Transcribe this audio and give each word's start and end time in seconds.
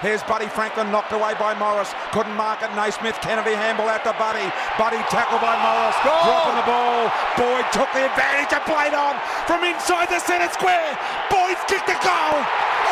Here's 0.00 0.24
Buddy 0.24 0.48
Franklin 0.48 0.88
knocked 0.88 1.12
away 1.12 1.36
by 1.36 1.52
Morris. 1.60 1.92
Couldn't 2.16 2.32
mark 2.32 2.64
it. 2.64 2.72
Naismith, 2.72 3.20
Kennedy 3.20 3.52
handball 3.52 3.84
out 3.92 4.00
to 4.08 4.16
Buddy. 4.16 4.48
Buddy 4.80 4.96
tackled 5.12 5.44
by 5.44 5.52
Morris. 5.60 5.96
Goal! 6.00 6.24
Dropping 6.24 6.56
the 6.56 6.64
ball. 6.64 7.12
Boyd 7.36 7.68
took 7.68 7.92
the 7.92 8.08
advantage 8.08 8.48
and 8.48 8.64
played 8.64 8.96
on 8.96 9.20
from 9.44 9.60
inside 9.60 10.08
the 10.08 10.16
centre 10.24 10.48
square. 10.56 10.96
Boyd's 11.28 11.60
kicked 11.68 11.84
the 11.84 12.00
goal. 12.00 12.36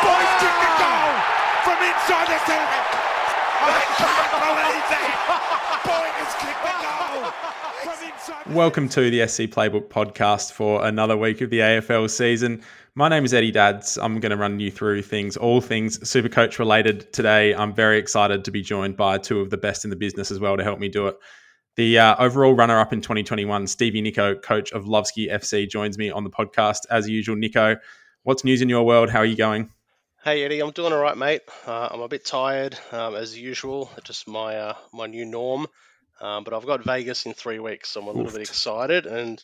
Boyd's 0.04 0.34
kicked 0.36 0.60
the 0.60 0.72
ah! 0.76 0.84
goal 0.84 1.12
from 1.64 1.78
inside 1.80 2.28
the 2.28 2.40
centre. 2.44 2.97
Welcome 8.50 8.88
to 8.90 9.10
the 9.10 9.28
SC 9.28 9.42
Playbook 9.42 9.88
podcast 9.88 10.52
for 10.52 10.84
another 10.84 11.16
week 11.16 11.42
of 11.42 11.50
the 11.50 11.58
AFL 11.58 12.08
season. 12.08 12.62
My 12.94 13.08
name 13.08 13.24
is 13.24 13.34
Eddie 13.34 13.50
Dadds. 13.50 13.98
I'm 13.98 14.20
going 14.20 14.30
to 14.30 14.36
run 14.36 14.58
you 14.58 14.70
through 14.70 15.02
things, 15.02 15.36
all 15.36 15.60
things 15.60 15.98
Supercoach 15.98 16.58
related 16.58 17.12
today. 17.12 17.54
I'm 17.54 17.74
very 17.74 17.98
excited 17.98 18.44
to 18.46 18.50
be 18.50 18.62
joined 18.62 18.96
by 18.96 19.18
two 19.18 19.40
of 19.40 19.50
the 19.50 19.58
best 19.58 19.84
in 19.84 19.90
the 19.90 19.96
business 19.96 20.30
as 20.30 20.40
well 20.40 20.56
to 20.56 20.64
help 20.64 20.80
me 20.80 20.88
do 20.88 21.08
it. 21.08 21.16
The 21.76 21.98
uh, 21.98 22.16
overall 22.18 22.54
runner 22.54 22.80
up 22.80 22.92
in 22.92 23.00
2021, 23.00 23.66
Stevie 23.66 24.02
Niko, 24.02 24.42
coach 24.42 24.72
of 24.72 24.86
Lovesky 24.86 25.30
FC, 25.30 25.68
joins 25.68 25.98
me 25.98 26.10
on 26.10 26.24
the 26.24 26.30
podcast 26.30 26.86
as 26.90 27.08
usual. 27.08 27.36
Niko, 27.36 27.78
what's 28.22 28.44
news 28.44 28.62
in 28.62 28.68
your 28.68 28.84
world? 28.84 29.10
How 29.10 29.18
are 29.18 29.26
you 29.26 29.36
going? 29.36 29.70
Hey 30.24 30.42
Eddie, 30.42 30.60
I'm 30.60 30.72
doing 30.72 30.92
all 30.92 30.98
right, 30.98 31.16
mate. 31.16 31.42
Uh, 31.64 31.88
I'm 31.92 32.00
a 32.00 32.08
bit 32.08 32.24
tired 32.24 32.76
um, 32.90 33.14
as 33.14 33.38
usual, 33.38 33.88
just 34.02 34.26
my 34.26 34.56
uh, 34.56 34.74
my 34.92 35.06
new 35.06 35.24
norm. 35.24 35.68
Um, 36.20 36.42
but 36.42 36.52
I've 36.52 36.66
got 36.66 36.82
Vegas 36.82 37.24
in 37.24 37.34
three 37.34 37.60
weeks, 37.60 37.90
so 37.90 38.00
I'm 38.00 38.08
a 38.08 38.10
little 38.10 38.32
bit 38.32 38.40
excited, 38.40 39.06
and 39.06 39.42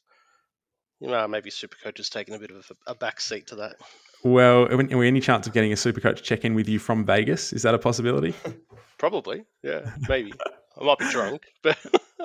you 0.98 1.06
know 1.06 1.28
maybe 1.28 1.50
Supercoach 1.50 2.00
is 2.00 2.10
taking 2.10 2.34
a 2.34 2.40
bit 2.40 2.50
of 2.50 2.68
a, 2.86 2.90
a 2.90 2.94
back 2.96 3.20
seat 3.20 3.46
to 3.48 3.56
that. 3.56 3.76
Well, 4.24 4.66
are 4.66 4.76
we 4.76 5.06
any 5.06 5.20
chance 5.20 5.46
of 5.46 5.52
getting 5.52 5.70
a 5.72 5.76
Supercoach 5.76 6.22
check 6.22 6.44
in 6.44 6.54
with 6.54 6.68
you 6.68 6.80
from 6.80 7.04
Vegas? 7.04 7.52
Is 7.52 7.62
that 7.62 7.74
a 7.74 7.78
possibility? 7.78 8.34
Probably, 8.98 9.44
yeah, 9.62 9.92
maybe. 10.08 10.32
I 10.80 10.84
might 10.84 10.98
be 10.98 11.08
drunk, 11.10 11.42
but 11.62 11.78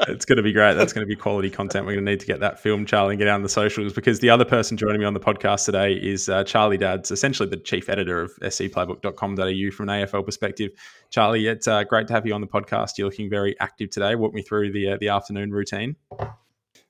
it's 0.07 0.25
going 0.25 0.37
to 0.37 0.43
be 0.43 0.53
great. 0.53 0.73
That's 0.75 0.93
going 0.93 1.05
to 1.05 1.09
be 1.09 1.15
quality 1.15 1.49
content. 1.49 1.85
We're 1.85 1.93
going 1.93 2.05
to 2.05 2.11
need 2.11 2.19
to 2.21 2.25
get 2.25 2.39
that 2.39 2.59
film, 2.59 2.85
Charlie, 2.85 3.13
and 3.13 3.19
get 3.19 3.27
out 3.27 3.35
on 3.35 3.43
the 3.43 3.49
socials 3.49 3.93
because 3.93 4.19
the 4.19 4.29
other 4.29 4.45
person 4.45 4.77
joining 4.77 4.99
me 4.99 5.05
on 5.05 5.13
the 5.13 5.19
podcast 5.19 5.65
today 5.65 5.93
is 5.93 6.29
uh, 6.29 6.43
Charlie 6.43 6.77
Dadds, 6.77 7.11
essentially 7.11 7.49
the 7.49 7.57
chief 7.57 7.89
editor 7.89 8.21
of 8.21 8.31
scplaybook.com.au 8.41 9.71
from 9.71 9.89
an 9.89 10.05
AFL 10.05 10.25
perspective. 10.25 10.71
Charlie, 11.09 11.47
it's 11.47 11.67
uh, 11.67 11.83
great 11.83 12.07
to 12.07 12.13
have 12.13 12.25
you 12.25 12.33
on 12.33 12.41
the 12.41 12.47
podcast. 12.47 12.97
You're 12.97 13.07
looking 13.07 13.29
very 13.29 13.59
active 13.59 13.89
today. 13.89 14.15
Walk 14.15 14.33
me 14.33 14.41
through 14.41 14.71
the 14.71 14.91
uh, 14.91 14.97
the 14.99 15.09
afternoon 15.09 15.51
routine. 15.51 15.95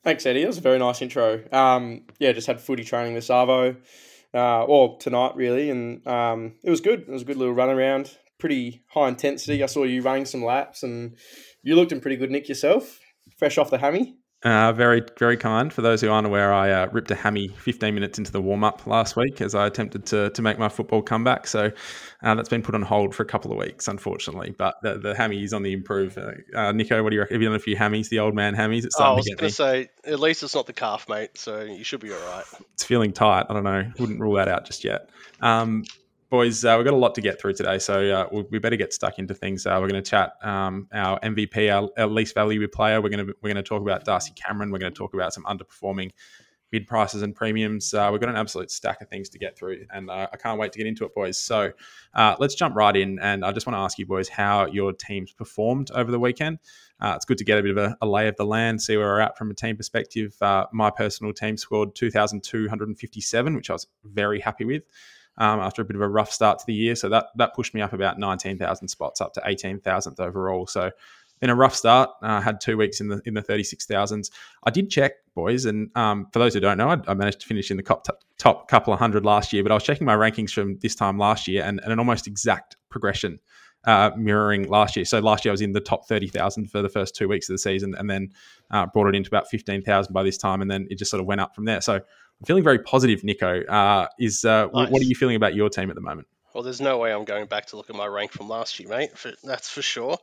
Thanks, 0.04 0.26
Eddie. 0.26 0.42
That 0.42 0.48
was 0.48 0.58
a 0.58 0.62
very 0.62 0.80
nice 0.80 1.02
intro. 1.02 1.44
Um, 1.52 2.04
yeah, 2.20 2.32
just 2.32 2.48
had 2.48 2.62
footy 2.62 2.84
training 2.84 3.16
with 3.16 3.26
Savo, 3.26 3.76
uh, 4.34 4.64
or 4.64 4.98
tonight 5.00 5.36
really, 5.36 5.70
and 5.70 6.06
um, 6.08 6.54
it 6.64 6.70
was 6.70 6.82
good. 6.82 7.02
It 7.02 7.10
was 7.10 7.23
a 7.23 7.26
good 7.26 7.38
little 7.38 7.54
run 7.54 7.70
around. 7.70 8.16
Pretty 8.38 8.84
high 8.88 9.10
intensity. 9.10 9.62
I 9.62 9.66
saw 9.66 9.84
you 9.84 10.02
running 10.02 10.26
some 10.26 10.44
laps, 10.44 10.84
and 10.84 11.18
you 11.64 11.76
looked 11.76 11.92
in 11.92 12.02
pretty 12.02 12.18
good 12.18 12.32
nick 12.32 12.50
yourself. 12.50 13.00
Fresh 13.38 13.58
off 13.58 13.70
the 13.70 13.78
hammy. 13.78 14.16
Uh, 14.42 14.72
very, 14.72 15.04
very 15.18 15.36
kind. 15.36 15.72
For 15.74 15.82
those 15.82 16.00
who 16.00 16.10
aren't 16.10 16.26
aware, 16.26 16.54
I 16.54 16.72
uh, 16.72 16.88
ripped 16.94 17.12
a 17.12 17.16
hammy 17.16 17.50
15 17.50 17.94
minutes 17.94 18.18
into 18.18 18.32
the 18.32 18.42
warm 18.42 18.64
up 18.64 18.88
last 18.88 19.18
week 19.18 19.42
as 19.42 19.54
I 19.54 19.68
attempted 19.68 20.06
to, 20.08 20.30
to 20.30 20.42
make 20.42 20.58
my 20.58 20.70
football 20.70 21.02
comeback. 21.02 21.46
So 21.46 21.72
uh, 22.24 22.36
that's 22.36 22.48
been 22.48 22.62
put 22.62 22.74
on 22.74 22.82
hold 22.82 23.14
for 23.14 23.24
a 23.24 23.26
couple 23.26 23.52
of 23.52 23.58
weeks, 23.58 23.90
unfortunately. 23.90 24.56
But 24.58 24.76
the, 24.82 24.98
the 24.98 25.14
hammy 25.14 25.44
is 25.44 25.52
on 25.52 25.64
the 25.64 25.74
improve. 25.74 26.18
Uh, 26.18 26.32
Niko, 26.72 27.04
what 27.04 27.10
do 27.10 27.16
you 27.16 27.22
reckon? 27.22 27.36
Have 27.36 27.42
you 27.42 27.50
done 27.50 27.56
a 27.58 27.60
few 27.60 27.76
hammies, 27.76 28.08
the 28.08 28.20
old 28.20 28.34
man 28.34 28.56
hammies? 28.56 28.86
It's 28.86 28.96
oh, 28.98 29.04
I 29.04 29.04
starting 29.04 29.18
was 29.18 29.26
to 29.26 29.36
going 29.36 29.50
to 29.50 29.56
say 29.56 29.90
at 30.06 30.20
least 30.22 30.42
it's 30.42 30.56
not 30.56 30.68
the 30.68 30.73
calf, 30.73 31.10
mate. 31.10 31.38
So 31.38 31.62
you 31.64 31.84
should 31.84 32.00
be 32.00 32.14
all 32.14 32.20
right. 32.20 32.46
It's 32.76 32.86
feeling 32.86 33.12
tight. 33.12 33.48
I 33.50 33.54
don't 33.54 33.66
know. 33.66 33.92
Wouldn't 34.00 34.22
rule 34.22 34.36
that 34.36 34.48
out 34.48 34.66
just 34.66 34.86
yet. 34.86 35.10
Um, 35.42 35.84
boys, 36.30 36.64
uh, 36.64 36.76
we've 36.78 36.86
got 36.86 36.94
a 36.94 36.98
lot 36.98 37.16
to 37.16 37.22
get 37.22 37.42
through 37.42 37.54
today, 37.54 37.80
so 37.80 38.10
uh, 38.10 38.28
we, 38.32 38.44
we 38.52 38.60
better 38.60 38.76
get 38.76 38.94
stuck 38.94 39.20
into 39.20 39.34
things. 39.34 39.66
Uh, 39.66 39.78
we're 39.82 39.88
going 39.88 40.02
to 40.02 40.10
chat 40.10 40.34
um, 40.44 40.88
our 40.94 41.20
MVP, 41.20 41.74
our, 41.74 41.90
our 41.98 42.08
least 42.08 42.36
valuable 42.36 42.68
player. 42.68 43.02
We're 43.02 43.10
going 43.10 43.28
to 43.28 43.34
we're 43.42 43.54
going 43.54 43.64
to 43.64 43.68
talk 43.68 43.82
about 43.82 44.06
Darcy 44.06 44.34
Cameron. 44.36 44.72
We're 44.72 44.80
going 44.80 44.94
to 44.94 44.98
talk 44.98 45.14
about 45.14 45.34
some 45.34 45.44
underperforming 45.44 46.12
mid 46.72 46.86
prices 46.86 47.23
and 47.23 47.36
premiums. 47.36 47.95
Uh, 47.95 48.10
we've 48.12 48.22
got 48.22 48.30
an 48.30 48.36
absolute 48.36 48.70
stack 48.70 49.02
of 49.02 49.10
things 49.10 49.30
to 49.30 49.39
get 49.39 49.58
through, 49.58 49.86
and 49.92 50.10
uh, 50.10 50.28
I 50.32 50.38
can't 50.38 50.60
wait 50.60 50.72
to 50.73 50.78
get 50.78 50.88
into 50.88 51.04
it, 51.06 51.16
boys. 51.16 51.39
So 51.39 51.72
uh, 52.14 52.36
let's 52.39 52.54
jump 52.54 52.76
right 52.76 52.95
in, 52.95 53.18
and 53.20 53.44
I 53.44 53.52
just 53.52 53.66
want 53.66 53.76
to 53.76 53.82
ask 53.82 53.98
you, 53.98 54.06
boys, 54.06 54.30
how 54.30 54.68
your 54.68 54.94
teams 54.94 55.32
performed 55.32 55.89
over 55.92 56.12
the 56.12 56.20
weekend. 56.20 56.60
It's 57.02 57.26
good 57.26 57.38
to 57.38 57.45
get 57.45 57.58
a 57.58 57.64
bit 57.64 57.72
of 57.72 57.78
a, 57.78 57.98
a, 58.02 58.06
lay 58.06 58.28
of 58.28 58.36
the 58.36 58.45
land, 58.45 58.82
see 58.82 58.98
where 58.98 59.08
we're 59.08 59.22
at 59.22 59.38
from 59.38 59.50
a 59.50 59.54
team 59.54 59.78
perspective. 59.78 60.36
My 60.42 60.92
personal 60.92 61.34
team 61.34 61.56
scored 61.56 61.95
2,257, 61.95 63.56
which 63.56 63.70
I 63.70 63.73
was 63.73 63.88
very 64.04 64.42
happy 64.42 64.66
with 64.66 64.84
um, 65.39 65.60
after 65.60 65.82
a 65.82 65.86
bit 65.86 65.95
of 65.95 66.02
a 66.02 66.08
rough 66.08 66.32
start 66.32 66.60
to 66.60 66.66
the 66.67 66.73
year. 66.73 66.95
So 66.95 67.10
that 67.10 67.27
that 67.36 67.55
pushed 67.55 67.73
me 67.73 67.82
up 67.82 67.94
about 67.94 68.20
19,000 68.20 68.88
spots, 68.88 69.22
up 69.22 69.33
to 69.33 69.42
18,000th 69.42 70.20
overall. 70.20 70.67
So 70.67 70.92
been 71.39 71.50
a 71.50 71.55
rough 71.55 71.76
start. 71.76 72.10
Uh, 72.22 72.42
had 72.42 72.60
two 72.61 72.77
weeks 72.77 73.00
in 73.02 73.08
the 73.08 73.22
in 73.26 73.33
the 73.33 73.42
36,000s. 73.42 74.30
I 74.64 74.72
did 74.72 74.89
check, 74.89 75.14
boys, 75.36 75.66
and 75.66 75.89
um, 75.95 76.27
for 76.32 76.39
those 76.39 76.54
who 76.54 76.60
don't 76.60 76.77
know, 76.77 76.89
I, 76.89 76.98
I 77.08 77.14
managed 77.14 77.42
to 77.42 77.48
finish 77.48 77.72
in 77.72 77.77
the 77.77 77.83
top, 77.83 78.05
top 78.38 78.67
couple 78.67 78.94
of 78.94 79.00
hundred 79.00 79.26
last 79.26 79.54
year. 79.54 79.64
But 79.64 79.72
I 79.72 79.76
was 79.76 79.83
checking 79.83 80.05
my 80.05 80.16
rankings 80.16 80.52
from 80.52 80.77
this 80.80 80.95
time 80.95 81.17
last 81.17 81.48
year, 81.48 81.64
and, 81.64 81.80
and 81.83 81.94
an 81.94 82.00
almost 82.00 82.27
exact 82.27 82.77
progression. 82.89 83.39
Uh, 83.86 84.11
mirroring 84.17 84.67
last 84.67 84.98
year. 84.98 85.06
So 85.06 85.20
last 85.20 85.45
year 85.45 85.52
I 85.52 85.54
was 85.54 85.61
in 85.61 85.71
the 85.71 85.80
top 85.80 86.06
30,000 86.06 86.70
for 86.70 86.82
the 86.82 86.89
first 86.89 87.16
two 87.16 87.30
weeks 87.30 87.48
of 87.48 87.54
the 87.54 87.60
season 87.60 87.95
and 87.98 88.10
then 88.10 88.33
uh, 88.71 88.86
brought 88.88 89.08
it 89.08 89.16
into 89.16 89.30
about 89.30 89.50
15,000 89.50 90.11
by 90.11 90.21
this 90.21 90.38
time. 90.38 90.61
And 90.61 90.70
then 90.70 90.86
it 90.89 90.98
just 90.98 91.10
sort 91.10 91.21
of 91.21 91.27
went 91.27 91.39
up 91.39 91.56
from 91.56 91.64
there. 91.64 91.80
So 91.80 92.02
I'm 92.39 92.45
feeling 92.45 92.64
very 92.64 92.80
positive, 92.80 93.22
Niko. 93.22 93.67
Uh, 93.67 94.08
is 94.17 94.45
uh, 94.45 94.67
nice. 94.73 94.89
What 94.89 95.02
are 95.02 95.05
you 95.05 95.16
feeling 95.16 95.36
about 95.36 95.55
your 95.55 95.70
team 95.70 95.89
at 95.89 95.95
the 95.95 96.02
moment? 96.02 96.27
Well, 96.54 96.64
there's 96.64 96.82
no 96.82 96.98
way 96.98 97.14
I'm 97.14 97.26
going 97.26 97.45
back 97.48 97.67
to 97.67 97.77
look 97.77 97.89
at 97.89 97.95
my 97.95 98.08
rank 98.08 98.32
from 98.32 98.48
last 98.48 98.80
year, 98.80 98.89
mate. 98.89 99.17
For, 99.17 99.32
that's 99.44 99.70
for 99.70 99.82
sure. 99.82 100.17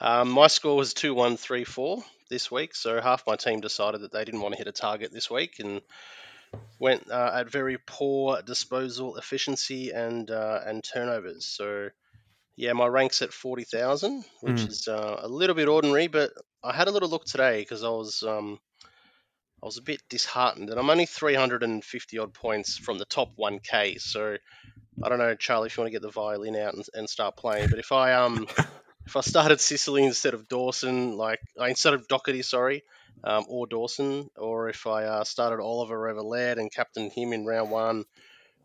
Um, 0.00 0.30
my 0.30 0.48
score 0.48 0.76
was 0.76 0.94
two 0.94 1.14
one 1.14 1.36
three 1.36 1.64
four 1.64 2.02
this 2.28 2.50
week, 2.50 2.74
so 2.74 3.00
half 3.00 3.26
my 3.26 3.36
team 3.36 3.60
decided 3.60 4.02
that 4.02 4.12
they 4.12 4.24
didn't 4.24 4.40
want 4.40 4.54
to 4.54 4.58
hit 4.58 4.66
a 4.66 4.72
target 4.72 5.12
this 5.12 5.30
week 5.30 5.60
and 5.60 5.80
went 6.78 7.10
uh, 7.10 7.30
at 7.34 7.50
very 7.50 7.78
poor 7.86 8.42
disposal 8.42 9.16
efficiency 9.16 9.90
and 9.90 10.30
uh, 10.30 10.60
and 10.66 10.84
turnovers. 10.84 11.46
So 11.46 11.88
yeah, 12.56 12.72
my 12.72 12.86
rank's 12.86 13.22
at 13.22 13.32
forty 13.32 13.64
thousand, 13.64 14.24
which 14.40 14.60
mm. 14.60 14.68
is 14.68 14.88
uh, 14.88 15.20
a 15.22 15.28
little 15.28 15.54
bit 15.54 15.68
ordinary, 15.68 16.08
but 16.08 16.32
I 16.62 16.74
had 16.74 16.88
a 16.88 16.90
little 16.90 17.08
look 17.08 17.24
today 17.24 17.60
because 17.60 17.82
I 17.82 17.88
was 17.90 18.22
um, 18.22 18.58
I 19.62 19.66
was 19.66 19.78
a 19.78 19.82
bit 19.82 20.02
disheartened, 20.08 20.70
and 20.70 20.78
I'm 20.78 20.90
only 20.90 21.06
350 21.06 22.18
odd 22.18 22.34
points 22.34 22.76
from 22.76 22.98
the 22.98 23.04
top 23.04 23.36
1K. 23.36 24.00
So 24.00 24.36
I 25.02 25.08
don't 25.08 25.18
know, 25.18 25.34
Charlie, 25.36 25.68
if 25.68 25.76
you 25.76 25.82
want 25.82 25.92
to 25.92 25.98
get 25.98 26.02
the 26.02 26.10
violin 26.10 26.56
out 26.56 26.74
and, 26.74 26.84
and 26.94 27.08
start 27.08 27.36
playing. 27.36 27.70
But 27.70 27.78
if 27.78 27.92
I 27.92 28.14
um 28.14 28.46
if 29.06 29.16
I 29.16 29.20
started 29.20 29.60
Sicily 29.60 30.04
instead 30.04 30.34
of 30.34 30.48
Dawson, 30.48 31.16
like 31.16 31.40
uh, 31.60 31.64
instead 31.64 31.94
of 31.94 32.08
Docherty, 32.08 32.44
sorry, 32.44 32.82
um, 33.24 33.44
or 33.48 33.66
Dawson, 33.66 34.28
or 34.36 34.68
if 34.68 34.86
I 34.86 35.04
uh, 35.04 35.24
started 35.24 35.62
Oliver 35.62 36.08
over 36.08 36.22
Laird 36.22 36.58
and 36.58 36.72
captained 36.72 37.12
him 37.12 37.32
in 37.32 37.46
round 37.46 37.70
one, 37.70 38.04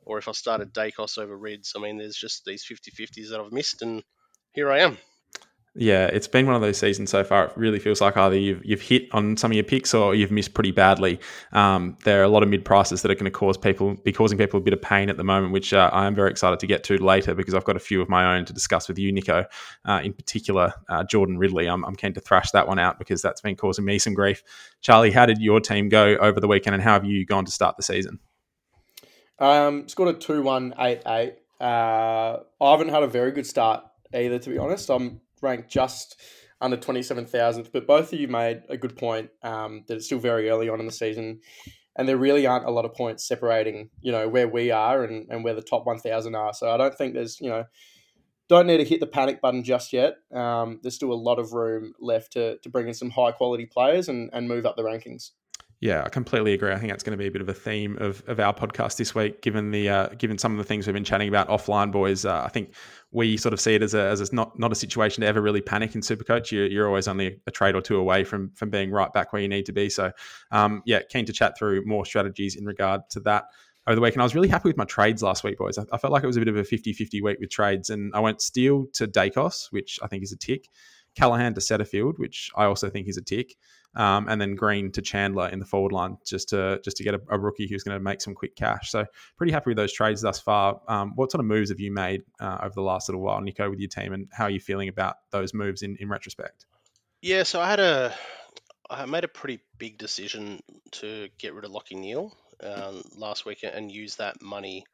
or 0.06 0.18
if 0.18 0.28
I 0.28 0.32
started 0.32 0.74
Daicos 0.74 1.18
over 1.18 1.36
Rids, 1.36 1.74
I 1.76 1.80
mean, 1.80 1.98
there's 1.98 2.16
just 2.16 2.46
these 2.46 2.66
50-50s 2.66 3.30
that 3.30 3.40
I've 3.40 3.52
missed, 3.52 3.82
and 3.82 4.04
here 4.54 4.72
I 4.72 4.80
am. 4.80 4.98
Yeah, 5.80 6.08
it's 6.08 6.28
been 6.28 6.48
one 6.48 6.56
of 6.56 6.62
those 6.62 6.80
seasons 6.80 7.12
so 7.12 7.24
far. 7.24 7.46
It 7.46 7.52
really 7.56 7.78
feels 7.78 8.02
like 8.02 8.18
either 8.18 8.36
you've, 8.36 8.66
you've 8.66 8.82
hit 8.82 9.14
on 9.14 9.38
some 9.38 9.52
of 9.52 9.56
your 9.56 9.64
picks 9.64 9.94
or 9.94 10.16
you've 10.16 10.32
missed 10.32 10.56
pretty 10.56 10.72
badly. 10.72 11.20
Um, 11.52 11.96
there 12.04 12.20
are 12.20 12.24
a 12.24 12.30
lot 12.30 12.42
of 12.42 12.50
mid 12.50 12.66
prices 12.66 13.04
that 13.04 13.12
are 13.12 13.14
going 13.14 13.26
to 13.26 13.32
cause 13.32 13.58
people 13.58 13.94
be 13.94 14.12
causing 14.12 14.40
people 14.40 14.60
a 14.60 14.64
bit 14.64 14.74
of 14.74 14.82
pain 14.82 15.08
at 15.08 15.18
the 15.18 15.24
moment, 15.24 15.54
which 15.54 15.74
uh, 15.74 15.92
I 15.94 16.08
am 16.08 16.16
very 16.16 16.32
excited 16.32 16.60
to 16.62 16.66
get 16.66 16.84
to 16.86 16.98
later 16.98 17.36
because 17.36 17.54
I've 17.54 17.64
got 17.64 17.76
a 17.76 17.80
few 17.80 18.02
of 18.02 18.10
my 18.10 18.36
own 18.36 18.44
to 18.46 18.54
discuss 18.54 18.88
with 18.88 18.98
you, 18.98 19.14
Niko. 19.14 19.46
Uh, 19.86 20.02
in 20.04 20.14
particular, 20.14 20.74
uh, 20.90 21.04
Jordan 21.04 21.38
Ridley. 21.38 21.68
I'm, 21.68 21.86
I'm 21.86 21.96
keen 21.96 22.14
to 22.14 22.22
thrash 22.22 22.50
that 22.52 22.68
one 22.68 22.80
out 22.80 22.98
because 22.98 23.22
that's 23.22 23.42
been 23.42 23.56
causing 23.56 23.86
me 23.86 24.00
some 24.00 24.16
grief. 24.16 24.42
Charlie, 24.82 25.12
how 25.12 25.28
did 25.28 25.40
your 25.40 25.60
team 25.60 25.90
go 25.90 26.16
over 26.16 26.40
the 26.40 26.48
weekend, 26.48 26.74
and 26.74 26.82
how 26.82 26.94
have 26.94 27.06
you 27.06 27.24
gone 27.24 27.46
to 27.46 27.52
start 27.52 27.78
the 27.78 27.84
season? 27.84 28.18
Um, 29.38 29.88
scored 29.88 30.16
a 30.16 30.18
two 30.18 30.42
one 30.42 30.74
eight 30.80 31.04
eight. 31.06 31.36
Uh, 31.62 32.38
I 32.60 32.72
haven't 32.72 32.90
had 32.90 33.04
a 33.04 33.08
very 33.08 33.32
good 33.32 33.46
start 33.46 33.84
either, 34.12 34.40
to 34.40 34.50
be 34.50 34.58
honest. 34.58 34.90
I'm 34.90 35.22
ranked 35.42 35.70
just 35.70 36.20
under 36.62 36.78
27,000th. 36.78 37.72
But 37.72 37.88
both 37.88 38.14
of 38.14 38.20
you 38.20 38.28
made 38.28 38.64
a 38.70 38.78
good 38.78 38.98
point 38.98 39.30
um, 39.44 39.84
that 39.88 39.96
it's 39.96 40.06
still 40.06 40.20
very 40.20 40.50
early 40.50 40.70
on 40.70 40.80
in 40.80 40.86
the 40.86 40.92
season. 40.92 41.42
And 41.96 42.08
there 42.08 42.18
really 42.18 42.46
aren't 42.46 42.66
a 42.66 42.72
lot 42.72 42.86
of 42.86 42.94
points 42.94 43.28
separating, 43.28 43.90
you 44.02 44.12
know, 44.12 44.28
where 44.30 44.48
we 44.48 44.72
are 44.72 45.04
and, 45.04 45.28
and 45.30 45.44
where 45.44 45.56
the 45.56 45.62
top 45.62 45.86
1,000 45.86 46.36
are. 46.36 46.54
So 46.54 46.70
I 46.70 46.78
don't 46.78 46.96
think 46.96 47.14
there's, 47.14 47.40
you 47.42 47.50
know, 47.50 47.66
don't 48.50 48.68
need 48.68 48.78
to 48.78 48.84
hit 48.84 49.00
the 49.00 49.08
panic 49.08 49.42
button 49.42 49.64
just 49.64 49.92
yet. 49.92 50.18
Um, 50.34 50.80
there's 50.82 50.96
still 50.96 51.12
a 51.12 51.16
lot 51.16 51.40
of 51.40 51.54
room 51.54 51.94
left 52.00 52.34
to, 52.34 52.58
to 52.60 52.70
bring 52.70 52.88
in 52.88 52.94
some 52.94 53.10
high 53.10 53.32
quality 53.32 53.66
players 53.66 54.10
and, 54.10 54.30
and 54.32 54.48
move 54.48 54.66
up 54.66 54.78
the 54.78 54.84
rankings. 54.84 55.32
Yeah, 55.80 56.02
I 56.04 56.10
completely 56.10 56.54
agree. 56.54 56.72
I 56.72 56.80
think 56.80 56.92
that's 56.92 57.04
going 57.04 57.16
to 57.16 57.22
be 57.22 57.28
a 57.28 57.32
bit 57.32 57.42
of 57.42 57.50
a 57.50 57.54
theme 57.54 57.98
of, 58.00 58.24
of 58.26 58.40
our 58.40 58.52
podcast 58.54 58.98
this 58.98 59.14
week, 59.14 59.44
given 59.44 59.70
the 59.70 59.88
uh, 59.90 60.08
given 60.18 60.40
some 60.40 60.54
of 60.54 60.58
the 60.58 60.64
things 60.64 60.88
we've 60.88 60.94
been 60.96 61.04
chatting 61.04 61.28
about 61.28 61.50
offline, 61.50 61.92
boys. 61.92 62.26
Uh, 62.26 62.42
I 62.44 62.50
think 62.50 62.74
we 63.12 63.38
sort 63.38 63.54
of 63.54 63.60
see 63.60 63.76
it 63.76 63.84
as 63.84 63.94
a, 63.94 64.02
as 64.02 64.20
a 64.20 64.34
not 64.34 64.58
not 64.58 64.72
a 64.72 64.76
situation 64.76 65.22
to 65.22 65.28
ever 65.28 65.40
really 65.40 65.62
panic 65.62 65.94
in 65.94 66.02
Supercoach. 66.02 66.50
You're, 66.50 66.66
you're 66.66 66.88
always 66.88 67.08
only 67.08 67.42
a 67.46 67.52
trade 67.52 67.76
or 67.76 67.82
two 67.82 67.98
away 67.98 68.24
from 68.24 68.50
from 68.56 68.72
being 68.72 68.90
right 68.90 69.14
back 69.14 69.34
where 69.34 69.42
you 69.42 69.48
need 69.48 69.68
to 69.68 69.72
be. 69.72 69.88
So, 69.88 70.12
um, 70.50 70.82
yeah, 70.88 71.02
keen 71.10 71.26
to 71.26 71.34
chat 71.34 71.56
through 71.60 71.86
more 71.86 72.08
strategies 72.08 72.56
in 72.56 72.66
regard 72.66 73.02
to 73.12 73.20
that. 73.22 73.44
over 73.86 73.94
the 73.94 74.02
week, 74.02 74.16
and 74.16 74.24
I 74.24 74.26
was 74.26 74.34
really 74.34 74.50
happy 74.50 74.70
with 74.70 74.78
my 74.78 74.86
trades 74.86 75.22
last 75.22 75.44
week, 75.44 75.60
boys. 75.60 75.78
I, 75.78 75.84
I 75.92 76.00
felt 76.00 76.12
like 76.12 76.24
it 76.24 76.28
was 76.28 76.38
a 76.38 76.42
bit 76.42 76.48
of 76.48 76.58
a 76.58 76.64
50-50 76.64 77.22
week 77.22 77.38
with 77.40 77.52
trades, 77.52 77.92
and 77.92 78.12
I 78.16 78.20
went 78.20 78.42
Steele 78.42 78.88
to 78.94 79.08
Daicos, 79.08 79.68
which 79.72 80.00
I 80.02 80.08
think 80.08 80.24
is 80.24 80.32
a 80.32 80.38
tick. 80.38 80.70
Callaghan 81.18 81.56
to 81.56 81.62
Setterfield, 81.62 82.20
which 82.20 82.52
I 82.56 82.66
also 82.66 82.90
think 82.90 83.08
is 83.08 83.18
a 83.18 83.22
tick, 83.22 83.56
um, 83.96 84.28
and 84.30 84.40
then 84.40 84.54
Green 84.56 84.92
to 84.92 85.02
Chandler 85.02 85.50
in 85.50 85.58
the 85.58 85.66
forward 85.66 85.92
line 85.92 86.18
just 86.26 86.50
to 86.50 86.80
just 86.84 86.98
to 86.98 87.04
get 87.04 87.16
a, 87.16 87.22
a 87.30 87.40
rookie 87.40 87.68
who's 87.68 87.84
going 87.84 87.98
to 87.98 88.04
make 88.04 88.22
some 88.22 88.36
quick 88.36 88.56
cash. 88.56 88.92
So 88.92 89.06
pretty 89.36 89.52
happy 89.52 89.72
with 89.72 89.78
those 89.78 89.92
trades 89.92 90.22
thus 90.22 90.40
far. 90.40 90.80
Um, 90.88 91.14
what 91.16 91.32
sort 91.32 91.40
of 91.40 91.48
moves 91.48 91.70
have 91.70 91.80
you 91.80 91.92
made 91.92 92.22
uh, 92.40 92.60
over 92.62 92.74
the 92.76 92.82
last 92.82 93.10
little 93.10 93.22
while, 93.22 93.42
Niko, 93.42 93.70
with 93.70 93.80
your 93.80 93.90
team, 93.90 94.14
and 94.14 94.28
how 94.32 94.44
are 94.44 94.52
you 94.52 94.60
feeling 94.60 94.90
about 94.90 95.16
those 95.32 95.54
moves 95.54 95.82
in, 95.82 95.98
in 96.00 96.08
retrospect? 96.08 96.66
Yeah, 97.22 97.44
so 97.44 97.60
I 97.60 97.68
had 97.68 97.80
a 97.80 98.14
I 98.90 99.06
made 99.06 99.24
a 99.24 99.30
pretty 99.30 99.60
big 99.80 99.98
decision 99.98 100.62
to 100.92 101.30
get 101.40 101.56
rid 101.56 101.66
of 101.66 101.72
Lachie 101.72 101.98
Neale 101.98 102.38
um, 102.64 103.02
last 103.16 103.46
week 103.46 103.64
and 103.64 103.92
use 103.92 104.16
that 104.18 104.42
money 104.42 104.86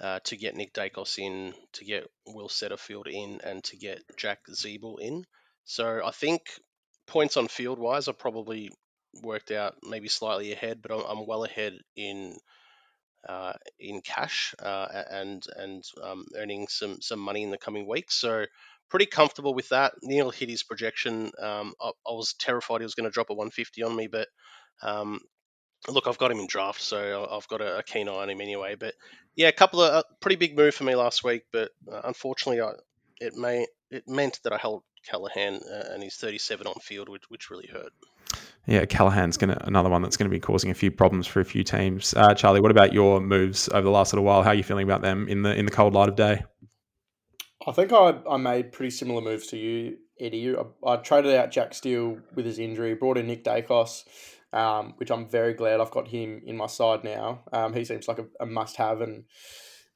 uh, 0.00 0.20
to 0.24 0.36
get 0.36 0.54
Nick 0.54 0.72
Daicos 0.72 1.18
in, 1.18 1.54
to 1.72 1.84
get 1.84 2.06
Will 2.26 2.48
Setterfield 2.48 3.06
in, 3.06 3.40
and 3.42 3.62
to 3.64 3.76
get 3.76 4.02
Jack 4.16 4.40
Ziebell 4.50 5.00
in. 5.00 5.24
So 5.64 6.00
I 6.04 6.10
think 6.10 6.42
points 7.06 7.36
on 7.36 7.48
field 7.48 7.78
wise, 7.78 8.08
I 8.08 8.12
probably 8.12 8.70
worked 9.22 9.50
out 9.50 9.74
maybe 9.82 10.08
slightly 10.08 10.52
ahead, 10.52 10.82
but 10.82 10.92
I'm, 10.92 11.04
I'm 11.18 11.26
well 11.26 11.44
ahead 11.44 11.78
in 11.96 12.36
uh, 13.28 13.54
in 13.80 14.00
cash 14.02 14.54
uh, 14.62 14.86
and 15.10 15.44
and 15.56 15.82
um, 16.02 16.26
earning 16.36 16.68
some 16.68 17.00
some 17.00 17.18
money 17.18 17.42
in 17.42 17.50
the 17.50 17.58
coming 17.58 17.88
weeks. 17.88 18.20
So 18.20 18.44
pretty 18.88 19.06
comfortable 19.06 19.54
with 19.54 19.68
that. 19.70 19.94
Neale 20.02 20.30
hit 20.30 20.48
his 20.48 20.62
projection. 20.62 21.32
Um, 21.40 21.74
I, 21.80 21.88
I, 22.06 22.12
was 22.12 22.34
terrified 22.38 22.80
he 22.80 22.84
was 22.84 22.94
going 22.94 23.08
to 23.08 23.12
drop 23.12 23.30
a 23.30 23.34
150 23.34 23.82
on 23.82 23.96
me, 23.96 24.06
but 24.06 24.28
um, 24.82 25.20
look, 25.88 26.06
I've 26.06 26.18
got 26.18 26.30
him 26.30 26.40
in 26.40 26.46
draft, 26.46 26.80
so 26.80 27.28
I've 27.30 27.48
got 27.48 27.60
a, 27.60 27.78
a, 27.78 27.82
keen 27.82 28.08
eye 28.08 28.12
on 28.12 28.30
him 28.30 28.40
anyway. 28.40 28.74
But 28.74 28.94
yeah, 29.34 29.48
a 29.48 29.52
couple 29.52 29.80
of 29.80 29.92
uh, 29.92 30.02
pretty 30.20 30.36
big 30.36 30.56
move 30.56 30.74
for 30.74 30.84
me 30.84 30.94
last 30.94 31.24
week, 31.24 31.42
but 31.52 31.70
uh, 31.90 32.02
unfortunately, 32.04 32.60
I, 32.60 32.72
it 33.18 33.34
may 33.34 33.66
it 33.90 34.08
meant 34.08 34.40
that 34.44 34.52
I 34.52 34.58
held 34.58 34.82
Callaghan 35.08 35.60
uh, 35.70 35.92
and 35.92 36.02
he's 36.02 36.16
37 36.16 36.66
on 36.66 36.74
field, 36.80 37.08
which 37.08 37.24
which 37.28 37.50
really 37.50 37.68
hurt. 37.72 37.92
Yeah, 38.66 38.84
Callaghan's 38.84 39.36
going 39.36 39.50
to 39.50 39.66
another 39.66 39.88
one 39.88 40.02
that's 40.02 40.16
going 40.16 40.28
to 40.28 40.34
be 40.34 40.40
causing 40.40 40.70
a 40.72 40.74
few 40.74 40.90
problems 40.90 41.28
for 41.28 41.38
a 41.38 41.44
few 41.44 41.62
teams. 41.62 42.14
Uh, 42.14 42.34
Charlie, 42.34 42.60
what 42.60 42.72
about 42.72 42.92
your 42.92 43.20
moves 43.20 43.68
over 43.68 43.82
the 43.82 43.90
last 43.90 44.12
little 44.12 44.24
while? 44.24 44.42
How 44.42 44.50
are 44.50 44.54
you 44.54 44.64
feeling 44.64 44.84
about 44.84 45.02
them 45.02 45.28
in 45.28 45.42
the 45.42 45.54
in 45.54 45.64
the 45.64 45.70
cold 45.70 45.94
light 45.94 46.08
of 46.08 46.16
day? 46.16 46.42
I 47.66 47.72
think 47.72 47.92
I, 47.92 48.18
I 48.28 48.36
made 48.36 48.72
pretty 48.72 48.90
similar 48.90 49.20
moves 49.20 49.48
to 49.48 49.56
you, 49.56 49.98
Eddie. 50.20 50.56
I, 50.56 50.88
I 50.88 50.96
traded 50.96 51.34
out 51.34 51.50
Jack 51.50 51.74
Steele 51.74 52.18
with 52.34 52.44
his 52.44 52.58
injury, 52.58 52.94
brought 52.94 53.18
in 53.18 53.26
Nick 53.26 53.44
Daicos 53.44 54.04
um, 54.52 54.94
which 54.96 55.10
I'm 55.10 55.28
very 55.28 55.54
glad 55.54 55.80
I've 55.80 55.90
got 55.90 56.08
him 56.08 56.42
in 56.44 56.56
my 56.56 56.66
side 56.66 57.04
now. 57.04 57.44
Um, 57.52 57.72
he 57.72 57.84
seems 57.84 58.08
like 58.08 58.18
a, 58.18 58.26
a 58.40 58.46
must 58.46 58.76
have, 58.76 59.00
and 59.00 59.24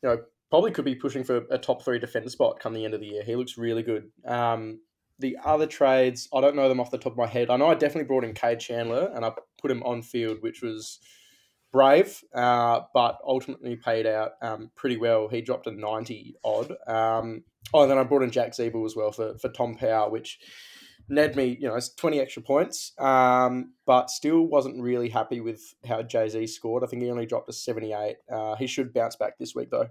you 0.03 0.09
know 0.09 0.19
probably 0.51 0.73
could 0.73 0.85
be 0.85 0.97
pushing 0.97 1.25
for 1.25 1.47
a 1.51 1.59
top 1.59 1.85
three 1.85 1.99
defender 1.99 2.29
spot 2.29 2.59
come 2.59 2.75
the 2.75 2.85
end 2.85 2.95
of 2.95 3.01
the 3.01 3.07
year. 3.07 3.23
He 3.23 3.37
looks 3.37 3.57
really 3.57 3.83
good. 3.83 4.11
Um, 4.27 4.81
the 5.21 5.37
other 5.45 5.67
trades, 5.67 6.29
I 6.35 6.41
don't 6.41 6.57
know 6.57 6.69
them 6.69 6.81
off 6.81 6.91
the 6.91 6.99
top 6.99 7.13
of 7.13 7.19
my 7.19 7.27
head. 7.27 7.51
I 7.51 7.57
know 7.57 7.69
I 7.69 7.75
definitely 7.75 8.09
brought 8.09 8.25
in 8.25 8.35
Cade 8.35 8.59
Chandler 8.59 9.13
and 9.15 9.25
I 9.25 9.33
put 9.61 9.71
him 9.71 9.83
on 9.85 10.03
field, 10.03 10.39
which 10.41 10.63
was 10.63 10.99
brave, 11.73 12.23
uh, 12.35 12.81
but 12.93 13.19
ultimately 13.25 13.77
paid 13.77 14.07
out 14.07 14.33
um, 14.43 14.71
pretty 14.75 14.97
well. 14.97 15.29
He 15.29 15.41
dropped 15.41 15.67
a 15.67 15.71
90 15.71 16.37
odd. 16.43 16.73
Um, 16.87 17.45
oh, 17.73 17.83
and 17.83 17.91
then 17.91 17.99
I 17.99 18.03
brought 18.03 18.23
in 18.23 18.31
Jack 18.31 18.53
Ziebell 18.53 18.87
as 18.87 18.97
well 18.97 19.13
for, 19.13 19.39
for 19.39 19.51
Tom 19.51 19.77
Power, 19.77 20.11
which 20.11 20.39
Ned 21.09 21.37
me, 21.37 21.57
you 21.61 21.69
know, 21.69 21.79
20 21.97 22.19
extra 22.21 22.43
points, 22.43 22.93
um, 22.99 23.75
but 23.91 24.09
still 24.09 24.43
wasn't 24.43 24.81
really 24.81 25.09
happy 25.09 25.41
with 25.41 25.75
how 25.85 26.01
Jay 26.01 26.29
Z 26.29 26.47
scored. 26.47 26.85
I 26.85 26.87
think 26.87 27.03
he 27.03 27.11
only 27.11 27.27
dropped 27.27 27.49
a 27.49 27.53
78. 27.53 28.19
Uh, 28.33 28.55
he 28.55 28.69
should 28.69 28.95
bounce 28.95 29.17
back 29.17 29.37
this 29.37 29.53
week, 29.53 29.69
though. 29.69 29.89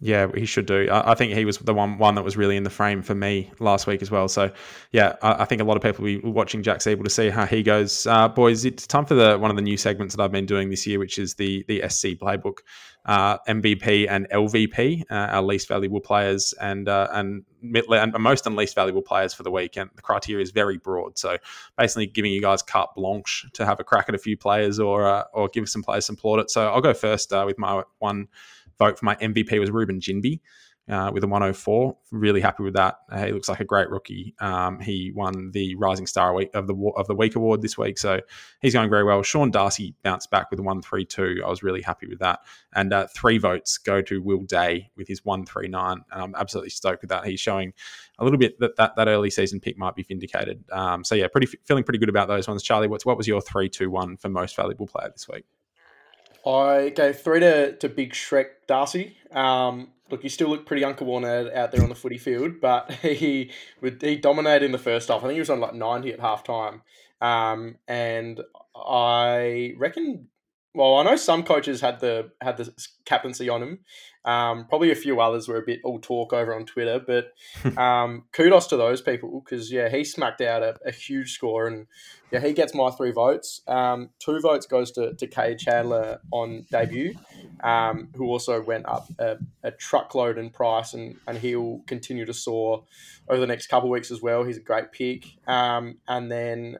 Yeah, 0.00 0.28
he 0.34 0.46
should 0.46 0.64
do. 0.64 0.88
I, 0.90 1.10
I, 1.10 1.14
think 1.14 1.34
he 1.34 1.44
was 1.44 1.58
the 1.58 1.74
one 1.74 1.98
one 1.98 2.14
that 2.14 2.22
was 2.22 2.34
really 2.34 2.56
in 2.56 2.62
the 2.62 2.70
frame 2.70 3.02
for 3.02 3.14
me 3.14 3.50
last 3.58 3.86
week 3.86 4.00
as 4.00 4.10
well. 4.10 4.26
So, 4.26 4.50
yeah, 4.92 5.16
I, 5.20 5.42
I 5.42 5.44
think 5.44 5.60
a 5.60 5.64
lot 5.64 5.76
of 5.76 5.82
people 5.82 6.02
will 6.02 6.18
be 6.18 6.30
watching 6.30 6.62
Jack 6.62 6.78
Ziebell 6.78 7.04
to 7.04 7.10
see 7.10 7.28
how 7.28 7.44
he 7.44 7.62
goes. 7.62 8.06
Uh, 8.06 8.26
boys, 8.26 8.64
it's 8.64 8.86
time 8.86 9.04
for 9.04 9.12
the 9.12 9.36
one 9.36 9.50
of 9.50 9.56
the 9.56 9.62
new 9.62 9.76
segments 9.76 10.16
that 10.16 10.22
I've 10.22 10.32
been 10.32 10.46
doing 10.46 10.70
this 10.70 10.86
year, 10.86 10.98
which 10.98 11.18
is 11.18 11.34
the 11.34 11.62
the 11.68 11.86
SC 11.90 12.18
playbook 12.18 12.60
uh, 13.04 13.38
MVP 13.48 14.06
and 14.08 14.28
LVP, 14.30 15.02
uh, 15.10 15.14
our 15.14 15.42
least 15.42 15.68
valuable 15.68 16.00
players, 16.00 16.54
and 16.60 16.88
uh, 16.88 17.08
and 17.12 17.44
and 17.62 18.12
most 18.18 18.46
and 18.46 18.56
least 18.56 18.74
valuable 18.74 19.02
players 19.02 19.34
for 19.34 19.42
the 19.42 19.50
week. 19.50 19.76
And 19.76 19.90
the 19.94 20.02
criteria 20.02 20.42
is 20.42 20.50
very 20.50 20.78
broad. 20.78 21.18
So 21.18 21.38
basically, 21.76 22.06
giving 22.06 22.32
you 22.32 22.40
guys 22.40 22.62
carte 22.62 22.94
blanche 22.94 23.41
to 23.52 23.66
have 23.66 23.80
a 23.80 23.84
crack 23.84 24.08
at 24.08 24.14
a 24.14 24.18
few 24.18 24.36
players 24.36 24.78
or 24.78 25.06
uh, 25.06 25.24
or 25.32 25.48
give 25.48 25.68
some 25.68 25.82
players 25.82 26.06
some 26.06 26.16
plaudits. 26.16 26.54
So 26.54 26.68
I'll 26.68 26.80
go 26.80 26.94
first 26.94 27.32
uh, 27.32 27.44
with 27.46 27.58
my 27.58 27.82
one 27.98 28.28
vote 28.78 28.98
for 28.98 29.04
my 29.04 29.16
MVP 29.16 29.58
was 29.60 29.70
Reuben 29.70 30.00
Ginbey 30.00 30.40
uh, 30.88 31.10
with 31.12 31.22
a 31.24 31.26
104. 31.26 31.96
Really 32.10 32.40
happy 32.40 32.62
with 32.62 32.74
that. 32.74 32.98
Uh, 33.10 33.26
he 33.26 33.32
looks 33.32 33.48
like 33.48 33.60
a 33.60 33.64
great 33.64 33.88
rookie. 33.90 34.34
Um, 34.40 34.80
he 34.80 35.12
won 35.14 35.50
the 35.52 35.74
Rising 35.76 36.06
Star 36.06 36.38
of 36.54 36.66
the 36.66 36.92
of 36.96 37.06
the 37.06 37.14
Week 37.14 37.36
award 37.36 37.62
this 37.62 37.78
week, 37.78 37.98
so 37.98 38.20
he's 38.60 38.72
going 38.72 38.90
very 38.90 39.04
well. 39.04 39.22
Sean 39.22 39.50
Darcy 39.50 39.94
bounced 40.02 40.30
back 40.30 40.50
with 40.50 40.58
a 40.58 40.62
132. 40.62 41.42
I 41.44 41.48
was 41.48 41.62
really 41.62 41.82
happy 41.82 42.06
with 42.06 42.18
that. 42.18 42.40
And 42.74 42.92
uh, 42.92 43.06
three 43.14 43.38
votes 43.38 43.78
go 43.78 44.02
to 44.02 44.20
Will 44.20 44.42
Day 44.42 44.90
with 44.96 45.08
his 45.08 45.24
139, 45.24 46.04
and 46.10 46.22
I'm 46.22 46.34
absolutely 46.34 46.70
stoked 46.70 47.02
with 47.02 47.10
that. 47.10 47.24
He's 47.26 47.40
showing 47.40 47.72
a 48.18 48.24
little 48.24 48.38
bit 48.38 48.58
that 48.60 48.76
that, 48.76 48.96
that 48.96 49.08
early 49.08 49.30
season 49.30 49.60
pick 49.60 49.78
might 49.78 49.94
be 49.94 50.02
vindicated. 50.02 50.64
Um, 50.70 51.04
so 51.04 51.14
yeah, 51.14 51.28
pretty 51.28 51.46
feeling 51.64 51.84
pretty 51.84 51.98
good 51.98 52.08
about 52.08 52.28
those 52.28 52.48
ones. 52.48 52.62
Charlie, 52.62 52.88
what's 52.88 53.06
what 53.06 53.16
was 53.16 53.28
your 53.28 53.40
three 53.40 53.68
two 53.68 53.90
one 53.90 54.16
for 54.16 54.28
most 54.28 54.56
valuable 54.56 54.86
player 54.86 55.10
this 55.12 55.28
week? 55.28 55.44
I 56.44 56.92
gave 56.94 57.20
three 57.20 57.40
to, 57.40 57.76
to 57.76 57.88
Big 57.88 58.12
Shrek 58.14 58.46
Darcy. 58.66 59.16
Um, 59.30 59.91
look, 60.10 60.22
he 60.22 60.28
still 60.28 60.48
looked 60.48 60.66
pretty 60.66 60.82
uncoordinated 60.82 61.52
out 61.52 61.72
there 61.72 61.82
on 61.82 61.88
the 61.88 61.94
footy 61.94 62.18
field, 62.18 62.60
but 62.60 62.90
he 63.02 63.50
he 64.00 64.16
dominated 64.16 64.64
in 64.64 64.72
the 64.72 64.78
first 64.78 65.08
half. 65.08 65.18
I 65.18 65.22
think 65.22 65.34
he 65.34 65.38
was 65.40 65.50
on 65.50 65.60
like 65.60 65.74
90 65.74 66.12
at 66.12 66.20
half 66.20 66.44
time. 66.44 66.82
Um, 67.20 67.76
and 67.86 68.40
I 68.74 69.74
reckon 69.78 70.28
well, 70.74 70.94
I 70.94 71.02
know 71.02 71.16
some 71.16 71.42
coaches 71.42 71.82
had 71.82 72.00
the 72.00 72.30
had 72.40 72.56
the 72.56 72.72
captaincy 73.04 73.48
on 73.48 73.62
him. 73.62 73.78
Um, 74.24 74.66
probably 74.68 74.90
a 74.90 74.94
few 74.94 75.20
others 75.20 75.48
were 75.48 75.56
a 75.56 75.62
bit 75.62 75.80
all 75.84 75.98
talk 75.98 76.32
over 76.32 76.54
on 76.54 76.64
Twitter, 76.64 76.98
but 76.98 77.32
um, 77.78 78.24
kudos 78.32 78.68
to 78.68 78.76
those 78.76 79.02
people 79.02 79.42
because 79.44 79.70
yeah, 79.70 79.90
he 79.90 80.04
smacked 80.04 80.40
out 80.40 80.62
a, 80.62 80.76
a, 80.86 80.92
huge 80.92 81.32
score, 81.32 81.66
and 81.66 81.86
yeah, 82.30 82.40
he 82.40 82.54
gets 82.54 82.74
my 82.74 82.90
three 82.90 83.10
votes. 83.10 83.60
Um, 83.66 84.10
two 84.18 84.40
votes 84.40 84.64
goes 84.64 84.92
to 84.92 85.12
to 85.14 85.26
Cade 85.26 85.58
Chandler 85.58 86.20
on 86.30 86.64
debut, 86.70 87.16
um, 87.62 88.08
who 88.14 88.26
also 88.26 88.62
went 88.62 88.88
up 88.88 89.08
a, 89.18 89.36
a, 89.62 89.72
truckload 89.72 90.38
in 90.38 90.48
price, 90.48 90.94
and 90.94 91.16
and 91.26 91.36
he'll 91.36 91.82
continue 91.86 92.24
to 92.24 92.32
soar 92.32 92.84
over 93.28 93.40
the 93.40 93.46
next 93.46 93.66
couple 93.66 93.90
of 93.90 93.92
weeks 93.92 94.10
as 94.10 94.22
well. 94.22 94.44
He's 94.44 94.56
a 94.56 94.60
great 94.60 94.92
pick, 94.92 95.26
um, 95.46 95.98
and 96.08 96.32
then 96.32 96.78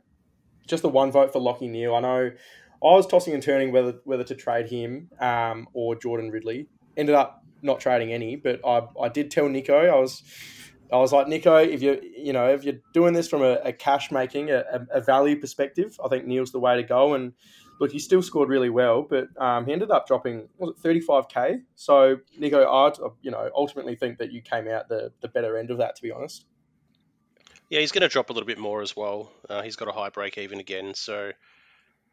just 0.67 0.83
the 0.83 0.89
one 0.89 1.13
vote 1.13 1.33
for 1.33 1.41
Lachie 1.41 1.69
Neale. 1.69 1.95
I 1.95 2.01
know 2.01 2.31
I 2.83 2.97
was 2.97 3.07
tossing 3.07 3.35
and 3.35 3.43
turning 3.43 3.73
whether 3.73 3.95
whether 4.05 4.25
to 4.25 4.35
trade 4.35 4.69
him 4.69 5.11
um, 5.21 5.69
or 5.73 5.95
Jordan 5.95 6.31
Ridley. 6.31 6.69
Ended 6.97 7.15
up 7.15 7.45
not 7.63 7.81
trading 7.81 8.13
any, 8.13 8.37
but 8.37 8.61
I, 8.67 8.83
I 9.01 9.09
did 9.09 9.31
tell 9.31 9.45
Niko 9.45 9.89
I 9.89 9.99
was 9.99 10.23
I 10.93 10.97
was 10.97 11.13
like 11.13 11.27
Niko, 11.27 11.67
if 11.67 11.81
you 11.81 12.01
you 12.17 12.33
know 12.33 12.49
if 12.49 12.65
you're 12.65 12.81
doing 12.93 13.15
this 13.15 13.29
from 13.29 13.43
a, 13.43 13.55
a 13.65 13.73
cash 13.73 14.11
making 14.11 14.51
a, 14.51 14.87
a, 14.91 15.01
value 15.01 15.41
perspective, 15.41 15.99
I 16.05 16.09
think 16.09 16.27
Neale's 16.27 16.53
the 16.53 16.61
way 16.61 16.77
to 16.77 16.83
go. 16.83 17.15
And 17.15 17.33
look, 17.81 17.91
he 17.93 17.99
still 17.99 18.23
scored 18.23 18.51
really 18.51 18.69
well, 18.69 19.03
but 19.09 19.29
um, 19.41 19.65
he 19.65 19.73
ended 19.73 19.91
up 19.91 20.07
dropping 20.07 20.49
was 20.59 20.71
it 20.71 20.83
35k. 20.87 21.63
So 21.77 22.19
Niko, 22.39 22.67
I 22.67 23.09
you 23.23 23.31
know 23.31 23.49
ultimately 23.55 23.97
think 23.97 24.19
that 24.19 24.33
you 24.33 24.43
came 24.43 24.69
out 24.69 24.89
the 24.89 25.13
the 25.21 25.29
better 25.29 25.57
end 25.57 25.71
of 25.71 25.79
that, 25.79 25.97
to 25.97 26.03
be 26.03 26.13
honest. 26.13 26.47
Yeah, 27.71 27.81
he's 27.81 27.93
going 27.93 28.03
to 28.03 28.09
drop 28.09 28.29
a 28.29 28.35
little 28.35 28.47
bit 28.47 28.59
more 28.59 28.83
as 28.83 28.95
well. 28.95 29.33
Uh, 29.49 29.63
he's 29.63 29.77
got 29.77 29.89
a 29.89 29.93
high 29.93 30.11
break 30.11 30.37
even 30.37 30.61
again, 30.61 30.93
so 30.93 31.33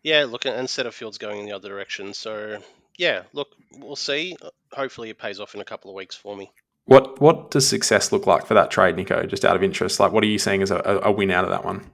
yeah, 0.04 0.26
look, 0.26 0.46
and 0.46 0.70
Setterfield's 0.70 1.18
going 1.18 1.40
in 1.40 1.46
the 1.46 1.54
other 1.54 1.70
direction. 1.70 2.14
So, 2.14 2.60
yeah, 2.98 3.24
look, 3.34 3.50
we'll 3.78 3.96
see. 3.96 4.36
Hopefully, 4.72 5.10
it 5.10 5.18
pays 5.18 5.40
off 5.40 5.56
in 5.56 5.62
a 5.62 5.66
couple 5.66 5.92
of 5.92 5.96
weeks 5.96 6.16
for 6.16 6.36
me. 6.36 6.52
What 6.86 7.22
What 7.22 7.52
does 7.52 7.68
success 7.68 8.12
look 8.12 8.26
like 8.26 8.46
for 8.46 8.54
that 8.54 8.72
trade, 8.72 8.96
Niko? 8.96 9.28
Just 9.28 9.46
out 9.46 9.56
of 9.56 9.64
interest, 9.64 10.00
like 10.00 10.12
what 10.12 10.24
are 10.24 10.28
you 10.28 10.40
seeing 10.40 10.62
as 10.62 10.72
a, 10.72 11.02
a 11.04 11.12
win 11.12 11.32
out 11.32 11.44
of 11.44 11.52
that 11.52 11.66
one? 11.66 11.86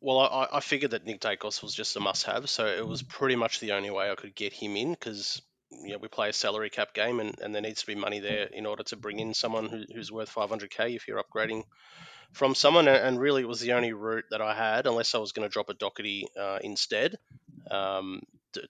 Well, 0.00 0.20
I, 0.20 0.48
I 0.54 0.60
figured 0.60 0.92
that 0.92 1.06
Nick 1.06 1.20
Daicos 1.20 1.62
was 1.62 1.74
just 1.74 1.96
a 1.96 2.00
must-have, 2.00 2.48
so 2.48 2.66
it 2.66 2.86
was 2.86 3.02
pretty 3.02 3.34
much 3.34 3.58
the 3.58 3.72
only 3.72 3.90
way 3.90 4.10
I 4.10 4.14
could 4.14 4.34
get 4.34 4.52
him 4.52 4.76
in 4.76 4.92
because 4.92 5.42
you 5.70 5.90
know, 5.90 5.98
we 5.98 6.08
play 6.08 6.28
a 6.28 6.32
salary 6.32 6.70
cap 6.70 6.94
game, 6.94 7.20
and, 7.20 7.34
and 7.40 7.54
there 7.54 7.62
needs 7.62 7.80
to 7.80 7.86
be 7.86 7.94
money 7.94 8.20
there 8.20 8.44
in 8.44 8.64
order 8.64 8.84
to 8.84 8.96
bring 8.96 9.18
in 9.18 9.34
someone 9.34 9.68
who, 9.68 9.84
who's 9.92 10.12
worth 10.12 10.32
500k 10.32 10.94
if 10.94 11.08
you're 11.08 11.22
upgrading 11.22 11.64
from 12.32 12.54
someone, 12.54 12.88
and 12.88 13.18
really 13.18 13.42
it 13.42 13.48
was 13.48 13.60
the 13.60 13.72
only 13.72 13.92
route 13.92 14.24
that 14.30 14.40
I 14.40 14.54
had, 14.54 14.86
unless 14.86 15.14
I 15.14 15.18
was 15.18 15.32
going 15.32 15.48
to 15.48 15.52
drop 15.52 15.70
a 15.70 15.74
Docherty 15.74 16.24
uh, 16.38 16.58
instead 16.62 17.16
um, 17.70 18.22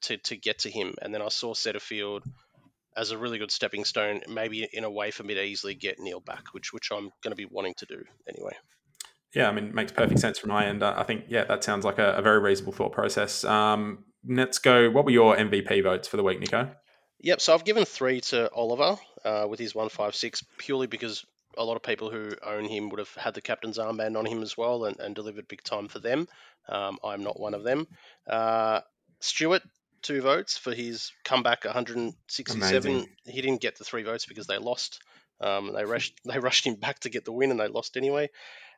to, 0.03 0.17
to 0.17 0.37
get 0.37 0.61
to 0.61 0.71
him. 0.71 0.95
And 1.03 1.13
then 1.13 1.23
I 1.23 1.29
saw 1.29 1.55
Setterfield 1.55 2.23
as 2.97 3.11
a 3.11 3.19
really 3.19 3.39
good 3.39 3.51
stepping 3.51 3.85
stone, 3.85 4.23
maybe 4.29 4.69
in 4.73 4.85
a 4.85 4.91
way 4.91 5.11
for 5.11 5.23
me 5.23 5.35
to 5.35 5.43
easily 5.43 5.75
get 5.75 5.99
Neale 6.01 6.21
back, 6.21 6.53
which 6.53 6.73
which 6.73 6.91
I'm 6.91 7.11
going 7.23 7.31
to 7.31 7.37
be 7.37 7.47
wanting 7.47 7.75
to 7.79 7.87
do 7.87 8.03
anyway. 8.29 8.55
Yeah, 9.35 9.49
I 9.49 9.53
mean, 9.53 9.67
it 9.67 9.75
makes 9.75 9.93
perfect 9.93 10.21
sense 10.21 10.39
from 10.39 10.49
my 10.49 10.67
end. 10.67 10.83
I 10.83 11.03
think, 11.03 11.25
yeah, 11.29 11.45
that 11.45 11.63
sounds 11.63 11.85
like 11.85 11.99
a, 11.99 12.15
a 12.15 12.23
very 12.23 12.39
reasonable 12.39 12.73
thought 12.73 12.93
process. 12.93 13.45
Um, 13.45 14.05
let's 14.27 14.59
go. 14.59 14.91
What 14.91 15.05
were 15.05 15.11
your 15.11 15.37
MVP 15.37 15.83
votes 15.83 16.09
for 16.09 16.17
the 16.17 16.23
week, 16.23 16.41
Niko? 16.41 16.71
Yep. 17.21 17.41
So 17.41 17.53
I've 17.53 17.65
given 17.65 17.85
three 17.85 18.21
to 18.23 18.51
Oliver 18.53 18.97
uh, 19.25 19.47
with 19.49 19.61
his 19.61 19.75
one 19.75 19.91
five 19.91 20.15
six 20.15 20.43
purely 20.57 20.87
because 20.87 21.25
a 21.59 21.65
lot 21.65 21.77
of 21.77 21.83
people 21.83 22.11
who 22.11 22.31
own 22.43 22.65
him 22.65 22.89
would 22.89 22.99
have 23.01 23.13
had 23.15 23.35
the 23.35 23.41
captain's 23.43 23.79
armband 23.79 24.17
on 24.17 24.25
him 24.25 24.43
as 24.43 24.57
well 24.57 24.85
and, 24.85 24.99
and 25.01 25.15
delivered 25.15 25.49
big 25.49 25.63
time 25.63 25.89
for 25.89 25.99
them. 25.99 26.27
Um, 26.69 26.99
I'm 27.05 27.23
not 27.25 27.39
one 27.41 27.55
of 27.55 27.65
them. 27.65 27.87
Uh, 28.27 28.81
Stewart, 29.21 29.63
two 30.03 30.23
votes 30.23 30.57
for 30.57 30.73
his 30.73 31.11
comeback 31.25 31.65
167. 31.65 32.91
Amazing. 32.91 33.09
He 33.27 33.41
didn't 33.43 33.61
get 33.61 33.77
the 33.77 33.85
three 33.85 34.05
votes 34.05 34.27
because 34.27 34.47
they 34.47 34.59
lost. 34.59 35.01
Um, 35.41 35.73
they 35.75 35.85
rushed 35.85 36.15
they 36.25 36.39
rushed 36.39 36.67
him 36.67 36.77
back 36.77 37.01
to 37.01 37.11
get 37.11 37.25
the 37.25 37.33
win 37.33 37.51
and 37.51 37.61
they 37.61 37.69
lost 37.69 37.97
anyway. 37.97 38.29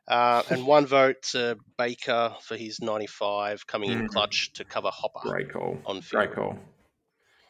Uh, 0.07 0.41
and 0.49 0.65
one 0.65 0.87
vote 0.87 1.17
to 1.31 1.55
Baker 1.77 2.33
for 2.41 2.57
his 2.57 2.81
95 2.81 3.67
coming 3.67 3.91
in 3.91 3.99
Mm. 3.99 4.07
clutch 4.09 4.51
to 4.55 4.65
cover 4.65 4.89
Hopper 4.91 5.19
Great 5.29 5.51
call. 5.53 5.77
on 5.85 6.01
field. 6.01 6.23
Great 6.25 6.35
call. 6.35 6.57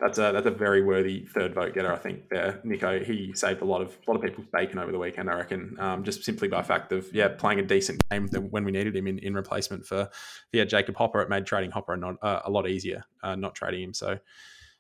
That's 0.01 0.17
a 0.17 0.31
that's 0.33 0.47
a 0.47 0.51
very 0.51 0.81
worthy 0.81 1.27
third 1.27 1.53
vote 1.53 1.75
getter, 1.75 1.93
I 1.93 1.97
think. 1.97 2.27
There, 2.29 2.59
Niko, 2.65 3.05
he 3.05 3.33
saved 3.35 3.61
a 3.61 3.65
lot 3.65 3.81
of 3.81 3.95
a 4.07 4.11
lot 4.11 4.17
of 4.17 4.23
people's 4.23 4.47
bacon 4.51 4.79
over 4.79 4.91
the 4.91 4.97
weekend, 4.97 5.29
I 5.29 5.35
reckon. 5.35 5.77
Um, 5.79 6.03
just 6.03 6.23
simply 6.23 6.47
by 6.47 6.63
fact 6.63 6.91
of 6.91 7.07
yeah, 7.13 7.27
playing 7.27 7.59
a 7.59 7.63
decent 7.63 8.01
game 8.09 8.27
when 8.27 8.63
we 8.63 8.71
needed 8.71 8.95
him 8.95 9.05
in, 9.05 9.19
in 9.19 9.35
replacement 9.35 9.85
for 9.85 10.09
yeah 10.51 10.63
Jacob 10.63 10.95
Hopper, 10.95 11.21
it 11.21 11.29
made 11.29 11.45
trading 11.45 11.69
Hopper 11.69 11.95
not, 11.95 12.15
uh, 12.23 12.41
a 12.43 12.49
lot 12.49 12.67
easier, 12.67 13.05
uh, 13.21 13.35
not 13.35 13.53
trading 13.53 13.83
him. 13.83 13.93
So 13.93 14.17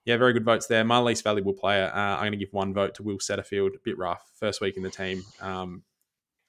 yeah, 0.05 0.17
very 0.17 0.33
good 0.33 0.43
votes 0.43 0.65
there. 0.65 0.83
My 0.83 0.97
least 0.97 1.23
valuable 1.23 1.53
player, 1.53 1.91
uh, 1.93 1.97
I'm 1.99 2.21
going 2.21 2.31
to 2.31 2.37
give 2.37 2.51
one 2.51 2.73
vote 2.73 2.95
to 2.95 3.03
Will 3.03 3.19
Setterfield. 3.19 3.75
A 3.75 3.79
bit 3.83 3.99
rough, 3.99 4.27
first 4.39 4.59
week 4.59 4.75
in 4.75 4.81
the 4.81 4.89
team. 4.89 5.23
Um, 5.39 5.83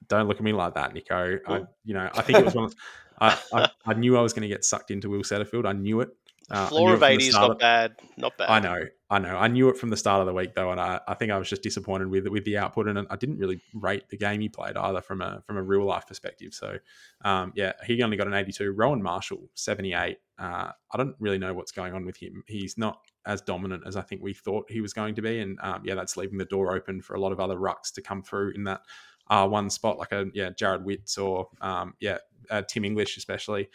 don't 0.09 0.29
look 0.29 0.39
at 0.39 0.43
me 0.43 0.55
like 0.55 0.75
that, 0.75 0.95
Niko. 0.95 1.41
I, 1.47 1.65
you 1.85 1.93
know, 1.93 2.09
I 2.15 2.23
think 2.23 2.39
it 2.39 2.45
was 2.47 2.55
one. 2.55 2.65
Of, 2.65 2.75
I, 3.21 3.39
I 3.53 3.71
I 3.85 3.95
knew 3.95 4.17
I 4.17 4.23
was 4.23 4.33
going 4.33 4.43
to 4.43 4.49
get 4.49 4.65
sucked 4.65 4.91
into 4.91 5.11
Will 5.11 5.23
Setterfield. 5.23 5.67
I 5.67 5.73
knew 5.73 6.01
it. 6.01 6.09
Uh, 6.51 6.65
I 6.65 6.67
Floor 6.67 6.95
of 6.95 7.03
80 7.03 7.29
is 7.29 7.35
not 7.35 7.59
bad. 7.59 7.95
Not 8.17 8.37
bad. 8.37 8.51
I 8.51 8.61
know, 8.61 8.87
I 9.09 9.19
know. 9.19 9.37
I 9.37 9.49
knew 9.49 9.69
it 9.69 9.77
from 9.77 9.91
the 9.91 9.97
start 9.97 10.21
of 10.21 10.27
the 10.27 10.35
week 10.35 10.55
though, 10.55 10.71
and 10.71 10.81
I, 10.81 11.01
I 11.07 11.15
think 11.15 11.31
I 11.31 11.39
was 11.39 11.49
just 11.49 11.63
disappointed 11.63 12.09
with 12.09 12.27
with 12.29 12.45
the 12.45 12.59
output, 12.59 12.89
and 12.89 13.07
I 13.11 13.17
didn't 13.17 13.39
really 13.39 13.61
rate 13.75 14.09
the 14.09 14.17
game 14.17 14.41
he 14.41 14.49
played 14.49 14.77
either 14.77 15.01
from 15.01 15.23
a 15.23 15.43
from 15.47 15.57
a 15.57 15.63
real 15.63 15.85
life 15.85 16.07
perspective. 16.07 16.53
So, 16.53 16.79
um, 17.25 17.53
yeah, 17.55 17.73
he 17.87 18.03
only 18.03 18.17
got 18.17 18.27
an 18.27 18.35
eighty 18.35 18.53
two. 18.53 18.73
Rowan 18.73 19.03
Marshall 19.03 19.49
seventy 19.55 19.95
eight. 19.95 20.19
Uh, 20.39 20.73
I 20.91 20.97
don't 20.97 21.15
really 21.21 21.39
know 21.39 21.55
what's 21.55 21.73
going 21.73 21.95
on 21.95 22.05
with 22.05 22.17
him. 22.17 22.43
He's 22.49 22.77
not 22.77 22.99
as 23.25 23.41
dominant 23.41 23.85
as 23.87 23.97
I 23.97 24.03
think 24.03 24.23
we 24.23 24.35
thought 24.35 24.71
he 24.71 24.81
was 24.81 24.93
going 24.93 25.15
to 25.15 25.23
be, 25.23 25.41
and 25.41 25.59
um, 25.63 25.83
yeah, 25.85 25.95
that's 25.95 26.17
leaving 26.17 26.39
the 26.39 26.45
door 26.45 26.75
open 26.75 27.01
for 27.01 27.15
a 27.15 27.21
lot 27.21 27.33
of 27.33 27.41
other 27.41 27.57
rucks 27.57 27.93
to 27.95 28.03
come 28.03 28.23
through 28.23 28.53
in 28.55 28.65
that 28.65 28.83
uh, 29.29 29.47
one 29.47 29.71
spot, 29.71 29.99
like 29.99 30.13
a 30.13 30.27
yeah 30.35 30.51
Jarrod 30.51 30.85
Witts 30.85 31.17
or 31.19 31.49
um, 31.61 31.95
yeah 32.01 32.19
uh, 32.51 32.63
Tim 32.63 32.85
English 32.85 33.17
especially. 33.17 33.69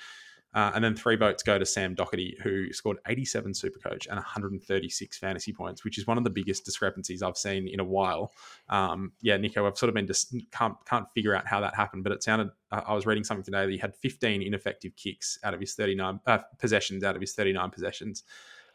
Uh, 0.54 0.72
and 0.74 0.84
then 0.84 0.96
three 0.96 1.16
votes 1.16 1.44
go 1.44 1.60
to 1.60 1.66
Sam 1.66 1.96
Docherty, 1.96 2.40
who 2.42 2.72
scored 2.74 2.98
87 3.08 3.52
Supercoach 3.52 4.08
and 4.08 4.16
136 4.16 5.18
fantasy 5.18 5.54
points, 5.54 5.84
which 5.84 5.98
is 5.98 6.08
one 6.08 6.18
of 6.18 6.24
the 6.24 6.30
biggest 6.30 6.66
discrepancies 6.66 7.22
I've 7.22 7.38
seen 7.38 7.68
in 7.68 7.80
a 7.80 7.84
while. 7.84 8.32
Um, 8.70 9.12
yeah, 9.22 9.38
Niko, 9.38 9.68
I've 9.68 9.78
sort 9.78 9.90
of 9.90 9.96
been 9.96 10.08
just 10.08 10.36
can't 10.52 10.76
can't 10.86 11.06
figure 11.14 11.36
out 11.36 11.48
how 11.48 11.60
that 11.62 11.76
happened, 11.76 12.04
but 12.04 12.12
it 12.12 12.24
sounded. 12.24 12.50
Uh, 12.72 12.82
I 12.88 12.94
was 12.94 13.06
reading 13.06 13.24
something 13.24 13.44
today 13.44 13.66
that 13.66 13.72
he 13.72 13.78
had 13.78 13.96
15 13.96 14.42
ineffective 14.42 14.96
kicks 14.96 15.38
out 15.44 15.54
of 15.54 15.60
his 15.60 15.74
39 15.76 16.20
uh, 16.26 16.40
possessions 16.60 17.04
out 17.04 17.16
of 17.16 17.22
his 17.22 17.34
39 17.34 17.70
possessions. 17.70 18.24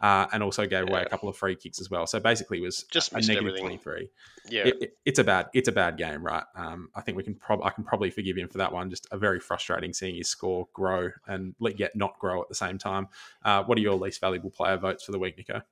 Uh, 0.03 0.27
and 0.33 0.43
also 0.43 0.67
gave 0.67 0.89
away 0.89 1.01
a 1.01 1.09
couple 1.09 1.29
of 1.29 1.37
free 1.37 1.55
kicks 1.55 1.81
as 1.81 1.89
well. 1.89 2.09
So 2.09 2.19
basically, 2.19 2.59
it 2.59 2.63
was 2.63 2.83
Just 2.91 3.13
a 3.13 3.21
negative 3.21 3.39
everything. 3.39 3.79
23 3.79 4.09
Yeah. 4.49 4.67
it, 4.67 4.77
it- 4.83 4.97
it's 5.05 5.19
a 5.21 5.25
bad 5.25 5.47
it's 5.55 5.69
a 5.69 5.73
bad 5.73 5.97
game, 5.97 6.25
right? 6.27 6.43
Um, 6.57 6.89
I 6.95 7.03
think 7.03 7.17
we 7.17 7.23
can 7.23 7.37
prob 7.37 7.61
I 7.63 7.71
can 7.71 7.85
probably 7.85 8.11
forgive 8.11 8.37
him 8.37 8.49
for 8.49 8.59
that 8.59 8.73
one. 8.73 8.91
Just 8.91 9.07
a 9.13 9.17
very 9.17 9.39
frustrating 9.39 9.93
seeing 9.93 10.17
his 10.17 10.29
score 10.29 10.67
grow 10.73 11.11
and 11.29 11.55
yet 11.77 11.95
not 11.95 12.19
grow 12.19 12.43
at 12.43 12.49
the 12.49 12.55
same 12.57 12.79
time. 12.79 13.07
Uh, 13.45 13.63
what 13.63 13.79
are 13.79 13.81
your 13.81 13.95
least 13.95 14.21
valuable 14.21 14.51
player 14.51 14.77
votes 14.77 15.05
for 15.05 15.13
the 15.13 15.21
week, 15.21 15.37
Niko? 15.39 15.63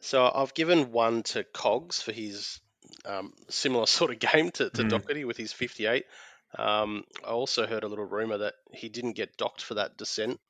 So 0.00 0.30
I've 0.34 0.54
given 0.54 0.90
one 0.90 1.22
to 1.24 1.44
Cogs 1.44 2.00
for 2.00 2.12
his 2.12 2.58
um, 3.04 3.32
similar 3.50 3.84
sort 3.98 4.10
of 4.12 4.18
game 4.18 4.50
to, 4.52 4.70
to 4.70 4.82
Mm. 4.82 4.90
Docherty 4.90 5.24
with 5.26 5.36
his 5.36 5.52
58. 5.52 6.06
Um, 6.58 7.04
I 7.22 7.28
also 7.30 7.66
heard 7.66 7.84
a 7.84 7.88
little 7.88 8.04
rumor 8.06 8.38
that 8.38 8.54
he 8.72 8.88
didn't 8.88 9.12
get 9.12 9.36
docked 9.36 9.62
for 9.62 9.74
that 9.74 9.96
descent 9.98 10.40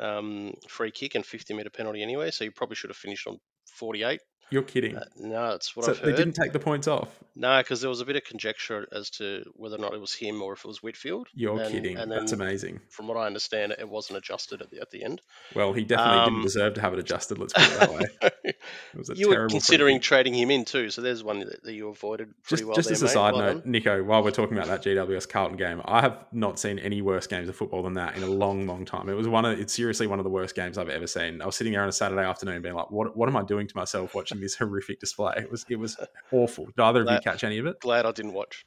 um, 0.00 0.52
free 0.68 0.90
kick 0.90 1.14
and 1.14 1.24
50 1.24 1.54
meter 1.54 1.70
penalty 1.70 2.02
anyway, 2.02 2.30
so 2.30 2.44
he 2.44 2.50
probably 2.50 2.76
should 2.76 2.90
have 2.90 2.96
finished 2.96 3.26
on 3.26 3.38
48. 3.66 4.20
You're 4.50 4.62
kidding. 4.62 4.96
Uh, 4.96 5.04
no, 5.18 5.50
that's 5.52 5.74
what 5.76 5.84
so 5.86 5.92
I've 5.92 5.98
heard. 5.98 6.12
they 6.12 6.16
didn't 6.16 6.34
take 6.34 6.52
the 6.52 6.58
points 6.58 6.88
off. 6.88 7.08
No, 7.36 7.58
because 7.58 7.80
there 7.80 7.88
was 7.88 8.00
a 8.00 8.04
bit 8.04 8.16
of 8.16 8.24
conjecture 8.24 8.86
as 8.92 9.08
to 9.10 9.44
whether 9.54 9.76
or 9.76 9.78
not 9.78 9.94
it 9.94 10.00
was 10.00 10.12
him 10.12 10.42
or 10.42 10.52
if 10.52 10.64
it 10.64 10.66
was 10.68 10.82
Whitfield. 10.82 11.28
You're 11.34 11.60
And- 11.60 11.72
kidding. 11.72 11.96
and 11.96 12.10
That's 12.10 12.32
amazing. 12.32 12.80
From 12.90 13.06
what 13.08 13.16
I 13.16 13.26
understand, 13.26 13.74
it 13.78 13.88
wasn't 13.88 14.18
adjusted 14.18 14.60
at 14.60 14.70
the, 14.70 14.80
at 14.80 14.90
the 14.90 15.02
end. 15.04 15.20
Well, 15.54 15.72
he 15.72 15.84
definitely 15.84 16.18
Um, 16.18 16.28
didn't 16.34 16.42
deserve 16.42 16.74
to 16.74 16.80
have 16.80 16.92
it 16.92 16.98
adjusted. 16.98 17.38
Let's 17.38 17.52
put 17.52 17.62
it 17.62 17.78
that 17.80 17.92
way. 17.94 18.30
It 18.92 18.98
was 18.98 19.08
a 19.10 19.14
you 19.16 19.28
were 19.30 19.48
considering 19.48 19.96
kick. 19.96 20.02
trading 20.02 20.34
him 20.34 20.50
in 20.50 20.64
too, 20.64 20.90
so 20.90 21.00
there's 21.00 21.22
one 21.24 21.40
that, 21.40 21.62
that 21.62 21.72
you 21.72 21.88
avoided 21.88 22.28
pretty 22.42 22.62
Just, 22.62 22.64
well. 22.66 22.74
just 22.76 22.88
there, 22.88 22.94
as 22.94 23.02
a 23.02 23.04
mate. 23.06 23.10
side 23.12 23.34
Well 23.34 23.54
note, 23.54 23.64
done. 23.64 23.72
Niko, 23.72 24.04
while 24.04 24.22
we're 24.22 24.30
talking 24.32 24.56
about 24.58 24.66
that 24.66 24.82
GWS 24.82 25.28
Carlton 25.28 25.56
game, 25.56 25.80
I 25.84 26.00
have 26.02 26.26
not 26.32 26.58
seen 26.58 26.78
any 26.78 27.00
worse 27.00 27.26
games 27.26 27.48
of 27.48 27.56
football 27.56 27.82
than 27.82 27.94
that 27.94 28.16
in 28.16 28.22
a 28.22 28.26
long, 28.26 28.66
long 28.66 28.84
time. 28.84 29.08
It 29.08 29.14
was 29.14 29.28
one 29.28 29.44
of, 29.44 29.58
it's 29.58 29.72
seriously 29.72 30.06
one 30.08 30.18
of 30.18 30.24
the 30.24 30.30
worst 30.30 30.54
games 30.54 30.76
I've 30.76 30.88
ever 30.90 31.06
seen. 31.06 31.40
I 31.40 31.46
was 31.46 31.56
sitting 31.56 31.72
there 31.72 31.82
on 31.82 31.88
a 31.88 31.92
Saturday 31.92 32.22
afternoon, 32.24 32.60
being 32.60 32.74
like, 32.74 32.90
"What, 32.90 33.16
what 33.16 33.28
am 33.28 33.36
I 33.36 33.42
doing 33.44 33.66
to 33.68 33.76
myself 33.76 34.14
watching 34.14 34.39
this 34.40 34.54
horrific 34.58 35.00
display?" 35.00 35.34
It 35.36 35.50
was, 35.50 35.64
it 35.68 35.76
was 35.76 35.96
awful. 36.32 36.66
Did 36.66 36.80
either 36.80 37.02
of 37.02 37.10
you 37.10 37.18
catch 37.22 37.44
any 37.44 37.58
of 37.58 37.66
it? 37.66 37.80
Glad 37.80 38.06
I 38.06 38.12
didn't 38.12 38.32
watch. 38.34 38.64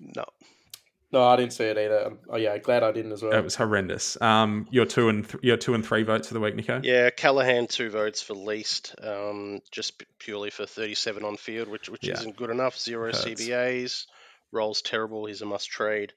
No. 0.00 0.24
No, 1.12 1.22
I 1.22 1.36
didn't 1.36 1.52
see 1.52 1.62
it 1.66 1.78
either. 1.78 2.16
Oh 2.28 2.36
yeah, 2.36 2.58
glad 2.58 2.82
I 2.82 2.90
didn't 2.90 3.12
as 3.12 3.22
well. 3.22 3.32
It 3.32 3.44
was 3.44 3.54
horrendous. 3.54 4.20
Um, 4.20 4.66
your 4.72 4.84
two 4.84 5.08
and 5.08 5.28
th- 5.28 5.44
your 5.44 5.56
two 5.56 5.74
and 5.74 5.86
three 5.86 6.02
votes 6.02 6.26
for 6.26 6.34
the 6.34 6.40
week, 6.40 6.56
Niko. 6.56 6.80
Yeah, 6.82 7.10
Callaghan 7.10 7.68
two 7.68 7.88
votes 7.88 8.20
for 8.20 8.34
least, 8.34 8.96
um, 9.00 9.60
just 9.70 10.02
purely 10.18 10.50
for 10.50 10.66
37 10.66 11.22
on 11.22 11.36
field, 11.36 11.68
which 11.68 11.88
which 11.88 12.04
Yeah. 12.08 12.14
isn't 12.14 12.36
good 12.36 12.50
enough. 12.50 12.76
Zero 12.76 13.06
Hurts. 13.12 13.24
CBAs, 13.24 14.06
rolls 14.50 14.82
terrible. 14.82 15.26
He's 15.26 15.40
a 15.40 15.46
must 15.46 15.68
trade. 15.70 16.12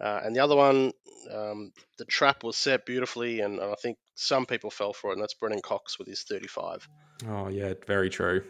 Uh, 0.00 0.20
and 0.24 0.34
the 0.34 0.40
other 0.40 0.56
one, 0.56 0.92
um, 1.32 1.72
the 1.98 2.04
trap 2.04 2.42
was 2.42 2.56
set 2.56 2.84
beautifully, 2.86 3.40
and 3.40 3.60
I 3.60 3.74
think 3.74 3.98
some 4.14 4.46
people 4.46 4.70
fell 4.70 4.92
for 4.92 5.10
it, 5.10 5.14
and 5.14 5.22
that's 5.22 5.34
Brennan 5.34 5.62
Cox 5.62 5.98
with 5.98 6.08
his 6.08 6.22
35. 6.22 6.88
Oh 7.28 7.48
yeah, 7.48 7.74
very 7.86 8.10
true. 8.10 8.42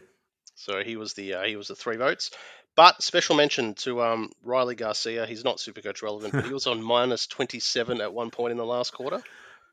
So 0.54 0.82
he 0.82 0.96
was 0.96 1.14
the 1.14 1.34
uh, 1.34 1.42
he 1.44 1.56
was 1.56 1.68
the 1.68 1.74
three 1.74 1.96
votes. 1.96 2.30
But 2.74 3.02
special 3.02 3.36
mention 3.36 3.74
to 3.74 4.02
um, 4.02 4.30
Riley 4.42 4.74
Garcia. 4.74 5.26
He's 5.26 5.44
not 5.44 5.58
Supercoach 5.58 6.02
relevant, 6.02 6.32
but 6.32 6.46
he 6.46 6.52
was 6.54 6.66
on 6.66 6.82
minus 6.82 7.26
27 7.26 8.00
at 8.00 8.14
one 8.14 8.30
point 8.30 8.52
in 8.52 8.56
the 8.56 8.64
last 8.64 8.92
quarter. 8.92 9.22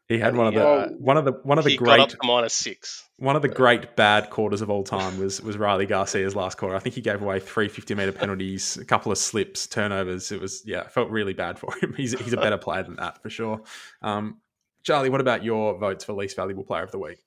He 0.09 0.17
had 0.17 0.35
one 0.35 0.47
of 0.47 0.55
the 0.55 0.67
uh, 0.67 0.89
one 0.89 1.17
of 1.17 1.25
the 1.25 1.33
one 1.43 1.59
of 1.59 1.63
the 1.63 1.69
he 1.69 1.77
got 1.77 1.85
great 1.85 1.99
up 1.99 2.09
to 2.09 2.17
minus 2.23 2.55
six. 2.55 3.07
One 3.17 3.35
of 3.35 3.43
the 3.43 3.47
great 3.47 3.95
bad 3.95 4.31
quarters 4.31 4.61
of 4.61 4.69
all 4.71 4.83
time 4.83 5.19
was 5.19 5.39
was 5.39 5.55
Riley 5.55 5.85
Garcia's 5.85 6.35
last 6.35 6.57
quarter. 6.57 6.75
I 6.75 6.79
think 6.79 6.95
he 6.95 7.01
gave 7.01 7.21
away 7.21 7.39
three 7.39 7.67
50 7.67 7.93
meter 7.93 8.11
penalties, 8.11 8.75
a 8.77 8.85
couple 8.85 9.11
of 9.11 9.19
slips, 9.19 9.67
turnovers. 9.67 10.31
It 10.31 10.41
was 10.41 10.63
yeah, 10.65 10.87
felt 10.87 11.11
really 11.11 11.33
bad 11.33 11.59
for 11.59 11.71
him. 11.75 11.93
He's 11.97 12.19
he's 12.19 12.33
a 12.33 12.37
better 12.37 12.57
player 12.57 12.81
than 12.81 12.95
that 12.95 13.21
for 13.21 13.29
sure. 13.29 13.61
Um, 14.01 14.39
Charlie, 14.81 15.09
what 15.09 15.21
about 15.21 15.43
your 15.43 15.77
votes 15.77 16.03
for 16.05 16.13
least 16.13 16.35
valuable 16.35 16.63
player 16.63 16.81
of 16.81 16.89
the 16.89 16.97
week? 16.97 17.19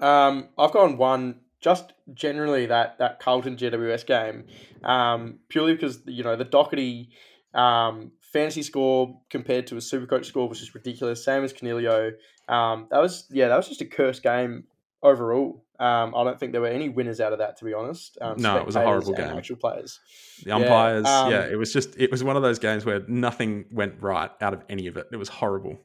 Um, 0.00 0.48
I've 0.56 0.72
gone 0.72 0.96
one 0.96 1.40
just 1.60 1.92
generally 2.14 2.64
that 2.64 2.96
that 2.98 3.20
Carlton 3.20 3.58
GWS 3.58 4.06
game, 4.06 4.44
um, 4.84 5.40
purely 5.48 5.74
because 5.74 6.00
you 6.06 6.24
know 6.24 6.34
the 6.34 6.46
Docherty 6.46 7.08
um, 7.52 8.12
fantasy 8.32 8.62
score 8.62 9.20
compared 9.30 9.66
to 9.68 9.76
a 9.76 9.80
Supercoach 9.80 10.24
score 10.26 10.48
was 10.48 10.60
just 10.60 10.74
ridiculous. 10.74 11.24
Same 11.24 11.44
as 11.44 11.52
Coniglio. 11.52 12.12
Um, 12.48 12.86
that 12.90 13.00
was 13.00 13.26
yeah, 13.30 13.48
that 13.48 13.56
was 13.56 13.68
just 13.68 13.80
a 13.80 13.86
cursed 13.86 14.22
game 14.22 14.64
overall. 15.02 15.64
Um, 15.80 16.12
I 16.16 16.24
don't 16.24 16.40
think 16.40 16.52
there 16.52 16.60
were 16.60 16.66
any 16.66 16.88
winners 16.88 17.20
out 17.20 17.32
of 17.32 17.38
that, 17.38 17.56
to 17.58 17.64
be 17.64 17.72
honest. 17.72 18.18
Um, 18.20 18.36
No, 18.38 18.56
it 18.56 18.66
was 18.66 18.74
a 18.74 18.82
horrible 18.82 19.12
game. 19.12 19.36
Actual 19.36 19.56
players. 19.56 20.00
The 20.44 20.50
umpires, 20.50 21.06
um, 21.06 21.30
yeah, 21.30 21.46
it 21.46 21.56
was 21.56 21.72
just 21.72 21.96
it 21.96 22.10
was 22.10 22.24
one 22.24 22.36
of 22.36 22.42
those 22.42 22.58
games 22.58 22.84
where 22.84 23.04
nothing 23.06 23.66
went 23.70 23.94
right 24.00 24.30
out 24.40 24.54
of 24.54 24.64
any 24.68 24.88
of 24.88 24.96
it. 24.96 25.06
It 25.12 25.16
was 25.16 25.28
horrible. 25.28 25.78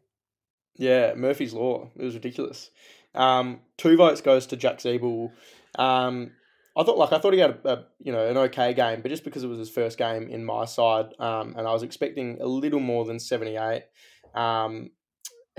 Yeah, 0.76 1.14
Murphy's 1.16 1.54
Law. 1.54 1.92
It 1.96 2.04
was 2.04 2.16
ridiculous. 2.16 2.72
Um, 3.14 3.60
two 3.78 3.96
votes 3.96 4.22
goes 4.22 4.48
to 4.48 4.58
Jack 4.58 4.80
Ziebell. 4.80 5.32
I 6.76 6.84
thought 6.84 6.98
like 6.98 7.14
I 7.14 7.20
thought 7.20 7.34
he 7.34 7.40
had 7.40 7.60
a, 7.64 7.70
a 7.70 7.86
you 8.00 8.12
know 8.12 8.28
an 8.28 8.38
okay 8.38 8.74
game, 8.74 9.02
but 9.02 9.10
just 9.10 9.24
because 9.24 9.44
it 9.44 9.48
was 9.48 9.60
his 9.60 9.70
first 9.70 9.98
game 9.98 10.30
in 10.30 10.44
my 10.44 10.66
side, 10.66 11.08
um, 11.20 11.56
and 11.58 11.68
I 11.68 11.74
was 11.74 11.84
expecting 11.84 12.40
a 12.42 12.48
little 12.48 12.80
more 12.80 13.06
than 13.06 13.20
seventy 13.20 13.58
eight. 13.58 13.84
Um, 14.34 14.90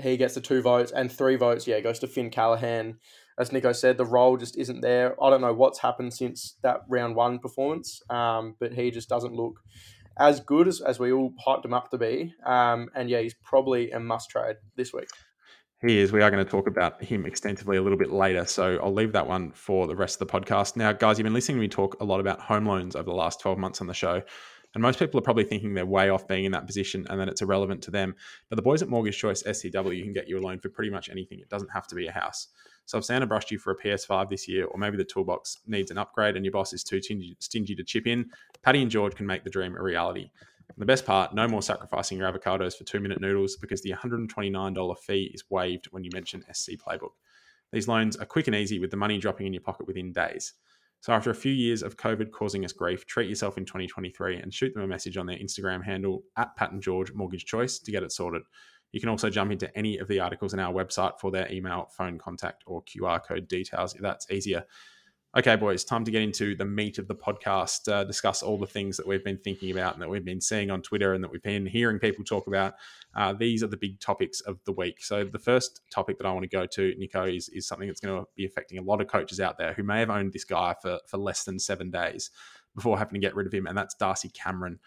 he 0.01 0.17
gets 0.17 0.35
the 0.35 0.41
two 0.41 0.61
votes 0.61 0.91
and 0.91 1.11
three 1.11 1.37
votes. 1.37 1.67
Yeah, 1.67 1.79
goes 1.79 1.99
to 1.99 2.07
Finn 2.07 2.29
Callaghan. 2.29 2.99
As 3.37 3.49
Niko 3.49 3.75
said, 3.75 3.97
the 3.97 4.05
role 4.05 4.37
just 4.37 4.57
isn't 4.57 4.81
there. 4.81 5.21
I 5.21 5.29
don't 5.29 5.41
know 5.41 5.53
what's 5.53 5.79
happened 5.79 6.13
since 6.13 6.55
that 6.63 6.81
round 6.89 7.15
one 7.15 7.39
performance, 7.39 8.01
um, 8.09 8.55
but 8.59 8.73
he 8.73 8.91
just 8.91 9.09
doesn't 9.09 9.33
look 9.33 9.59
as 10.17 10.39
good 10.39 10.67
as, 10.67 10.79
as 10.79 10.99
we 10.99 11.11
all 11.11 11.33
hyped 11.45 11.65
him 11.65 11.73
up 11.73 11.91
to 11.91 11.97
be. 11.97 12.33
Um, 12.45 12.89
and 12.95 13.09
yeah, 13.09 13.19
he's 13.19 13.33
probably 13.33 13.91
a 13.91 13.99
must 13.99 14.29
trade 14.29 14.55
this 14.77 14.93
week. 14.93 15.09
He 15.85 15.99
is. 15.99 16.11
We 16.11 16.23
are 16.23 16.31
going 16.31 16.43
to 16.43 16.49
talk 16.49 16.65
about 16.65 17.03
him 17.03 17.27
extensively 17.27 17.77
a 17.77 17.81
little 17.81 17.97
bit 17.97 18.11
later. 18.11 18.45
So 18.45 18.79
I'll 18.81 18.91
leave 18.91 19.11
that 19.11 19.27
one 19.27 19.51
for 19.51 19.85
the 19.85 19.95
rest 19.95 20.19
of 20.19 20.27
the 20.27 20.39
podcast. 20.39 20.75
Now, 20.75 20.91
guys, 20.93 21.19
you've 21.19 21.25
been 21.25 21.33
listening 21.33 21.57
to 21.57 21.61
me 21.61 21.67
talk 21.67 22.01
a 22.01 22.03
lot 22.03 22.19
about 22.19 22.39
home 22.39 22.65
loans 22.65 22.95
over 22.95 23.05
the 23.05 23.15
last 23.15 23.39
12 23.39 23.59
months 23.59 23.81
on 23.81 23.87
the 23.87 23.93
show. 23.93 24.23
And 24.73 24.81
most 24.81 24.97
people 24.97 25.19
are 25.19 25.23
probably 25.23 25.43
thinking 25.43 25.75
they're 25.75 25.85
way 25.85 26.09
off 26.09 26.27
being 26.27 26.45
in 26.45 26.51
that 26.53 26.65
position 26.65 27.05
and 27.07 27.19
that 27.19 27.29
it's 27.29 27.43
irrelevant 27.43 27.83
to 27.83 27.91
them. 27.91 28.15
But 28.49 28.55
the 28.55 28.63
boys 28.63 28.81
at 28.81 28.89
Mortgage 28.89 29.17
Choice 29.17 29.43
SCW 29.43 30.01
can 30.01 30.11
get 30.11 30.27
you 30.27 30.39
a 30.39 30.41
loan 30.41 30.59
for 30.59 30.69
pretty 30.69 30.89
much 30.89 31.07
anything. 31.09 31.39
It 31.39 31.49
doesn't 31.49 31.69
have 31.71 31.85
to 31.87 31.95
be 31.95 32.07
a 32.07 32.11
house. 32.11 32.47
So 32.87 32.97
if 32.97 33.05
Santa 33.05 33.27
brushed 33.27 33.51
you 33.51 33.59
for 33.59 33.71
a 33.71 33.77
PS5 33.77 34.27
this 34.29 34.47
year, 34.47 34.65
or 34.65 34.79
maybe 34.79 34.97
the 34.97 35.05
toolbox 35.05 35.59
needs 35.67 35.91
an 35.91 35.99
upgrade 35.99 36.35
and 36.35 36.43
your 36.43 36.51
boss 36.51 36.73
is 36.73 36.83
too 36.83 36.99
stingy, 37.39 37.75
to 37.75 37.83
chip 37.83 38.07
in, 38.07 38.31
Paddy 38.63 38.81
and 38.81 38.89
George 38.89 39.13
can 39.13 39.27
make 39.27 39.43
the 39.43 39.51
dream 39.51 39.75
a 39.75 39.83
reality. 39.83 40.31
The 40.77 40.85
best 40.85 41.05
part, 41.05 41.33
no 41.33 41.47
more 41.47 41.61
sacrificing 41.61 42.17
your 42.17 42.31
avocados 42.31 42.75
for 42.75 42.83
two 42.83 42.99
minute 42.99 43.21
noodles 43.21 43.55
because 43.55 43.81
the 43.81 43.91
$129 43.91 44.99
fee 44.99 45.31
is 45.33 45.43
waived 45.49 45.87
when 45.91 46.03
you 46.03 46.09
mention 46.13 46.43
SC 46.53 46.71
Playbook. 46.71 47.13
These 47.71 47.87
loans 47.87 48.17
are 48.17 48.25
quick 48.25 48.47
and 48.47 48.55
easy 48.55 48.79
with 48.79 48.91
the 48.91 48.97
money 48.97 49.17
dropping 49.17 49.47
in 49.47 49.53
your 49.53 49.61
pocket 49.61 49.87
within 49.87 50.11
days. 50.11 50.53
So 51.01 51.13
after 51.13 51.29
a 51.29 51.35
few 51.35 51.51
years 51.51 51.83
of 51.83 51.97
COVID 51.97 52.31
causing 52.31 52.65
us 52.65 52.73
grief, 52.73 53.05
treat 53.05 53.29
yourself 53.29 53.57
in 53.57 53.65
2023 53.65 54.37
and 54.37 54.53
shoot 54.53 54.73
them 54.73 54.83
a 54.83 54.87
message 54.87 55.17
on 55.17 55.27
their 55.27 55.37
Instagram 55.37 55.83
handle 55.83 56.23
at 56.35 56.55
Pat 56.55 56.71
and 56.71 56.81
George 56.81 57.13
Mortgage 57.13 57.45
Choice 57.45 57.79
to 57.79 57.91
get 57.91 58.03
it 58.03 58.11
sorted. 58.11 58.41
You 58.91 58.99
can 58.99 59.09
also 59.09 59.29
jump 59.29 59.51
into 59.51 59.75
any 59.77 59.97
of 59.97 60.07
the 60.07 60.19
articles 60.19 60.53
on 60.53 60.59
our 60.59 60.73
website 60.73 61.19
for 61.19 61.29
their 61.29 61.51
email, 61.51 61.89
phone 61.95 62.17
contact, 62.17 62.63
or 62.65 62.81
QR 62.83 63.21
code 63.23 63.47
details 63.47 63.93
if 63.93 64.01
that's 64.01 64.31
easier. 64.31 64.63
Okay, 65.37 65.57
boys, 65.57 65.83
time 65.83 66.05
to 66.05 66.11
get 66.11 66.21
into 66.21 66.55
the 66.55 66.63
meat 66.63 66.97
of 66.97 67.09
the 67.09 67.13
podcast, 67.13 67.91
uh, 67.91 68.05
discuss 68.05 68.41
all 68.41 68.57
the 68.57 68.65
things 68.65 68.95
that 68.95 69.05
we've 69.05 69.25
been 69.25 69.37
thinking 69.37 69.69
about 69.69 69.91
and 69.91 70.01
that 70.01 70.07
we've 70.07 70.23
been 70.23 70.39
seeing 70.39 70.71
on 70.71 70.81
Twitter 70.81 71.13
and 71.13 71.21
that 71.21 71.29
we've 71.29 71.43
been 71.43 71.65
hearing 71.65 71.99
people 71.99 72.23
talk 72.23 72.47
about. 72.47 72.75
Uh, 73.17 73.33
these 73.33 73.61
are 73.61 73.67
the 73.67 73.75
big 73.75 73.99
topics 73.99 74.39
of 74.39 74.63
the 74.63 74.71
week. 74.71 75.03
So, 75.03 75.25
the 75.25 75.37
first 75.37 75.81
topic 75.91 76.19
that 76.19 76.25
I 76.25 76.31
want 76.31 76.43
to 76.43 76.47
go 76.49 76.65
to, 76.65 76.93
Niko, 76.95 77.35
is, 77.35 77.49
is 77.49 77.67
something 77.67 77.85
that's 77.85 77.99
going 77.99 78.17
to 78.17 78.25
be 78.37 78.45
affecting 78.45 78.77
a 78.77 78.81
lot 78.81 79.01
of 79.01 79.07
coaches 79.07 79.41
out 79.41 79.57
there 79.57 79.73
who 79.73 79.83
may 79.83 79.99
have 79.99 80.09
owned 80.09 80.31
this 80.31 80.45
guy 80.45 80.73
for, 80.81 80.99
for 81.05 81.17
less 81.17 81.43
than 81.43 81.59
seven 81.59 81.91
days 81.91 82.31
before 82.73 82.97
having 82.97 83.15
to 83.15 83.19
get 83.19 83.35
rid 83.35 83.45
of 83.45 83.53
him, 83.53 83.67
and 83.67 83.77
that's 83.77 83.95
Darcy 83.95 84.29
Cameron. 84.29 84.79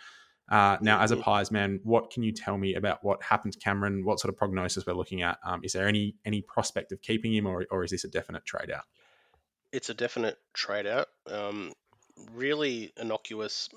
Uh, 0.49 0.79
now, 0.81 1.03
as 1.03 1.11
a 1.11 1.19
Pies 1.19 1.51
man, 1.51 1.79
what 1.83 2.11
can 2.11 2.23
you 2.23 2.33
tell 2.33 2.57
me 2.57 2.75
about 2.75 3.05
what 3.05 3.23
happened 3.23 3.53
to 3.53 3.59
Cameron? 3.59 4.03
What 4.03 4.19
sort 4.19 4.33
of 4.33 4.39
prognosis 4.39 4.87
we're 4.87 4.95
looking 4.95 5.21
at? 5.21 5.39
Um, 5.45 5.61
is 5.63 5.75
there 5.75 5.87
any 5.87 6.17
any 6.25 6.41
prospect 6.41 6.91
of 6.91 7.03
keeping 7.03 7.35
him, 7.35 7.47
or, 7.47 7.67
or 7.71 7.85
is 7.85 7.91
this 7.91 8.05
a 8.05 8.09
definite 8.09 8.47
trade 8.47 8.71
out? 8.71 8.85
It's 9.73 9.91
a 9.91 9.95
definite 9.95 10.37
trade 10.55 10.87
out. 10.87 11.09
Um, 11.27 11.73
really 12.33 12.93
innocuous 12.97 13.69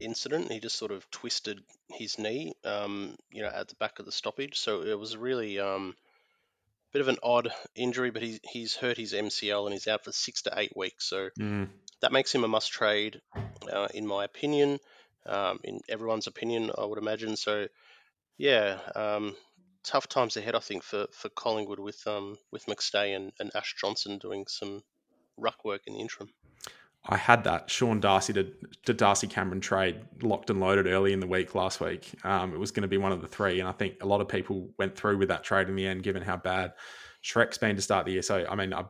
incident. 0.00 0.50
He 0.50 0.60
just 0.60 0.76
sort 0.78 0.92
of 0.92 1.08
twisted 1.10 1.60
his 1.90 2.18
knee, 2.18 2.54
um, 2.64 3.16
you 3.30 3.42
know, 3.42 3.48
at 3.48 3.68
the 3.68 3.74
back 3.76 3.98
of 3.98 4.06
the 4.06 4.12
stoppage. 4.12 4.58
So 4.58 4.82
it 4.82 4.98
was 4.98 5.16
really 5.16 5.58
um, 5.58 5.94
a 5.96 6.92
bit 6.92 7.02
of 7.02 7.08
an 7.08 7.18
odd 7.22 7.52
injury, 7.74 8.10
but 8.10 8.22
he's 8.22 8.40
he's 8.44 8.76
hurt 8.76 8.96
his 8.96 9.12
MCL 9.12 9.66
and 9.66 9.72
he's 9.72 9.88
out 9.88 10.04
for 10.04 10.12
six 10.12 10.42
to 10.42 10.52
eight 10.56 10.76
weeks. 10.76 11.08
So 11.08 11.30
Mm. 11.38 11.68
that 12.00 12.12
makes 12.12 12.34
him 12.34 12.44
a 12.44 12.48
must 12.48 12.70
trade, 12.70 13.20
uh, 13.70 13.88
in 13.94 14.06
my 14.06 14.24
opinion, 14.24 14.78
um, 15.26 15.60
in 15.64 15.80
everyone's 15.88 16.26
opinion, 16.26 16.70
I 16.76 16.84
would 16.84 16.98
imagine. 16.98 17.36
So 17.36 17.66
yeah, 18.38 18.78
um, 18.94 19.36
tough 19.84 20.08
times 20.08 20.36
ahead, 20.36 20.54
I 20.54 20.60
think, 20.60 20.82
for, 20.82 21.06
for 21.12 21.28
Collingwood 21.30 21.78
with 21.78 22.06
um, 22.06 22.38
with 22.50 22.66
McStay 22.66 23.16
and, 23.16 23.32
and 23.38 23.50
Ash 23.54 23.74
Johnson 23.80 24.18
doing 24.18 24.46
some 24.48 24.82
ruck 25.40 25.64
work 25.64 25.82
in 25.86 25.94
the 25.94 26.00
interim. 26.00 26.30
I 27.06 27.16
had 27.16 27.44
that 27.44 27.70
Sean 27.70 27.98
Darcy 27.98 28.34
to, 28.34 28.52
to 28.84 28.92
Darcy 28.92 29.26
Cameron 29.26 29.60
trade 29.60 30.00
locked 30.20 30.50
and 30.50 30.60
loaded 30.60 30.86
early 30.86 31.14
in 31.14 31.20
the 31.20 31.26
week 31.26 31.54
last 31.54 31.80
week. 31.80 32.10
Um, 32.24 32.52
it 32.52 32.58
was 32.58 32.72
going 32.72 32.82
to 32.82 32.88
be 32.88 32.98
one 32.98 33.10
of 33.10 33.22
the 33.22 33.26
three, 33.26 33.58
and 33.58 33.66
I 33.68 33.72
think 33.72 33.94
a 34.02 34.06
lot 34.06 34.20
of 34.20 34.28
people 34.28 34.68
went 34.78 34.96
through 34.96 35.16
with 35.16 35.28
that 35.28 35.42
trade 35.42 35.68
in 35.68 35.76
the 35.76 35.86
end, 35.86 36.02
given 36.02 36.22
how 36.22 36.36
bad 36.36 36.74
Shrek's 37.24 37.56
been 37.56 37.76
to 37.76 37.82
start 37.82 38.04
the 38.04 38.12
year. 38.12 38.22
So, 38.22 38.44
I 38.46 38.54
mean, 38.54 38.74
I, 38.74 38.84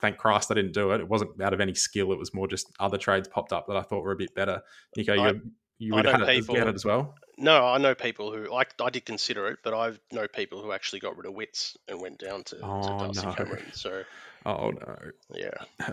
thank 0.00 0.18
Christ 0.18 0.50
I 0.50 0.54
didn't 0.54 0.72
do 0.74 0.90
it. 0.90 1.00
It 1.00 1.08
wasn't 1.08 1.40
out 1.40 1.54
of 1.54 1.60
any 1.60 1.74
skill. 1.74 2.10
It 2.12 2.18
was 2.18 2.34
more 2.34 2.48
just 2.48 2.66
other 2.80 2.98
trades 2.98 3.28
popped 3.28 3.52
up 3.52 3.68
that 3.68 3.76
I 3.76 3.82
thought 3.82 4.02
were 4.02 4.12
a 4.12 4.16
bit 4.16 4.34
better. 4.34 4.60
Niko, 4.98 5.16
I- 5.18 5.28
you, 5.30 5.40
you 5.78 5.94
would 5.94 6.06
have 6.06 6.20
had 6.20 6.28
it, 6.28 6.40
people- 6.40 6.56
it 6.56 6.74
as 6.74 6.84
well. 6.84 7.14
No, 7.36 7.64
I 7.66 7.78
know 7.78 7.96
people 7.96 8.32
who 8.32 8.52
I, 8.54 8.62
I 8.80 8.90
did 8.90 9.04
consider 9.06 9.48
it, 9.48 9.58
but 9.64 9.74
I 9.74 9.92
know 10.12 10.28
people 10.28 10.62
who 10.62 10.70
actually 10.70 11.00
got 11.00 11.16
rid 11.16 11.26
of 11.26 11.34
Witts 11.34 11.76
and 11.88 12.00
went 12.00 12.18
down 12.18 12.44
to, 12.44 12.58
Oh, 12.62 12.82
to 12.82 12.88
Darcy 13.04 13.26
no. 13.26 13.32
Cameron. 13.32 13.64
So 13.72 14.02
Oh 14.46 14.70
no, 14.70 14.96
yeah. 15.34 15.50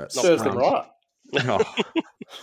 Serves 0.10 0.43
them 0.43 0.53
Um, 0.53 0.58
right. 0.58 0.86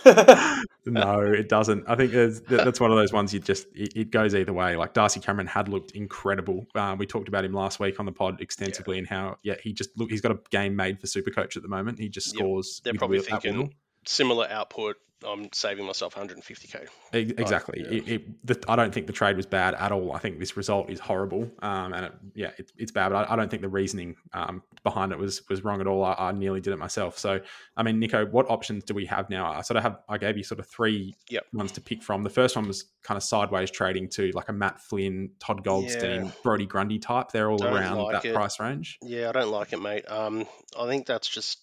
Oh, 0.05 0.61
no, 0.85 1.21
it 1.21 1.49
doesn't. 1.49 1.83
I 1.87 1.95
think 1.95 2.11
that's 2.47 2.79
one 2.79 2.91
of 2.91 2.97
those 2.97 3.13
ones 3.13 3.33
you 3.33 3.39
just 3.39 3.67
it, 3.75 3.93
it 3.95 4.11
goes 4.11 4.33
either 4.33 4.53
way. 4.53 4.75
Like 4.75 4.93
Darcy 4.93 5.19
Cameron 5.19 5.47
had 5.47 5.67
looked 5.69 5.91
incredible. 5.91 6.65
Uh, 6.75 6.95
we 6.97 7.05
talked 7.05 7.27
about 7.27 7.45
him 7.45 7.53
last 7.53 7.79
week 7.79 7.99
on 7.99 8.05
the 8.05 8.11
pod 8.11 8.41
extensively 8.41 8.97
and 8.97 9.07
how 9.07 9.37
yeah 9.43 9.55
he 9.61 9.73
just 9.73 9.89
look 9.97 10.09
he's 10.09 10.21
got 10.21 10.31
a 10.31 10.39
game 10.49 10.75
made 10.75 10.99
for 10.99 11.07
Supercoach 11.07 11.55
at 11.57 11.61
the 11.63 11.67
moment. 11.69 11.99
He 11.99 12.09
just 12.09 12.27
Yep. 12.33 12.39
scores. 12.39 12.81
they're 12.83 12.93
probably 12.93 13.19
will- 13.19 13.25
at 13.25 13.31
will. 13.31 13.39
thinking 13.41 13.73
similar 14.05 14.47
output. 14.49 14.95
I'm 15.25 15.51
saving 15.53 15.85
myself 15.85 16.15
150k. 16.15 16.87
Exactly. 17.13 17.81
yeah. 17.81 17.97
It, 17.97 18.07
it, 18.07 18.45
the, 18.47 18.63
I 18.67 18.75
don't 18.75 18.93
think 18.93 19.07
the 19.07 19.13
trade 19.13 19.35
was 19.35 19.45
bad 19.45 19.73
at 19.73 19.91
all. 19.91 20.13
I 20.13 20.19
think 20.19 20.39
this 20.39 20.55
result 20.55 20.89
is 20.89 20.99
horrible, 20.99 21.49
um, 21.61 21.93
and 21.93 22.05
it, 22.05 22.13
yeah, 22.35 22.51
it, 22.57 22.71
it's 22.77 22.91
bad. 22.91 23.09
But 23.09 23.29
I, 23.29 23.33
I 23.33 23.35
don't 23.35 23.49
think 23.49 23.61
the 23.61 23.69
reasoning 23.69 24.15
um, 24.33 24.63
behind 24.83 25.11
it 25.11 25.17
was 25.17 25.41
was 25.49 25.63
wrong 25.63 25.81
at 25.81 25.87
all. 25.87 26.03
I, 26.05 26.15
I 26.17 26.31
nearly 26.31 26.61
did 26.61 26.71
it 26.73 26.77
myself. 26.79 27.17
So, 27.17 27.39
I 27.75 27.83
mean, 27.83 27.99
Niko, 28.01 28.31
what 28.31 28.49
options 28.49 28.83
do 28.85 28.93
we 28.93 29.05
have 29.07 29.29
now? 29.29 29.51
I 29.51 29.61
sort 29.61 29.77
of 29.77 29.83
have. 29.83 29.99
I 30.07 30.17
gave 30.17 30.37
you 30.37 30.43
sort 30.43 30.59
of 30.59 30.67
three 30.67 31.13
Yep. 31.29 31.43
ones 31.53 31.71
to 31.73 31.81
pick 31.81 32.01
from. 32.01 32.23
The 32.23 32.29
first 32.29 32.55
one 32.55 32.67
was 32.67 32.85
kind 33.03 33.17
of 33.17 33.23
sideways 33.23 33.71
trading 33.71 34.09
to 34.09 34.31
like 34.31 34.49
a 34.49 34.53
Matt 34.53 34.79
Flynn, 34.79 35.31
Todd 35.39 35.63
Goldstein, 35.63 36.25
Yeah. 36.25 36.31
Brodie 36.43 36.65
Grundy 36.65 36.99
type. 36.99 37.31
They're 37.31 37.51
all 37.51 37.57
Don't 37.57 37.73
around 37.75 37.97
like 37.97 38.21
that 38.23 38.33
price 38.33 38.59
range. 38.59 38.97
Yeah, 39.01 39.29
I 39.29 39.31
don't 39.33 39.51
like 39.51 39.73
it, 39.73 39.81
mate. 39.81 40.05
Um, 40.09 40.45
I 40.79 40.87
think 40.87 41.05
that's 41.05 41.27
just 41.27 41.59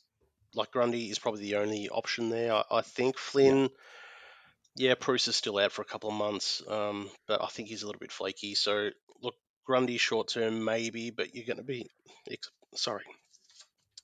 like 0.57 0.73
Grundy 0.73 1.11
is 1.11 1.19
probably 1.19 1.43
the 1.43 1.57
only 1.57 1.89
option 1.89 2.31
there. 2.31 2.53
I, 2.53 2.63
I 2.71 2.81
think 2.81 3.19
Flynn. 3.19 3.71
Yeah, 4.79 4.95
Bruce 4.95 5.27
is 5.29 5.37
still 5.37 5.59
out 5.59 5.73
for 5.73 5.81
a 5.81 5.87
couple 5.87 6.11
of 6.11 6.17
months, 6.17 6.63
um, 6.69 7.09
but 7.27 7.43
I 7.43 7.47
think 7.47 7.69
he's 7.69 7.83
a 7.83 7.87
little 7.87 7.99
bit 7.99 8.13
flaky. 8.13 8.55
So 8.55 8.91
look, 9.23 9.35
Grundy 9.65 9.97
short 9.97 10.29
term 10.29 10.65
maybe, 10.65 11.11
but 11.11 11.35
you're 11.35 11.47
going 11.47 11.57
to 11.57 11.63
be 11.63 11.89
ex- 12.31 12.51
sorry, 12.75 13.05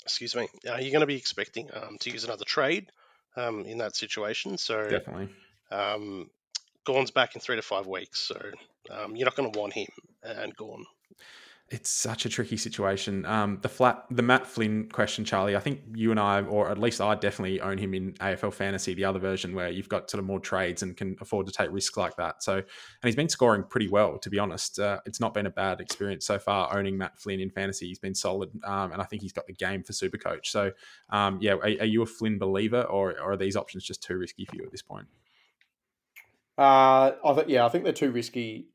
excuse 0.02 0.34
me. 0.34 0.48
Uh, 0.66 0.76
you're 0.76 0.92
going 0.92 1.00
to 1.00 1.06
be 1.06 1.16
expecting 1.16 1.68
um, 1.74 1.98
to 2.00 2.10
use 2.10 2.24
another 2.24 2.46
trade 2.46 2.90
um, 3.36 3.66
in 3.66 3.78
that 3.78 3.96
situation. 3.96 4.56
So 4.56 4.88
Definitely. 4.88 5.28
um, 5.70 6.30
Gawn's 6.84 7.10
back 7.10 7.34
in 7.34 7.40
three 7.40 7.56
to 7.56 7.62
five 7.62 7.86
weeks, 7.86 8.20
so 8.20 8.40
um, 8.90 9.14
you're 9.14 9.26
not 9.26 9.36
going 9.36 9.52
to 9.52 9.58
want 9.58 9.74
him 9.74 9.88
and 10.22 10.56
Gawn. 10.56 10.84
It's 11.72 11.88
such 11.88 12.26
a 12.26 12.28
tricky 12.28 12.58
situation. 12.58 13.24
Um, 13.24 13.58
the 13.62 13.68
flat, 13.68 14.04
the 14.10 14.20
Matt 14.20 14.46
Flynn 14.46 14.90
question, 14.90 15.24
Charlie. 15.24 15.56
I 15.56 15.58
think 15.58 15.80
you 15.94 16.10
and 16.10 16.20
I, 16.20 16.42
or 16.42 16.68
at 16.68 16.76
least 16.76 17.00
I, 17.00 17.14
definitely 17.14 17.62
own 17.62 17.78
him 17.78 17.94
in 17.94 18.12
AFL 18.14 18.52
Fantasy, 18.52 18.92
the 18.92 19.06
other 19.06 19.18
version 19.18 19.54
where 19.54 19.70
you've 19.70 19.88
got 19.88 20.10
sort 20.10 20.18
of 20.18 20.26
more 20.26 20.38
trades 20.38 20.82
and 20.82 20.94
can 20.94 21.16
afford 21.22 21.46
to 21.46 21.52
take 21.52 21.72
risks 21.72 21.96
like 21.96 22.14
that. 22.16 22.42
So, 22.42 22.56
and 22.56 22.64
he's 23.02 23.16
been 23.16 23.30
scoring 23.30 23.64
pretty 23.64 23.88
well, 23.88 24.18
to 24.18 24.28
be 24.28 24.38
honest. 24.38 24.78
Uh, 24.78 25.00
it's 25.06 25.18
not 25.18 25.32
been 25.32 25.46
a 25.46 25.50
bad 25.50 25.80
experience 25.80 26.26
so 26.26 26.38
far 26.38 26.76
owning 26.76 26.98
Matt 26.98 27.18
Flynn 27.18 27.40
in 27.40 27.48
fantasy. 27.48 27.88
He's 27.88 27.98
been 27.98 28.14
solid, 28.14 28.50
um, 28.64 28.92
and 28.92 29.00
I 29.00 29.06
think 29.06 29.22
he's 29.22 29.32
got 29.32 29.46
the 29.46 29.54
game 29.54 29.82
for 29.82 29.94
Super 29.94 30.18
Coach. 30.18 30.50
So, 30.50 30.72
um, 31.08 31.38
yeah, 31.40 31.52
are, 31.54 31.62
are 31.62 31.86
you 31.86 32.02
a 32.02 32.06
Flynn 32.06 32.38
believer, 32.38 32.82
or, 32.82 33.12
or 33.12 33.32
are 33.32 33.36
these 33.38 33.56
options 33.56 33.82
just 33.82 34.02
too 34.02 34.18
risky 34.18 34.44
for 34.44 34.56
you 34.56 34.64
at 34.64 34.72
this 34.72 34.82
point? 34.82 35.06
Uh, 36.58 37.12
I 37.24 37.32
th- 37.34 37.48
yeah, 37.48 37.64
I 37.64 37.70
think 37.70 37.84
they're 37.84 37.94
too 37.94 38.10
risky, 38.10 38.66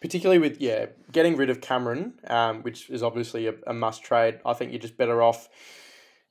particularly 0.00 0.38
with 0.38 0.60
yeah 0.60 0.86
getting 1.12 1.36
rid 1.36 1.50
of 1.50 1.60
Cameron, 1.60 2.14
um, 2.26 2.62
which 2.62 2.90
is 2.90 3.02
obviously 3.02 3.46
a, 3.46 3.54
a 3.66 3.74
must 3.74 4.02
trade. 4.02 4.40
I 4.44 4.52
think 4.54 4.72
you're 4.72 4.80
just 4.80 4.96
better 4.96 5.22
off 5.22 5.48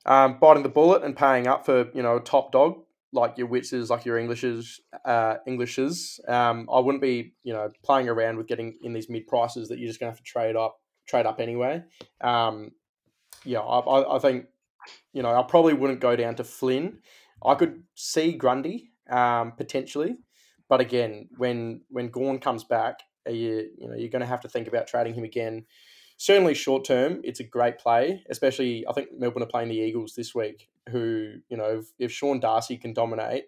um, 0.06 0.38
biting 0.40 0.64
the 0.64 0.70
bullet 0.70 1.04
and 1.04 1.16
paying 1.16 1.48
up 1.48 1.66
for 1.66 1.90
you 1.94 2.02
know 2.02 2.18
a 2.18 2.22
top 2.22 2.52
dog 2.52 2.80
like 3.12 3.38
your 3.38 3.48
Witzes, 3.48 3.90
like 3.90 4.06
your 4.06 4.20
Englishes, 4.20 4.80
uh, 5.04 5.38
Englishes. 5.48 6.20
Um, 6.28 6.70
I 6.72 6.80
wouldn't 6.80 7.02
be 7.02 7.34
you 7.44 7.54
know 7.54 7.70
playing 7.84 8.10
around 8.10 8.38
with 8.38 8.48
getting 8.48 8.78
in 8.82 8.94
these 8.94 9.10
mid 9.10 9.28
prices 9.28 9.70
that 9.70 9.80
you're 9.80 9.88
just 9.88 10.00
gonna 10.00 10.12
have 10.12 10.20
to 10.20 10.24
trade 10.24 10.56
up 10.56 10.80
trade 11.08 11.26
up 11.26 11.40
anyway. 11.40 11.84
Um, 12.22 12.72
yeah, 13.46 13.60
I, 13.60 13.80
I, 13.80 14.16
I 14.16 14.20
think 14.20 14.46
you 15.14 15.24
know 15.24 15.34
I 15.34 15.44
probably 15.44 15.74
wouldn't 15.74 16.00
go 16.00 16.16
down 16.16 16.36
to 16.36 16.44
Flynn. 16.44 17.00
I 17.46 17.56
could 17.56 17.84
see 17.96 18.34
Grundy 18.34 18.92
um, 19.10 19.54
potentially. 19.54 20.18
But 20.68 20.82
again, 20.82 21.30
when 21.38 21.82
when 21.90 22.10
Gawn 22.10 22.40
comes 22.40 22.64
back, 22.64 23.00
are 23.26 23.32
you 23.32 23.70
you 23.78 23.88
know 23.88 23.96
you're 23.96 24.10
going 24.10 24.22
to 24.22 24.26
have 24.28 24.42
to 24.42 24.50
think 24.50 24.68
about 24.68 24.88
trading 24.88 25.14
him 25.14 25.24
again. 25.24 25.66
Certainly, 26.18 26.56
short 26.56 26.84
term, 26.84 27.22
it's 27.24 27.40
a 27.40 27.46
great 27.46 27.78
play. 27.80 28.24
Especially, 28.30 28.86
I 28.88 28.92
think 28.94 29.10
Melbourne 29.18 29.44
are 29.44 29.48
playing 29.48 29.70
the 29.70 29.78
Eagles 29.78 30.16
this 30.16 30.36
week. 30.36 30.68
Who 30.90 31.36
you 31.50 31.58
know, 31.58 31.80
if, 31.80 31.86
if 31.98 32.12
Sean 32.12 32.40
Darcy 32.40 32.78
can 32.78 32.94
dominate, 32.94 33.46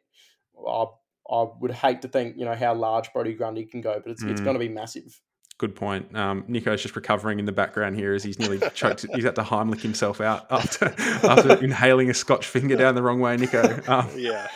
I 0.67 0.86
I 1.29 1.45
would 1.60 1.71
hate 1.71 2.01
to 2.03 2.07
think 2.07 2.38
you 2.38 2.45
know 2.45 2.55
how 2.55 2.73
large 2.73 3.12
Brodie 3.13 3.34
Grundy 3.34 3.65
can 3.65 3.81
go, 3.81 3.99
but 4.03 4.12
it's 4.12 4.23
it's 4.23 4.39
Mm. 4.41 4.45
going 4.45 4.53
to 4.55 4.60
be 4.60 4.69
massive. 4.69 5.19
Good 5.57 5.75
point. 5.75 6.15
Um, 6.15 6.43
Niko's 6.47 6.81
just 6.81 6.95
recovering 6.95 7.38
in 7.38 7.45
the 7.45 7.51
background 7.51 7.95
here 7.95 8.13
as 8.15 8.23
he's 8.23 8.39
nearly 8.39 8.60
choked. 8.73 9.05
He's 9.13 9.23
had 9.25 9.36
to 9.36 9.43
Heimlich 9.43 9.81
himself 9.81 10.19
out 10.19 10.47
after 10.49 10.86
after 11.23 11.63
inhaling 11.63 12.10
a 12.10 12.13
Scotch 12.15 12.47
finger 12.47 12.75
down 12.75 12.95
the 12.95 13.03
wrong 13.03 13.19
way. 13.19 13.38
Niko, 13.38 13.88
um, 13.88 14.10
Yeah, 14.17 14.47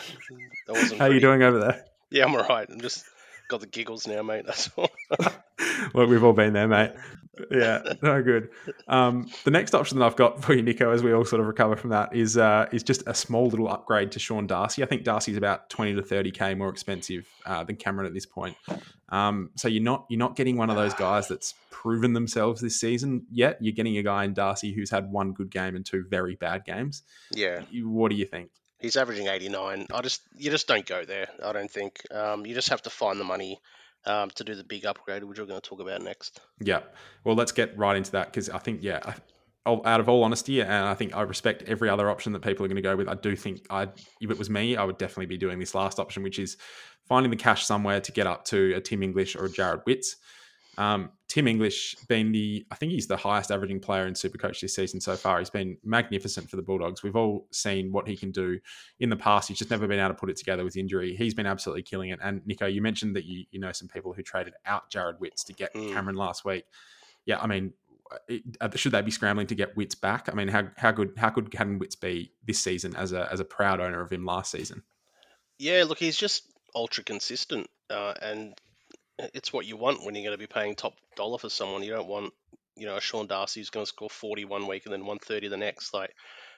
that 0.68 0.74
wasn't. 0.74 1.00
how 1.00 1.06
are 1.08 1.14
you 1.14 1.20
doing 1.20 1.44
over 1.44 1.60
there? 1.60 1.86
Yeah, 2.10 2.26
I'm 2.26 2.34
alright. 2.34 2.68
I'm 2.72 2.80
just 2.82 3.04
got 3.48 3.62
the 3.62 3.68
giggles 3.68 4.08
now, 4.08 4.22
mate. 4.22 4.46
That's 4.46 4.70
all. 4.78 4.90
Look, 5.94 6.10
we've 6.10 6.24
all 6.24 6.34
been 6.34 6.54
there, 6.54 6.68
mate. 6.68 6.92
Yeah, 7.52 7.94
no 8.02 8.22
good. 8.24 8.50
Um, 8.88 9.30
the 9.44 9.52
next 9.52 9.76
option 9.76 10.00
that 10.00 10.06
I've 10.06 10.16
got 10.16 10.44
for 10.44 10.54
you, 10.54 10.64
Niko, 10.64 10.94
as 10.94 11.04
we 11.04 11.14
all 11.14 11.26
sort 11.26 11.42
of 11.42 11.48
recover 11.48 11.76
from 11.76 11.90
that, 11.90 12.16
is 12.16 12.38
uh, 12.38 12.68
is 12.72 12.84
just 12.84 13.04
a 13.08 13.14
small 13.14 13.48
little 13.48 13.68
upgrade 13.68 14.12
to 14.14 14.20
Sean 14.20 14.48
Darcy. 14.48 14.84
I 14.84 14.86
think 14.86 15.04
Darcy's 15.04 15.38
about 15.38 15.70
twenty 15.70 15.94
to 15.96 16.02
thirty 16.02 16.32
k 16.32 16.54
more 16.56 16.70
expensive 16.70 17.28
uh, 17.46 17.64
than 17.64 17.76
Cameron 17.76 18.08
at 18.08 18.14
this 18.14 18.26
point. 18.26 18.56
Um, 19.10 19.52
so 19.56 19.68
you're 19.68 19.84
not 19.84 20.06
you're 20.10 20.20
not 20.20 20.36
getting 20.36 20.58
one 20.58 20.70
of 20.70 20.76
those 20.76 20.94
guys 20.94 21.28
that's 21.28 21.56
proven 21.72 22.14
themselves 22.14 22.62
this 22.62 22.80
season 22.80 23.26
yet. 23.30 23.58
You're 23.60 23.74
getting 23.74 23.98
a 23.98 24.04
guy 24.04 24.24
in 24.24 24.34
Darcy 24.34 24.74
who's 24.74 24.90
had 24.90 25.12
one 25.12 25.34
good 25.34 25.52
game 25.52 25.76
and 25.76 25.86
two 25.86 26.06
very 26.10 26.36
bad 26.36 26.64
games. 26.66 27.04
Yeah. 27.32 27.62
What 27.84 28.12
do 28.12 28.16
you 28.16 28.26
think? 28.26 28.50
He's 28.86 28.98
averaging 28.98 29.28
89. 29.28 29.88
I 29.92 30.02
just 30.02 30.22
you 30.38 30.52
just 30.52 30.68
don't 30.68 30.86
go 30.86 31.06
there. 31.06 31.28
I 31.44 31.52
don't 31.54 31.72
think. 31.72 32.02
Um, 32.12 32.46
you 32.46 32.54
just 32.54 32.70
have 32.70 32.84
to 32.84 32.92
find 32.92 33.20
the 33.20 33.24
money 33.24 33.60
um, 34.06 34.30
to 34.36 34.44
do 34.44 34.54
the 34.54 34.64
big 34.64 34.86
upgrade, 34.86 35.24
which 35.24 35.40
we're 35.40 35.46
going 35.46 35.60
to 35.60 35.68
talk 35.68 35.80
about 35.80 36.04
next. 36.04 36.40
Yeah. 36.60 36.82
Well, 37.24 37.36
let's 37.36 37.52
get 37.52 37.76
right 37.78 37.98
into 37.98 38.12
that 38.12 38.28
because 38.28 38.50
I 38.50 38.60
think, 38.60 38.84
yeah, 38.84 39.00
I, 39.04 39.72
out 39.72 40.00
of 40.00 40.08
all 40.08 40.24
honesty, 40.24 40.62
and 40.62 40.72
I 40.72 40.94
think 40.94 41.16
I 41.16 41.24
respect 41.24 41.64
every 41.64 41.90
other 41.90 42.10
option 42.12 42.34
that 42.34 42.44
people 42.44 42.64
are 42.64 42.68
going 42.68 42.76
to 42.76 42.84
go 42.84 42.96
with. 42.96 43.10
I 43.10 43.16
do 43.16 43.36
think 43.36 43.66
I, 43.72 43.90
if 44.22 44.30
it 44.30 44.38
was 44.38 44.50
me, 44.50 44.78
I 44.78 44.84
would 44.84 45.00
definitely 45.00 45.26
be 45.26 45.38
doing 45.38 45.58
this 45.58 45.74
last 45.74 45.98
option, 46.00 46.22
which 46.22 46.38
is 46.38 46.58
finding 47.08 47.32
the 47.32 47.38
cash 47.38 47.66
somewhere 47.66 48.00
to 48.02 48.12
get 48.12 48.28
up 48.28 48.46
to 48.46 48.74
a 48.76 48.82
Tim 48.82 49.02
English 49.02 49.36
or 49.36 49.46
a 49.46 49.50
Jarrod 49.50 49.84
Witts. 49.88 50.18
Um, 50.78 51.12
Tim 51.28 51.48
English 51.48 51.96
being 52.08 52.32
the, 52.32 52.66
I 52.72 52.76
think 52.76 52.92
he's 52.92 53.08
the 53.08 53.18
highest 53.18 53.52
averaging 53.52 53.80
player 53.80 54.08
in 54.08 54.14
Supercoach 54.14 54.60
this 54.62 54.76
season 54.76 55.02
so 55.02 55.16
far. 55.16 55.40
He's 55.40 55.50
been 55.50 55.78
magnificent 55.84 56.50
for 56.50 56.56
the 56.56 56.62
Bulldogs. 56.62 57.04
We've 57.04 57.16
all 57.16 57.48
seen 57.52 57.92
what 57.92 58.08
he 58.08 58.16
can 58.16 58.32
do 58.32 58.60
in 59.00 59.10
the 59.10 59.16
past. 59.16 59.48
He's 59.48 59.58
just 59.58 59.72
never 59.72 59.88
been 59.88 60.00
able 60.00 60.10
to 60.10 60.16
put 60.16 60.30
it 60.30 60.38
together 60.38 60.64
with 60.64 60.78
injury. 60.78 61.16
He's 61.16 61.34
been 61.34 61.46
absolutely 61.46 61.84
killing 61.84 62.10
it. 62.10 62.20
And 62.22 62.42
Niko, 62.44 62.72
you 62.72 62.82
mentioned 62.82 63.16
that 63.16 63.26
you 63.26 63.46
you 63.52 63.60
know 63.60 63.72
some 63.72 63.88
people 63.88 64.14
who 64.14 64.24
traded 64.24 64.54
out 64.66 64.90
Jarrod 64.90 65.20
Witts 65.20 65.44
to 65.46 65.54
get 65.54 65.74
Mm. 65.76 65.94
Cameron 65.94 66.16
last 66.16 66.46
week. 66.46 66.66
Yeah, 67.26 67.40
I 67.40 67.48
mean, 67.48 67.74
uh, 68.62 68.70
should 68.76 68.92
they 68.92 69.02
be 69.02 69.12
scrambling 69.12 69.48
to 69.48 69.56
get 69.56 69.76
Witts 69.76 69.96
back? 69.96 70.30
I 70.32 70.36
mean, 70.36 70.48
how 70.48 70.68
how 70.78 70.92
good 70.92 71.14
how 71.18 71.30
good 71.30 71.52
can 71.52 71.80
Witts 71.80 71.96
be 71.96 72.32
this 72.46 72.60
season 72.60 72.96
as 72.96 73.14
a 73.14 73.32
as 73.32 73.40
a 73.40 73.46
proud 73.46 73.80
owner 73.80 74.02
of 74.02 74.12
him 74.12 74.26
last 74.26 74.52
season? 74.52 74.84
Yeah, 75.58 75.84
look, 75.88 76.00
he's 76.00 76.18
just 76.18 76.44
ultra 76.74 77.04
consistent, 77.04 77.68
uh, 77.90 78.14
and 78.22 78.54
it's 79.20 79.54
what 79.54 79.66
you 79.66 79.78
want 79.78 80.04
when 80.04 80.16
you're 80.16 80.24
going 80.24 80.38
to 80.38 80.38
be 80.38 80.52
paying 80.52 80.76
top 80.76 80.94
dollar 81.16 81.38
for 81.38 81.50
someone. 81.50 81.84
You 81.84 81.92
don't 81.92 82.08
want, 82.08 82.34
you 82.76 82.86
know, 82.86 83.00
Sean 83.00 83.28
Darcy 83.28 83.60
who's 83.60 83.70
going 83.70 83.86
to 83.86 83.90
score 83.90 84.10
40 84.10 84.46
one 84.46 84.68
week 84.68 84.86
and 84.86 84.94
then 84.94 85.02
130 85.02 85.48
the 85.48 85.58
next. 85.58 85.94
Like, 85.94 86.14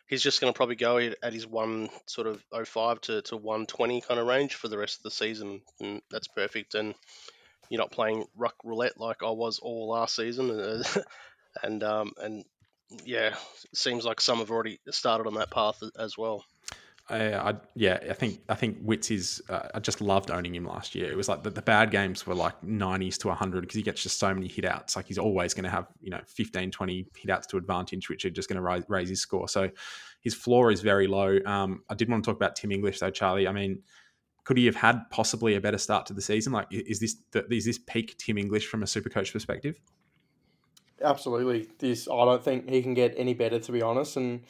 he's 0.07 0.23
just 0.23 0.41
going 0.41 0.51
to 0.51 0.57
probably 0.57 0.75
go 0.75 0.97
at 0.97 1.17
at 1.21 1.33
his 1.33 1.45
one 1.45 1.89
sort 2.05 2.27
of 2.27 2.43
05 2.67 3.01
to, 3.01 3.21
to 3.23 3.37
120 3.37 4.01
kind 4.01 4.19
of 4.19 4.27
range 4.27 4.55
for 4.55 4.67
the 4.67 4.77
rest 4.77 4.97
of 4.97 5.03
the 5.03 5.11
season. 5.11 5.61
And 5.79 6.01
that's 6.09 6.27
perfect. 6.27 6.75
And 6.75 6.95
you're 7.69 7.81
not 7.81 7.91
playing 7.91 8.25
ruck 8.35 8.55
roulette 8.63 8.99
like 8.99 9.23
I 9.23 9.31
was 9.31 9.59
all 9.59 9.89
last 9.89 10.15
season. 10.15 10.49
uh, 10.51 10.83
and, 11.63 11.83
um, 11.83 12.13
and 12.21 12.45
yeah, 13.03 13.35
seems 13.73 14.05
like 14.05 14.21
some 14.21 14.39
have 14.39 14.51
already 14.51 14.79
started 14.89 15.27
on 15.27 15.35
that 15.35 15.51
path 15.51 15.83
as 15.99 16.17
well. 16.17 16.45
I, 17.09 17.33
I 17.35 17.55
yeah, 17.75 17.99
I 18.09 18.13
think 18.13 18.41
I 18.49 18.55
think 18.55 18.77
Witts 18.81 19.11
is. 19.11 19.41
Uh, 19.49 19.67
I 19.73 19.79
just 19.79 20.01
loved 20.01 20.29
owning 20.29 20.53
him 20.53 20.65
last 20.65 20.93
year. 20.93 21.09
It 21.09 21.15
was 21.15 21.29
like 21.29 21.43
the, 21.43 21.49
the 21.49 21.61
bad 21.61 21.89
games 21.89 22.27
were 22.27 22.35
like 22.35 22.61
90s 22.61 23.17
to 23.19 23.29
100 23.29 23.61
because 23.61 23.75
he 23.75 23.81
gets 23.81 24.03
just 24.03 24.19
so 24.19 24.33
many 24.33 24.47
hit 24.47 24.65
outs. 24.65 24.95
Like 24.95 25.07
he's 25.07 25.17
always 25.17 25.53
going 25.53 25.63
to 25.63 25.69
have 25.69 25.87
you 26.01 26.09
know 26.09 26.19
15, 26.25 26.71
20 26.71 27.07
hit 27.15 27.31
outs 27.31 27.47
to 27.47 27.57
advantage, 27.57 28.09
which 28.09 28.25
are 28.25 28.29
just 28.29 28.49
going 28.49 28.57
to 28.57 28.61
raise, 28.61 28.83
raise 28.89 29.09
his 29.09 29.21
score. 29.21 29.47
So 29.47 29.69
his 30.21 30.35
floor 30.35 30.69
is 30.69 30.81
very 30.81 31.07
low. 31.07 31.39
Um, 31.45 31.83
I 31.89 31.95
did 31.95 32.09
want 32.09 32.23
to 32.23 32.29
talk 32.29 32.35
about 32.35 32.57
Tim 32.57 32.71
English 32.71 32.99
though, 32.99 33.09
Charlie. 33.09 33.47
I 33.47 33.53
mean, 33.53 33.83
could 34.43 34.57
he 34.57 34.65
have 34.65 34.75
had 34.75 35.09
possibly 35.09 35.55
a 35.55 35.61
better 35.61 35.77
start 35.77 36.05
to 36.07 36.13
the 36.13 36.21
season? 36.21 36.51
Like, 36.51 36.67
is 36.71 36.99
this 36.99 37.15
is 37.49 37.65
this 37.65 37.77
peak 37.77 38.17
Tim 38.17 38.37
English 38.37 38.67
from 38.67 38.83
a 38.83 38.87
super 38.87 39.09
coach 39.09 39.31
perspective? 39.31 39.79
Absolutely. 41.01 41.67
This 41.79 42.07
I 42.07 42.25
don't 42.25 42.43
think 42.43 42.69
he 42.69 42.81
can 42.81 42.93
get 42.93 43.13
any 43.17 43.33
better 43.33 43.59
to 43.59 43.71
be 43.71 43.81
honest, 43.81 44.17
and 44.17 44.43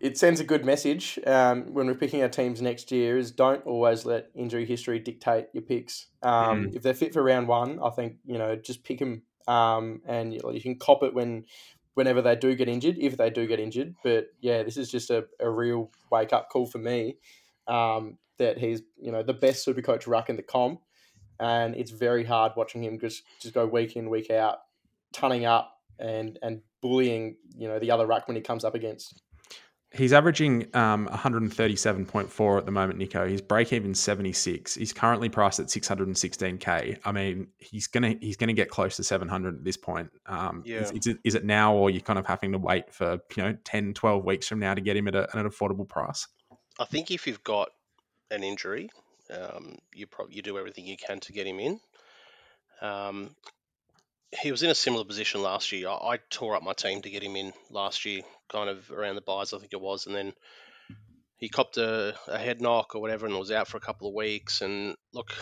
it 0.00 0.16
sends 0.16 0.40
a 0.40 0.44
good 0.44 0.64
message 0.64 1.18
um, 1.26 1.74
when 1.74 1.86
we're 1.86 1.94
picking 1.94 2.22
our 2.22 2.28
teams 2.28 2.62
next 2.62 2.90
year. 2.90 3.18
Is 3.18 3.30
don't 3.30 3.64
always 3.66 4.06
let 4.06 4.30
injury 4.34 4.64
history 4.64 4.98
dictate 4.98 5.48
your 5.52 5.62
picks. 5.62 6.06
Um, 6.22 6.70
If 6.74 6.82
they're 6.82 6.94
fit 6.94 7.12
for 7.12 7.22
round 7.22 7.48
one, 7.48 7.78
I 7.82 7.90
think 7.90 8.16
you 8.24 8.38
know 8.38 8.56
just 8.56 8.82
pick 8.82 8.98
them, 8.98 9.22
um, 9.46 10.00
and 10.06 10.32
you, 10.32 10.40
you 10.52 10.60
can 10.60 10.78
cop 10.78 11.02
it 11.02 11.14
when 11.14 11.44
whenever 11.94 12.22
they 12.22 12.34
do 12.34 12.54
get 12.54 12.68
injured, 12.68 12.96
if 12.98 13.18
they 13.18 13.28
do 13.28 13.46
get 13.46 13.60
injured. 13.60 13.94
But 14.02 14.28
yeah, 14.40 14.62
this 14.62 14.78
is 14.78 14.90
just 14.90 15.10
a, 15.10 15.26
a 15.38 15.50
real 15.50 15.90
wake 16.10 16.32
up 16.32 16.48
call 16.48 16.66
for 16.66 16.78
me. 16.78 17.18
Um, 17.68 18.16
that 18.38 18.56
he's 18.56 18.80
you 18.98 19.12
know 19.12 19.22
the 19.22 19.34
best 19.34 19.64
super 19.64 19.82
coach 19.82 20.06
ruck 20.06 20.30
in 20.30 20.36
the 20.36 20.42
comp, 20.42 20.80
and 21.38 21.76
it's 21.76 21.90
very 21.90 22.24
hard 22.24 22.52
watching 22.56 22.82
him 22.82 22.98
just 22.98 23.22
just 23.38 23.54
go 23.54 23.66
week 23.66 23.96
in 23.96 24.08
week 24.08 24.30
out 24.30 24.58
tunning 25.12 25.44
up 25.44 25.76
and 25.98 26.38
and 26.42 26.62
bullying 26.80 27.36
you 27.54 27.68
know 27.68 27.78
the 27.78 27.90
other 27.90 28.06
ruck 28.06 28.26
when 28.26 28.36
he 28.36 28.42
comes 28.42 28.64
up 28.64 28.74
against. 28.74 29.22
He's 29.92 30.12
averaging 30.12 30.68
um, 30.74 31.08
137.4 31.08 32.58
at 32.58 32.64
the 32.64 32.70
moment, 32.70 33.00
Niko. 33.00 33.28
His 33.28 33.40
break 33.40 33.72
even 33.72 33.92
76. 33.92 34.76
He's 34.76 34.92
currently 34.92 35.28
priced 35.28 35.58
at 35.58 35.66
616k. 35.66 36.98
I 37.04 37.12
mean, 37.12 37.48
he's 37.58 37.88
gonna 37.88 38.14
he's 38.20 38.36
gonna 38.36 38.52
get 38.52 38.70
close 38.70 38.94
to 38.96 39.04
700 39.04 39.56
at 39.56 39.64
this 39.64 39.76
point. 39.76 40.10
Um, 40.26 40.62
Yeah. 40.64 40.88
is, 40.94 41.08
is 41.24 41.34
it 41.34 41.44
now, 41.44 41.74
or 41.74 41.90
you're 41.90 42.02
kind 42.02 42.20
of 42.20 42.26
having 42.26 42.52
to 42.52 42.58
wait 42.58 42.94
for 42.94 43.18
you 43.36 43.42
know 43.42 43.56
10, 43.64 43.94
12 43.94 44.24
weeks 44.24 44.46
from 44.46 44.60
now 44.60 44.74
to 44.74 44.80
get 44.80 44.96
him 44.96 45.08
at, 45.08 45.16
a, 45.16 45.22
at 45.24 45.34
an 45.34 45.48
affordable 45.50 45.88
price? 45.88 46.28
I 46.78 46.84
think 46.84 47.10
if 47.10 47.26
you've 47.26 47.42
got 47.42 47.70
an 48.30 48.44
injury, 48.44 48.90
um, 49.30 49.76
you 49.92 50.06
probably 50.06 50.36
you 50.36 50.42
do 50.42 50.56
everything 50.56 50.86
you 50.86 50.96
can 50.96 51.18
to 51.18 51.32
get 51.32 51.48
him 51.48 51.58
in. 51.58 51.80
Um, 52.80 53.34
he 54.32 54.50
was 54.50 54.62
in 54.62 54.70
a 54.70 54.74
similar 54.74 55.04
position 55.04 55.42
last 55.42 55.72
year. 55.72 55.88
I, 55.88 55.94
I 55.94 56.18
tore 56.30 56.56
up 56.56 56.62
my 56.62 56.72
team 56.72 57.02
to 57.02 57.10
get 57.10 57.22
him 57.22 57.36
in 57.36 57.52
last 57.70 58.04
year, 58.04 58.22
kind 58.50 58.68
of 58.68 58.90
around 58.90 59.16
the 59.16 59.20
buys, 59.22 59.52
I 59.52 59.58
think 59.58 59.72
it 59.72 59.80
was, 59.80 60.06
and 60.06 60.14
then 60.14 60.32
he 61.36 61.48
copped 61.48 61.78
a, 61.78 62.14
a 62.28 62.38
head 62.38 62.60
knock 62.60 62.94
or 62.94 63.00
whatever 63.00 63.26
and 63.26 63.38
was 63.38 63.50
out 63.50 63.66
for 63.66 63.78
a 63.78 63.80
couple 63.80 64.08
of 64.08 64.14
weeks. 64.14 64.60
And 64.60 64.94
look, 65.12 65.32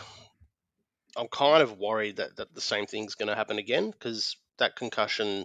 I'm 1.16 1.28
kind 1.28 1.62
of 1.62 1.78
worried 1.78 2.16
that, 2.16 2.36
that 2.36 2.54
the 2.54 2.60
same 2.60 2.86
thing's 2.86 3.16
going 3.16 3.28
to 3.28 3.34
happen 3.34 3.58
again 3.58 3.90
because 3.90 4.36
that 4.58 4.76
concussion 4.76 5.44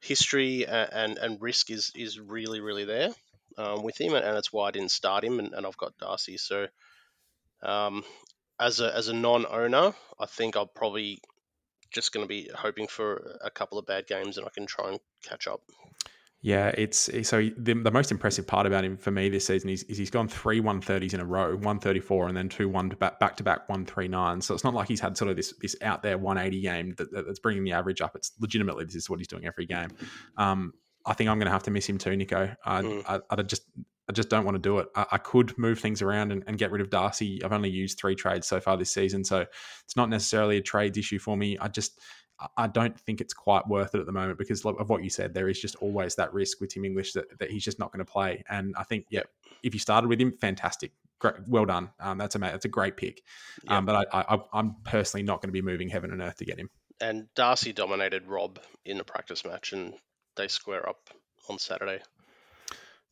history 0.00 0.66
and, 0.66 0.92
and, 0.92 1.18
and 1.18 1.42
risk 1.42 1.70
is, 1.70 1.90
is 1.96 2.20
really, 2.20 2.60
really 2.60 2.84
there 2.84 3.10
um, 3.58 3.82
with 3.82 4.00
him, 4.00 4.14
and 4.14 4.24
that's 4.24 4.52
why 4.52 4.68
I 4.68 4.70
didn't 4.70 4.90
start 4.90 5.24
him, 5.24 5.38
and, 5.38 5.52
and 5.52 5.66
I've 5.66 5.76
got 5.76 5.98
Darcy. 5.98 6.36
So, 6.36 6.66
um, 7.62 8.04
as 8.58 8.80
a 8.80 8.94
as 8.94 9.08
a 9.08 9.12
non-owner, 9.14 9.94
I 10.18 10.26
think 10.26 10.56
I'll 10.56 10.66
probably 10.66 11.20
just 11.96 12.12
going 12.12 12.22
to 12.22 12.28
be 12.28 12.48
hoping 12.54 12.86
for 12.86 13.38
a 13.42 13.50
couple 13.50 13.78
of 13.78 13.86
bad 13.86 14.06
games, 14.06 14.36
and 14.38 14.46
I 14.46 14.50
can 14.50 14.66
try 14.66 14.90
and 14.90 15.00
catch 15.24 15.48
up. 15.48 15.62
Yeah, 16.42 16.68
it's 16.68 17.10
so 17.28 17.48
the, 17.56 17.72
the 17.72 17.90
most 17.90 18.12
impressive 18.12 18.46
part 18.46 18.66
about 18.66 18.84
him 18.84 18.96
for 18.98 19.10
me 19.10 19.28
this 19.30 19.46
season 19.46 19.70
is, 19.70 19.82
is 19.84 19.98
he's 19.98 20.10
gone 20.10 20.28
three 20.28 20.60
130s 20.60 21.14
in 21.14 21.20
a 21.20 21.24
row, 21.24 21.54
134 21.54 22.28
and 22.28 22.36
then 22.36 22.48
two 22.48 22.68
one 22.68 22.90
back 22.90 23.18
back 23.18 23.36
to 23.38 23.42
back 23.42 23.68
139. 23.68 24.42
So 24.42 24.54
it's 24.54 24.62
not 24.62 24.74
like 24.74 24.86
he's 24.86 25.00
had 25.00 25.16
sort 25.16 25.30
of 25.30 25.36
this 25.36 25.54
this 25.60 25.74
out 25.82 26.02
there 26.02 26.18
180 26.18 26.60
game 26.60 26.94
that, 26.98 27.10
that's 27.10 27.40
bringing 27.40 27.64
the 27.64 27.72
average 27.72 28.00
up. 28.00 28.14
It's 28.14 28.32
legitimately 28.38 28.84
this 28.84 28.94
is 28.94 29.10
what 29.10 29.18
he's 29.18 29.26
doing 29.26 29.46
every 29.46 29.66
game. 29.66 29.88
Um, 30.36 30.74
I 31.04 31.14
think 31.14 31.30
I'm 31.30 31.38
going 31.38 31.46
to 31.46 31.52
have 31.52 31.64
to 31.64 31.70
miss 31.70 31.88
him 31.88 31.98
too, 31.98 32.10
Niko. 32.10 32.54
I, 32.64 32.82
Mm. 32.82 33.02
I, 33.08 33.20
I 33.30 33.42
just 33.42 33.62
I 34.08 34.12
just 34.12 34.28
don't 34.28 34.44
want 34.44 34.54
to 34.54 34.60
do 34.60 34.78
it. 34.78 34.88
I, 34.94 35.06
I 35.12 35.18
could 35.18 35.56
move 35.58 35.78
things 35.78 36.02
around 36.02 36.32
and, 36.32 36.44
and 36.46 36.58
get 36.58 36.70
rid 36.70 36.80
of 36.80 36.90
Darcy. 36.90 37.42
I've 37.42 37.52
only 37.52 37.70
used 37.70 37.98
three 37.98 38.14
trades 38.14 38.46
so 38.46 38.60
far 38.60 38.76
this 38.76 38.90
season, 38.90 39.24
so 39.24 39.44
it's 39.84 39.96
not 39.96 40.08
necessarily 40.08 40.58
a 40.58 40.62
trades 40.62 40.98
issue 40.98 41.18
for 41.18 41.36
me. 41.36 41.58
I 41.58 41.68
just 41.68 42.00
I- 42.56 42.66
don't 42.66 42.98
think 43.00 43.20
it's 43.20 43.32
quite 43.32 43.66
worth 43.66 43.94
it 43.94 44.00
at 44.00 44.06
the 44.06 44.12
moment 44.12 44.38
because 44.38 44.64
of 44.64 44.88
what 44.88 45.02
you 45.02 45.10
said. 45.10 45.34
There 45.34 45.48
is 45.48 45.60
just 45.60 45.76
always 45.76 46.14
that 46.16 46.32
risk 46.32 46.60
with 46.60 46.70
Tim 46.70 46.84
English 46.84 47.12
that, 47.14 47.38
that 47.38 47.50
he's 47.50 47.64
just 47.64 47.78
not 47.78 47.92
going 47.92 48.04
to 48.04 48.10
play. 48.10 48.44
And 48.48 48.74
I 48.76 48.84
think, 48.84 49.06
yeah, 49.10 49.22
if 49.62 49.74
you 49.74 49.80
started 49.80 50.08
with 50.08 50.20
him, 50.20 50.32
fantastic, 50.32 50.92
great, 51.18 51.34
well 51.48 51.64
done. 51.64 51.90
Um, 51.98 52.18
that's 52.18 52.34
a 52.34 52.38
that's 52.38 52.64
a 52.64 52.68
great 52.68 52.96
pick. 52.96 53.22
Yeah. 53.64 53.78
Um, 53.78 53.86
but 53.86 54.08
I, 54.12 54.34
I, 54.34 54.38
I'm 54.52 54.76
personally 54.84 55.24
not 55.24 55.40
going 55.40 55.48
to 55.48 55.52
be 55.52 55.62
moving 55.62 55.88
heaven 55.88 56.12
and 56.12 56.20
earth 56.20 56.36
to 56.36 56.44
get 56.44 56.58
him. 56.58 56.70
And 57.00 57.26
Darcy 57.34 57.72
dominated 57.72 58.26
Rob 58.26 58.58
in 58.84 58.98
the 58.98 59.04
practice 59.04 59.44
match, 59.44 59.72
and 59.72 59.94
they 60.36 60.48
square 60.48 60.88
up 60.88 61.10
on 61.48 61.58
Saturday. 61.58 62.00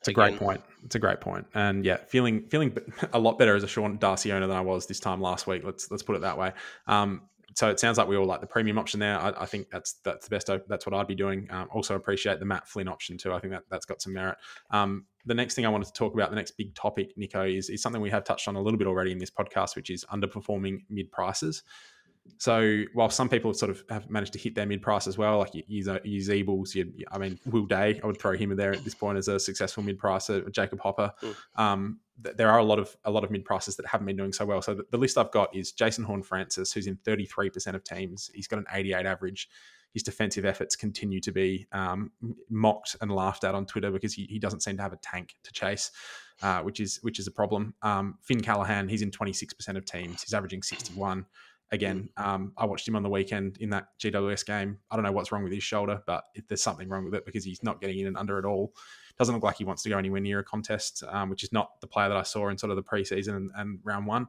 It's 0.05 0.09
a 0.09 0.13
great 0.13 0.39
point. 0.39 0.61
It's 0.85 0.95
a 0.95 0.99
great 0.99 1.21
point. 1.21 1.47
And 1.55 1.85
yeah, 1.85 1.97
feeling 2.09 2.47
feeling 2.49 2.77
a 3.13 3.19
lot 3.19 3.39
better 3.39 3.57
as 3.57 3.63
a 3.63 3.69
Sean 3.69 3.97
Darcy 3.99 4.33
owner 4.33 4.47
than 4.47 4.57
I 4.57 4.61
was 4.61 4.87
this 4.87 5.01
time 5.01 5.21
last 5.21 5.47
week. 5.47 5.63
Let's 5.65 5.91
let's 5.91 6.03
put 6.03 6.17
it 6.17 6.23
that 6.23 6.37
way. 6.37 6.53
Um, 6.87 7.23
so 7.55 7.71
it 7.71 7.79
sounds 7.79 7.99
like 7.99 8.09
we 8.09 8.17
all 8.17 8.27
like 8.27 8.41
the 8.41 8.47
premium 8.47 8.79
option 8.79 9.01
there. 9.01 9.19
I, 9.19 9.33
I 9.39 9.47
think 9.47 9.71
that's 9.71 9.95
that's 10.05 10.29
the 10.29 10.31
best. 10.31 10.51
That's 10.69 10.87
what 10.87 10.95
I'd 10.95 11.07
be 11.07 11.15
doing. 11.15 11.47
Um, 11.51 11.69
also 11.73 11.95
appreciate 11.95 12.39
the 12.39 12.45
Matt 12.45 12.69
Flynn 12.69 12.89
option 12.89 13.17
too. 13.17 13.33
I 13.33 13.39
think 13.39 13.53
that 13.53 13.63
that's 13.71 13.87
got 13.87 14.03
some 14.03 14.13
merit. 14.13 14.37
Um, 14.71 15.07
the 15.25 15.35
next 15.35 15.55
thing 15.55 15.65
I 15.65 15.71
wanted 15.71 15.87
to 15.87 15.93
talk 15.93 16.13
about, 16.13 16.31
the 16.31 16.37
next 16.37 16.53
big 16.59 16.75
topic, 16.75 17.17
Niko, 17.17 17.57
is, 17.57 17.71
is 17.71 17.81
something 17.81 18.03
we 18.03 18.11
have 18.11 18.25
touched 18.25 18.47
on 18.49 18.57
a 18.57 18.61
little 18.61 18.77
bit 18.77 18.87
already 18.87 19.11
in 19.11 19.19
this 19.19 19.31
podcast, 19.31 19.75
which 19.77 19.89
is 19.89 20.05
underperforming 20.13 20.81
mid 20.91 21.11
prices. 21.11 21.63
So 22.39 22.83
while 22.95 23.11
some 23.11 23.29
people 23.29 23.55
sort 23.55 23.71
of 23.71 23.85
have 23.91 24.11
managed 24.11 24.33
to 24.33 24.39
hit 24.39 24.55
their 24.55 24.67
mid 24.67 24.83
price 24.83 25.07
as 25.07 25.17
well, 25.17 25.39
like 25.39 25.55
you 25.55 25.63
use 25.67 25.89
use 26.05 26.29
Ebles, 26.29 26.75
you, 26.75 26.93
I 27.11 27.19
mean 27.19 27.39
Will 27.47 27.67
Day, 27.67 28.01
I 28.03 28.07
would 28.07 28.19
throw 28.19 28.37
him 28.37 28.51
in 28.51 28.57
there 28.57 28.73
at 28.73 28.85
this 28.85 28.95
point 28.95 29.19
as 29.19 29.29
a 29.29 29.39
successful 29.39 29.83
mid 29.83 29.99
pricer. 29.99 30.51
Jacob 30.53 30.81
Hopper. 30.81 31.13
Mm. 31.23 31.37
Um, 31.57 32.01
th- 32.23 32.37
there 32.37 32.51
are 32.51 32.59
a 32.59 32.65
lot 32.65 32.79
of 32.79 32.97
a 33.05 33.11
lot 33.11 33.25
of 33.25 33.31
mid 33.31 33.45
prices 33.45 33.77
that 33.77 33.87
haven't 33.87 34.07
been 34.07 34.17
doing 34.17 34.33
so 34.33 34.45
well. 34.45 34.63
So 34.63 34.75
the, 34.75 34.85
the 34.91 34.99
list 34.99 35.19
I've 35.19 35.33
got 35.33 35.55
is 35.55 35.73
Jason 35.73 36.05
Horne-Francis, 36.05 36.73
who's 36.73 36.87
in 36.87 36.97
thirty 36.97 37.27
three 37.27 37.51
percent 37.51 37.77
of 37.77 37.85
teams. 37.85 38.31
He's 38.35 38.49
got 38.49 38.59
an 38.59 38.67
eighty 38.73 38.95
eight 38.95 39.07
average 39.07 39.49
his 39.95 40.03
defensive 40.03 40.45
efforts 40.45 40.75
continue 40.75 41.21
to 41.21 41.31
be 41.31 41.67
um, 41.71 42.11
mocked 42.51 42.97
and 43.01 43.13
laughed 43.13 43.45
at 43.45 43.55
on 43.55 43.65
Twitter 43.65 43.93
because 43.93 44.13
he, 44.13 44.25
he 44.25 44.41
doesn't 44.41 44.61
seem 44.61 44.77
to 44.77 44.83
have 44.83 44.93
a 44.93 44.97
tank 44.97 45.37
to 45.45 45.53
chase, 45.53 45.93
uh, 46.43 46.61
which 46.63 46.81
is 46.81 46.99
which 47.03 47.21
is 47.21 47.29
a 47.29 47.31
problem. 47.31 47.75
Um, 47.81 48.19
Finn 48.21 48.41
Callaghan, 48.41 48.89
he's 48.89 49.03
in 49.03 49.13
26% 49.13 49.77
of 49.77 49.85
teams. 49.85 50.23
He's 50.23 50.35
averaging 50.35 50.63
61. 50.63 51.25
Again, 51.75 52.09
um, 52.17 52.53
I 52.57 52.67
watched 52.67 52.87
him 52.87 52.95
on 52.95 53.03
the 53.03 53.11
weekend 53.11 53.57
in 53.59 53.71
that 53.71 53.89
GWS 53.99 54.47
game. 54.47 54.79
I 54.93 54.95
don't 54.95 55.05
know 55.05 55.11
what's 55.11 55.33
wrong 55.33 55.43
with 55.43 55.53
his 55.53 55.65
shoulder, 55.65 56.01
but 56.07 56.23
there's 56.47 56.63
something 56.63 56.89
wrong 56.89 57.05
with 57.05 57.15
it 57.15 57.27
because 57.27 57.45
he's 57.45 57.65
not 57.65 57.81
getting 57.81 57.99
in 57.99 58.07
and 58.07 58.17
under 58.17 58.39
at 58.39 58.45
all. 58.45 58.73
Doesn't 59.19 59.35
look 59.35 59.43
like 59.43 59.57
he 59.57 59.65
wants 59.65 59.83
to 59.83 59.89
go 59.89 59.99
anywhere 59.99 60.21
near 60.21 60.39
a 60.39 60.45
contest, 60.45 61.03
um, 61.09 61.31
which 61.31 61.43
is 61.43 61.53
not 61.53 61.81
the 61.81 61.89
player 61.89 62.09
that 62.09 62.17
I 62.17 62.23
saw 62.23 62.49
in 62.49 62.59
sort 62.59 62.71
of 62.71 62.77
the 62.77 62.85
preseason 62.85 63.35
and, 63.35 63.51
and 63.57 63.81
round 63.83 64.07
one. 64.07 64.29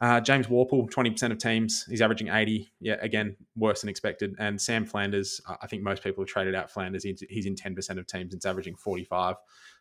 Uh, 0.00 0.20
James 0.20 0.46
Worpel, 0.46 0.88
20% 0.88 1.32
of 1.32 1.38
teams. 1.38 1.84
He's 1.88 2.02
averaging 2.02 2.28
80. 2.28 2.70
Yeah, 2.80 2.98
again, 3.00 3.36
worse 3.56 3.80
than 3.80 3.90
expected. 3.90 4.36
And 4.38 4.60
Sam 4.60 4.86
Flanders, 4.86 5.40
I 5.60 5.66
think 5.66 5.82
most 5.82 6.04
people 6.04 6.22
have 6.22 6.28
traded 6.28 6.54
out 6.54 6.70
Flanders. 6.70 7.02
He's 7.02 7.46
in 7.46 7.56
10% 7.56 7.76
of 7.98 8.06
teams 8.06 8.32
and 8.32 8.34
it's 8.34 8.46
averaging 8.46 8.76
45. 8.76 9.36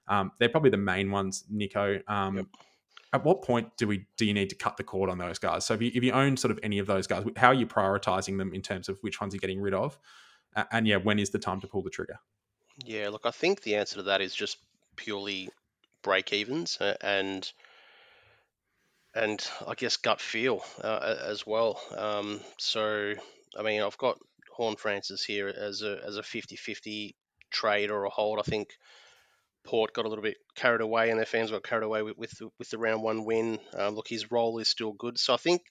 Um, 0.08 0.32
they're 0.40 0.50
probably 0.50 0.72
the 0.72 0.78
main 0.78 1.12
ones, 1.12 1.44
Niko. 1.54 2.02
Um, 2.10 2.38
yep. 2.38 2.46
At 3.14 3.24
what 3.24 3.44
point 3.44 3.78
do 3.78 3.88
we 3.88 4.08
do 4.18 4.26
you 4.26 4.34
need 4.34 4.50
to 4.50 4.56
cut 4.56 4.78
the 4.78 4.84
cord 4.84 5.10
on 5.10 5.20
those 5.20 5.40
guys? 5.40 5.66
So 5.66 5.76
if 5.76 5.82
you, 5.82 5.92
if 5.94 6.04
you 6.04 6.12
own 6.12 6.36
sort 6.36 6.52
of 6.52 6.60
any 6.64 6.80
of 6.80 6.88
those 6.88 7.08
guys, 7.08 7.24
how 7.38 7.48
are 7.48 7.54
you 7.54 7.68
prioritizing 7.68 8.38
them 8.38 8.54
in 8.54 8.62
terms 8.62 8.90
of 8.90 8.98
which 9.02 9.22
ones 9.22 9.34
you're 9.34 9.40
getting 9.40 9.62
rid 9.62 9.74
of? 9.74 10.00
Uh, 10.56 10.64
and 10.72 10.88
yeah, 10.88 10.98
when 10.98 11.20
is 11.20 11.30
the 11.30 11.40
time 11.40 11.62
to 11.62 11.68
pull 11.68 11.84
the 11.84 11.90
trigger? 11.90 12.20
Yeah, 12.84 13.10
look, 13.10 13.26
I 13.26 13.32
think 13.32 13.62
the 13.62 13.76
answer 13.76 13.98
to 13.98 14.04
that 14.04 14.22
is 14.22 14.34
just 14.34 14.58
purely 14.96 15.50
break 16.02 16.34
evens 16.34 16.78
uh, 16.82 16.96
and– 17.02 17.50
and 19.16 19.46
I 19.68 19.76
guess 19.76 19.98
gut 19.98 20.20
feel 20.20 20.64
uh, 20.84 21.16
as 21.24 21.46
well. 21.46 21.80
Um, 21.96 22.42
so, 22.58 23.14
I 23.58 23.62
mean, 23.62 23.82
I've 23.82 23.98
got 23.98 24.18
Horne-Francis 24.52 25.24
here 25.24 25.48
as 25.48 25.82
a 25.82 26.00
as 26.06 26.18
a 26.18 26.22
50-50 26.22 27.14
trade 27.52 27.92
or 27.92 28.06
a 28.06 28.10
hold. 28.10 28.40
I 28.40 28.44
think 28.44 28.70
Port 29.66 29.94
got 29.94 30.06
a 30.06 30.10
little 30.10 30.24
bit 30.24 30.38
carried 30.56 30.82
away, 30.82 31.10
and 31.10 31.18
their 31.18 31.26
fans 31.26 31.52
got 31.52 31.64
carried 31.64 31.86
away 31.86 32.02
with 32.02 32.18
with, 32.18 32.34
with 32.60 32.70
the 32.70 32.78
round 32.78 33.02
one 33.04 33.26
win. 33.26 33.60
Um, 33.78 33.96
look, 33.96 34.08
his 34.08 34.32
role 34.32 34.60
is 34.60 34.68
still 34.68 34.94
good, 34.94 35.18
so 35.18 35.34
I 35.34 35.38
think. 35.38 35.62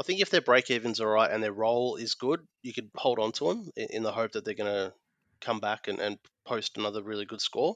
I 0.00 0.04
think 0.04 0.20
if 0.20 0.30
their 0.30 0.40
break 0.40 0.70
evens 0.70 1.00
are 1.00 1.08
right 1.08 1.28
and 1.28 1.42
their 1.42 1.52
role 1.52 1.96
is 1.96 2.14
good, 2.14 2.38
you 2.62 2.72
could 2.72 2.88
hold 2.94 3.18
on 3.18 3.32
to 3.32 3.48
them 3.48 3.68
in, 3.74 3.88
in 3.90 4.02
the 4.04 4.12
hope 4.12 4.30
that 4.32 4.44
they're 4.44 4.54
going 4.54 4.72
to 4.72 4.92
come 5.40 5.58
back 5.58 5.88
and, 5.88 5.98
and 5.98 6.18
post 6.44 6.78
another 6.78 7.02
really 7.02 7.24
good 7.24 7.40
score. 7.40 7.74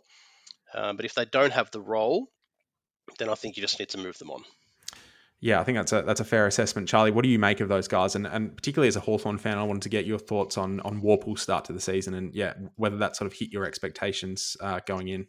Um, 0.73 0.95
but 0.97 1.05
if 1.05 1.15
they 1.15 1.25
don't 1.25 1.53
have 1.53 1.73
the 1.73 1.81
role, 1.81 2.29
then 3.19 3.29
I 3.29 3.35
think 3.35 3.57
you 3.57 3.61
just 3.61 3.81
need 3.81 3.89
to 3.91 3.99
move 3.99 4.19
them 4.19 4.31
on. 4.31 4.45
Yeah, 5.43 5.61
I 5.61 5.65
think 5.65 5.77
that's 5.77 5.93
a 5.93 6.03
that's 6.03 6.21
a 6.21 6.25
fair 6.25 6.47
assessment, 6.47 6.89
Charlie. 6.89 7.11
What 7.11 7.25
do 7.25 7.29
you 7.29 7.39
make 7.39 7.59
of 7.59 7.69
those 7.69 7.89
guys? 7.89 8.15
And 8.15 8.29
and 8.29 8.55
particularly 8.57 8.87
as 8.87 8.95
a 8.95 9.01
Hawthorn 9.01 9.39
fan, 9.39 9.59
I 9.59 9.65
wanted 9.65 9.83
to 9.83 9.89
get 9.89 10.07
your 10.07 10.21
thoughts 10.21 10.57
on 10.57 10.79
on 10.81 11.03
Worpel's 11.03 11.43
start 11.43 11.65
to 11.65 11.73
the 11.73 11.81
season, 11.81 12.15
and 12.15 12.33
yeah, 12.33 12.55
whether 12.77 12.97
that 12.99 13.17
sort 13.17 13.27
of 13.27 13.37
hit 13.37 13.51
your 13.51 13.65
expectations 13.65 14.57
uh, 14.61 14.79
going 14.87 15.09
in. 15.09 15.27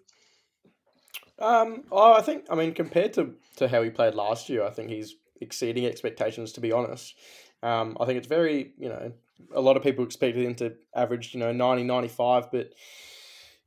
Um, 1.40 1.86
oh, 1.92 2.14
I 2.14 2.22
think 2.22 2.46
I 2.52 2.54
mean 2.54 2.76
compared 2.76 3.14
to 3.14 3.34
to 3.56 3.68
how 3.68 3.82
he 3.82 3.90
played 3.90 4.14
last 4.14 4.50
year, 4.50 4.64
I 4.64 4.70
think 4.70 4.92
he's 4.92 5.16
exceeding 5.42 5.88
expectations. 5.88 6.52
To 6.54 6.62
be 6.62 6.72
honest, 6.72 7.16
um, 7.64 7.98
I 8.00 8.06
think 8.06 8.20
it's 8.20 8.28
very 8.28 8.74
you 8.78 8.90
know 8.90 9.14
a 9.56 9.62
lot 9.62 9.78
of 9.78 9.82
people 9.82 10.06
expected 10.06 10.46
him 10.46 10.54
to 10.56 10.76
average 10.96 11.34
you 11.34 11.40
know 11.40 11.52
90, 11.52 11.86
95, 11.86 12.52
but 12.52 12.70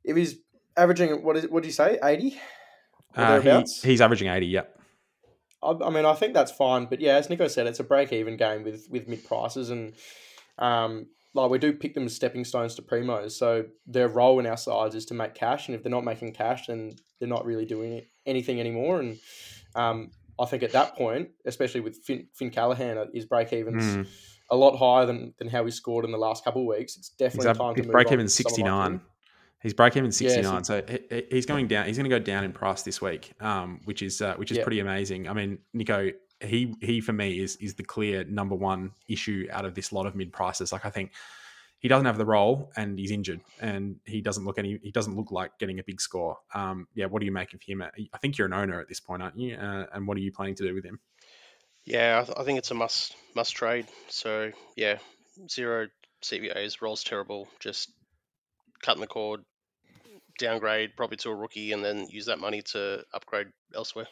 if 0.05 0.15
he's 0.15 0.37
averaging 0.77 1.23
what 1.23 1.35
is 1.35 1.49
what 1.49 1.63
do 1.63 1.67
you 1.67 1.73
say 1.73 1.99
eighty? 2.01 2.39
Uh, 3.13 3.41
he, 3.41 3.65
he's 3.83 3.99
averaging 3.99 4.29
eighty. 4.29 4.45
Yep. 4.45 4.76
I, 5.61 5.73
I, 5.85 5.89
mean, 5.89 6.05
I 6.05 6.13
think 6.13 6.33
that's 6.33 6.51
fine, 6.51 6.85
but 6.85 7.01
yeah, 7.01 7.15
as 7.15 7.27
Niko 7.27 7.49
said, 7.49 7.67
it's 7.67 7.79
a 7.79 7.83
break-even 7.83 8.37
game 8.37 8.63
with 8.63 8.87
with 8.89 9.07
mid 9.07 9.25
prices, 9.25 9.69
and 9.69 9.93
um, 10.57 11.07
like 11.33 11.49
we 11.49 11.57
do 11.57 11.73
pick 11.73 11.93
them 11.93 12.05
as 12.05 12.15
stepping 12.15 12.45
stones 12.45 12.75
to 12.75 12.81
primos. 12.81 13.31
So 13.31 13.65
their 13.85 14.07
role 14.07 14.39
in 14.39 14.45
our 14.45 14.57
sides 14.57 14.95
is 14.95 15.05
to 15.05 15.13
make 15.13 15.33
cash, 15.33 15.67
and 15.67 15.75
if 15.75 15.83
they're 15.83 15.91
not 15.91 16.03
making 16.03 16.33
cash, 16.33 16.67
then 16.67 16.93
they're 17.19 17.29
not 17.29 17.45
really 17.45 17.65
doing 17.65 18.01
anything 18.25 18.59
anymore. 18.59 18.99
And 18.99 19.19
um, 19.75 20.11
I 20.39 20.45
think 20.45 20.63
at 20.63 20.71
that 20.73 20.95
point, 20.95 21.29
especially 21.45 21.81
with 21.81 22.03
Finn, 22.03 22.27
Finn 22.33 22.49
Callaghan, 22.49 22.97
uh, 22.97 23.05
his 23.13 23.25
break 23.25 23.51
evens 23.53 23.83
mm. 23.83 24.07
a 24.51 24.55
lot 24.55 24.77
higher 24.77 25.05
than, 25.05 25.33
than 25.39 25.47
how 25.47 25.65
he 25.65 25.71
scored 25.71 26.05
in 26.05 26.11
the 26.11 26.17
last 26.17 26.43
couple 26.43 26.61
of 26.61 26.67
weeks. 26.67 26.97
It's 26.97 27.09
definitely 27.09 27.53
time 27.53 27.75
to 27.75 27.83
move 27.83 27.91
break 27.91 28.11
even 28.11 28.27
sixty 28.27 28.63
nine. 28.63 29.01
He's 29.61 29.73
break 29.73 29.97
even 29.97 30.11
sixty 30.11 30.41
nine, 30.41 30.53
yeah, 30.53 30.61
so, 30.61 30.83
so 30.87 31.21
he's 31.31 31.45
going 31.45 31.67
down. 31.67 31.87
He's 31.87 31.97
going 31.97 32.09
to 32.09 32.15
go 32.15 32.23
down 32.23 32.43
in 32.43 32.51
price 32.51 32.83
this 32.83 33.01
week, 33.01 33.33
um, 33.39 33.81
which 33.85 34.01
is 34.01 34.21
uh, 34.21 34.35
which 34.35 34.51
is 34.51 34.59
pretty 34.59 34.79
amazing. 34.79 35.27
I 35.27 35.33
mean, 35.33 35.57
Niko, 35.75 36.13
he 36.41 36.75
he 36.81 37.01
for 37.01 37.13
me 37.13 37.39
is 37.39 37.55
is 37.57 37.73
the 37.73 37.83
clear 37.83 38.23
number 38.23 38.55
one 38.55 38.91
issue 39.07 39.47
out 39.51 39.65
of 39.65 39.73
this 39.73 39.91
lot 39.91 40.05
of 40.05 40.15
mid 40.15 40.31
prices. 40.31 40.71
Like 40.71 40.85
I 40.85 40.91
think 40.91 41.11
he 41.79 41.87
doesn't 41.87 42.05
have 42.05 42.17
the 42.17 42.25
role 42.25 42.71
and 42.75 42.97
he's 42.97 43.11
injured 43.11 43.41
and 43.59 43.97
he 44.05 44.21
doesn't 44.21 44.45
look 44.45 44.57
any 44.57 44.79
he 44.81 44.91
doesn't 44.91 45.15
look 45.15 45.31
like 45.31 45.57
getting 45.59 45.79
a 45.79 45.83
big 45.83 46.01
score. 46.01 46.37
Um, 46.53 46.87
yeah, 46.95 47.05
what 47.05 47.19
do 47.19 47.25
you 47.25 47.31
make 47.31 47.53
of 47.53 47.61
him? 47.61 47.81
I 47.81 48.17
think 48.19 48.37
you're 48.37 48.47
an 48.47 48.53
owner 48.53 48.79
at 48.79 48.87
this 48.87 48.99
point, 48.99 49.21
aren't 49.21 49.37
you? 49.37 49.55
Uh, 49.55 49.85
and 49.93 50.07
what 50.07 50.17
are 50.17 50.21
you 50.21 50.31
planning 50.31 50.55
to 50.55 50.67
do 50.67 50.73
with 50.73 50.85
him? 50.85 50.99
Yeah, 51.85 52.25
I 52.35 52.43
think 52.43 52.57
it's 52.59 52.71
a 52.71 52.75
must 52.75 53.15
must 53.35 53.55
trade. 53.55 53.87
So 54.09 54.51
yeah, 54.75 54.97
zero 55.49 55.87
CBAs, 56.23 56.81
rolls 56.81 57.03
terrible. 57.03 57.47
Just 57.59 57.91
cutting 58.81 59.01
the 59.01 59.07
cord, 59.07 59.41
downgrade 60.39 60.91
probably 60.95 61.17
to 61.17 61.29
a 61.29 61.35
rookie, 61.35 61.71
and 61.71 61.83
then 61.83 62.07
use 62.09 62.25
that 62.25 62.39
money 62.39 62.61
to 62.73 63.03
upgrade 63.13 63.47
elsewhere. 63.75 64.07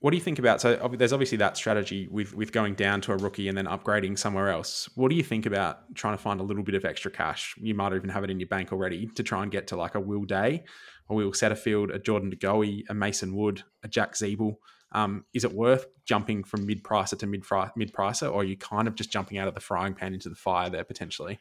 What 0.00 0.10
do 0.10 0.18
you 0.18 0.22
think 0.22 0.38
about? 0.38 0.60
So 0.60 0.76
there's 0.98 1.14
obviously 1.14 1.38
that 1.38 1.56
strategy 1.56 2.08
with 2.10 2.34
with 2.34 2.52
going 2.52 2.74
down 2.74 3.00
to 3.02 3.12
a 3.12 3.16
rookie 3.16 3.48
and 3.48 3.56
then 3.56 3.64
upgrading 3.64 4.18
somewhere 4.18 4.50
else. 4.50 4.86
What 4.96 5.08
do 5.08 5.16
you 5.16 5.22
think 5.22 5.46
about 5.46 5.94
trying 5.94 6.14
to 6.14 6.22
find 6.22 6.40
a 6.40 6.42
little 6.42 6.62
bit 6.62 6.74
of 6.74 6.84
extra 6.84 7.10
cash? 7.10 7.54
You 7.56 7.74
might 7.74 7.94
even 7.94 8.10
have 8.10 8.22
it 8.22 8.28
in 8.28 8.38
your 8.38 8.48
bank 8.48 8.70
already 8.70 9.06
to 9.14 9.22
try 9.22 9.42
and 9.42 9.50
get 9.50 9.68
to 9.68 9.76
like 9.76 9.94
a 9.94 10.00
Will 10.00 10.24
Day, 10.24 10.64
a 11.08 11.14
Will 11.14 11.32
Setterfield, 11.32 11.94
a 11.94 11.98
Jordan 11.98 12.28
De 12.28 12.36
Goey, 12.36 12.84
a 12.90 12.94
Mason 12.94 13.34
Wood, 13.34 13.62
a 13.82 13.88
Jack 13.88 14.12
Ziebell. 14.12 14.56
Um, 14.92 15.24
is 15.32 15.42
it 15.42 15.52
worth 15.52 15.86
jumping 16.04 16.44
from 16.44 16.66
mid 16.66 16.84
pricer 16.84 17.18
to 17.18 17.26
mid 17.26 17.42
mid 17.74 17.92
pricer, 17.94 18.30
or 18.30 18.42
are 18.42 18.44
you 18.44 18.58
kind 18.58 18.86
of 18.86 18.96
just 18.96 19.10
jumping 19.10 19.38
out 19.38 19.48
of 19.48 19.54
the 19.54 19.60
frying 19.60 19.94
pan 19.94 20.12
into 20.12 20.28
the 20.28 20.36
fire 20.36 20.68
there 20.68 20.84
potentially? 20.84 21.38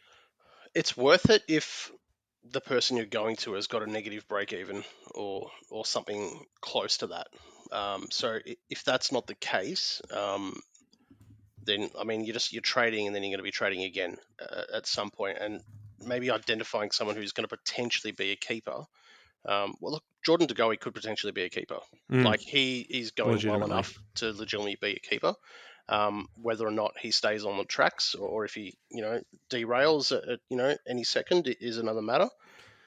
It's 0.73 0.95
worth 0.95 1.29
it 1.29 1.43
if 1.49 1.91
the 2.51 2.61
person 2.61 2.97
you're 2.97 3.05
going 3.05 3.35
to 3.37 3.53
has 3.53 3.67
got 3.67 3.83
a 3.83 3.91
negative 3.91 4.27
break 4.27 4.53
even 4.53 4.83
or 5.15 5.49
or 5.69 5.85
something 5.85 6.45
close 6.61 6.97
to 6.97 7.07
that. 7.07 7.27
Um, 7.71 8.07
so 8.11 8.39
if 8.69 8.83
that's 8.83 9.11
not 9.11 9.27
the 9.27 9.35
case, 9.35 10.01
um, 10.11 10.59
then 11.65 11.89
I 11.99 12.03
mean 12.03 12.25
you're 12.25 12.33
just 12.33 12.53
you're 12.53 12.61
trading 12.61 13.07
and 13.07 13.15
then 13.15 13.23
you're 13.23 13.31
going 13.31 13.39
to 13.39 13.43
be 13.43 13.51
trading 13.51 13.83
again 13.83 14.17
uh, 14.41 14.63
at 14.75 14.87
some 14.87 15.09
point, 15.09 15.37
and 15.39 15.61
maybe 16.05 16.31
identifying 16.31 16.91
someone 16.91 17.15
who's 17.15 17.31
going 17.31 17.47
to 17.47 17.55
potentially 17.55 18.11
be 18.11 18.31
a 18.31 18.35
keeper. 18.35 18.83
Um, 19.45 19.75
well, 19.81 19.93
look, 19.93 20.03
Jordan 20.25 20.47
De 20.47 20.53
Goey 20.53 20.79
could 20.79 20.93
potentially 20.93 21.33
be 21.33 21.43
a 21.43 21.49
keeper. 21.49 21.79
Mm. 22.11 22.23
Like 22.23 22.39
he 22.39 22.81
is 22.81 23.11
going 23.11 23.45
well 23.45 23.63
enough 23.63 23.97
to 24.15 24.31
legitimately 24.31 24.77
be 24.79 24.93
a 24.93 24.99
keeper. 24.99 25.33
Um, 25.89 26.29
whether 26.41 26.65
or 26.65 26.71
not 26.71 26.93
he 26.97 27.11
stays 27.11 27.43
on 27.43 27.57
the 27.57 27.65
tracks 27.65 28.15
or, 28.15 28.27
or 28.27 28.45
if 28.45 28.53
he, 28.53 28.77
you 28.89 29.01
know, 29.01 29.21
derails 29.49 30.15
at, 30.15 30.27
at, 30.29 30.39
you 30.49 30.55
know 30.55 30.75
any 30.87 31.03
second 31.03 31.53
is 31.59 31.77
another 31.77 32.01
matter. 32.01 32.29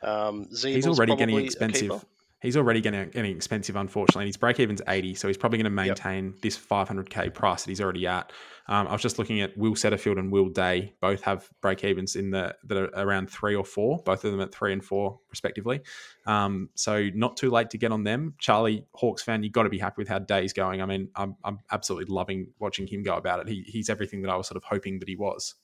Um, 0.02 0.48
he's 0.50 0.86
already 0.86 1.14
getting 1.16 1.38
expensive. 1.38 2.04
He's 2.42 2.56
already 2.56 2.82
getting, 2.82 3.08
getting 3.10 3.34
expensive, 3.34 3.76
unfortunately. 3.76 4.24
And 4.24 4.28
His 4.28 4.36
break 4.36 4.60
even's 4.60 4.82
80, 4.86 5.14
so 5.14 5.26
he's 5.26 5.38
probably 5.38 5.58
going 5.58 5.64
to 5.64 5.70
maintain 5.70 6.26
yep. 6.26 6.42
this 6.42 6.58
500k 6.58 7.32
price 7.32 7.64
that 7.64 7.70
he's 7.70 7.80
already 7.80 8.06
at. 8.06 8.30
Um, 8.68 8.86
I 8.88 8.92
was 8.92 9.00
just 9.00 9.18
looking 9.18 9.40
at 9.40 9.56
Will 9.56 9.74
Setterfield 9.74 10.18
and 10.18 10.30
Will 10.30 10.50
Day. 10.50 10.94
Both 11.00 11.22
have 11.22 11.48
break 11.62 11.82
evens 11.82 12.14
in 12.14 12.30
the 12.30 12.54
that 12.64 12.76
are 12.76 12.90
around 12.94 13.30
three 13.30 13.54
or 13.54 13.64
four. 13.64 14.02
Both 14.04 14.24
of 14.24 14.32
them 14.32 14.40
at 14.40 14.52
three 14.52 14.72
and 14.72 14.84
four, 14.84 15.18
respectively. 15.30 15.80
Um, 16.26 16.68
so 16.74 17.08
not 17.14 17.36
too 17.36 17.50
late 17.50 17.70
to 17.70 17.78
get 17.78 17.90
on 17.90 18.04
them. 18.04 18.34
Charlie 18.38 18.86
Hawks 18.92 19.22
fan, 19.22 19.42
you've 19.42 19.52
got 19.52 19.62
to 19.62 19.70
be 19.70 19.78
happy 19.78 19.96
with 19.98 20.08
how 20.08 20.18
Day's 20.18 20.52
going. 20.52 20.82
I 20.82 20.86
mean, 20.86 21.08
I'm, 21.16 21.36
I'm 21.42 21.60
absolutely 21.70 22.12
loving 22.12 22.48
watching 22.58 22.86
him 22.86 23.02
go 23.02 23.16
about 23.16 23.40
it. 23.40 23.48
He, 23.48 23.64
he's 23.66 23.88
everything 23.88 24.22
that 24.22 24.30
I 24.30 24.36
was 24.36 24.48
sort 24.48 24.56
of 24.56 24.64
hoping 24.64 24.98
that 24.98 25.08
he 25.08 25.16
was. 25.16 25.54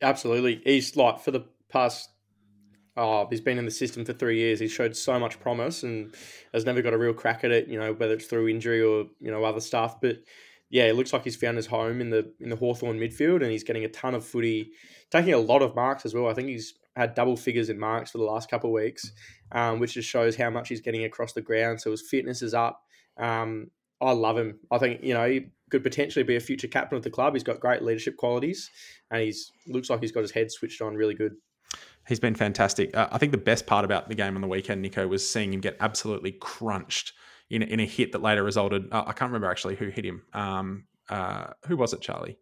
Absolutely, 0.00 0.60
he's 0.64 0.96
like 0.96 1.20
for 1.20 1.30
the 1.30 1.46
past 1.68 2.10
oh, 2.96 3.26
he's 3.28 3.40
been 3.40 3.58
in 3.58 3.64
the 3.64 3.70
system 3.70 4.04
for 4.04 4.12
three 4.12 4.38
years. 4.38 4.60
He's 4.60 4.72
showed 4.72 4.96
so 4.96 5.18
much 5.18 5.40
promise 5.40 5.82
and 5.82 6.14
has 6.52 6.64
never 6.64 6.82
got 6.82 6.94
a 6.94 6.98
real 6.98 7.14
crack 7.14 7.44
at 7.44 7.50
it. 7.50 7.68
You 7.68 7.78
know, 7.78 7.92
whether 7.92 8.14
it's 8.14 8.26
through 8.26 8.48
injury 8.48 8.82
or 8.82 9.06
you 9.20 9.30
know 9.30 9.44
other 9.44 9.60
stuff. 9.60 10.00
But 10.00 10.18
yeah, 10.70 10.84
it 10.84 10.96
looks 10.96 11.12
like 11.12 11.24
he's 11.24 11.36
found 11.36 11.56
his 11.56 11.66
home 11.66 12.00
in 12.00 12.10
the 12.10 12.32
in 12.40 12.50
the 12.50 12.56
Hawthorn 12.56 12.98
midfield, 12.98 13.42
and 13.42 13.50
he's 13.50 13.64
getting 13.64 13.84
a 13.84 13.88
ton 13.88 14.14
of 14.14 14.24
footy, 14.24 14.72
taking 15.10 15.34
a 15.34 15.38
lot 15.38 15.62
of 15.62 15.74
marks 15.74 16.04
as 16.04 16.14
well. 16.14 16.28
I 16.28 16.34
think 16.34 16.48
he's 16.48 16.74
had 16.96 17.14
double 17.14 17.36
figures 17.36 17.70
in 17.70 17.78
marks 17.78 18.12
for 18.12 18.18
the 18.18 18.24
last 18.24 18.48
couple 18.48 18.70
of 18.70 18.74
weeks, 18.74 19.12
um, 19.52 19.80
which 19.80 19.94
just 19.94 20.08
shows 20.08 20.36
how 20.36 20.50
much 20.50 20.68
he's 20.68 20.80
getting 20.80 21.04
across 21.04 21.32
the 21.32 21.42
ground. 21.42 21.80
So 21.80 21.90
his 21.90 22.02
fitness 22.02 22.42
is 22.42 22.54
up. 22.54 22.82
Um, 23.16 23.70
I 24.00 24.12
love 24.12 24.38
him. 24.38 24.58
I 24.70 24.78
think 24.78 25.02
you 25.02 25.14
know 25.14 25.28
he 25.28 25.46
could 25.70 25.82
potentially 25.82 26.22
be 26.22 26.36
a 26.36 26.40
future 26.40 26.68
captain 26.68 26.96
of 26.96 27.02
the 27.02 27.10
club. 27.10 27.34
He's 27.34 27.42
got 27.42 27.60
great 27.60 27.82
leadership 27.82 28.16
qualities, 28.16 28.70
and 29.10 29.22
he's 29.22 29.50
looks 29.66 29.90
like 29.90 30.00
he's 30.00 30.12
got 30.12 30.20
his 30.20 30.30
head 30.30 30.50
switched 30.50 30.80
on 30.82 30.94
really 30.94 31.14
good. 31.14 31.34
He's 32.06 32.20
been 32.20 32.34
fantastic. 32.34 32.94
Uh, 32.96 33.08
I 33.10 33.18
think 33.18 33.32
the 33.32 33.38
best 33.38 33.66
part 33.66 33.84
about 33.84 34.08
the 34.08 34.14
game 34.14 34.34
on 34.34 34.42
the 34.42 34.48
weekend, 34.48 34.84
Niko, 34.84 35.08
was 35.08 35.28
seeing 35.28 35.52
him 35.52 35.60
get 35.60 35.76
absolutely 35.80 36.32
crunched 36.32 37.12
in, 37.50 37.62
in 37.62 37.80
a 37.80 37.86
hit 37.86 38.12
that 38.12 38.22
later 38.22 38.42
resulted. 38.42 38.92
Uh, 38.92 39.04
I 39.06 39.12
can't 39.12 39.30
remember 39.30 39.50
actually 39.50 39.76
who 39.76 39.88
hit 39.88 40.04
him. 40.04 40.22
Um, 40.32 40.84
uh, 41.08 41.48
who 41.66 41.76
was 41.76 41.92
it, 41.92 42.00
Charlie, 42.00 42.38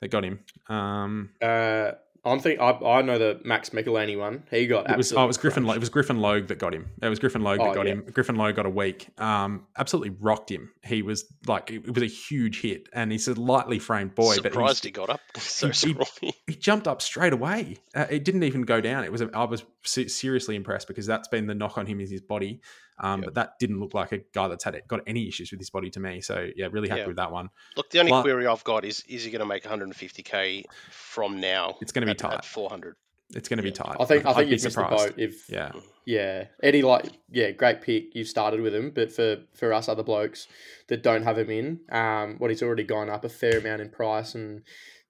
that 0.00 0.08
got 0.08 0.24
him? 0.24 0.40
Um, 0.68 1.30
uh, 1.40 1.92
I'm 2.24 2.38
think 2.38 2.60
I, 2.60 2.70
I 2.70 3.02
know 3.02 3.18
the 3.18 3.40
Max 3.44 3.70
Michalanney 3.70 4.18
one. 4.18 4.44
He 4.50 4.66
got 4.66 4.90
it 4.90 4.96
was 4.96 5.12
oh 5.12 5.24
it 5.24 5.26
was 5.26 5.38
Griffin 5.38 5.66
it 5.68 5.80
was 5.80 5.88
Griffin 5.88 6.20
Logue 6.20 6.48
that 6.48 6.58
got 6.58 6.74
him. 6.74 6.90
It 7.00 7.08
was 7.08 7.18
Griffin 7.18 7.42
Logue 7.42 7.60
oh, 7.60 7.64
that 7.66 7.74
got 7.74 7.86
yeah. 7.86 7.94
him. 7.94 8.04
Griffin 8.12 8.36
Logue 8.36 8.56
got 8.56 8.66
a 8.66 8.70
week. 8.70 9.08
Um, 9.18 9.66
absolutely 9.76 10.10
rocked 10.10 10.50
him. 10.50 10.70
He 10.84 11.00
was 11.02 11.24
like 11.46 11.70
it 11.70 11.94
was 11.94 12.02
a 12.02 12.06
huge 12.06 12.60
hit, 12.60 12.88
and 12.92 13.10
he's 13.10 13.26
a 13.28 13.40
lightly 13.40 13.78
framed 13.78 14.14
boy. 14.14 14.34
Surprised 14.34 14.82
but 14.82 14.86
he 14.86 14.90
got 14.90 15.10
up 15.10 15.20
so 15.38 15.68
he, 15.68 15.96
he, 16.20 16.34
he, 16.46 16.54
jumped 16.54 16.86
up 16.86 17.00
straight 17.00 17.32
away. 17.32 17.76
Uh, 17.94 18.06
it 18.10 18.24
didn't 18.24 18.42
even 18.42 18.62
go 18.62 18.80
down. 18.80 19.04
It 19.04 19.12
was 19.12 19.22
a, 19.22 19.30
I 19.32 19.44
was 19.44 19.64
seriously 19.82 20.56
impressed 20.56 20.88
because 20.88 21.06
that's 21.06 21.28
been 21.28 21.46
the 21.46 21.54
knock 21.54 21.78
on 21.78 21.86
him 21.86 22.00
is 22.00 22.10
his 22.10 22.20
body. 22.20 22.60
Um, 23.00 23.20
yep. 23.20 23.26
But 23.26 23.34
that 23.34 23.58
didn't 23.58 23.80
look 23.80 23.94
like 23.94 24.12
a 24.12 24.18
guy 24.32 24.48
that's 24.48 24.64
had 24.64 24.74
it, 24.74 24.86
got 24.86 25.00
any 25.06 25.26
issues 25.26 25.50
with 25.50 25.60
his 25.60 25.70
body 25.70 25.90
to 25.90 26.00
me. 26.00 26.20
So 26.20 26.48
yeah, 26.54 26.68
really 26.70 26.88
happy 26.88 27.00
yeah. 27.02 27.06
with 27.06 27.16
that 27.16 27.32
one. 27.32 27.48
Look, 27.76 27.90
the 27.90 28.00
only 28.00 28.12
La- 28.12 28.22
query 28.22 28.46
I've 28.46 28.64
got 28.64 28.84
is: 28.84 29.02
is 29.08 29.24
he 29.24 29.30
going 29.30 29.40
to 29.40 29.46
make 29.46 29.64
150k 29.64 30.64
from 30.90 31.40
now? 31.40 31.76
It's 31.80 31.92
going 31.92 32.02
to 32.02 32.06
be 32.06 32.12
at, 32.12 32.18
tight. 32.18 32.34
At 32.34 32.44
400. 32.44 32.96
It's 33.34 33.48
going 33.48 33.58
to 33.58 33.64
yeah. 33.64 33.70
be 33.70 33.74
tight. 33.74 33.96
I 34.00 34.04
think 34.04 34.26
I 34.26 34.34
think 34.34 34.50
you'd 34.50 34.62
miss 34.62 34.74
the 34.74 34.82
boat 34.82 35.14
if 35.16 35.48
yeah 35.48 35.72
yeah 36.04 36.44
Eddie 36.62 36.82
like 36.82 37.06
yeah 37.30 37.50
great 37.52 37.80
pick 37.80 38.14
you 38.14 38.24
started 38.24 38.60
with 38.60 38.74
him 38.74 38.90
but 38.90 39.12
for 39.12 39.36
for 39.54 39.72
us 39.72 39.88
other 39.88 40.02
blokes 40.02 40.48
that 40.88 41.02
don't 41.02 41.22
have 41.22 41.38
him 41.38 41.50
in 41.50 41.80
um 41.92 42.36
what 42.38 42.50
he's 42.50 42.62
already 42.62 42.82
gone 42.82 43.08
up 43.08 43.24
a 43.24 43.28
fair 43.28 43.58
amount 43.58 43.80
in 43.80 43.90
price 43.90 44.34
and 44.34 44.62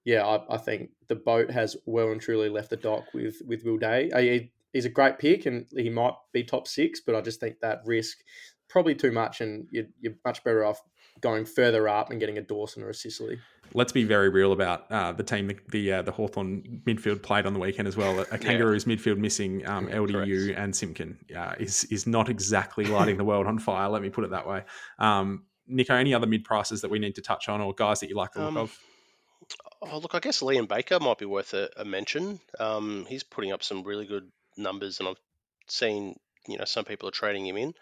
yeah 0.03 0.23
I, 0.25 0.55
I 0.55 0.57
think 0.57 0.91
the 1.07 1.15
boat 1.15 1.49
has 1.49 1.75
well 1.85 2.11
and 2.11 2.21
truly 2.21 2.49
left 2.49 2.69
the 2.69 2.77
dock 2.77 3.05
with 3.13 3.41
with 3.47 3.63
Will 3.63 3.77
Day 3.77 4.11
he, 4.15 4.51
he's 4.73 4.85
a 4.85 4.89
great 4.89 5.19
pick 5.19 5.45
and 5.45 5.65
he 5.75 5.89
might 5.89 6.13
be 6.33 6.43
top 6.43 6.67
six 6.67 6.99
but 6.99 7.15
I 7.15 7.21
just 7.21 7.39
think 7.39 7.59
that 7.61 7.81
risk 7.85 8.17
probably 8.71 8.95
too 8.95 9.11
much, 9.11 9.41
and 9.41 9.67
you're, 9.69 9.85
you're 9.99 10.13
much 10.25 10.43
better 10.43 10.65
off 10.65 10.81
going 11.19 11.45
further 11.45 11.87
up 11.87 12.09
and 12.09 12.19
getting 12.19 12.37
a 12.37 12.41
Dawson 12.41 12.81
or 12.81 12.89
a 12.89 12.93
Sicily. 12.93 13.37
Let's 13.73 13.91
be 13.91 14.05
very 14.05 14.29
real 14.29 14.53
about 14.53 14.89
uh, 14.89 15.11
the 15.11 15.23
team. 15.23 15.47
The 15.47 15.57
the, 15.69 15.93
uh, 15.93 16.01
the 16.01 16.11
Hawthorn 16.11 16.81
midfield 16.87 17.21
played 17.21 17.45
on 17.45 17.53
the 17.53 17.59
weekend 17.59 17.87
as 17.87 17.95
well. 17.95 18.19
A 18.31 18.37
Kangaroos 18.37 18.87
yeah. 18.87 18.95
midfield 18.95 19.17
missing 19.17 19.65
um, 19.67 19.87
LDU 19.87 20.47
Correct. 20.47 20.59
and 20.59 20.75
Simpkin 20.75 21.17
uh, 21.35 21.53
is 21.59 21.83
is 21.85 22.07
not 22.07 22.29
exactly 22.29 22.85
lighting 22.85 23.17
the 23.17 23.23
world 23.23 23.45
on 23.45 23.59
fire. 23.59 23.89
Let 23.89 24.01
me 24.01 24.09
put 24.09 24.23
it 24.23 24.31
that 24.31 24.47
way. 24.47 24.63
Um, 24.99 25.43
Niko, 25.69 25.91
any 25.91 26.13
other 26.13 26.27
mid 26.27 26.43
prices 26.43 26.81
that 26.81 26.91
we 26.91 26.99
need 26.99 27.15
to 27.15 27.21
touch 27.21 27.47
on, 27.49 27.61
or 27.61 27.73
guys 27.73 27.99
that 27.99 28.09
you 28.09 28.15
like 28.15 28.31
the 28.33 28.43
um, 28.43 28.55
look 28.55 28.63
of? 28.63 28.79
Oh, 29.83 29.97
look, 29.99 30.15
I 30.15 30.19
guess 30.19 30.41
Liam 30.41 30.67
Baker 30.67 30.99
might 30.99 31.17
be 31.17 31.25
worth 31.25 31.53
a, 31.53 31.69
a 31.77 31.85
mention. 31.85 32.39
Um, 32.59 33.05
he's 33.07 33.23
putting 33.23 33.51
up 33.51 33.63
some 33.63 33.83
really 33.83 34.05
good 34.05 34.29
numbers, 34.57 34.99
and 34.99 35.09
I've 35.09 35.19
seen 35.67 36.15
you 36.47 36.57
know 36.57 36.65
some 36.65 36.85
people 36.85 37.09
are 37.09 37.13
trading 37.13 37.45
him 37.45 37.57
in. 37.57 37.73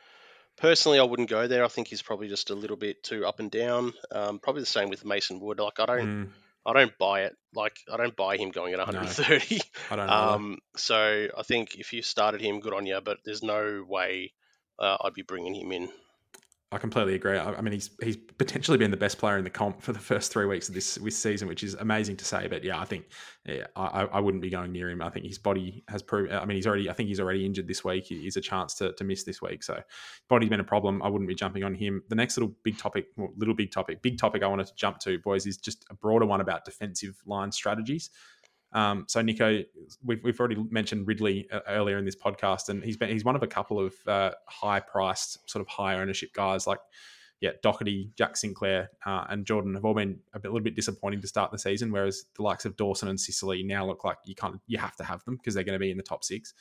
Personally, 0.58 1.00
I 1.00 1.04
wouldn't 1.04 1.30
go 1.30 1.48
there. 1.48 1.64
I 1.64 1.70
think 1.70 1.88
he's 1.88 2.02
probably 2.02 2.28
just 2.28 2.50
a 2.50 2.56
little 2.56 2.76
bit 2.76 3.02
too 3.02 3.26
up 3.26 3.40
and 3.40 3.50
down. 3.50 3.94
Um, 4.12 4.40
probably 4.40 4.62
the 4.62 4.68
same 4.68 4.90
with 4.90 5.06
Mason 5.06 5.40
Wood. 5.40 5.60
Like 5.60 5.80
I 5.80 5.86
don't, 5.86 6.26
mm. 6.26 6.30
I 6.66 6.74
don't 6.74 6.98
buy 6.98 7.22
it. 7.24 7.36
Like 7.54 7.78
I 7.92 7.96
don't 7.96 8.16
buy 8.16 8.36
him 8.36 8.52
going 8.52 8.74
at 8.74 8.80
130. 8.80 9.56
No, 9.56 9.62
I 9.92 9.96
don't. 9.96 10.10
um, 10.10 10.58
so 10.76 11.28
I 11.38 11.44
think 11.44 11.76
if 11.76 11.94
you 11.94 12.02
started 12.02 12.42
him, 12.42 12.60
good 12.60 12.74
on 12.74 12.86
you. 12.86 13.00
But 13.02 13.20
there's 13.24 13.42
no 13.42 13.86
way 13.88 14.34
uh, 14.78 14.98
I'd 15.02 15.14
be 15.14 15.22
bringing 15.22 15.56
him 15.56 15.72
in. 15.72 15.90
I 16.72 16.78
completely 16.78 17.16
agree. 17.16 17.36
I, 17.36 17.54
I, 17.54 17.62
mean, 17.62 17.74
he's 17.74 17.90
he's 18.04 18.16
potentially 18.16 18.78
been 18.78 18.92
the 18.92 18.98
best 18.98 19.18
player 19.18 19.40
in 19.40 19.44
the 19.44 19.50
comp 19.50 19.82
for 19.82 19.92
the 19.92 20.00
first 20.00 20.32
three 20.32 20.46
weeks 20.46 20.70
of 20.70 20.76
this 20.76 20.96
this 20.96 21.18
season, 21.18 21.48
which 21.48 21.64
is 21.64 21.74
amazing 21.74 22.18
to 22.18 22.26
say. 22.26 22.48
But 22.48 22.64
yeah, 22.64 22.80
I 22.80 22.86
think 22.86 23.06
yeah, 23.44 23.66
I, 23.76 24.04
I 24.04 24.20
wouldn't 24.20 24.44
be 24.44 24.52
going 24.52 24.72
near 24.72 24.92
him. 24.92 25.02
I 25.02 25.10
think 25.10 25.26
his 25.26 25.40
body 25.40 25.84
has 25.88 26.04
proved. 26.04 26.32
I 26.32 26.46
mean, 26.46 26.58
he's 26.58 26.68
already. 26.68 26.88
I 26.88 26.94
think 26.94 27.10
he's 27.10 27.20
already 27.20 27.44
injured 27.44 27.68
this 27.68 27.84
week. 27.84 28.06
He's 28.06 28.38
a 28.38 28.42
chance 28.42 28.76
to, 28.76 28.94
to 28.94 29.04
miss 29.04 29.24
this 29.24 29.42
week. 29.42 29.64
So, 29.64 29.82
body's 30.28 30.50
been 30.50 30.60
a 30.60 30.64
problem. 30.64 31.02
I 31.02 31.10
wouldn't 31.10 31.28
be 31.28 31.34
jumping 31.34 31.64
on 31.64 31.74
him. 31.74 32.04
The 32.08 32.16
next 32.16 32.38
little 32.38 32.54
big 32.64 32.78
topic, 32.78 33.08
well, 33.18 33.34
little 33.36 33.56
big 33.56 33.72
topic, 33.72 34.04
big 34.04 34.20
topic 34.20 34.44
I 34.44 34.48
wanted 34.48 34.68
to 34.68 34.76
jump 34.76 35.00
to, 35.00 35.18
boys, 35.18 35.48
is 35.48 35.58
just 35.58 35.86
a 35.90 35.96
broader 35.96 36.28
one 36.28 36.40
about 36.40 36.66
defensive 36.66 37.16
line 37.26 37.52
strategies. 37.52 38.12
Um, 38.72 39.06
so 39.08 39.22
Niko, 39.22 39.66
we've, 40.04 40.24
we've 40.24 40.40
already 40.40 40.64
mentioned 40.70 41.08
Ridley 41.08 41.48
uh, 41.52 41.62
earlier 41.68 41.98
in 41.98 42.06
this 42.06 42.16
podcast, 42.16 42.70
and 42.70 42.84
he's 42.84 42.98
been 42.98 43.10
he's 43.10 43.26
one 43.26 43.36
of 43.36 43.44
a 43.44 43.48
couple 43.48 43.80
of 43.80 43.94
uh, 44.08 44.32
high 44.48 44.80
priced, 44.80 45.50
sort 45.50 45.62
of 45.62 45.68
high 45.68 45.96
ownership 45.96 46.34
guys 46.34 46.68
like 46.68 46.80
yeah, 47.42 47.52
Docherty, 47.64 48.14
Jack 48.16 48.36
Sinclair, 48.36 48.90
uh, 49.06 49.26
and 49.30 49.46
Jordan 49.46 49.74
have 49.76 49.86
all 49.86 49.94
been 49.94 50.20
a, 50.34 50.40
bit, 50.40 50.50
a 50.50 50.52
little 50.52 50.64
bit 50.64 50.76
disappointing 50.76 51.22
to 51.22 51.28
start 51.28 51.52
the 51.52 51.58
season. 51.58 51.92
Whereas 51.92 52.26
the 52.36 52.44
likes 52.44 52.66
of 52.66 52.76
Dawson 52.76 53.08
and 53.08 53.20
Sicily 53.20 53.64
now 53.64 53.86
look 53.86 54.04
like 54.04 54.18
you 54.26 54.36
can't 54.36 54.60
you 54.68 54.78
have 54.78 54.96
to 54.98 55.04
have 55.04 55.24
them 55.24 55.38
because 55.38 55.54
they're 55.54 55.64
going 55.64 55.74
to 55.74 55.80
be 55.80 55.92
in 55.92 55.98
the 55.98 56.04
top 56.04 56.24
six. 56.24 56.54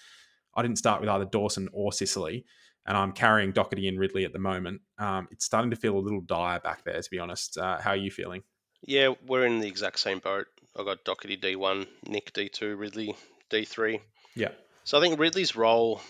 I 0.54 0.62
didn't 0.62 0.78
start 0.78 1.00
with 1.00 1.10
either 1.10 1.24
Dawson 1.24 1.68
or 1.72 1.92
Sicily, 1.92 2.44
and 2.86 2.96
I'm 2.96 3.12
carrying 3.12 3.52
Docherty 3.52 3.88
and 3.88 3.98
Ridley 3.98 4.24
at 4.24 4.32
the 4.32 4.38
moment. 4.38 4.80
Um, 4.98 5.28
it's 5.30 5.44
starting 5.44 5.70
to 5.70 5.76
feel 5.76 5.96
a 5.96 6.00
little 6.00 6.20
dire 6.20 6.60
back 6.60 6.84
there, 6.84 7.00
to 7.00 7.10
be 7.10 7.18
honest. 7.18 7.58
Uh, 7.58 7.78
how 7.80 7.90
are 7.90 7.96
you 7.96 8.10
feeling? 8.10 8.42
Yeah, 8.82 9.14
we're 9.26 9.44
in 9.44 9.58
the 9.58 9.66
exact 9.66 9.98
same 9.98 10.20
boat. 10.20 10.46
I 10.78 10.84
got 10.84 11.04
Docherty 11.04 11.40
D1, 11.40 11.86
Nick 12.06 12.32
D2, 12.32 12.78
Ridley 12.78 13.16
D3. 13.50 14.00
Yeah. 14.36 14.50
So 14.84 14.96
I 14.96 15.00
think 15.00 15.18
Ridley's 15.18 15.56
role 15.56 16.00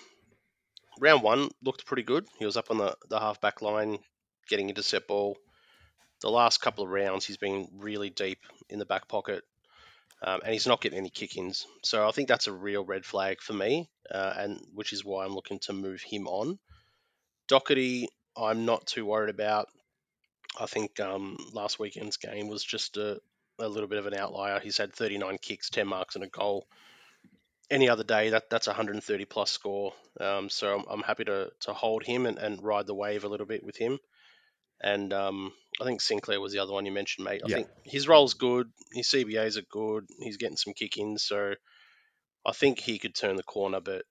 round 1.00 1.22
one 1.22 1.48
looked 1.62 1.86
pretty 1.86 2.02
good. 2.02 2.26
He 2.38 2.44
was 2.44 2.56
up 2.56 2.70
on 2.70 2.78
the, 2.78 2.96
the 3.08 3.18
half 3.18 3.40
back 3.40 3.62
line, 3.62 3.98
getting 4.48 4.68
intercept 4.68 5.08
ball. 5.08 5.38
The 6.20 6.30
last 6.30 6.60
couple 6.60 6.84
of 6.84 6.90
rounds, 6.90 7.24
he's 7.24 7.36
been 7.36 7.68
really 7.78 8.10
deep 8.10 8.40
in 8.68 8.78
the 8.78 8.84
back 8.84 9.08
pocket, 9.08 9.42
um, 10.20 10.40
and 10.44 10.52
he's 10.52 10.66
not 10.66 10.80
getting 10.80 10.98
any 10.98 11.10
kick-ins. 11.10 11.66
So 11.84 12.06
I 12.06 12.10
think 12.10 12.28
that's 12.28 12.48
a 12.48 12.52
real 12.52 12.84
red 12.84 13.04
flag 13.04 13.40
for 13.40 13.52
me, 13.52 13.88
uh, 14.12 14.34
and 14.36 14.60
which 14.74 14.92
is 14.92 15.04
why 15.04 15.24
I'm 15.24 15.34
looking 15.34 15.60
to 15.60 15.72
move 15.72 16.02
him 16.02 16.26
on. 16.26 16.58
Docherty, 17.48 18.06
I'm 18.36 18.66
not 18.66 18.86
too 18.86 19.06
worried 19.06 19.30
about. 19.30 19.68
I 20.58 20.66
think 20.66 20.98
um, 20.98 21.36
last 21.52 21.78
weekend's 21.78 22.16
game 22.16 22.48
was 22.48 22.64
just 22.64 22.96
a, 22.96 23.20
a 23.58 23.68
little 23.68 23.88
bit 23.88 23.98
of 23.98 24.06
an 24.06 24.14
outlier. 24.14 24.60
He's 24.60 24.78
had 24.78 24.92
39 24.92 25.38
kicks, 25.40 25.70
10 25.70 25.86
marks, 25.86 26.14
and 26.14 26.24
a 26.24 26.28
goal. 26.28 26.66
Any 27.70 27.88
other 27.88 28.04
day, 28.04 28.30
that 28.30 28.48
that's 28.48 28.66
a 28.66 28.70
130 28.70 29.24
plus 29.26 29.50
score. 29.50 29.92
Um, 30.18 30.48
so 30.48 30.78
I'm, 30.78 30.84
I'm, 30.88 31.02
happy 31.02 31.24
to 31.24 31.50
to 31.60 31.74
hold 31.74 32.02
him 32.02 32.24
and, 32.24 32.38
and 32.38 32.62
ride 32.62 32.86
the 32.86 32.94
wave 32.94 33.24
a 33.24 33.28
little 33.28 33.46
bit 33.46 33.62
with 33.62 33.76
him. 33.76 33.98
And 34.80 35.12
um, 35.12 35.52
I 35.80 35.84
think 35.84 36.00
Sinclair 36.00 36.40
was 36.40 36.52
the 36.52 36.60
other 36.60 36.72
one 36.72 36.86
you 36.86 36.92
mentioned, 36.92 37.24
mate. 37.24 37.42
I 37.44 37.48
yeah. 37.48 37.56
think 37.56 37.68
his 37.84 38.08
role's 38.08 38.34
good. 38.34 38.68
His 38.92 39.08
CBAs 39.08 39.58
are 39.58 39.66
good. 39.70 40.06
He's 40.20 40.36
getting 40.36 40.56
some 40.56 40.72
kick 40.72 40.96
ins. 40.96 41.24
So 41.24 41.54
I 42.46 42.52
think 42.52 42.78
he 42.78 42.98
could 42.98 43.14
turn 43.14 43.36
the 43.36 43.42
corner, 43.42 43.80
but 43.80 44.04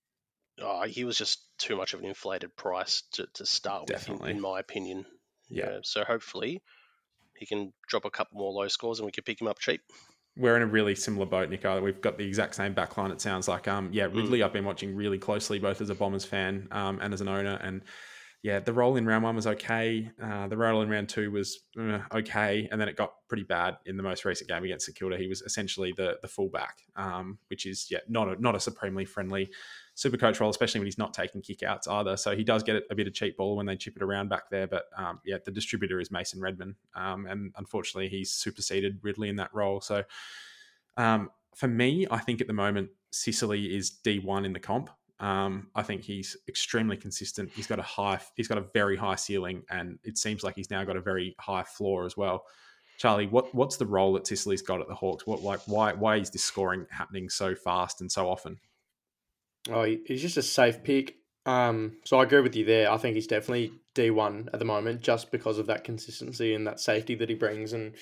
oh, 0.62 0.83
he 0.83 1.05
was 1.05 1.17
just 1.17 1.39
too 1.57 1.77
much 1.77 1.93
of 1.93 2.01
an 2.01 2.05
inflated 2.05 2.55
price 2.55 3.03
to, 3.13 3.27
to 3.36 3.45
start 3.45 3.88
Definitely. 3.88 4.23
with, 4.23 4.29
in, 4.31 4.36
in 4.38 4.41
my 4.41 4.60
opinion. 4.60 5.05
Yeah. 5.49 5.71
yeah. 5.71 5.79
So 5.83 6.03
hopefully 6.03 6.62
he 7.38 7.45
can 7.45 7.73
drop 7.88 8.06
a 8.06 8.10
couple 8.10 8.39
more 8.39 8.52
low 8.52 8.67
scores 8.67 9.00
and 9.00 9.06
we 9.06 9.12
can 9.12 9.23
pick 9.23 9.41
him 9.41 9.47
up 9.47 9.60
cheap. 9.60 9.82
We're 10.36 10.56
in 10.56 10.62
a 10.62 10.67
really 10.67 10.93
similar 10.93 11.26
boat, 11.26 11.50
Niko. 11.50 11.82
We've 11.82 12.00
got 12.00 12.17
the 12.17 12.26
exact 12.26 12.54
same 12.56 12.76
backline. 12.76 13.12
It 13.12 13.21
sounds 13.21 13.47
like, 13.47 13.67
um, 13.67 13.89
yeah, 13.91 14.04
Ridley. 14.04 14.39
Mm. 14.39 14.45
I've 14.45 14.54
been 14.54 14.65
watching 14.65 14.95
really 14.95 15.17
closely, 15.17 15.58
both 15.58 15.82
as 15.82 15.89
a 15.89 15.95
Bombers 15.95 16.26
fan 16.26 16.67
um, 16.71 17.00
and 17.02 17.12
as 17.12 17.21
an 17.21 17.28
owner, 17.28 17.60
and 17.63 17.82
yeah, 18.43 18.60
the 18.60 18.71
role 18.71 18.95
in 18.95 19.06
round 19.06 19.23
one 19.23 19.36
was 19.36 19.47
okay. 19.47 20.12
Uh, 20.21 20.47
the 20.47 20.58
role 20.58 20.82
in 20.82 20.89
round 20.89 21.10
two 21.10 21.32
was 21.32 21.60
uh, 21.80 22.00
okay, 22.13 22.67
and 22.71 22.80
then 22.80 22.88
it 22.88 22.95
got 22.95 23.13
pretty 23.28 23.43
bad 23.43 23.78
in 23.86 23.97
the 23.97 24.04
most 24.04 24.26
recent 24.26 24.47
game 24.47 24.63
against 24.63 24.86
St 24.86 24.97
Kilda. 24.97 25.17
He 25.17 25.28
was 25.28 25.41
essentially 25.41 25.91
the 25.91 26.17
the 26.21 26.28
fullback, 26.28 26.84
um, 26.95 27.39
which 27.50 27.65
is 27.65 27.88
yeah 27.89 28.00
not 28.08 28.28
a, 28.28 28.41
not 28.41 28.56
a 28.56 28.60
supremely 28.60 29.06
friendly 29.06 29.50
super 29.95 30.17
coach 30.17 30.39
role, 30.39 30.52
especially 30.52 30.80
when 30.80 30.86
he's 30.86 31.00
not 31.00 31.13
taking 31.13 31.41
kickouts 31.41 31.88
either. 31.89 32.15
So 32.15 32.36
he 32.36 32.43
does 32.43 32.62
get 32.62 32.84
a 32.91 32.95
bit 32.95 33.08
of 33.08 33.13
cheap 33.15 33.38
ball 33.38 33.56
when 33.56 33.65
they 33.65 33.76
chip 33.76 33.95
it 33.95 34.04
around 34.04 34.30
back 34.30 34.52
there. 34.52 34.67
But 34.67 34.86
um, 34.95 35.19
yeah, 35.26 35.38
the 35.43 35.52
distributor 35.52 36.00
is 36.00 36.12
Mason 36.12 36.39
Redman, 36.39 36.76
um, 36.95 37.26
and 37.26 37.52
unfortunately 37.58 38.08
he's 38.08 38.32
superseded 38.32 39.00
Ridley 39.02 39.30
in 39.30 39.38
that 39.38 39.54
role. 39.54 39.82
So 39.82 40.04
um, 40.95 41.32
for 41.56 41.67
me, 41.67 42.06
I 42.12 42.19
think 42.19 42.39
at 42.39 42.47
the 42.47 42.54
moment 42.54 42.89
Sicily 43.10 43.76
is 43.76 43.89
D 43.89 44.19
one 44.19 44.45
in 44.45 44.54
the 44.54 44.60
comp. 44.60 44.91
Um, 45.19 45.69
I 45.73 45.82
think 45.82 46.03
he's 46.03 46.38
extremely 46.47 46.95
consistent. 46.95 47.49
He's 47.56 47.67
got 47.67 47.80
a 47.80 47.84
high, 47.84 48.19
he's 48.36 48.47
got 48.47 48.58
a 48.58 48.65
very 48.73 48.95
high 48.95 49.15
ceiling, 49.15 49.63
and 49.69 49.97
it 50.03 50.17
seems 50.17 50.43
like 50.43 50.56
he's 50.56 50.69
now 50.69 50.84
got 50.84 50.97
a 50.97 51.01
very 51.01 51.36
high 51.39 51.63
floor 51.63 52.06
as 52.06 52.15
well. 52.15 52.45
Charlie, 52.97 53.27
what 53.27 53.53
what's 53.53 53.77
the 53.77 53.86
role 53.86 54.13
that 54.13 54.27
Sicily's 54.27 54.62
got 54.62 54.82
at 54.82 54.88
the 54.88 54.95
Hawks? 54.95 55.25
What 55.25 55.41
like 55.41 55.62
why 55.65 55.93
why 55.93 56.17
is 56.17 56.30
this 56.30 56.43
scoring 56.43 56.86
happening 56.89 57.30
so 57.30 57.56
fast 57.56 58.01
and 58.01 58.12
so 58.12 58.30
often? 58.30 58.58
Oh, 59.69 59.84
he's 59.84 60.21
just 60.21 60.38
a 60.38 60.41
safe 60.41 60.84
pick. 60.84 61.15
Um, 61.47 61.93
so 62.03 62.19
I 62.19 62.23
agree 62.23 62.41
with 62.41 62.55
you 62.55 62.65
there. 62.65 62.91
I 62.91 62.97
think 62.97 63.15
he's 63.15 63.25
definitely 63.25 63.71
D 63.95 64.12
one 64.12 64.49
at 64.53 64.60
the 64.60 64.65
moment, 64.65 65.01
just 65.01 65.31
because 65.31 65.57
of 65.57 65.65
that 65.67 65.83
consistency 65.83 66.53
and 66.53 66.67
that 66.67 66.79
safety 66.79 67.15
that 67.15 67.29
he 67.29 67.36
brings. 67.36 67.73
And 67.73 67.93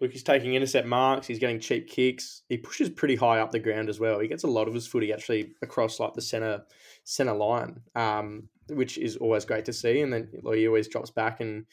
look, 0.00 0.12
he's 0.12 0.22
taking 0.22 0.54
intercept 0.54 0.86
marks. 0.86 1.26
He's 1.26 1.38
getting 1.38 1.58
cheap 1.58 1.88
kicks. 1.88 2.42
He 2.48 2.58
pushes 2.58 2.90
pretty 2.90 3.16
high 3.16 3.40
up 3.40 3.50
the 3.50 3.58
ground 3.58 3.88
as 3.88 3.98
well. 3.98 4.20
He 4.20 4.28
gets 4.28 4.44
a 4.44 4.48
lot 4.48 4.68
of 4.68 4.74
his 4.74 4.86
footy 4.86 5.12
actually 5.12 5.52
across 5.62 5.98
like 5.98 6.14
the 6.14 6.22
center 6.22 6.62
center 7.04 7.32
line. 7.32 7.80
Um, 7.96 8.48
which 8.68 8.98
is 8.98 9.16
always 9.16 9.44
great 9.44 9.64
to 9.64 9.72
see. 9.72 10.00
And 10.00 10.12
then 10.12 10.28
he 10.54 10.66
always 10.66 10.88
drops 10.88 11.10
back 11.10 11.40
and 11.40 11.66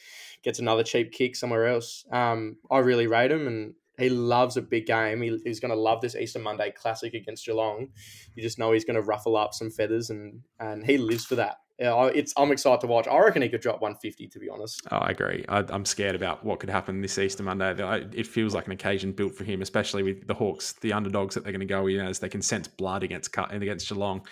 gets 0.44 0.60
another 0.60 0.84
cheap 0.84 1.12
kick 1.12 1.36
somewhere 1.36 1.68
else. 1.68 2.06
Um, 2.12 2.58
I 2.72 2.80
really 2.80 3.08
rate 3.08 3.32
him, 3.32 3.48
and 3.48 3.74
he 3.98 4.10
loves 4.10 4.58
a 4.58 4.62
big 4.62 4.86
game. 4.86 5.22
He, 5.22 5.40
he's 5.44 5.60
going 5.60 5.74
to 5.74 5.80
love 5.80 6.02
this 6.02 6.16
Easter 6.16 6.40
Monday 6.40 6.72
Classic 6.72 7.14
against 7.14 7.46
Geelong. 7.46 7.90
You 8.36 8.44
just 8.44 8.60
know 8.60 8.72
he's 8.72 8.86
going 8.86 8.96
to 8.96 9.02
ruffle 9.02 9.36
up 9.36 9.54
some 9.54 9.70
feathers, 9.70 10.10
and 10.10 10.42
and 10.60 10.86
he 10.86 10.98
lives 10.98 11.26
for 11.26 11.36
that. 11.36 11.58
It's 11.80 12.34
I'm 12.38 12.52
excited 12.52 12.82
to 12.82 12.88
watch. 12.88 13.08
I 13.08 13.18
reckon 13.20 13.42
he 13.42 13.50
could 13.50 13.62
drop 13.62 13.82
150. 13.82 14.28
To 14.28 14.40
be 14.40 14.50
honest, 14.50 14.82
oh, 14.92 14.98
I 14.98 15.12
agree. 15.12 15.46
I, 15.48 15.64
am 15.74 15.86
scared 15.86 16.16
about 16.16 16.44
what 16.44 16.60
could 16.60 16.70
happen 16.70 17.02
this 17.02 17.18
Easter 17.18 17.44
Monday. 17.44 17.76
It 18.14 18.28
feels 18.28 18.54
like 18.54 18.66
an 18.66 18.72
occasion 18.72 19.12
built 19.12 19.36
for 19.36 19.44
him, 19.44 19.62
especially 19.62 20.04
with 20.04 20.28
the 20.28 20.34
Hawks, 20.34 20.74
the 20.74 20.94
underdogs 20.94 21.36
that 21.36 21.44
they're 21.44 21.54
going 21.54 21.60
to 21.60 21.66
go 21.66 21.88
in 21.88 22.00
as 22.00 22.20
they 22.20 22.30
can 22.30 22.42
sense 22.42 22.68
blood 22.68 23.04
against 23.04 23.36
and 23.38 23.62
against 23.62 23.90
Geelong. 23.90 24.26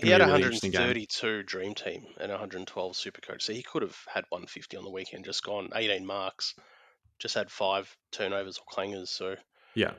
He 0.00 0.10
had 0.10 0.20
really 0.20 0.42
132 0.42 1.42
Dream 1.42 1.74
Team 1.74 2.06
and 2.20 2.30
112 2.30 2.96
Super 2.96 3.20
Coach, 3.20 3.42
so 3.42 3.52
he 3.52 3.62
could 3.62 3.82
have 3.82 3.96
had 4.06 4.24
150 4.28 4.76
on 4.76 4.84
the 4.84 4.90
weekend. 4.90 5.24
Just 5.24 5.42
gone 5.42 5.68
18 5.74 6.06
marks, 6.06 6.54
just 7.20 7.34
had 7.34 7.50
five 7.50 7.96
turnovers 8.10 8.58
or 8.58 8.64
clangers. 8.72 9.08
So 9.08 9.36
yeah, 9.74 9.92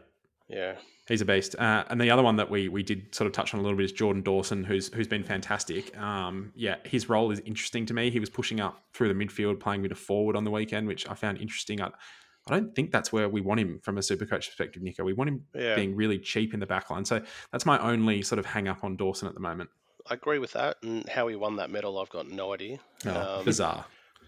yeah, 0.49 0.75
he's 1.07 1.21
a 1.21 1.25
beast. 1.25 1.55
Uh, 1.57 1.85
and 1.89 2.01
the 2.01 2.11
other 2.11 2.23
one 2.23 2.35
that 2.35 2.49
we 2.49 2.67
we 2.67 2.83
did 2.83 3.13
sort 3.15 3.27
of 3.27 3.33
touch 3.33 3.53
on 3.53 3.59
a 3.59 3.63
little 3.63 3.77
bit 3.77 3.85
is 3.85 3.91
Jordan 3.93 4.23
Dawson, 4.23 4.63
who's 4.65 4.93
who's 4.93 5.07
been 5.07 5.23
fantastic. 5.23 5.97
Um, 5.97 6.51
yeah, 6.55 6.75
his 6.83 7.07
role 7.07 7.31
is 7.31 7.39
interesting 7.41 7.85
to 7.85 7.93
me. 7.93 8.09
He 8.09 8.19
was 8.19 8.29
pushing 8.29 8.59
up 8.59 8.83
through 8.93 9.13
the 9.13 9.25
midfield, 9.25 9.59
playing 9.59 9.81
with 9.81 9.91
a 9.91 9.95
forward 9.95 10.35
on 10.35 10.43
the 10.43 10.51
weekend, 10.51 10.87
which 10.87 11.07
I 11.07 11.13
found 11.13 11.37
interesting. 11.37 11.81
I, 11.81 11.91
I 12.47 12.55
don't 12.55 12.75
think 12.75 12.91
that's 12.91 13.13
where 13.13 13.29
we 13.29 13.39
want 13.39 13.59
him 13.59 13.79
from 13.83 13.99
a 13.99 14.01
super 14.01 14.25
coach 14.25 14.47
perspective, 14.47 14.81
Niko. 14.81 15.05
We 15.05 15.13
want 15.13 15.29
him 15.29 15.45
yeah. 15.53 15.75
being 15.75 15.95
really 15.95 16.17
cheap 16.17 16.55
in 16.55 16.59
the 16.59 16.65
backline. 16.65 17.05
So 17.05 17.21
that's 17.51 17.67
my 17.67 17.77
only 17.79 18.23
sort 18.23 18.39
of 18.39 18.47
hang 18.47 18.67
up 18.67 18.83
on 18.83 18.95
Dawson 18.95 19.27
at 19.27 19.35
the 19.35 19.39
moment. 19.39 19.69
I 20.09 20.15
agree 20.15 20.39
with 20.39 20.53
that. 20.53 20.77
And 20.81 21.07
how 21.07 21.27
he 21.27 21.35
won 21.35 21.57
that 21.57 21.69
medal, 21.69 21.99
I've 21.99 22.09
got 22.09 22.27
no 22.27 22.53
idea. 22.53 22.79
Oh, 23.05 23.37
um, 23.37 23.45
bizarre. 23.45 23.85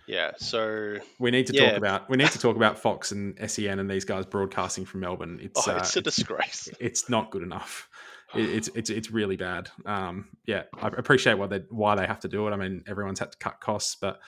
Yeah, 0.08 0.32
so 0.38 0.98
we 1.20 1.32
need 1.32 1.48
to 1.48 1.54
yeah. 1.54 1.70
talk 1.70 1.78
about 1.78 2.10
we 2.10 2.18
need 2.18 2.32
to 2.32 2.40
talk 2.40 2.56
about 2.56 2.78
Fox 2.78 3.12
and 3.12 3.38
SEN 3.50 3.80
and 3.80 3.90
these 3.90 4.06
guys 4.06 4.26
broadcasting 4.26 4.86
from 4.86 5.02
Melbourne. 5.02 5.40
It's 5.42 5.68
oh, 5.68 5.78
it's 5.78 5.96
uh, 5.96 6.00
a 6.00 6.04
disgrace. 6.04 6.70
It's 6.80 7.10
not 7.10 7.32
good 7.32 7.44
enough. 7.44 7.90
It, 8.36 8.50
it's 8.50 8.70
it's 8.76 8.90
it's 8.90 9.12
really 9.12 9.38
bad. 9.38 9.70
Um, 9.86 10.30
yeah, 10.46 10.64
I 10.82 10.88
appreciate 10.88 11.38
why 11.38 11.48
they 11.48 11.60
why 11.70 11.96
they 11.96 12.06
have 12.06 12.20
to 12.22 12.28
do 12.28 12.48
it. 12.48 12.52
I 12.52 12.58
mean, 12.58 12.84
everyone's 12.88 13.20
had 13.20 13.32
to 13.32 13.38
cut 13.38 13.62
costs, 13.62 13.96
but 14.00 14.20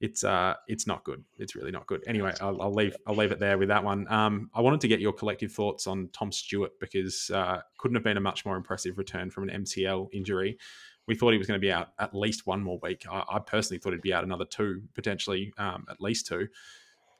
it's 0.00 0.24
uh 0.24 0.54
it's 0.68 0.86
not 0.86 1.04
good. 1.04 1.24
It's 1.38 1.54
really 1.54 1.70
not 1.70 1.86
good. 1.86 2.04
Anyway, 2.06 2.34
I'll, 2.40 2.60
I'll 2.60 2.74
leave 2.74 2.94
I'll 3.06 3.14
leave 3.14 3.32
it 3.32 3.40
there 3.40 3.56
with 3.56 3.68
that 3.68 3.84
one. 3.84 4.10
Um, 4.12 4.50
I 4.54 4.60
wanted 4.60 4.80
to 4.82 4.88
get 4.88 5.00
your 5.00 5.12
collective 5.12 5.52
thoughts 5.52 5.86
on 5.86 6.10
Tom 6.12 6.32
Stewart 6.32 6.72
because 6.78 7.30
uh, 7.32 7.60
couldn't 7.78 7.94
have 7.94 8.04
been 8.04 8.18
a 8.18 8.20
much 8.20 8.44
more 8.44 8.56
impressive 8.56 8.98
return 8.98 9.30
from 9.30 9.48
an 9.48 9.62
MCL 9.62 10.08
injury 10.12 10.58
we 11.06 11.14
thought 11.14 11.32
he 11.32 11.38
was 11.38 11.46
going 11.46 11.60
to 11.60 11.64
be 11.64 11.72
out 11.72 11.88
at 11.98 12.14
least 12.14 12.46
one 12.46 12.62
more 12.62 12.78
week. 12.82 13.04
I, 13.10 13.22
I 13.28 13.38
personally 13.38 13.78
thought 13.78 13.92
he'd 13.92 14.02
be 14.02 14.12
out 14.12 14.24
another 14.24 14.44
two, 14.44 14.82
potentially 14.94 15.52
um, 15.58 15.86
at 15.90 16.00
least 16.00 16.26
two. 16.26 16.48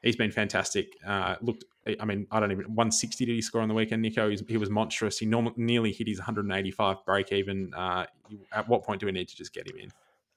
He's 0.03 0.17
been 0.17 0.31
fantastic. 0.31 0.93
Uh, 1.07 1.37
looked, 1.41 1.65
I 1.99 2.05
mean, 2.05 2.27
I 2.31 2.41
don't 2.41 2.53
even 2.53 2.65
160 2.67 3.25
did 3.25 3.33
he 3.33 3.43
score 3.43 3.63
on 3.63 3.69
the 3.69 3.75
weekend, 3.75 4.05
Niko? 4.05 4.31
He's, 4.31 4.43
he 4.47 4.57
was 4.57 4.71
monstrous. 4.71 5.19
He 5.19 5.27
norm, 5.27 5.53
nearly 5.57 5.93
hit 5.93 6.09
his 6.09 6.19
185 6.19 7.05
break 7.05 7.33
even. 7.33 7.73
Uh, 7.75 8.07
at 8.53 8.69
what 8.69 8.85
point 8.85 9.01
do 9.01 9.07
we 9.07 9.13
need 9.13 9.29
to 9.29 9.37
just 9.37 9.53
get 9.53 9.69
him 9.69 9.79
in? 9.79 9.91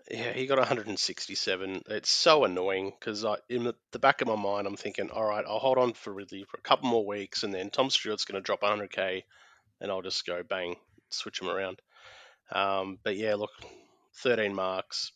Yeah, 0.09 0.33
he 0.33 0.47
got 0.47 0.57
167. 0.57 1.83
It's 1.87 2.09
so 2.09 2.43
annoying 2.43 2.93
because 2.99 3.23
in 3.47 3.71
the 3.91 3.99
back 3.99 4.21
of 4.21 4.27
my 4.27 4.35
mind, 4.35 4.65
I'm 4.65 4.75
thinking, 4.75 5.11
all 5.11 5.25
right, 5.25 5.45
I'll 5.47 5.59
hold 5.59 5.77
on 5.77 5.93
for 5.93 6.11
Ridley 6.11 6.45
for 6.49 6.57
a 6.57 6.61
couple 6.61 6.89
more 6.89 7.05
weeks, 7.05 7.43
and 7.43 7.53
then 7.53 7.69
Tom 7.69 7.91
Stewart's 7.91 8.25
going 8.25 8.41
to 8.41 8.45
drop 8.45 8.61
100k, 8.61 9.23
and 9.81 9.91
I'll 9.91 10.01
just 10.01 10.25
go 10.25 10.41
bang, 10.41 10.77
switch 11.09 11.41
him 11.41 11.49
around. 11.49 11.79
Um, 12.51 12.97
but 13.03 13.17
yeah, 13.17 13.35
look, 13.35 13.51
13 14.17 14.53
marks, 14.53 15.11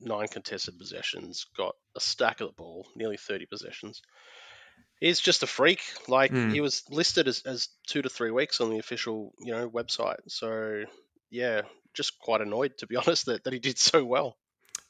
nine 0.00 0.28
contested 0.28 0.78
possessions, 0.78 1.46
got 1.56 1.74
a 1.96 2.00
stack 2.00 2.40
of 2.40 2.48
the 2.48 2.54
ball, 2.54 2.86
nearly 2.96 3.16
30 3.16 3.46
possessions. 3.46 4.02
He's 5.00 5.20
just 5.20 5.42
a 5.42 5.46
freak. 5.46 5.80
Like 6.08 6.32
mm. 6.32 6.52
he 6.52 6.60
was 6.60 6.82
listed 6.90 7.28
as, 7.28 7.42
as 7.46 7.68
two 7.86 8.02
to 8.02 8.08
three 8.08 8.30
weeks 8.30 8.60
on 8.60 8.70
the 8.70 8.78
official, 8.78 9.32
you 9.38 9.52
know, 9.52 9.68
website. 9.68 10.18
So 10.28 10.84
yeah, 11.30 11.62
just 11.94 12.18
quite 12.18 12.40
annoyed 12.40 12.78
to 12.78 12.86
be 12.86 12.96
honest 12.96 13.26
that, 13.26 13.44
that 13.44 13.52
he 13.52 13.58
did 13.58 13.78
so 13.78 14.04
well. 14.04 14.36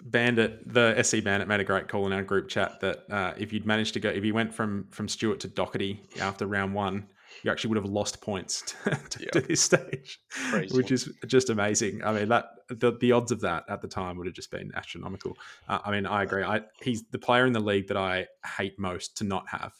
Bandit, 0.02 0.72
the 0.72 1.02
SC 1.02 1.22
Bandit 1.22 1.46
made 1.46 1.60
a 1.60 1.64
great 1.64 1.88
call 1.88 2.06
in 2.06 2.12
our 2.12 2.22
group 2.22 2.48
chat 2.48 2.80
that 2.80 3.04
uh, 3.10 3.34
if 3.36 3.52
you'd 3.52 3.66
managed 3.66 3.94
to 3.94 4.00
go, 4.00 4.08
if 4.08 4.24
you 4.24 4.32
went 4.32 4.54
from 4.54 4.86
from 4.90 5.08
Stewart 5.08 5.40
to 5.40 5.48
Docherty 5.48 5.98
after 6.18 6.46
round 6.46 6.74
one, 6.74 7.08
you 7.42 7.50
actually 7.50 7.68
would 7.68 7.76
have 7.76 7.90
lost 7.90 8.20
points 8.20 8.62
to, 8.84 8.90
to, 8.90 9.22
yeah. 9.22 9.30
to 9.30 9.40
this 9.40 9.60
stage, 9.60 10.20
Crazy. 10.50 10.76
which 10.76 10.90
is 10.90 11.10
just 11.26 11.50
amazing. 11.50 12.02
I 12.04 12.12
mean, 12.12 12.28
that 12.28 12.46
the, 12.68 12.96
the 13.00 13.12
odds 13.12 13.32
of 13.32 13.40
that 13.40 13.64
at 13.68 13.82
the 13.82 13.88
time 13.88 14.16
would 14.18 14.26
have 14.26 14.34
just 14.34 14.50
been 14.50 14.70
astronomical. 14.74 15.36
Uh, 15.68 15.78
I 15.84 15.90
mean, 15.90 16.06
I 16.06 16.22
agree. 16.22 16.42
I, 16.42 16.62
he's 16.82 17.02
the 17.10 17.18
player 17.18 17.46
in 17.46 17.52
the 17.52 17.60
league 17.60 17.88
that 17.88 17.96
I 17.96 18.26
hate 18.58 18.78
most 18.78 19.16
to 19.18 19.24
not 19.24 19.48
have 19.48 19.72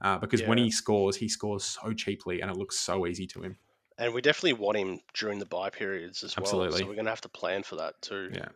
uh, 0.00 0.18
because 0.18 0.42
yeah. 0.42 0.48
when 0.48 0.58
he 0.58 0.70
scores, 0.70 1.16
he 1.16 1.28
scores 1.28 1.64
so 1.64 1.92
cheaply 1.92 2.40
and 2.40 2.50
it 2.50 2.56
looks 2.56 2.78
so 2.78 3.06
easy 3.06 3.26
to 3.28 3.42
him. 3.42 3.56
And 3.96 4.12
we 4.12 4.20
definitely 4.20 4.54
want 4.54 4.76
him 4.76 5.00
during 5.14 5.38
the 5.38 5.46
buy 5.46 5.70
periods 5.70 6.24
as 6.24 6.34
Absolutely. 6.36 6.70
well. 6.70 6.78
So 6.78 6.86
we're 6.86 6.94
going 6.94 7.04
to 7.04 7.12
have 7.12 7.20
to 7.22 7.28
plan 7.28 7.62
for 7.62 7.76
that 7.76 7.94
too. 8.02 8.30
Yeah. 8.32 8.48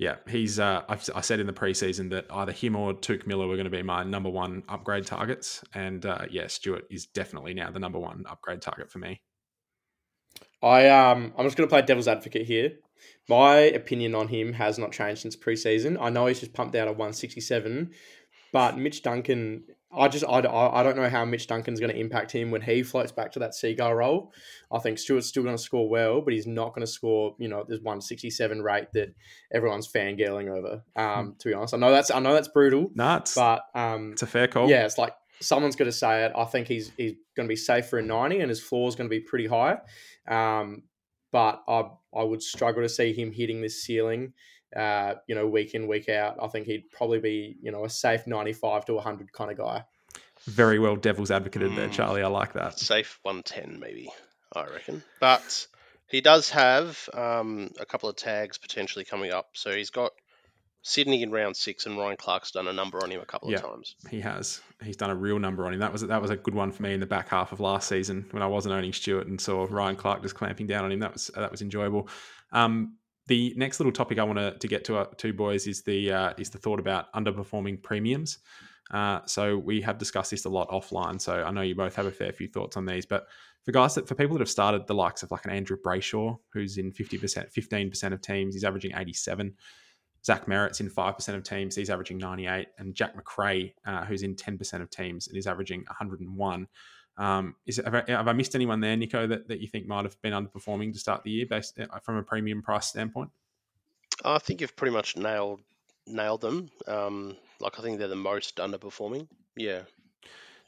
Yeah, 0.00 0.16
he's. 0.26 0.58
Uh, 0.58 0.82
i 0.88 1.20
said 1.20 1.40
in 1.40 1.46
the 1.46 1.52
preseason 1.52 2.08
that 2.08 2.24
either 2.30 2.52
him 2.52 2.74
or 2.74 2.94
Touk 2.94 3.26
Miller 3.26 3.46
were 3.46 3.56
going 3.56 3.66
to 3.66 3.70
be 3.70 3.82
my 3.82 4.02
number 4.02 4.30
one 4.30 4.62
upgrade 4.66 5.04
targets, 5.04 5.62
and 5.74 6.06
uh, 6.06 6.22
yeah, 6.30 6.46
Stewart 6.46 6.84
is 6.90 7.04
definitely 7.04 7.52
now 7.52 7.70
the 7.70 7.78
number 7.78 7.98
one 7.98 8.24
upgrade 8.26 8.62
target 8.62 8.90
for 8.90 8.98
me. 8.98 9.20
I 10.62 10.88
um, 10.88 11.34
I'm 11.36 11.44
just 11.44 11.58
going 11.58 11.68
to 11.68 11.70
play 11.70 11.82
devil's 11.82 12.08
advocate 12.08 12.46
here. 12.46 12.72
My 13.28 13.56
opinion 13.56 14.14
on 14.14 14.28
him 14.28 14.54
has 14.54 14.78
not 14.78 14.92
changed 14.92 15.20
since 15.20 15.36
preseason. 15.36 15.98
I 16.00 16.08
know 16.08 16.24
he's 16.24 16.40
just 16.40 16.54
pumped 16.54 16.74
out 16.76 16.88
a 16.88 16.92
167, 16.92 17.90
but 18.54 18.78
Mitch 18.78 19.02
Duncan 19.02 19.64
I 19.92 20.08
just 20.08 20.24
I, 20.24 20.38
I 20.38 20.82
don't 20.82 20.96
know 20.96 21.08
how 21.08 21.24
Mitch 21.24 21.46
Duncan's 21.48 21.80
going 21.80 21.92
to 21.92 21.98
impact 21.98 22.30
him 22.30 22.50
when 22.50 22.62
he 22.62 22.82
floats 22.82 23.10
back 23.10 23.32
to 23.32 23.40
that 23.40 23.54
seagull 23.54 23.94
role. 23.94 24.32
I 24.70 24.78
think 24.78 24.98
Stewart's 24.98 25.26
still 25.26 25.42
going 25.42 25.56
to 25.56 25.62
score 25.62 25.88
well, 25.88 26.20
but 26.20 26.32
he's 26.32 26.46
not 26.46 26.74
going 26.74 26.86
to 26.86 26.90
score. 26.90 27.34
You 27.38 27.48
know, 27.48 27.64
there's 27.66 27.80
one 27.80 28.00
sixty 28.00 28.30
seven 28.30 28.62
rate 28.62 28.92
that 28.94 29.14
everyone's 29.52 29.90
fangirling 29.90 30.48
over. 30.48 30.84
Um, 30.94 31.34
to 31.40 31.48
be 31.48 31.54
honest, 31.54 31.74
I 31.74 31.78
know 31.78 31.90
that's 31.90 32.10
I 32.10 32.20
know 32.20 32.34
that's 32.34 32.48
brutal. 32.48 32.90
Nuts, 32.94 33.34
but 33.34 33.62
um, 33.74 34.12
it's 34.12 34.22
a 34.22 34.26
fair 34.26 34.46
call. 34.46 34.68
Yeah, 34.70 34.84
it's 34.84 34.98
like 34.98 35.14
someone's 35.40 35.76
going 35.76 35.90
to 35.90 35.96
say 35.96 36.24
it. 36.24 36.32
I 36.36 36.44
think 36.44 36.68
he's 36.68 36.92
he's 36.96 37.14
going 37.36 37.48
to 37.48 37.52
be 37.52 37.56
safe 37.56 37.86
for 37.88 37.98
a 37.98 38.02
ninety, 38.02 38.40
and 38.40 38.48
his 38.48 38.60
floor 38.60 38.88
is 38.88 38.94
going 38.94 39.10
to 39.10 39.14
be 39.14 39.20
pretty 39.20 39.48
high. 39.48 39.78
Um, 40.28 40.84
but 41.32 41.62
I 41.66 41.84
I 42.16 42.22
would 42.22 42.42
struggle 42.42 42.82
to 42.82 42.88
see 42.88 43.12
him 43.12 43.32
hitting 43.32 43.60
this 43.60 43.82
ceiling 43.82 44.34
uh, 44.76 45.14
you 45.26 45.34
know, 45.34 45.46
week 45.46 45.74
in, 45.74 45.86
week 45.86 46.08
out. 46.08 46.36
I 46.40 46.48
think 46.48 46.66
he'd 46.66 46.90
probably 46.90 47.20
be, 47.20 47.56
you 47.62 47.70
know, 47.70 47.84
a 47.84 47.90
safe 47.90 48.26
95 48.26 48.86
to 48.86 48.94
100 48.94 49.32
kind 49.32 49.50
of 49.50 49.58
guy. 49.58 49.84
Very 50.44 50.78
well 50.78 50.96
devil's 50.96 51.30
advocated 51.30 51.72
mm, 51.72 51.76
there, 51.76 51.88
Charlie. 51.88 52.22
I 52.22 52.28
like 52.28 52.54
that. 52.54 52.78
Safe 52.78 53.18
110, 53.22 53.78
maybe, 53.78 54.10
I 54.54 54.64
reckon. 54.66 55.02
But 55.20 55.66
he 56.08 56.20
does 56.20 56.50
have 56.50 57.08
um, 57.12 57.70
a 57.78 57.84
couple 57.84 58.08
of 58.08 58.16
tags 58.16 58.58
potentially 58.58 59.04
coming 59.04 59.32
up. 59.32 59.50
So 59.52 59.70
he's 59.72 59.90
got 59.90 60.12
Sydney 60.82 61.22
in 61.22 61.30
round 61.30 61.56
six, 61.56 61.84
and 61.84 61.98
Ryan 61.98 62.16
Clarke's 62.16 62.52
done 62.52 62.66
a 62.66 62.72
number 62.72 63.02
on 63.02 63.10
him 63.10 63.20
a 63.20 63.26
couple 63.26 63.50
yeah, 63.50 63.58
of 63.58 63.64
times. 63.64 63.96
He 64.08 64.20
has. 64.20 64.62
He's 64.82 64.96
done 64.96 65.10
a 65.10 65.14
real 65.14 65.38
number 65.38 65.66
on 65.66 65.74
him. 65.74 65.80
That 65.80 65.92
was 65.92 66.02
that 66.02 66.22
was 66.22 66.30
a 66.30 66.36
good 66.36 66.54
one 66.54 66.72
for 66.72 66.82
me 66.82 66.94
in 66.94 67.00
the 67.00 67.06
back 67.06 67.28
half 67.28 67.52
of 67.52 67.60
last 67.60 67.88
season 67.88 68.26
when 68.30 68.42
I 68.42 68.46
wasn't 68.46 68.74
owning 68.74 68.94
Stewart 68.94 69.26
and 69.26 69.38
saw 69.38 69.66
Ryan 69.68 69.96
Clarke 69.96 70.22
just 70.22 70.34
clamping 70.34 70.66
down 70.66 70.84
on 70.84 70.92
him. 70.92 71.00
That 71.00 71.12
was 71.12 71.30
that 71.34 71.50
was 71.50 71.60
enjoyable. 71.60 72.08
Um, 72.52 72.96
the 73.30 73.54
next 73.56 73.78
little 73.78 73.92
topic 73.92 74.18
I 74.18 74.24
want 74.24 74.60
to, 74.60 74.68
get 74.68 74.84
to, 74.86 74.98
uh, 74.98 75.04
to 75.18 75.32
boys 75.32 75.68
is 75.68 75.82
the 75.82 76.12
uh, 76.12 76.34
is 76.36 76.50
the 76.50 76.58
thought 76.58 76.80
about 76.80 77.12
underperforming 77.14 77.80
premiums. 77.80 78.38
Uh, 78.90 79.20
so 79.24 79.56
we 79.56 79.80
have 79.82 79.98
discussed 79.98 80.32
this 80.32 80.46
a 80.46 80.48
lot 80.48 80.68
offline. 80.68 81.20
So 81.20 81.44
I 81.44 81.50
know 81.52 81.62
you 81.62 81.76
both 81.76 81.94
have 81.94 82.06
a 82.06 82.10
fair 82.10 82.32
few 82.32 82.48
thoughts 82.48 82.76
on 82.76 82.84
these, 82.86 83.06
but 83.06 83.28
for 83.64 83.70
guys 83.72 83.94
that 83.94 84.08
for 84.08 84.16
people 84.16 84.34
that 84.34 84.40
have 84.40 84.50
started 84.50 84.86
the 84.86 84.94
likes 84.94 85.22
of 85.22 85.30
like 85.30 85.44
an 85.44 85.52
Andrew 85.52 85.76
Brayshaw, 85.86 86.36
who's 86.52 86.76
in 86.76 86.90
fifty 86.92 87.18
percent, 87.18 87.48
fifteen 87.52 87.88
percent 87.88 88.12
of 88.12 88.20
teams, 88.20 88.54
he's 88.54 88.64
averaging 88.64 88.92
eighty 88.96 89.14
seven. 89.14 89.54
Zach 90.26 90.48
Merrett's 90.48 90.80
in 90.80 90.90
five 90.90 91.14
percent 91.14 91.38
of 91.38 91.44
teams, 91.44 91.76
he's 91.76 91.88
averaging 91.88 92.18
ninety 92.18 92.46
eight, 92.48 92.68
and 92.78 92.94
Jack 92.94 93.14
Macrae, 93.14 93.72
uh, 93.86 94.04
who's 94.04 94.24
in 94.24 94.34
ten 94.34 94.58
percent 94.58 94.82
of 94.82 94.90
teams 94.90 95.28
and 95.28 95.36
is 95.36 95.46
averaging 95.46 95.84
one 95.86 95.96
hundred 95.96 96.20
and 96.20 96.34
one. 96.36 96.66
Um, 97.20 97.54
is 97.66 97.76
have, 97.76 97.94
I, 97.94 98.02
have, 98.08 98.28
I, 98.28 98.32
missed 98.32 98.54
anyone 98.54 98.80
there, 98.80 98.96
Niko, 98.96 99.28
that, 99.28 99.46
that 99.48 99.60
you 99.60 99.68
think 99.68 99.86
might 99.86 100.06
have 100.06 100.20
been 100.22 100.32
underperforming 100.32 100.94
to 100.94 100.98
start 100.98 101.22
the 101.22 101.30
year 101.30 101.44
based 101.44 101.78
uh, 101.78 101.98
from 101.98 102.16
a 102.16 102.22
premium 102.22 102.62
price 102.62 102.86
standpoint? 102.86 103.28
I 104.24 104.38
think 104.38 104.62
you've 104.62 104.74
pretty 104.74 104.94
much 104.94 105.18
nailed 105.18 105.60
nailed 106.06 106.40
them. 106.40 106.70
Um, 106.86 107.36
like 107.60 107.78
I 107.78 107.82
think 107.82 107.98
they're 107.98 108.08
the 108.08 108.16
most 108.16 108.56
underperforming. 108.56 109.28
Yeah. 109.54 109.82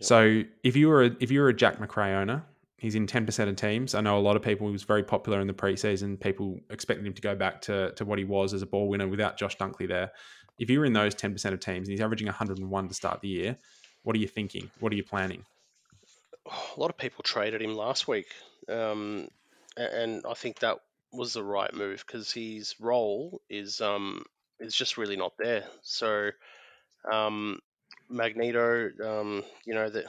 So 0.03 0.42
if 0.62 0.76
you 0.76 0.88
were 0.88 1.05
a, 1.05 1.16
if 1.20 1.30
you 1.30 1.40
were 1.40 1.48
a 1.48 1.55
Jack 1.57 1.80
Macrae 1.80 2.12
owner, 2.12 2.44
he's 2.76 2.96
in 2.96 3.07
ten 3.07 3.24
percent 3.24 3.48
of 3.48 3.57
teams. 3.57 3.94
I 3.94 4.03
know 4.03 4.18
a 4.18 4.20
lot 4.20 4.36
of 4.36 4.42
people. 4.42 4.66
He 4.66 4.72
was 4.72 4.82
very 4.82 5.03
popular 5.03 5.40
in 5.40 5.46
the 5.46 5.55
preseason. 5.55 6.20
People 6.20 6.61
expected 6.68 7.07
him 7.07 7.14
to 7.14 7.22
go 7.22 7.34
back 7.34 7.62
to 7.62 7.92
to 7.92 8.05
what 8.05 8.18
he 8.18 8.26
was 8.26 8.53
as 8.53 8.61
a 8.61 8.66
ball 8.66 8.88
winner 8.88 9.09
without 9.09 9.38
Josh 9.38 9.57
Dunkley 9.57 9.88
there. 9.88 10.12
If 10.59 10.68
you 10.68 10.80
were 10.80 10.84
in 10.84 10.92
those 10.92 11.14
ten 11.14 11.32
percent 11.32 11.55
of 11.55 11.61
teams 11.61 11.88
and 11.88 11.92
he's 11.92 12.03
averaging 12.03 12.26
101 12.26 12.88
to 12.88 12.94
start 12.94 13.22
the 13.22 13.28
year, 13.28 13.57
what 14.03 14.14
are 14.14 14.18
you 14.18 14.28
thinking? 14.28 14.70
What 14.80 14.92
are 14.92 14.96
you 14.96 15.05
planning? 15.05 15.46
A 16.47 16.80
lot 16.80 16.90
of 16.90 16.99
people 16.99 17.22
traded 17.22 17.62
him 17.62 17.74
last 17.74 18.09
week, 18.09 18.26
um, 18.68 19.28
and 19.76 20.24
I 20.28 20.34
think 20.34 20.59
that 20.61 20.78
was 21.12 21.34
the 21.34 21.43
right 21.45 21.72
move 21.74 22.05
because 22.07 22.32
his 22.32 22.74
role 22.80 23.40
is 23.49 23.80
um, 23.80 24.24
is 24.61 24.74
just 24.74 24.97
really 24.99 25.16
not 25.16 25.32
there. 25.38 25.64
So, 25.82 26.30
um, 27.11 27.61
Magneto, 28.09 28.90
um, 29.05 29.45
you 29.64 29.74
know, 29.74 29.90
the, 29.90 30.05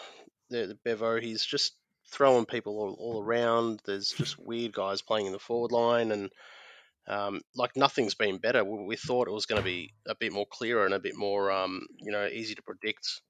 the, 0.50 0.68
the 0.68 0.78
Bevo, 0.84 1.20
he's 1.20 1.46
just 1.46 1.74
throwing 2.12 2.46
people 2.46 2.78
all, 2.80 2.96
all 3.00 3.24
around. 3.24 3.82
There's 3.86 4.10
just 4.12 4.38
weird 4.40 4.74
guys 4.74 5.02
playing 5.02 5.26
in 5.28 5.32
the 5.32 5.40
forward 5.40 5.72
line, 5.72 6.12
and 6.12 6.30
um, 7.08 7.42
like 7.56 7.76
nothing's 7.76 8.16
been 8.16 8.38
better. 8.38 8.64
We, 8.64 8.86
we 8.86 8.96
thought 8.96 9.28
it 9.28 9.34
was 9.34 9.46
going 9.46 9.62
to 9.62 9.66
be 9.66 9.94
a 10.08 10.16
bit 10.16 10.32
more 10.34 10.46
clearer 10.50 10.86
and 10.86 10.94
a 10.94 11.00
bit 11.00 11.16
more, 11.18 11.52
um, 11.52 11.86
you 12.00 12.12
know, 12.12 12.26
easy 12.28 12.56
to 12.56 12.62
predict, 12.64 13.22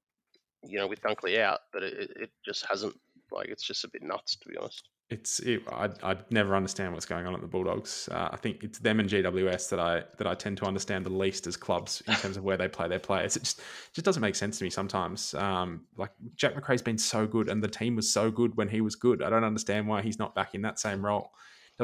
you 0.64 0.80
know, 0.80 0.88
with 0.88 1.02
Dunkley 1.02 1.40
out, 1.40 1.60
but 1.72 1.84
it, 1.84 2.12
it 2.16 2.30
just 2.46 2.66
hasn't. 2.66 2.96
Like, 3.32 3.48
it's 3.50 3.64
just 3.64 3.84
a 3.84 3.90
bit 3.90 4.04
nuts, 4.04 4.36
to 4.36 4.50
be 4.50 4.58
honest 4.58 4.90
it's 5.14 5.40
it, 5.40 5.64
I 5.72 5.90
I 6.02 6.18
never 6.30 6.56
understand 6.56 6.94
what's 6.94 7.06
going 7.06 7.26
on 7.28 7.34
at 7.34 7.42
the 7.42 7.48
Bulldogs. 7.48 8.10
Uh, 8.12 8.30
I 8.32 8.38
think 8.38 8.64
it's 8.64 8.80
them 8.80 9.00
and 9.00 9.10
GWS 9.10 9.70
that 9.70 9.80
I 9.80 10.04
that 10.18 10.28
I 10.28 10.34
tend 10.34 10.58
to 10.58 10.66
understand 10.66 11.06
the 11.06 11.12
least 11.12 11.46
as 11.46 11.56
clubs 11.56 12.02
in 12.08 12.16
terms 12.16 12.38
of 12.38 12.44
where 12.44 12.58
they 12.58 12.68
play 12.68 12.88
their 12.88 13.00
players. 13.00 13.36
It 13.38 13.44
just 13.44 13.62
just 13.94 14.06
doesn't 14.06 14.22
make 14.22 14.36
sense 14.36 14.58
to 14.58 14.64
me 14.64 14.70
sometimes. 14.70 15.34
Um, 15.36 15.86
like 15.98 16.12
Jack 16.36 16.56
Macrae's 16.56 16.82
been 16.82 16.98
so 16.98 17.28
good, 17.28 17.50
and 17.50 17.64
the 17.64 17.68
team 17.68 17.96
was 17.96 18.12
so 18.12 18.32
good 18.32 18.56
when 18.58 18.68
he 18.68 18.82
was 18.82 18.96
good. 18.96 19.22
I 19.22 19.30
don't 19.30 19.44
understand 19.44 19.88
why 19.88 20.02
he's 20.02 20.20
not 20.20 20.36
back 20.36 20.56
in 20.56 20.62
that 20.64 20.80
same 20.80 21.06
role. 21.06 21.32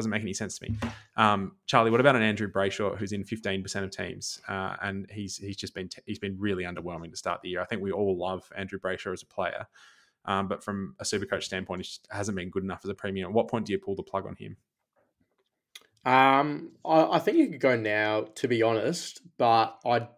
Doesn't 0.00 0.10
make 0.10 0.22
any 0.22 0.32
sense 0.32 0.58
to 0.58 0.64
me. 0.70 0.78
Um, 1.16 1.52
Charlie, 1.66 1.90
what 1.90 2.00
about 2.00 2.16
an 2.16 2.22
Andrew 2.22 2.50
Brayshaw 2.50 2.96
who's 2.96 3.12
in 3.12 3.22
fifteen 3.22 3.62
percent 3.62 3.84
of 3.84 3.90
teams, 3.90 4.40
uh, 4.48 4.76
and 4.80 5.06
he's 5.10 5.36
he's 5.36 5.58
just 5.58 5.74
been 5.74 5.88
t- 5.88 6.00
he's 6.06 6.18
been 6.18 6.36
really 6.38 6.64
underwhelming 6.64 7.10
to 7.10 7.18
start 7.18 7.42
the 7.42 7.50
year. 7.50 7.60
I 7.60 7.66
think 7.66 7.82
we 7.82 7.92
all 7.92 8.16
love 8.16 8.50
Andrew 8.56 8.78
Brayshaw 8.78 9.12
as 9.12 9.22
a 9.22 9.26
player. 9.26 9.66
Um, 10.24 10.48
but 10.48 10.64
from 10.64 10.94
a 10.98 11.04
super 11.04 11.26
coach 11.26 11.44
standpoint, 11.44 11.80
he 11.80 11.84
just 11.84 12.08
hasn't 12.10 12.36
been 12.36 12.48
good 12.48 12.62
enough 12.62 12.80
as 12.82 12.88
a 12.88 12.94
premium. 12.94 13.28
At 13.28 13.34
what 13.34 13.48
point 13.48 13.66
do 13.66 13.72
you 13.72 13.78
pull 13.78 13.94
the 13.94 14.02
plug 14.02 14.26
on 14.26 14.36
him? 14.36 14.56
Um, 16.06 16.72
I, 16.82 17.16
I 17.16 17.18
think 17.18 17.36
you 17.36 17.48
could 17.48 17.60
go 17.60 17.76
now, 17.76 18.26
to 18.36 18.48
be 18.48 18.62
honest, 18.62 19.20
but 19.36 19.78
I 19.84 20.08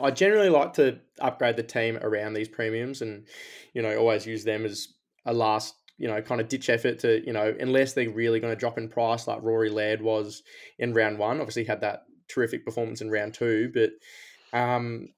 I 0.00 0.10
generally 0.10 0.48
like 0.48 0.72
to 0.74 0.98
upgrade 1.20 1.56
the 1.56 1.62
team 1.62 1.96
around 1.98 2.34
these 2.34 2.48
premiums 2.48 3.02
and, 3.02 3.28
you 3.72 3.82
know, 3.82 3.96
always 3.96 4.26
use 4.26 4.42
them 4.42 4.64
as 4.64 4.88
a 5.24 5.32
last, 5.32 5.76
you 5.98 6.08
know, 6.08 6.20
kind 6.22 6.40
of 6.40 6.48
ditch 6.48 6.68
effort 6.68 6.98
to, 7.00 7.24
you 7.24 7.32
know, 7.32 7.54
unless 7.60 7.92
they're 7.92 8.10
really 8.10 8.40
going 8.40 8.52
to 8.52 8.58
drop 8.58 8.78
in 8.78 8.88
price 8.88 9.26
like 9.26 9.42
Rory 9.42 9.70
Laird 9.70 10.02
was 10.02 10.42
in 10.78 10.94
round 10.94 11.18
one. 11.18 11.40
Obviously 11.40 11.64
had 11.64 11.80
that 11.82 12.04
terrific 12.28 12.64
performance 12.64 13.00
in 13.00 13.10
round 13.10 13.34
two, 13.34 13.70
but 13.72 13.90
um, 14.58 15.08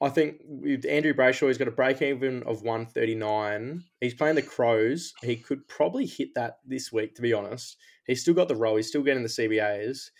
I 0.00 0.08
think 0.08 0.40
with 0.44 0.86
Andrew 0.86 1.12
Brayshaw, 1.12 1.48
he's 1.48 1.58
got 1.58 1.68
a 1.68 1.72
break 1.72 2.00
even 2.00 2.42
of 2.44 2.62
139. 2.62 3.84
He's 4.00 4.14
playing 4.14 4.36
the 4.36 4.42
Crows. 4.42 5.12
He 5.22 5.36
could 5.36 5.68
probably 5.68 6.06
hit 6.06 6.30
that 6.34 6.58
this 6.66 6.90
week, 6.90 7.14
to 7.16 7.22
be 7.22 7.34
honest. 7.34 7.76
He's 8.06 8.22
still 8.22 8.34
got 8.34 8.48
the 8.48 8.56
role. 8.56 8.76
He's 8.76 8.88
still 8.88 9.02
getting 9.02 9.22
the 9.22 9.28
CBAs. 9.28 10.10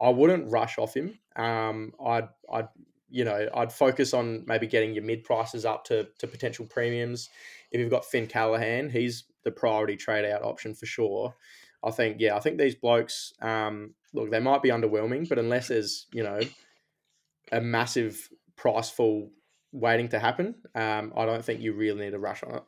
I 0.00 0.10
wouldn't 0.10 0.50
rush 0.50 0.78
off 0.78 0.94
him. 0.94 1.18
Um, 1.34 1.92
I'd, 2.04 2.28
I'd, 2.52 2.68
you 3.08 3.24
know, 3.24 3.48
I'd 3.52 3.72
focus 3.72 4.14
on 4.14 4.44
maybe 4.46 4.68
getting 4.68 4.94
your 4.94 5.04
mid 5.04 5.24
prices 5.24 5.64
up 5.64 5.84
to, 5.86 6.06
to 6.18 6.26
potential 6.28 6.66
premiums. 6.66 7.28
If 7.76 7.82
you've 7.82 7.90
got 7.90 8.06
Finn 8.06 8.26
Callaghan, 8.26 8.88
he's 8.88 9.24
the 9.44 9.50
priority 9.50 9.96
trade 9.96 10.24
out 10.24 10.42
option 10.42 10.74
for 10.74 10.86
sure. 10.86 11.34
I 11.84 11.90
think, 11.90 12.16
yeah, 12.20 12.34
I 12.34 12.40
think 12.40 12.56
these 12.58 12.74
blokes, 12.74 13.34
um, 13.42 13.94
look, 14.14 14.30
they 14.30 14.40
might 14.40 14.62
be 14.62 14.70
underwhelming, 14.70 15.28
but 15.28 15.38
unless 15.38 15.68
there's, 15.68 16.06
you 16.10 16.22
know, 16.22 16.40
a 17.52 17.60
massive 17.60 18.30
price 18.56 18.88
fall 18.88 19.30
waiting 19.72 20.08
to 20.08 20.18
happen, 20.18 20.54
um, 20.74 21.12
I 21.14 21.26
don't 21.26 21.44
think 21.44 21.60
you 21.60 21.74
really 21.74 22.06
need 22.06 22.12
to 22.12 22.18
rush 22.18 22.42
on 22.42 22.54
it. 22.54 22.62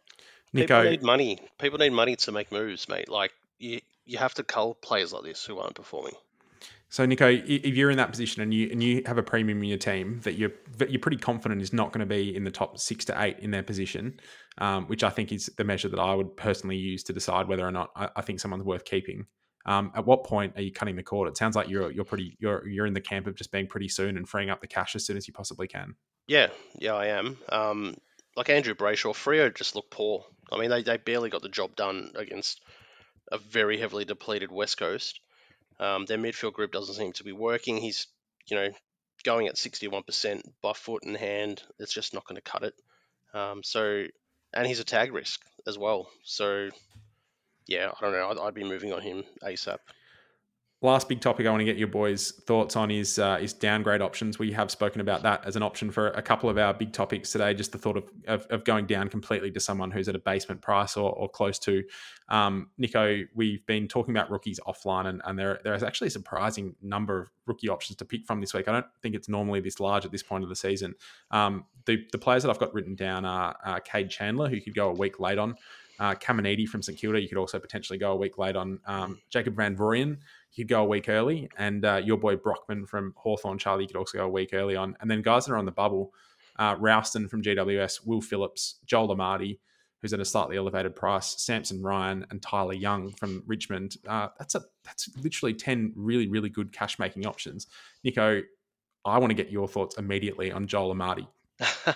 Niko, 0.54 0.60
People 0.60 0.82
need 0.84 1.02
money. 1.02 1.38
People 1.58 1.78
need 1.78 1.92
money 1.92 2.16
to 2.16 2.32
make 2.32 2.52
moves, 2.52 2.86
mate. 2.86 3.08
Like 3.08 3.32
you, 3.58 3.80
you 4.04 4.18
have 4.18 4.34
to 4.34 4.42
cull 4.42 4.74
players 4.74 5.14
like 5.14 5.24
this 5.24 5.42
who 5.44 5.58
aren't 5.58 5.74
performing. 5.74 6.14
So 6.90 7.06
Niko, 7.06 7.44
if 7.46 7.76
you're 7.76 7.90
in 7.90 7.98
that 7.98 8.10
position 8.10 8.42
and 8.42 8.52
you 8.52 8.68
and 8.70 8.82
you 8.82 9.02
have 9.04 9.18
a 9.18 9.22
premium 9.22 9.58
in 9.58 9.68
your 9.68 9.78
team 9.78 10.20
that 10.22 10.34
you're 10.34 10.52
that 10.78 10.90
you're 10.90 11.00
pretty 11.00 11.18
confident 11.18 11.60
is 11.60 11.72
not 11.72 11.92
going 11.92 12.00
to 12.00 12.06
be 12.06 12.34
in 12.34 12.44
the 12.44 12.50
top 12.50 12.78
six 12.78 13.04
to 13.06 13.22
eight 13.22 13.38
in 13.40 13.50
their 13.50 13.62
position, 13.62 14.18
um, 14.58 14.86
which 14.86 15.04
I 15.04 15.10
think 15.10 15.30
is 15.30 15.50
the 15.56 15.64
measure 15.64 15.88
that 15.88 16.00
I 16.00 16.14
would 16.14 16.34
personally 16.36 16.76
use 16.76 17.02
to 17.04 17.12
decide 17.12 17.46
whether 17.46 17.66
or 17.66 17.72
not 17.72 17.90
I, 17.94 18.08
I 18.16 18.22
think 18.22 18.40
someone's 18.40 18.64
worth 18.64 18.86
keeping. 18.86 19.26
Um, 19.66 19.92
at 19.94 20.06
what 20.06 20.24
point 20.24 20.54
are 20.56 20.62
you 20.62 20.72
cutting 20.72 20.96
the 20.96 21.02
cord? 21.02 21.28
It 21.28 21.36
sounds 21.36 21.54
like 21.54 21.68
you're 21.68 21.90
you're 21.90 22.06
pretty 22.06 22.38
you're 22.40 22.66
you're 22.66 22.86
in 22.86 22.94
the 22.94 23.02
camp 23.02 23.26
of 23.26 23.34
just 23.34 23.52
being 23.52 23.66
pretty 23.66 23.88
soon 23.88 24.16
and 24.16 24.26
freeing 24.26 24.48
up 24.48 24.62
the 24.62 24.66
cash 24.66 24.96
as 24.96 25.04
soon 25.04 25.18
as 25.18 25.28
you 25.28 25.34
possibly 25.34 25.68
can. 25.68 25.94
Yeah, 26.26 26.48
yeah, 26.78 26.94
I 26.94 27.06
am. 27.08 27.36
Um, 27.50 27.96
like 28.34 28.48
Andrew 28.48 28.74
Brayshaw, 28.74 29.12
Freo 29.12 29.54
just 29.54 29.74
looked 29.74 29.90
poor. 29.90 30.24
I 30.50 30.58
mean, 30.58 30.70
they, 30.70 30.82
they 30.82 30.96
barely 30.96 31.28
got 31.28 31.42
the 31.42 31.48
job 31.48 31.76
done 31.76 32.12
against 32.14 32.62
a 33.30 33.36
very 33.36 33.78
heavily 33.78 34.06
depleted 34.06 34.50
West 34.50 34.78
Coast. 34.78 35.20
Um, 35.80 36.06
their 36.06 36.18
midfield 36.18 36.54
group 36.54 36.72
doesn't 36.72 36.94
seem 36.94 37.12
to 37.12 37.24
be 37.24 37.32
working. 37.32 37.78
He's, 37.78 38.06
you 38.46 38.56
know, 38.56 38.70
going 39.24 39.46
at 39.48 39.56
61% 39.56 40.42
by 40.62 40.72
foot 40.72 41.04
and 41.04 41.16
hand. 41.16 41.62
It's 41.78 41.92
just 41.92 42.14
not 42.14 42.26
going 42.26 42.36
to 42.36 42.42
cut 42.42 42.62
it. 42.62 42.74
Um, 43.34 43.62
so, 43.62 44.04
and 44.54 44.66
he's 44.66 44.80
a 44.80 44.84
tag 44.84 45.12
risk 45.12 45.40
as 45.66 45.78
well. 45.78 46.08
So, 46.24 46.70
yeah, 47.66 47.90
I 47.96 48.00
don't 48.00 48.12
know. 48.12 48.30
I'd, 48.30 48.38
I'd 48.38 48.54
be 48.54 48.64
moving 48.64 48.92
on 48.92 49.02
him 49.02 49.24
ASAP. 49.42 49.78
Last 50.80 51.08
big 51.08 51.20
topic 51.20 51.44
I 51.44 51.50
want 51.50 51.60
to 51.60 51.64
get 51.64 51.76
your 51.76 51.88
boys' 51.88 52.30
thoughts 52.30 52.76
on 52.76 52.92
is 52.92 53.18
uh, 53.18 53.40
is 53.42 53.52
downgrade 53.52 54.00
options. 54.00 54.38
We 54.38 54.52
have 54.52 54.70
spoken 54.70 55.00
about 55.00 55.24
that 55.24 55.44
as 55.44 55.56
an 55.56 55.62
option 55.64 55.90
for 55.90 56.10
a 56.10 56.22
couple 56.22 56.48
of 56.48 56.56
our 56.56 56.72
big 56.72 56.92
topics 56.92 57.32
today. 57.32 57.52
Just 57.52 57.72
the 57.72 57.78
thought 57.78 57.96
of, 57.96 58.04
of, 58.28 58.46
of 58.50 58.62
going 58.62 58.86
down 58.86 59.08
completely 59.08 59.50
to 59.50 59.58
someone 59.58 59.90
who's 59.90 60.08
at 60.08 60.14
a 60.14 60.20
basement 60.20 60.62
price 60.62 60.96
or, 60.96 61.10
or 61.10 61.28
close 61.28 61.58
to. 61.60 61.82
Um, 62.28 62.70
Niko, 62.80 63.24
we've 63.34 63.66
been 63.66 63.88
talking 63.88 64.16
about 64.16 64.30
rookies 64.30 64.60
offline, 64.68 65.06
and, 65.06 65.20
and 65.24 65.36
there 65.36 65.58
there 65.64 65.74
is 65.74 65.82
actually 65.82 66.08
a 66.08 66.12
surprising 66.12 66.76
number 66.80 67.22
of 67.22 67.30
rookie 67.46 67.68
options 67.68 67.96
to 67.96 68.04
pick 68.04 68.24
from 68.24 68.40
this 68.40 68.54
week. 68.54 68.68
I 68.68 68.72
don't 68.72 68.86
think 69.02 69.16
it's 69.16 69.28
normally 69.28 69.58
this 69.58 69.80
large 69.80 70.04
at 70.04 70.12
this 70.12 70.22
point 70.22 70.44
of 70.44 70.48
the 70.48 70.54
season. 70.54 70.94
Um, 71.32 71.64
the 71.86 72.06
the 72.12 72.18
players 72.18 72.44
that 72.44 72.50
I've 72.50 72.60
got 72.60 72.72
written 72.72 72.94
down 72.94 73.24
are 73.24 73.56
uh, 73.64 73.80
Cade 73.80 74.10
Chandler, 74.10 74.48
who 74.48 74.60
could 74.60 74.76
go 74.76 74.90
a 74.90 74.94
week 74.94 75.18
late 75.18 75.38
on. 75.38 75.56
Uh, 75.98 76.14
from 76.14 76.82
St 76.82 76.98
Kilda, 76.98 77.20
you 77.20 77.28
could 77.28 77.38
also 77.38 77.58
potentially 77.58 77.98
go 77.98 78.12
a 78.12 78.16
week 78.16 78.38
late 78.38 78.56
on. 78.56 78.78
Um, 78.86 79.18
Jacob 79.30 79.56
Van 79.56 79.76
Rooyen, 79.76 80.18
You 80.52 80.64
could 80.64 80.68
go 80.68 80.82
a 80.82 80.86
week 80.86 81.08
early. 81.08 81.48
And 81.58 81.84
uh, 81.84 82.00
your 82.04 82.16
boy 82.16 82.36
Brockman 82.36 82.86
from 82.86 83.14
Hawthorn 83.16 83.58
Charlie, 83.58 83.84
you 83.84 83.88
could 83.88 83.96
also 83.96 84.18
go 84.18 84.26
a 84.26 84.28
week 84.28 84.50
early 84.52 84.76
on. 84.76 84.96
And 85.00 85.10
then 85.10 85.22
guys 85.22 85.46
that 85.46 85.52
are 85.52 85.58
on 85.58 85.64
the 85.64 85.72
bubble, 85.72 86.12
uh, 86.58 86.76
Rowston 86.76 87.28
from 87.28 87.42
GWS, 87.42 88.06
Will 88.06 88.20
Phillips, 88.20 88.76
Joel 88.86 89.14
Amartey, 89.16 89.58
who's 90.00 90.12
at 90.12 90.20
a 90.20 90.24
slightly 90.24 90.56
elevated 90.56 90.94
price, 90.94 91.42
Samson 91.42 91.82
Ryan, 91.82 92.24
and 92.30 92.40
Tylar 92.40 92.80
Young 92.80 93.10
from 93.10 93.42
Richmond. 93.46 93.96
Uh, 94.06 94.28
that's 94.38 94.54
a 94.54 94.62
that's 94.84 95.08
literally 95.16 95.54
ten 95.54 95.92
really 95.96 96.28
really 96.28 96.48
good 96.48 96.72
cash 96.72 96.98
making 96.98 97.26
options. 97.26 97.66
Niko, 98.04 98.42
I 99.04 99.18
want 99.18 99.30
to 99.30 99.34
get 99.34 99.50
your 99.50 99.66
thoughts 99.66 99.98
immediately 99.98 100.52
on 100.52 100.66
Joel 100.66 100.94
Amartey 100.94 101.26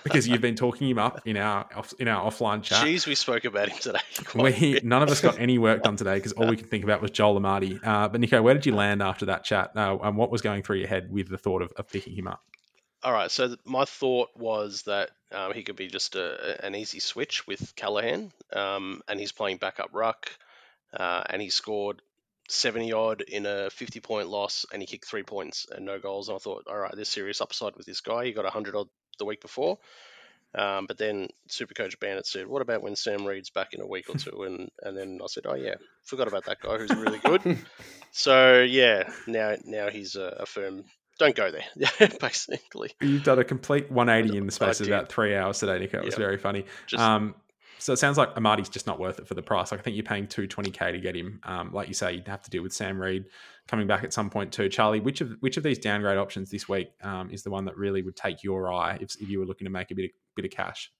because 0.03 0.27
you've 0.27 0.41
been 0.41 0.55
talking 0.55 0.89
him 0.89 0.99
up 0.99 1.21
in 1.25 1.37
our 1.37 1.67
in 1.99 2.07
our 2.07 2.29
offline 2.29 2.63
chat. 2.63 2.85
Jeez, 2.85 3.07
we 3.07 3.15
spoke 3.15 3.45
about 3.45 3.69
him 3.69 3.77
today. 3.79 3.99
We 4.35 4.79
none 4.83 5.03
of 5.03 5.09
us 5.09 5.21
got 5.21 5.39
any 5.39 5.57
work 5.57 5.83
done 5.83 5.95
today 5.97 6.15
because 6.15 6.33
all 6.33 6.47
we 6.47 6.57
could 6.57 6.69
think 6.69 6.83
about 6.83 7.01
was 7.01 7.11
Joel 7.11 7.39
Amartey. 7.39 7.79
Uh, 7.85 8.09
but 8.09 8.19
Niko, 8.19 8.41
where 8.43 8.53
did 8.53 8.65
you 8.65 8.75
land 8.75 9.01
after 9.01 9.27
that 9.27 9.43
chat? 9.43 9.71
Uh, 9.75 9.97
and 10.03 10.17
what 10.17 10.31
was 10.31 10.41
going 10.41 10.63
through 10.63 10.77
your 10.77 10.87
head 10.87 11.11
with 11.11 11.29
the 11.29 11.37
thought 11.37 11.61
of, 11.61 11.71
of 11.77 11.87
picking 11.89 12.13
him 12.13 12.27
up? 12.27 12.41
All 13.03 13.11
right, 13.11 13.29
so 13.29 13.55
my 13.65 13.83
thought 13.83 14.29
was 14.35 14.83
that 14.83 15.09
um, 15.33 15.53
he 15.53 15.63
could 15.63 15.75
be 15.75 15.87
just 15.87 16.15
a, 16.15 16.65
an 16.65 16.73
easy 16.73 16.99
switch 16.99 17.45
with 17.45 17.75
Callaghan, 17.75 18.31
um, 18.53 19.01
and 19.09 19.19
he's 19.19 19.33
playing 19.33 19.57
backup 19.57 19.89
ruck, 19.91 20.31
uh, 20.97 21.21
and 21.29 21.41
he 21.41 21.49
scored 21.49 22.01
70 22.47 22.93
odd 22.93 23.21
in 23.21 23.45
a 23.45 23.69
50 23.69 23.99
point 23.99 24.29
loss, 24.29 24.65
and 24.71 24.81
he 24.81 24.85
kicked 24.85 25.05
three 25.05 25.23
points 25.23 25.67
and 25.69 25.85
no 25.85 25.99
goals. 25.99 26.29
And 26.29 26.35
I 26.35 26.39
thought, 26.39 26.67
all 26.69 26.77
right, 26.77 26.95
there's 26.95 27.09
serious 27.09 27.41
upside 27.41 27.75
with 27.75 27.85
this 27.85 27.99
guy. 27.99 28.25
He 28.25 28.31
got 28.31 28.45
100 28.45 28.75
odd 28.75 28.87
the 29.17 29.25
week 29.25 29.41
before. 29.41 29.77
Um, 30.55 30.85
but 30.85 30.97
then 30.97 31.29
Supercoach 31.49 31.99
Bandit 31.99 32.27
said, 32.27 32.47
"What 32.47 32.61
about 32.61 32.83
when 32.83 32.95
Sam 32.95 33.25
Reid's 33.25 33.49
back 33.49 33.73
in 33.73 33.81
a 33.81 33.87
week 33.87 34.09
or 34.09 34.15
two? 34.17 34.43
And 34.43 34.69
and 34.81 34.97
then 34.97 35.19
I 35.21 35.27
said, 35.27 35.45
"Oh 35.47 35.55
yeah, 35.55 35.75
forgot 36.03 36.27
about 36.27 36.45
that 36.45 36.59
guy 36.61 36.77
who's 36.77 36.95
really 36.95 37.19
good." 37.19 37.57
so 38.11 38.61
yeah, 38.61 39.09
now 39.25 39.55
now 39.65 39.89
he's 39.89 40.15
a, 40.15 40.37
a 40.39 40.45
firm. 40.45 40.83
Don't 41.19 41.35
go 41.35 41.51
there, 41.51 42.09
basically. 42.19 42.91
You've 42.99 43.23
done 43.23 43.37
a 43.37 43.43
complete 43.43 43.91
180 43.91 44.35
in 44.35 44.47
the 44.47 44.51
space 44.51 44.81
of 44.81 44.87
about 44.87 45.09
three 45.09 45.35
hours 45.35 45.59
today, 45.59 45.77
Niko. 45.77 45.99
It 45.99 46.05
was 46.05 46.15
very 46.15 46.37
funny. 46.37 46.65
Just, 46.87 47.03
um, 47.03 47.35
so 47.83 47.91
it 47.91 47.97
sounds 47.97 48.17
like 48.17 48.33
Amartey's 48.35 48.69
just 48.69 48.87
not 48.87 48.97
worth 48.97 49.19
it 49.19 49.27
for 49.27 49.33
the 49.33 49.41
price. 49.41 49.69
Like 49.69 49.81
I 49.81 49.83
think 49.83 49.97
you're 49.97 50.05
paying 50.05 50.25
220k 50.25 50.93
to 50.93 50.99
get 50.99 51.17
him. 51.17 51.41
Um, 51.43 51.73
like 51.73 51.89
you 51.89 51.93
say, 51.93 52.13
you'd 52.13 52.27
have 52.29 52.41
to 52.43 52.49
deal 52.49 52.63
with 52.63 52.71
Sam 52.71 52.97
Reid 52.97 53.25
coming 53.67 53.87
back 53.87 54.05
at 54.05 54.13
some 54.13 54.29
point 54.29 54.53
too. 54.53 54.69
Charlie, 54.69 55.01
which 55.01 55.19
of 55.19 55.33
which 55.41 55.57
of 55.57 55.63
these 55.63 55.77
downgrade 55.79 56.17
options 56.17 56.49
this 56.49 56.69
week 56.69 56.91
um, 57.01 57.29
is 57.29 57.43
the 57.43 57.51
one 57.51 57.65
that 57.65 57.75
really 57.75 58.01
would 58.01 58.15
take 58.15 58.41
your 58.41 58.71
eye 58.71 58.97
if, 59.01 59.19
if 59.19 59.27
you 59.27 59.37
were 59.37 59.45
looking 59.45 59.65
to 59.65 59.71
make 59.71 59.91
a 59.91 59.95
bit 59.95 60.05
of, 60.05 60.11
bit 60.33 60.45
of 60.45 60.51
cash? 60.51 60.93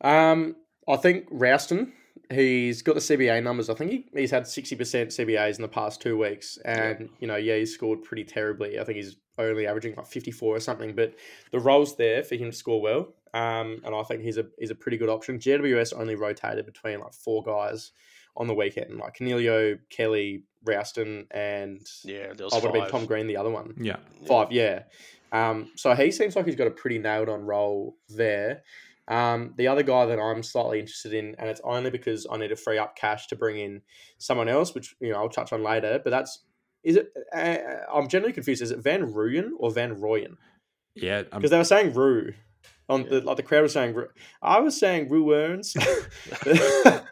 Um, 0.00 0.56
I 0.88 0.96
think 0.96 1.30
Rowston. 1.30 1.92
He's 2.32 2.82
got 2.82 2.94
the 2.94 3.00
CBA 3.00 3.42
numbers. 3.42 3.70
I 3.70 3.74
think 3.74 3.92
he, 3.92 4.06
he's 4.12 4.32
had 4.32 4.48
sixty 4.48 4.74
percent 4.74 5.10
CBAs 5.10 5.54
in 5.54 5.62
the 5.62 5.68
past 5.68 6.02
two 6.02 6.18
weeks, 6.18 6.58
and 6.64 7.00
yeah. 7.00 7.06
you 7.20 7.26
know, 7.28 7.36
yeah, 7.36 7.56
he's 7.56 7.72
scored 7.72 8.02
pretty 8.02 8.24
terribly. 8.24 8.80
I 8.80 8.84
think 8.84 8.96
he's 8.96 9.16
only 9.38 9.68
averaging 9.68 9.94
like 9.94 10.08
fifty 10.08 10.32
four 10.32 10.56
or 10.56 10.60
something. 10.60 10.96
But 10.96 11.14
the 11.52 11.60
role's 11.60 11.96
there 11.96 12.24
for 12.24 12.34
him 12.34 12.50
to 12.50 12.56
score 12.56 12.82
well, 12.82 13.14
um, 13.34 13.80
and 13.84 13.94
I 13.94 14.02
think 14.04 14.22
he's 14.22 14.38
a 14.38 14.46
he's 14.58 14.70
a 14.70 14.74
pretty 14.74 14.96
good 14.96 15.08
option. 15.08 15.38
GWS 15.38 15.98
only 15.98 16.14
rotated 16.14 16.66
between 16.66 17.00
like 17.00 17.12
four 17.12 17.42
guys 17.42 17.92
on 18.36 18.46
the 18.46 18.54
weekend, 18.54 18.96
like 18.98 19.16
Coniglio, 19.16 19.78
Kelly, 19.90 20.44
Rowston, 20.64 21.26
and 21.30 21.80
yeah, 22.04 22.32
there 22.32 22.46
was 22.46 22.52
I 22.52 22.56
would 22.56 22.64
have 22.64 22.72
been 22.74 22.90
Tom 22.90 23.06
Green, 23.06 23.26
the 23.26 23.36
other 23.36 23.50
one. 23.50 23.74
Yeah, 23.78 23.96
five. 24.26 24.52
Yeah, 24.52 24.84
Um, 25.32 25.70
so 25.76 25.94
he 25.94 26.10
seems 26.10 26.36
like 26.36 26.46
he's 26.46 26.56
got 26.56 26.66
a 26.66 26.70
pretty 26.72 26.98
nailed 26.98 27.28
on 27.28 27.42
role 27.44 27.96
there. 28.08 28.62
Um, 29.08 29.54
the 29.56 29.66
other 29.66 29.82
guy 29.82 30.06
that 30.06 30.20
I'm 30.20 30.42
slightly 30.44 30.78
interested 30.78 31.12
in, 31.12 31.34
and 31.38 31.48
it's 31.48 31.60
only 31.64 31.90
because 31.90 32.26
I 32.30 32.36
need 32.36 32.48
to 32.48 32.56
free 32.56 32.78
up 32.78 32.94
cash 32.94 33.26
to 33.28 33.36
bring 33.36 33.58
in 33.58 33.82
someone 34.18 34.48
else, 34.48 34.74
which 34.74 34.94
you 35.00 35.10
know 35.10 35.18
I'll 35.18 35.28
touch 35.28 35.52
on 35.52 35.62
later. 35.64 36.00
But 36.02 36.10
that's 36.10 36.44
is 36.84 36.96
it? 36.96 37.12
Uh, 37.34 37.56
I'm 37.92 38.08
generally 38.08 38.32
confused. 38.32 38.62
Is 38.62 38.70
it 38.70 38.78
Van 38.78 39.12
Rooyen 39.12 39.50
or 39.58 39.70
Van 39.72 39.96
Royen? 39.96 40.36
Yeah, 40.94 41.22
Because 41.22 41.50
they 41.50 41.58
were 41.58 41.64
saying 41.64 41.92
Roo. 41.94 42.32
On 42.90 43.04
the, 43.04 43.20
like 43.20 43.36
the 43.36 43.42
crowd 43.42 43.62
was 43.62 43.72
saying, 43.72 43.96
I 44.42 44.60
was 44.60 44.78
saying 44.78 45.08
Ruerns. 45.08 45.74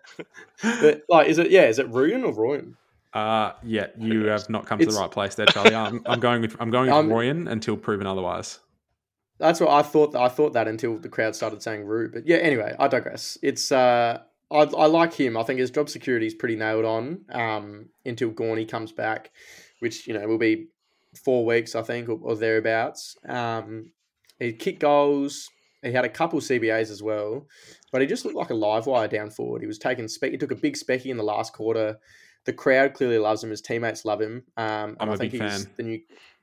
but 0.63 1.03
like, 1.09 1.29
is 1.29 1.39
it 1.39 1.51
yeah? 1.51 1.65
Is 1.65 1.79
it 1.79 1.89
Ruin 1.89 2.25
or 2.25 2.33
Royen? 2.33 2.75
uh, 3.15 3.53
yeah, 3.63 3.87
you 3.99 4.27
have 4.27 4.49
not 4.51 4.67
come 4.67 4.79
to 4.79 4.87
the 4.87 4.93
right 4.93 5.11
place 5.11 5.35
there, 5.35 5.47
Charlie. 5.47 5.75
I'm, 5.75 6.03
I'm 6.07 6.21
going 6.21 6.43
with 6.43 6.57
I'm 6.61 6.71
going 6.71 6.87
with 6.87 6.95
Um, 6.99 7.09
Royan 7.09 7.49
until 7.49 7.77
proven 7.77 8.07
otherwise. 8.07 8.61
That's 9.39 9.61
what 9.61 9.71
I 9.71 9.83
thought. 9.83 10.15
I 10.15 10.29
thought 10.29 10.53
that 10.53 10.69
until 10.69 10.99
the 10.99 11.09
crowd 11.09 11.35
started 11.35 11.63
saying 11.63 11.85
Roo. 11.85 12.11
But 12.13 12.27
yeah, 12.27 12.39
anyway, 12.39 12.75
I 12.79 12.89
digress. 12.89 13.39
It's 13.43 13.73
uh, 13.73 14.21
I, 14.51 14.57
I 14.57 14.87
like 14.87 15.15
him. 15.15 15.37
I 15.37 15.43
think 15.43 15.61
his 15.61 15.71
job 15.71 15.89
security 15.89 16.27
is 16.27 16.35
pretty 16.35 16.57
nailed 16.57 16.85
on. 16.85 17.25
Um, 17.33 17.89
until 18.05 18.31
Gawny 18.31 18.67
comes 18.67 18.93
back, 18.93 19.31
which 19.81 20.07
you 20.07 20.15
know 20.15 20.27
will 20.27 20.39
be 20.39 20.69
four 21.25 21.47
weeks, 21.47 21.75
I 21.75 21.83
think, 21.83 22.09
or, 22.09 22.19
or 22.21 22.37
thereabouts. 22.37 23.17
Um, 23.27 23.93
he 24.39 24.53
kicked 24.53 24.81
goals. 24.81 25.49
He 25.83 25.93
had 25.93 26.05
a 26.05 26.09
couple 26.09 26.41
CBAs 26.41 26.91
as 26.91 27.03
well, 27.03 27.47
but 27.93 28.01
he 28.01 28.07
just 28.07 28.25
looked 28.25 28.37
like 28.37 28.51
a 28.51 28.55
live 28.55 28.87
wire 28.87 29.09
down 29.09 29.31
forward. 29.31 29.61
He 29.63 29.67
was 29.69 29.79
taking 29.79 30.09
spec. 30.09 30.33
He 30.33 30.37
took 30.39 30.51
a 30.51 30.57
big 30.57 30.75
specky 30.75 31.07
in 31.07 31.17
the 31.17 31.23
last 31.23 31.53
quarter. 31.53 31.99
The 32.47 32.53
crowd 32.53 32.95
clearly 32.95 33.19
loves 33.19 33.45
him. 33.45 33.51
His 33.51 33.61
teammates 33.61 34.05
love 34.05 34.21
him. 34.21 34.43
Um, 34.57 34.97
I'm 35.01 35.11
I 35.11 35.15
a 35.15 35.17
think 35.17 35.33
big 35.33 35.43
he's 35.43 35.65
fan. 35.65 35.73
the 35.77 35.83
new. 35.83 36.01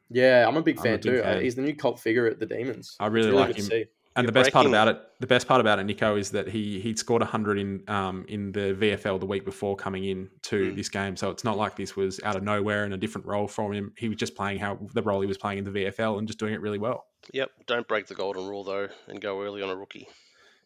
Yeah, 0.10 0.46
I'm 0.48 0.56
a 0.56 0.62
big 0.62 0.78
I'm 0.78 0.82
a 0.82 0.84
fan 0.84 0.94
big 0.98 1.02
too. 1.04 1.20
Uh, 1.20 1.24
fan. 1.24 1.42
He's 1.42 1.56
the 1.56 1.64
new 1.64 1.76
cult 1.76 2.00
figure 2.00 2.28
at 2.28 2.40
the 2.40 2.46
Demons. 2.46 2.96
I 3.00 3.08
really 3.08 3.30
It's 3.30 3.36
like 3.36 3.56
him. 3.58 3.86
And 4.18 4.28
the 4.28 4.32
best 4.32 4.54
part 4.54 4.66
about 4.66 4.88
it, 4.88 5.02
the 5.20 5.28
best 5.28 5.46
part 5.48 5.60
about 5.60 5.78
it, 5.78 5.86
Niko, 5.88 6.18
is 6.18 6.32
that 6.32 6.48
he 6.48 6.80
he 6.80 6.96
scored 6.96 7.22
hundred 7.24 7.58
in 7.58 7.84
um 7.90 8.26
in 8.30 8.52
the 8.54 8.74
VFL 8.80 9.20
the 9.20 9.26
week 9.26 9.44
before 9.44 9.76
coming 9.76 10.06
in 10.06 10.30
to 10.44 10.72
Mm. 10.72 10.76
this 10.76 10.88
game. 10.90 11.18
So 11.18 11.30
it's 11.32 11.44
not 11.44 11.58
like 11.58 11.76
this 11.76 11.96
was 11.98 12.22
out 12.24 12.36
of 12.36 12.44
nowhere 12.44 12.86
and 12.86 12.94
a 12.94 12.98
different 12.98 13.28
role 13.28 13.48
from 13.48 13.74
him. 13.74 13.94
He 13.98 14.08
was 14.08 14.18
just 14.18 14.34
playing 14.36 14.60
how 14.60 14.80
the 14.94 15.02
role 15.02 15.20
he 15.22 15.28
was 15.28 15.38
playing 15.38 15.58
in 15.58 15.64
the 15.66 15.72
VFL 15.72 16.18
and 16.18 16.28
just 16.28 16.40
doing 16.40 16.54
it 16.54 16.62
really 16.62 16.80
well. 16.80 17.06
Yep. 17.34 17.52
Don't 17.68 17.88
break 17.88 18.08
the 18.08 18.16
golden 18.16 18.48
rule 18.48 18.64
though, 18.64 18.88
and 19.08 19.20
go 19.20 19.42
early 19.42 19.62
on 19.62 19.70
a 19.70 19.76
rookie. 19.76 20.08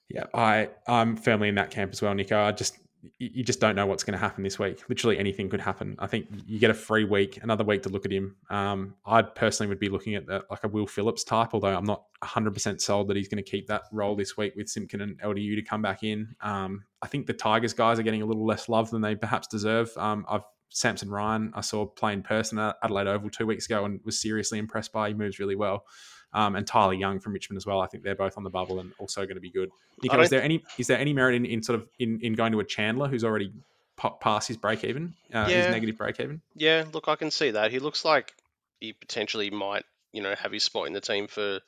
Yeah, 0.10 0.26
I 0.34 0.70
I'm 0.88 1.16
firmly 1.18 1.50
in 1.50 1.56
that 1.56 1.72
camp 1.72 1.92
as 1.92 2.02
well, 2.02 2.14
Niko. 2.14 2.38
I 2.46 2.52
just 2.52 2.78
you 3.18 3.44
just 3.44 3.60
don't 3.60 3.76
know 3.76 3.86
what's 3.86 4.04
going 4.04 4.14
to 4.14 4.20
happen 4.20 4.44
this 4.44 4.60
week. 4.60 4.84
Literally 4.90 5.18
anything 5.18 5.50
could 5.50 5.62
happen. 5.62 5.96
I 6.00 6.08
think 6.08 6.28
you 6.46 6.60
get 6.60 6.70
a 6.70 6.74
free 6.74 7.06
week, 7.06 7.40
another 7.42 7.64
week 7.64 7.84
to 7.84 7.90
look 7.90 8.06
at 8.06 8.12
him. 8.12 8.36
Um, 8.50 8.96
I 9.06 9.22
personally 9.22 9.70
would 9.70 9.80
be 9.80 9.90
looking 9.90 10.16
at 10.16 10.28
that, 10.28 10.44
like 10.50 10.64
a 10.64 10.68
Will 10.68 10.88
Phillips 10.88 11.24
type, 11.24 11.50
although 11.54 11.76
I'm 11.76 11.86
not 11.86 12.04
100% 12.24 12.82
sold 12.82 13.08
that 13.08 13.18
he's 13.18 13.28
going 13.28 13.44
to 13.44 13.50
keep 13.50 13.68
that 13.68 13.84
role 13.92 14.16
this 14.16 14.36
week 14.36 14.54
with 14.56 14.70
Simpkin 14.70 15.02
and 15.02 15.20
LDU 15.22 15.56
to 15.56 15.62
come 15.62 15.82
back 15.82 16.04
in. 16.04 16.36
Um, 16.42 16.84
I 17.02 17.08
think 17.08 17.26
the 17.26 17.34
Tigers 17.34 17.74
guys 17.74 18.00
are 18.00 18.04
getting 18.04 18.22
a 18.22 18.26
little 18.26 18.46
less 18.46 18.68
love 18.68 18.90
than 18.90 19.02
they 19.02 19.16
perhaps 19.16 19.48
deserve. 19.48 19.92
Um, 19.98 20.26
I've 20.30 20.44
Samson 20.72 21.10
Ryan, 21.10 21.52
I 21.56 21.62
saw 21.62 21.86
play 21.86 22.14
in 22.14 22.22
person 22.22 22.60
at 22.60 22.78
Adelaide 22.84 23.08
Oval 23.08 23.30
two 23.30 23.48
weeks 23.48 23.66
ago 23.66 23.86
and 23.86 24.00
was 24.06 24.22
seriously 24.22 24.60
impressed 24.60 24.92
by. 24.92 25.10
He 25.10 25.14
moves 25.14 25.40
really 25.40 25.56
well. 25.56 25.86
Um, 26.32 26.56
and 26.56 26.66
Tylar 26.66 26.94
Young 27.00 27.20
from 27.20 27.34
Richmond 27.34 27.58
as 27.58 27.66
well. 27.66 27.82
I 27.82 27.88
think 27.88 28.04
they're 28.04 28.14
both 28.16 28.38
on 28.38 28.44
the 28.44 28.52
bubble 28.52 28.80
and 28.80 28.92
also 29.00 29.22
going 29.26 29.36
to 29.36 29.42
be 29.42 29.50
good. 29.50 29.72
Niko, 30.04 30.22
is 30.22 30.30
there 30.30 30.44
any 30.44 30.64
is 30.78 30.86
there 30.86 31.00
any 31.00 31.12
merit 31.12 31.34
in, 31.36 31.44
in 31.46 31.64
sort 31.64 31.80
of 31.80 31.88
in, 31.98 32.20
in 32.22 32.34
going 32.34 32.52
to 32.52 32.60
a 32.60 32.64
Chandler 32.64 33.08
who's 33.08 33.24
already 33.24 33.52
pa- 33.98 34.12
past 34.12 34.48
his 34.48 34.56
break 34.56 34.84
even, 34.84 35.16
uh, 35.34 35.46
his 35.46 35.66
Yeah. 35.66 35.72
negative 35.72 35.98
break 35.98 36.20
even? 36.20 36.40
Yeah, 36.56 36.86
look, 36.94 37.08
I 37.08 37.16
can 37.16 37.32
see 37.32 37.50
that. 37.52 37.72
He 37.72 37.80
looks 37.80 38.06
like 38.06 38.32
he 38.80 38.94
potentially 38.94 39.50
might, 39.50 39.86
you 40.14 40.22
know, 40.22 40.36
have 40.36 40.52
his 40.52 40.64
spot 40.64 40.86
in 40.86 40.94
the 40.94 41.02
team 41.02 41.28
for 41.28 41.60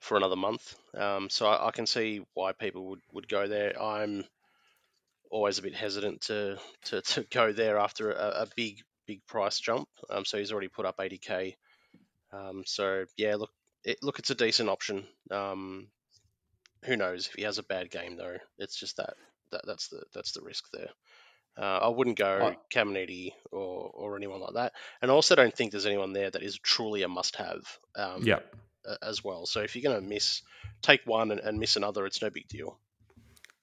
for 0.00 0.16
another 0.16 0.36
month. 0.36 0.74
Um, 0.94 1.30
so 1.30 1.46
I, 1.46 1.68
I 1.68 1.70
can 1.70 1.86
see 1.86 2.20
why 2.34 2.50
people 2.52 2.86
would, 2.88 3.00
would 3.12 3.28
go 3.28 3.46
there. 3.46 3.80
I'm 3.80 4.24
always 5.30 5.58
a 5.58 5.62
bit 5.62 5.74
hesitant 5.74 6.20
to 6.22 6.58
to, 6.86 7.00
to 7.00 7.22
go 7.30 7.52
there 7.52 7.78
after 7.78 8.10
a, 8.10 8.42
a 8.42 8.46
big 8.56 8.82
big 9.06 9.24
price 9.26 9.60
jump. 9.60 9.88
Um, 10.10 10.24
so 10.24 10.38
he's 10.38 10.50
already 10.50 10.68
put 10.68 10.84
up 10.84 10.98
80k. 10.98 11.54
Um, 12.32 12.64
so 12.66 13.04
yeah, 13.16 13.36
look, 13.36 13.50
it, 13.84 13.98
look, 14.02 14.18
it's 14.18 14.30
a 14.30 14.34
decent 14.34 14.68
option. 14.68 15.04
Um, 15.30 15.88
who 16.84 16.96
knows 16.96 17.26
if 17.28 17.34
he 17.34 17.42
has 17.42 17.58
a 17.58 17.62
bad 17.62 17.90
game 17.90 18.16
though? 18.16 18.36
It's 18.58 18.78
just 18.78 18.96
that, 18.96 19.14
that 19.52 19.62
that's 19.66 19.88
the 19.88 20.02
that's 20.14 20.32
the 20.32 20.42
risk 20.42 20.64
there. 20.72 20.88
Uh, 21.56 21.78
I 21.82 21.88
wouldn't 21.88 22.18
go 22.18 22.52
I- 22.52 22.58
Caminiti 22.74 23.32
or 23.52 23.90
or 23.94 24.16
anyone 24.16 24.40
like 24.40 24.54
that, 24.54 24.72
and 25.00 25.10
I 25.10 25.14
also 25.14 25.34
don't 25.34 25.54
think 25.54 25.70
there's 25.70 25.86
anyone 25.86 26.12
there 26.12 26.30
that 26.30 26.42
is 26.42 26.58
truly 26.58 27.02
a 27.02 27.08
must-have. 27.08 27.62
Um, 27.96 28.22
Yeah, 28.24 28.40
as 29.02 29.22
well. 29.24 29.46
So 29.46 29.60
if 29.60 29.74
you're 29.76 29.88
going 29.88 30.02
to 30.02 30.06
miss, 30.06 30.42
take 30.82 31.00
one 31.06 31.30
and, 31.30 31.40
and 31.40 31.58
miss 31.58 31.76
another, 31.76 32.04
it's 32.06 32.20
no 32.20 32.28
big 32.30 32.48
deal. 32.48 32.78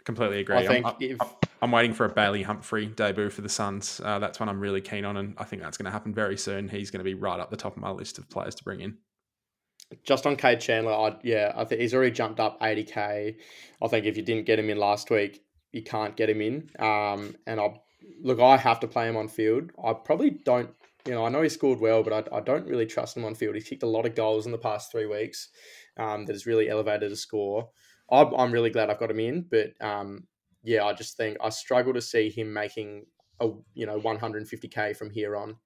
completely 0.04 0.40
agree. 0.40 0.56
I 0.56 0.68
think 0.68 0.86
I'm, 0.86 0.96
if 1.00 1.20
I'm 1.62 1.72
waiting 1.72 1.94
for 1.94 2.06
a 2.06 2.10
Bailey 2.10 2.42
Humphrey 2.42 2.88
debut 2.88 3.30
for 3.30 3.42
the 3.42 3.50
Suns. 3.50 4.02
Uh, 4.04 4.18
that's 4.20 4.40
one 4.40 4.50
I'm 4.50 4.60
really 4.60 4.82
keen 4.82 5.06
on, 5.06 5.18
and 5.18 5.36
I 5.38 5.44
think 5.44 5.62
that's 5.62 5.78
going 5.78 5.86
to 5.86 5.92
happen 5.92 6.14
very 6.14 6.38
soon. 6.38 6.70
He's 6.70 6.90
going 6.90 7.02
to 7.02 7.04
be 7.04 7.14
right 7.14 7.40
up 7.40 7.52
the 7.52 7.58
top 7.58 7.76
of 7.76 7.82
my 7.82 7.92
list 7.92 8.18
of 8.18 8.30
players 8.30 8.56
to 8.56 8.64
bring 8.64 8.80
in. 8.80 8.98
Just 10.04 10.26
on 10.26 10.36
Cade 10.36 10.60
Chandler, 10.62 10.94
I 10.94 11.18
yeah, 11.24 11.54
I 11.56 11.66
think 11.66 11.82
he's 11.82 11.94
already 11.94 12.12
jumped 12.12 12.40
up 12.40 12.60
80k. 12.62 13.36
I 13.82 13.88
think 13.88 14.06
if 14.06 14.18
you 14.18 14.24
didn't 14.24 14.46
get 14.46 14.60
him 14.60 14.70
in 14.70 14.78
last 14.78 15.10
week, 15.10 15.44
you 15.72 15.84
can't 15.84 16.16
get 16.16 16.30
him 16.30 16.42
in. 16.42 16.70
Um, 16.80 17.36
and 17.48 17.60
I 17.60 17.80
look, 18.22 18.40
I 18.40 18.58
have 18.58 18.80
to 18.82 18.88
play 18.88 19.08
him 19.08 19.18
on 19.18 19.28
field. 19.28 19.72
I 19.84 19.94
probably 19.94 20.32
don't. 20.32 20.70
You 21.06 21.14
know, 21.14 21.26
I 21.26 21.30
know 21.30 21.42
he 21.42 21.50
scored 21.50 21.80
well, 21.80 22.04
but 22.04 22.32
I, 22.32 22.38
I 22.38 22.42
don't 22.42 22.68
really 22.68 22.86
trust 22.86 23.18
him 23.18 23.26
on 23.26 23.34
field. 23.34 23.56
He's 23.56 23.68
kicked 23.68 23.82
a 23.84 23.88
lot 23.88 24.06
of 24.06 24.14
goals 24.14 24.46
in 24.46 24.52
the 24.52 24.58
past 24.58 24.92
three 24.92 25.08
weeks. 25.08 25.50
Um, 25.98 26.26
that 26.26 26.34
has 26.34 26.46
really 26.46 26.70
elevated 26.70 27.10
his 27.10 27.22
score. 27.22 27.70
I'm, 28.10 28.34
I'm 28.34 28.52
really 28.52 28.70
glad 28.70 28.90
I've 28.90 29.00
got 29.00 29.12
him 29.12 29.20
in, 29.20 29.46
but 29.50 29.74
um, 29.82 30.28
yeah, 30.64 30.86
I 30.86 30.94
just 30.94 31.18
think 31.18 31.38
I 31.42 31.50
struggle 31.50 31.94
to 31.94 32.02
see 32.02 32.30
him 32.30 32.54
making 32.54 33.06
a 33.40 33.50
you 33.74 33.86
know 33.86 34.00
150k 34.00 34.96
from 34.96 35.10
here 35.10 35.36
on. 35.36 35.58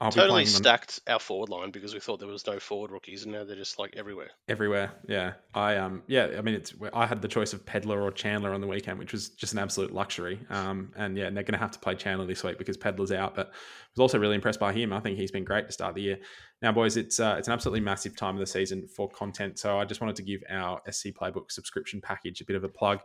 I'll 0.00 0.10
totally 0.10 0.30
playing 0.30 0.46
him 0.46 0.54
on- 0.54 0.62
stacked 0.62 1.00
our 1.06 1.18
forward 1.18 1.50
line 1.50 1.70
because 1.70 1.92
we 1.92 2.00
thought 2.00 2.20
there 2.20 2.28
was 2.28 2.46
no 2.46 2.58
forward 2.58 2.90
rookies, 2.90 3.24
and 3.24 3.32
now 3.32 3.44
they're 3.44 3.54
just 3.54 3.78
like 3.78 3.94
everywhere. 3.96 4.30
everywhere. 4.48 4.92
Yeah, 5.06 5.34
I 5.54 5.76
um 5.76 6.02
yeah, 6.06 6.36
I 6.38 6.40
mean 6.40 6.54
it's 6.54 6.72
I 6.94 7.06
had 7.06 7.20
the 7.20 7.28
choice 7.28 7.52
of 7.52 7.66
Pedler 7.66 8.00
or 8.02 8.10
Chandler 8.10 8.54
on 8.54 8.62
the 8.62 8.66
weekend, 8.66 8.98
which 8.98 9.12
was 9.12 9.28
just 9.28 9.52
an 9.52 9.58
absolute 9.58 9.92
luxury. 9.92 10.40
Um 10.48 10.92
and 10.96 11.18
yeah, 11.18 11.26
and 11.26 11.36
they're 11.36 11.44
going 11.44 11.52
to 11.52 11.58
have 11.58 11.72
to 11.72 11.78
play 11.78 11.94
Chandler 11.94 12.26
this 12.26 12.42
week 12.42 12.56
because 12.56 12.78
Pedler's 12.78 13.12
out, 13.12 13.34
but 13.34 13.48
I 13.48 13.50
was 13.94 14.00
also 14.00 14.18
really 14.18 14.36
impressed 14.36 14.60
by 14.60 14.72
him. 14.72 14.92
I 14.92 15.00
think 15.00 15.18
he's 15.18 15.30
been 15.30 15.44
great 15.44 15.66
to 15.66 15.72
start 15.72 15.94
the 15.94 16.02
year. 16.02 16.18
Now, 16.62 16.72
boys, 16.72 16.96
it's 16.96 17.20
uh, 17.20 17.36
it's 17.38 17.48
an 17.48 17.52
absolutely 17.52 17.80
massive 17.80 18.16
time 18.16 18.36
of 18.36 18.40
the 18.40 18.46
season 18.46 18.86
for 18.88 19.08
content, 19.08 19.58
so 19.58 19.78
I 19.78 19.84
just 19.84 20.00
wanted 20.00 20.16
to 20.16 20.22
give 20.22 20.42
our 20.48 20.80
SC 20.90 21.08
Playbook 21.08 21.50
subscription 21.50 22.00
package 22.00 22.40
a 22.40 22.44
bit 22.44 22.56
of 22.56 22.64
a 22.64 22.68
plug. 22.68 23.00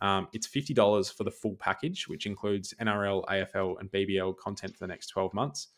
Um, 0.00 0.28
it's 0.32 0.46
fifty 0.46 0.74
dollars 0.74 1.10
for 1.10 1.24
the 1.24 1.30
full 1.30 1.56
package, 1.58 2.06
which 2.06 2.26
includes 2.26 2.72
NRL, 2.80 3.24
AFL, 3.24 3.80
and 3.80 3.90
BBL 3.90 4.36
content 4.36 4.74
for 4.74 4.78
the 4.80 4.88
next 4.88 5.08
twelve 5.08 5.34
months 5.34 5.68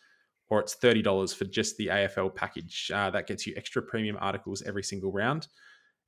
or 0.51 0.61
it's 0.61 0.77
$30 0.77 1.35
for 1.35 1.45
just 1.45 1.77
the 1.77 1.89
AFL 1.89 2.35
package. 2.35 2.91
Uh, 2.95 3.11
that 3.11 3.27
gets 3.27 3.47
you 3.47 3.55
extra 3.57 3.83
premium 3.83 4.17
articles 4.21 4.63
every 4.63 4.83
single 4.83 5.13
round. 5.13 5.49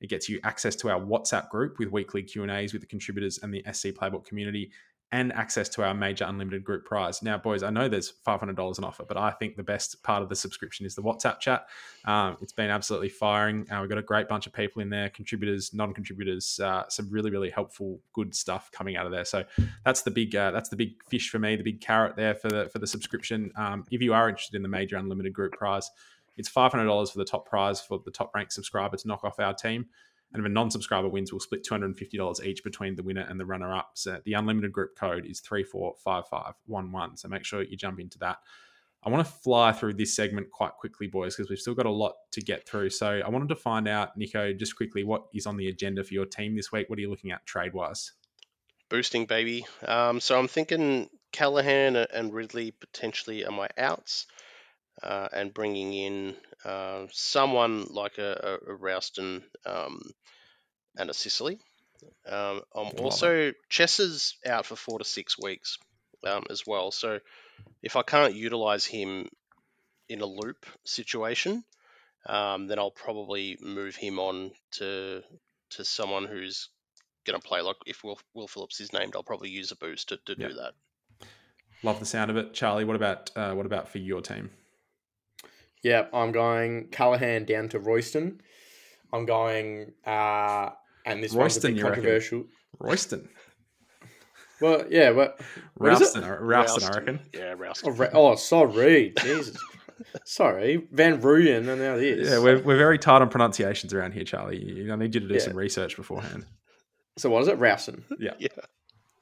It 0.01 0.09
gets 0.09 0.29
you 0.29 0.41
access 0.45 0.75
to 0.77 0.89
our 0.89 1.01
WhatsApp 1.01 1.51
group 1.51 1.79
with 1.79 1.93
weekly 1.93 2.23
Q&As 2.23 2.73
with 2.73 2.81
the 2.81 2.89
contributors 2.89 3.39
and 3.43 3.53
the 3.53 3.63
SC 3.71 3.89
Playbook 3.89 4.25
community 4.25 4.73
and 5.13 5.33
access 5.33 5.69
to 5.69 5.83
our 5.83 5.93
major 5.93 6.25
unlimited 6.25 6.63
group 6.63 6.85
prize. 6.85 7.21
Now, 7.21 7.37
boys, 7.37 7.65
I 7.65 7.71
know 7.71 7.89
there's 7.89 8.13
$500 8.25 8.59
on 8.59 8.85
offer, 8.85 9.05
but 9.05 9.17
I 9.17 9.33
think 9.33 9.57
the 9.57 9.63
best 9.63 10.01
part 10.05 10.23
of 10.23 10.29
the 10.29 10.37
subscription 10.37 10.87
is 10.87 10.95
the 10.95 11.03
WhatsApp 11.03 11.41
chat. 11.41 11.67
Um, 12.05 12.37
it's 12.41 12.53
been 12.53 12.71
absolutely 12.71 13.09
firing. 13.09 13.67
Uh, 13.71 13.81
we've 13.81 13.89
got 13.89 13.99
a 13.99 14.03
great 14.03 14.29
bunch 14.29 14.47
of 14.47 14.53
people 14.53 14.83
in 14.83 14.89
there, 14.89 15.11
contributors, 15.11 15.75
non-contributors, 15.75 16.61
uh, 16.61 16.89
some 16.89 17.11
really, 17.11 17.31
really 17.31 17.51
helpful, 17.51 17.99
good 18.13 18.35
stuff 18.35 18.71
coming 18.71 18.97
out 18.97 19.05
of 19.05 19.11
there. 19.11 19.25
So 19.25 19.45
that's 19.85 20.03
the 20.03 20.13
big 20.13 20.37
uh, 20.37 20.53
that's 20.53 20.69
the 20.69 20.77
big 20.77 21.03
fish 21.09 21.29
for 21.29 21.41
me, 21.41 21.57
the 21.57 21.65
big 21.65 21.81
carrot 21.81 22.15
there 22.15 22.35
for 22.35 22.49
the 22.49 22.69
for 22.73 22.79
the 22.79 22.87
subscription. 22.87 23.51
Um, 23.57 23.87
if 23.91 24.01
you 24.01 24.15
are 24.15 24.29
interested 24.29 24.57
in 24.57 24.63
the 24.63 24.69
major 24.69 24.97
unlimited 24.97 25.33
group 25.33 25.53
prize, 25.53 25.91
it's 26.37 26.49
five 26.49 26.71
hundred 26.71 26.87
dollars 26.87 27.11
for 27.11 27.19
the 27.19 27.25
top 27.25 27.49
prize 27.49 27.81
for 27.81 28.01
the 28.05 28.11
top 28.13 28.33
ranked 28.35 28.53
subscriber 28.53 28.97
to 28.97 29.09
knock 29.09 29.25
off 29.25 29.41
our 29.41 29.55
team. 29.55 29.87
And 30.33 30.41
if 30.41 30.47
a 30.47 30.49
non-subscriber 30.49 31.09
wins, 31.09 31.33
we'll 31.33 31.41
split 31.41 31.65
two 31.65 31.75
hundred 31.75 31.87
and 31.87 31.99
fifty 31.99 32.17
dollars 32.17 32.41
each 32.45 32.63
between 32.63 32.95
the 32.95 33.03
winner 33.03 33.27
and 33.29 33.41
the 33.41 33.45
runner-up. 33.45 33.91
So 33.95 34.21
the 34.25 34.35
unlimited 34.35 34.73
group 34.73 34.97
code 34.97 35.27
is 35.27 35.41
three 35.41 35.65
four 35.65 35.95
five 36.05 36.29
five 36.29 36.55
one 36.67 36.93
one. 36.93 37.17
So 37.17 37.29
make 37.29 37.45
sure 37.45 37.63
you 37.63 37.77
jump 37.77 37.99
into 37.99 38.19
that. 38.19 38.39
I 39.03 39.09
want 39.09 39.27
to 39.27 39.33
fly 39.33 39.73
through 39.73 39.95
this 39.95 40.15
segment 40.15 40.51
quite 40.51 40.73
quickly, 40.75 41.07
boys, 41.07 41.35
because 41.35 41.49
we've 41.49 41.59
still 41.59 41.75
got 41.75 41.87
a 41.87 41.91
lot 41.91 42.17
to 42.33 42.43
get 42.43 42.69
through. 42.69 42.91
So 42.91 43.23
I 43.25 43.29
wanted 43.31 43.49
to 43.49 43.57
find 43.57 43.89
out, 43.89 44.19
Niko, 44.19 44.57
just 44.59 44.77
quickly, 44.77 45.05
what 45.05 45.25
is 45.33 45.47
on 45.47 45.57
the 45.57 45.69
agenda 45.69 46.05
for 46.05 46.13
your 46.13 46.27
team 46.27 46.55
this 46.55 46.71
week? 46.71 46.91
What 46.91 46.99
are 46.99 47.03
you 47.03 47.09
looking 47.09 47.31
at 47.31 47.47
trade-wise? 47.47 48.13
Boosting, 48.91 49.25
baby. 49.25 49.67
Um, 49.87 50.21
so 50.21 50.39
I'm 50.39 50.49
thinking 50.49 51.09
Callaghan 51.33 51.97
and 51.97 52.35
Ridley 52.35 52.73
potentially 52.73 53.45
are 53.47 53.53
my 53.53 53.69
outs, 53.79 54.27
uh, 55.03 55.29
and 55.33 55.55
bringing 55.55 55.95
in 55.95 56.37
uh, 56.65 57.07
someone 57.11 57.87
like 57.91 58.19
a, 58.19 58.59
a, 58.69 58.73
a 58.73 58.77
Rowston 58.77 59.43
um, 59.67 60.03
and 60.97 61.11
a 61.11 61.15
Sicily. 61.15 61.59
Um, 62.27 62.63
it. 62.75 63.01
also 63.01 63.53
Chessa's 63.69 64.37
out 64.47 64.67
for 64.67 64.77
four 64.77 64.99
to 64.99 65.05
six 65.05 65.39
weeks 65.39 65.79
um, 66.27 66.45
as 66.51 66.67
well. 66.67 66.91
So 66.91 67.21
if 67.83 67.97
I 67.97 68.03
can't 68.03 68.35
utilize 68.35 68.87
him 68.87 69.29
in 70.09 70.21
a 70.21 70.27
loop 70.27 70.67
situation, 70.85 71.65
um, 72.27 72.67
then 72.67 72.79
I'll 72.79 72.91
probably 72.91 73.59
move 73.61 73.97
him 73.97 74.19
on 74.19 74.53
to 74.73 75.23
to 75.71 75.85
someone 75.85 76.25
who's 76.25 76.69
going 77.27 77.41
to 77.41 77.47
play. 77.47 77.61
Like 77.61 77.77
if 77.87 78.03
Will, 78.03 78.19
Will 78.35 78.49
Phillips 78.49 78.81
is 78.81 78.93
named, 78.93 79.15
I'll 79.15 79.23
probably 79.23 79.51
use 79.51 79.71
a 79.71 79.77
boost 79.77 80.09
to, 80.09 80.19
to 80.27 80.35
do 80.35 80.55
that. 80.55 80.73
Love 81.83 82.01
the 82.01 82.07
sound 82.07 82.31
of 82.31 82.37
it, 82.37 82.53
Charlie. 82.53 82.85
What 82.85 82.97
about 82.97 83.31
uh, 83.37 83.53
what 83.53 83.67
about 83.67 83.89
for 83.89 83.99
your 83.99 84.21
team? 84.21 84.51
Yeah, 85.83 86.07
I'm 86.13 86.33
going 86.33 86.89
Callaghan 86.89 87.45
down 87.45 87.69
to 87.71 87.79
Royston. 87.79 88.41
I'm 89.13 89.27
going, 89.27 89.93
uh, 90.07 90.71
and 91.07 91.23
this 91.23 91.33
one's 91.33 91.57
a 91.57 91.61
Royston, 91.61 91.71
bit 91.73 91.79
you 91.79 91.85
reckon? 91.85 91.95
controversial. 92.03 92.45
Royston, 92.79 93.29
Well, 94.61 94.85
yeah, 94.91 95.13
but 95.13 95.41
What 95.75 95.93
is 96.01 96.15
it? 96.15 96.23
Rouston, 96.23 96.25
I- 96.25 96.37
Rouston, 96.37 96.43
I 96.85 96.89
Rouston. 96.91 96.97
reckon. 96.97 97.21
Yeah, 97.35 97.55
oh, 97.55 97.57
Rouston. 97.57 97.99
Ra- 97.99 98.09
oh 98.13 98.35
sorry, 98.37 99.13
Jesus, 99.21 99.57
sorry, 100.25 100.87
Van 100.93 101.21
Ruyen, 101.21 101.69
and 101.69 101.81
now 101.81 101.97
this. 101.97 102.29
Yeah, 102.29 102.39
we're, 102.39 102.61
we're 102.63 102.79
very 102.79 102.99
tight 102.99 103.23
on 103.23 103.29
pronunciations 103.31 103.93
around 103.95 104.13
here, 104.13 104.25
Charlie. 104.25 104.89
I 104.91 104.97
need 104.97 105.15
you 105.15 105.21
to 105.21 105.29
do 105.29 105.35
Yeah. 105.35 105.41
some 105.41 105.57
research 105.57 105.97
beforehand. 105.97 106.47
so 107.19 107.31
what 107.31 107.43
is 107.43 107.49
it, 107.49 107.59
Rowson? 107.59 108.05
Yeah. 108.19 108.35
Yeah. 108.39 108.49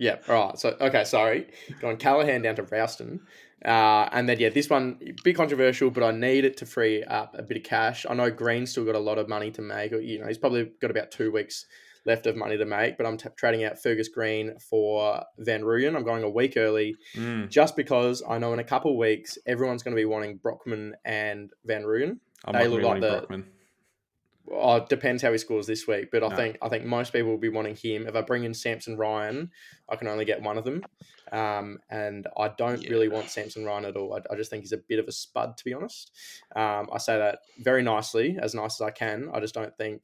Yeah, 0.00 0.16
all 0.28 0.46
right. 0.48 0.58
So 0.58 0.76
okay, 0.80 1.04
sorry, 1.04 1.48
going 1.80 1.96
Callaghan 1.96 2.42
down 2.42 2.54
to 2.56 2.62
Rowston, 2.64 3.20
uh, 3.64 4.08
and 4.12 4.28
then 4.28 4.38
yeah, 4.38 4.48
this 4.50 4.70
one 4.70 4.98
bit 5.24 5.34
controversial, 5.36 5.90
but 5.90 6.02
I 6.04 6.10
need 6.12 6.44
it 6.44 6.56
to 6.58 6.66
free 6.66 7.02
up 7.04 7.34
a 7.38 7.42
bit 7.42 7.56
of 7.58 7.62
cash. 7.64 8.06
I 8.08 8.14
know 8.14 8.30
Greene's 8.30 8.70
still 8.70 8.84
got 8.84 8.94
a 8.94 9.00
lot 9.00 9.18
of 9.18 9.28
money 9.28 9.50
to 9.52 9.62
make. 9.62 9.92
You 9.92 10.20
know, 10.20 10.26
he's 10.26 10.38
probably 10.38 10.70
got 10.80 10.90
about 10.90 11.10
two 11.10 11.32
weeks 11.32 11.66
left 12.06 12.26
of 12.26 12.36
money 12.36 12.56
to 12.56 12.64
make, 12.64 12.96
but 12.96 13.04
I'm 13.06 13.16
t- 13.18 13.28
trading 13.36 13.64
out 13.64 13.78
Fergus 13.82 14.08
Greene 14.08 14.58
for 14.60 15.22
Van 15.38 15.62
Rooyen. 15.62 15.94
I'm 15.96 16.04
going 16.04 16.22
a 16.22 16.30
week 16.30 16.54
early 16.56 16.96
Mm, 17.14 17.50
just 17.50 17.76
because 17.76 18.22
I 18.26 18.38
know 18.38 18.52
in 18.52 18.60
a 18.60 18.64
couple 18.64 18.92
of 18.92 18.96
weeks 18.96 19.36
everyone's 19.46 19.82
going 19.82 19.94
to 19.94 20.00
be 20.00 20.06
wanting 20.06 20.36
Brockman 20.38 20.94
and 21.04 21.50
Van 21.66 21.82
Rooyen. 21.82 22.18
I'm 22.44 22.54
They 22.54 22.68
look 22.68 22.82
like 22.82 23.00
the- 23.02 23.08
Brockman. 23.18 23.46
Oh, 24.50 24.76
it 24.76 24.88
depends 24.88 25.22
how 25.22 25.30
he 25.32 25.36
scores 25.36 25.66
this 25.66 25.86
week, 25.86 26.08
but 26.10 26.24
I 26.24 26.28
No. 26.28 26.36
think 26.36 26.56
I 26.62 26.70
think 26.70 26.86
most 26.86 27.12
people 27.12 27.28
will 27.30 27.36
be 27.36 27.50
wanting 27.50 27.76
him. 27.76 28.06
If 28.06 28.14
I 28.16 28.22
bring 28.22 28.44
in 28.44 28.54
Samson 28.54 28.96
Ryan, 28.96 29.50
I 29.90 29.96
can 29.96 30.08
only 30.08 30.24
get 30.24 30.40
one 30.40 30.56
of 30.56 30.64
them, 30.64 30.82
um, 31.32 31.78
and 31.90 32.26
I 32.36 32.48
don't 32.48 32.82
Yeah. 32.82 32.90
really 32.90 33.08
want 33.08 33.30
Samson 33.30 33.64
Ryan 33.64 33.86
at 33.86 33.96
all. 33.96 34.14
I, 34.14 34.32
I 34.32 34.36
just 34.36 34.50
think 34.50 34.62
he's 34.62 34.72
a 34.72 34.78
bit 34.78 34.98
of 34.98 35.06
a 35.08 35.12
spud, 35.12 35.56
to 35.56 35.64
be 35.64 35.72
honest. 35.74 36.12
Um, 36.56 36.88
I 36.92 36.98
say 36.98 37.18
that 37.18 37.40
very 37.58 37.82
nicely, 37.82 38.38
as 38.40 38.54
nice 38.54 38.80
as 38.80 38.86
I 38.86 38.90
can. 38.90 39.28
I 39.32 39.40
just 39.40 39.54
don't 39.54 39.76
think 39.76 40.02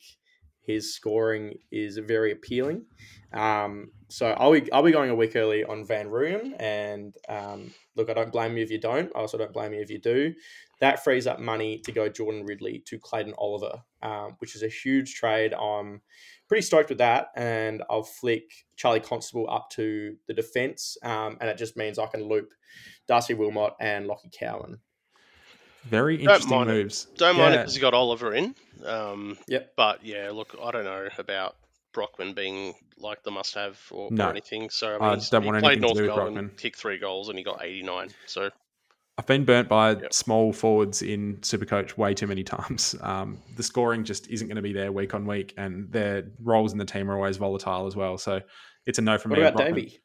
his 0.66 0.94
scoring 0.94 1.58
is 1.70 1.98
very 1.98 2.32
appealing. 2.32 2.84
Um, 3.32 3.90
so 4.08 4.28
I'll 4.38 4.52
be, 4.52 4.70
I'll 4.72 4.82
be 4.82 4.92
going 4.92 5.10
a 5.10 5.14
week 5.14 5.34
early 5.34 5.64
on 5.64 5.84
Van 5.84 6.08
Rooyen, 6.08 6.54
and 6.60 7.14
um, 7.28 7.74
look, 7.96 8.08
I 8.08 8.14
don't 8.14 8.32
blame 8.32 8.56
you 8.56 8.62
if 8.62 8.70
you 8.70 8.80
don't. 8.80 9.10
I 9.14 9.20
also 9.20 9.38
don't 9.38 9.52
blame 9.52 9.72
you 9.72 9.80
if 9.80 9.90
you 9.90 9.98
do. 9.98 10.34
That 10.80 11.02
frees 11.02 11.26
up 11.26 11.40
money 11.40 11.78
to 11.78 11.92
go 11.92 12.08
Jordan 12.08 12.44
Ridley 12.44 12.82
to 12.86 12.98
Clayton 12.98 13.34
Oliver, 13.38 13.82
um, 14.02 14.36
which 14.38 14.54
is 14.54 14.62
a 14.62 14.68
huge 14.68 15.14
trade. 15.14 15.52
I'm 15.54 16.00
pretty 16.48 16.62
stoked 16.62 16.90
with 16.90 16.98
that, 16.98 17.28
and 17.36 17.82
I'll 17.90 18.04
flick 18.04 18.44
Charlie 18.76 19.00
Constable 19.00 19.48
up 19.50 19.68
to 19.70 20.16
the 20.28 20.34
defence, 20.34 20.96
um, 21.02 21.36
and 21.40 21.50
it 21.50 21.58
just 21.58 21.76
means 21.76 21.98
I 21.98 22.06
can 22.06 22.28
loop 22.28 22.52
Darcy 23.08 23.34
Wilmot 23.34 23.74
and 23.80 24.08
Lachie 24.08 24.32
Cowan. 24.32 24.78
Very 25.88 26.16
Don't 26.16 26.22
interesting 26.26 26.56
mind 26.56 26.70
it. 26.70 26.72
moves. 26.74 27.04
Don't 27.16 27.36
mind 27.36 27.54
it 27.54 27.58
because 27.58 27.74
you 27.74 27.80
got 27.80 27.94
Oliver 27.94 28.34
in. 28.34 28.54
Um, 28.84 29.36
Yep. 29.48 29.72
But 29.76 30.04
yeah, 30.04 30.30
look, 30.32 30.56
I 30.62 30.70
don't 30.70 30.84
know 30.84 31.08
about 31.18 31.56
Brockman 31.92 32.32
being 32.34 32.74
like 32.98 33.22
the 33.22 33.30
must-have 33.30 33.78
or, 33.90 34.10
No. 34.10 34.26
or 34.26 34.30
anything. 34.30 34.70
So 34.70 34.88
I 34.88 34.96
I 34.96 34.98
mean, 35.10 35.18
he's- 35.18 35.30
don't 35.30 35.42
he 35.42 35.48
want 35.48 35.62
played 35.62 35.78
anything 35.78 35.80
to 35.82 35.86
North 35.86 35.96
do 35.96 36.02
with 36.20 36.34
Brockman. 36.34 36.50
kicked 36.56 36.78
three 36.78 36.98
goals, 36.98 37.28
and 37.28 37.38
he 37.38 37.44
got 37.44 37.62
89. 37.64 38.10
So 38.26 38.50
I've 39.16 39.26
been 39.26 39.44
burnt 39.44 39.68
by 39.68 39.90
Yep. 39.92 40.12
small 40.12 40.52
forwards 40.52 41.00
in 41.02 41.36
Supercoach 41.38 41.96
way 41.96 42.14
too 42.14 42.26
many 42.26 42.42
times. 42.56 42.96
Um, 43.00 43.38
the 43.56 43.62
scoring 43.62 44.04
just 44.04 44.28
isn't 44.28 44.48
going 44.48 44.56
to 44.56 44.62
be 44.62 44.72
there 44.72 44.90
week 44.90 45.14
on 45.14 45.26
week, 45.26 45.54
and 45.56 45.90
their 45.92 46.24
roles 46.40 46.72
in 46.72 46.78
the 46.78 46.84
team 46.84 47.10
are 47.10 47.14
always 47.16 47.36
volatile 47.36 47.86
as 47.86 47.94
well. 47.94 48.18
So 48.18 48.40
it's 48.86 48.98
a 48.98 49.02
no 49.02 49.16
from 49.18 49.30
What 49.30 49.38
me. 49.38 49.44
on 49.44 49.48
about 49.52 49.58
Brockman. 49.58 49.74
Davey? 49.84 50.00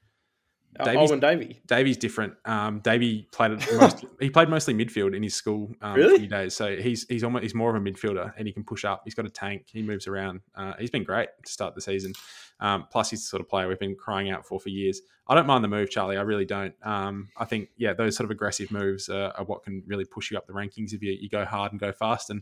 Uh, 0.79 0.83
Davies- 0.85 1.11
Owen 1.11 1.19
Davey. 1.19 1.61
Davy's 1.67 1.97
different. 1.97 2.33
Um, 2.45 2.79
Davy 2.79 3.27
played 3.31 3.51
most, 3.79 4.05
he 4.19 4.29
played 4.29 4.49
mostly 4.49 4.73
midfield 4.73 5.15
in 5.15 5.23
his 5.23 5.33
school 5.35 5.71
um, 5.81 5.95
Really? 5.95 6.19
few 6.19 6.27
days, 6.27 6.55
so 6.55 6.75
he's 6.77 7.05
he's 7.07 7.23
almost 7.23 7.43
he's 7.43 7.55
more 7.55 7.75
of 7.75 7.81
a 7.81 7.83
midfielder 7.85 8.33
and 8.37 8.47
he 8.47 8.53
can 8.53 8.63
push 8.63 8.85
up. 8.85 9.01
He's 9.03 9.15
got 9.15 9.25
a 9.25 9.29
tank. 9.29 9.65
He 9.71 9.81
moves 9.81 10.07
around. 10.07 10.41
Uh, 10.55 10.73
he's 10.79 10.91
been 10.91 11.03
great 11.03 11.29
to 11.45 11.51
start 11.51 11.75
the 11.75 11.81
season. 11.81 12.13
Um, 12.59 12.85
plus, 12.91 13.09
he's 13.09 13.21
the 13.21 13.25
sort 13.27 13.41
of 13.41 13.49
player 13.49 13.67
we've 13.67 13.79
been 13.79 13.95
crying 13.95 14.29
out 14.29 14.45
for 14.45 14.59
for 14.59 14.69
years. 14.69 15.01
I 15.27 15.35
don't 15.35 15.47
mind 15.47 15.63
the 15.63 15.67
move, 15.67 15.89
Charlie. 15.89 16.17
I 16.17 16.21
really 16.21 16.45
don't. 16.45 16.73
Um, 16.83 17.29
I 17.37 17.45
think 17.45 17.69
yeah, 17.77 17.93
those 17.93 18.15
sort 18.15 18.25
of 18.25 18.31
aggressive 18.31 18.71
moves 18.71 19.09
are, 19.09 19.31
are 19.37 19.45
what 19.45 19.63
can 19.63 19.83
really 19.87 20.05
push 20.05 20.31
you 20.31 20.37
up 20.37 20.47
the 20.47 20.53
rankings 20.53 20.93
if 20.93 21.01
you, 21.03 21.11
you 21.13 21.29
go 21.29 21.45
hard 21.45 21.71
and 21.71 21.79
go 21.79 21.91
fast. 21.91 22.29
And 22.29 22.41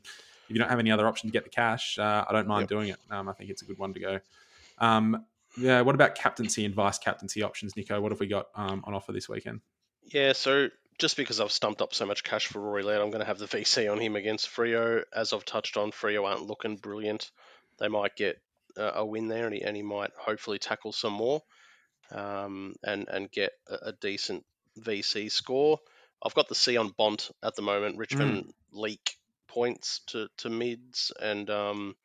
if 0.50 0.52
you 0.56 0.58
don't 0.60 0.70
have 0.70 0.80
any 0.80 0.92
other 0.92 1.08
option 1.08 1.30
to 1.30 1.34
get 1.34 1.44
the 1.44 1.50
cash, 1.50 1.98
uh, 2.00 2.24
I 2.28 2.32
don't 2.34 2.48
mind 2.48 2.64
Yep. 2.64 2.70
doing 2.70 2.90
it. 2.90 2.98
Um, 3.10 3.28
I 3.30 3.34
think 3.34 3.50
it's 3.50 3.62
a 3.62 3.66
good 3.66 3.78
one 3.78 3.94
to 3.94 4.00
go. 4.00 4.20
Um, 4.80 5.26
yeah, 5.58 5.82
what 5.82 5.96
about 5.96 6.16
captaincy 6.16 6.66
and 6.66 6.74
vice 6.74 6.98
captaincy 6.98 7.44
options, 7.44 7.74
Niko? 7.74 8.02
What 8.02 8.12
have 8.12 8.20
we 8.20 8.28
got 8.28 8.48
um, 8.56 8.84
on 8.86 8.94
offer 8.94 9.12
this 9.12 9.28
weekend? 9.28 9.62
yeah, 10.12 10.34
so 10.34 10.70
just 10.98 11.18
because 11.18 11.40
I've 11.40 11.52
stumped 11.52 11.82
up 11.82 11.94
so 11.94 12.06
much 12.06 12.24
cash 12.24 12.48
for 12.48 12.60
Rory 12.60 12.84
Laird, 12.84 13.02
I'm 13.02 13.10
going 13.10 13.22
to 13.22 13.28
have 13.28 13.40
the 13.40 13.46
VC 13.46 13.92
on 13.92 14.00
him 14.00 14.16
against 14.16 14.50
Freo. 14.50 15.04
As 15.14 15.34
I've 15.34 15.46
touched 15.46 15.78
on, 15.78 15.92
Freo 15.92 16.26
aren't 16.26 16.48
looking 16.48 16.78
brilliant. 16.78 17.30
They 17.80 17.88
might 17.88 18.16
get 18.16 18.42
uh, 18.78 18.92
a 18.96 19.06
win 19.06 19.28
there, 19.28 19.46
and 19.46 19.54
he, 19.54 19.62
and 19.62 19.76
he 19.76 19.84
might 19.84 20.12
hopefully 20.18 20.60
tackle 20.60 20.92
some 20.92 21.14
more 21.14 21.42
um, 22.12 22.76
and 22.84 23.08
and 23.10 23.32
get 23.32 23.52
a, 23.70 23.90
a 23.90 23.92
decent 23.94 24.44
VC 24.80 25.32
score. 25.32 25.80
I've 26.24 26.34
got 26.34 26.50
the 26.50 26.56
C 26.56 26.78
on 26.78 26.94
Bont 26.98 27.30
at 27.44 27.56
the 27.56 27.62
moment. 27.62 27.98
Richmond 27.98 28.52
leak 28.72 29.18
points 29.48 30.02
to, 30.08 30.28
to 30.38 30.50
mids, 30.50 31.12
and 31.22 31.50
um, 31.50 31.96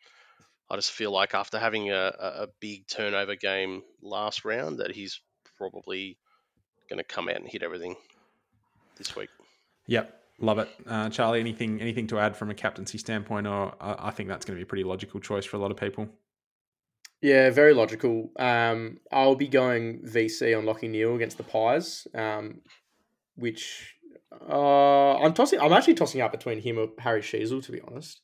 I 0.73 0.77
just 0.77 0.91
feel 0.93 1.12
like 1.12 1.35
after 1.35 1.59
having 1.59 1.91
a, 1.91 2.12
a 2.18 2.27
a 2.45 2.47
big 2.61 2.87
turnover 2.89 3.37
game 3.37 3.83
last 4.01 4.45
round, 4.47 4.79
that 4.79 4.91
he's 4.93 5.20
probably 5.59 6.16
going 6.89 6.97
to 6.99 7.05
come 7.05 7.29
out 7.29 7.37
and 7.37 7.47
hit 7.47 7.62
everything 7.62 7.95
this 8.97 9.14
week. 9.14 9.29
Yep, 9.87 10.18
love 10.41 10.59
it, 10.59 10.68
uh, 10.87 11.11
Charlie. 11.11 11.41
Anything 11.41 11.79
anything 11.81 12.07
to 12.07 12.18
add 12.18 12.37
from 12.37 12.51
a 12.51 12.55
captaincy 12.55 12.97
standpoint, 12.97 13.47
or 13.47 13.75
I, 13.81 14.09
I 14.09 14.11
think 14.12 14.31
that's 14.31 14.47
going 14.47 14.57
to 14.57 14.59
be 14.59 14.62
a 14.62 14.66
pretty 14.66 14.85
logical 14.85 15.20
choice 15.20 15.45
for 15.45 15.59
a 15.59 15.61
lot 15.61 15.70
of 15.70 15.77
people. 15.77 16.09
Yeah, 17.20 17.51
very 17.51 17.75
logical. 17.75 18.31
Um, 18.39 18.99
I'll 19.12 19.37
be 19.37 19.49
going 19.49 20.01
VC 20.05 20.57
on 20.57 20.64
Lachie 20.64 20.91
Neale 20.91 21.14
against 21.14 21.37
the 21.37 21.45
Pies, 21.45 22.09
um, 22.14 22.62
which 23.37 23.95
uh, 24.49 25.18
I'm 25.18 25.35
tossing. 25.35 25.61
I'm 25.61 25.73
actually 25.75 25.95
tossing 25.95 26.23
up 26.23 26.33
between 26.33 26.61
him 26.62 26.79
or 26.79 26.89
Harry 26.99 27.20
Sheezel, 27.20 27.62
to 27.62 27.73
be 27.73 27.81
honest. 27.83 28.23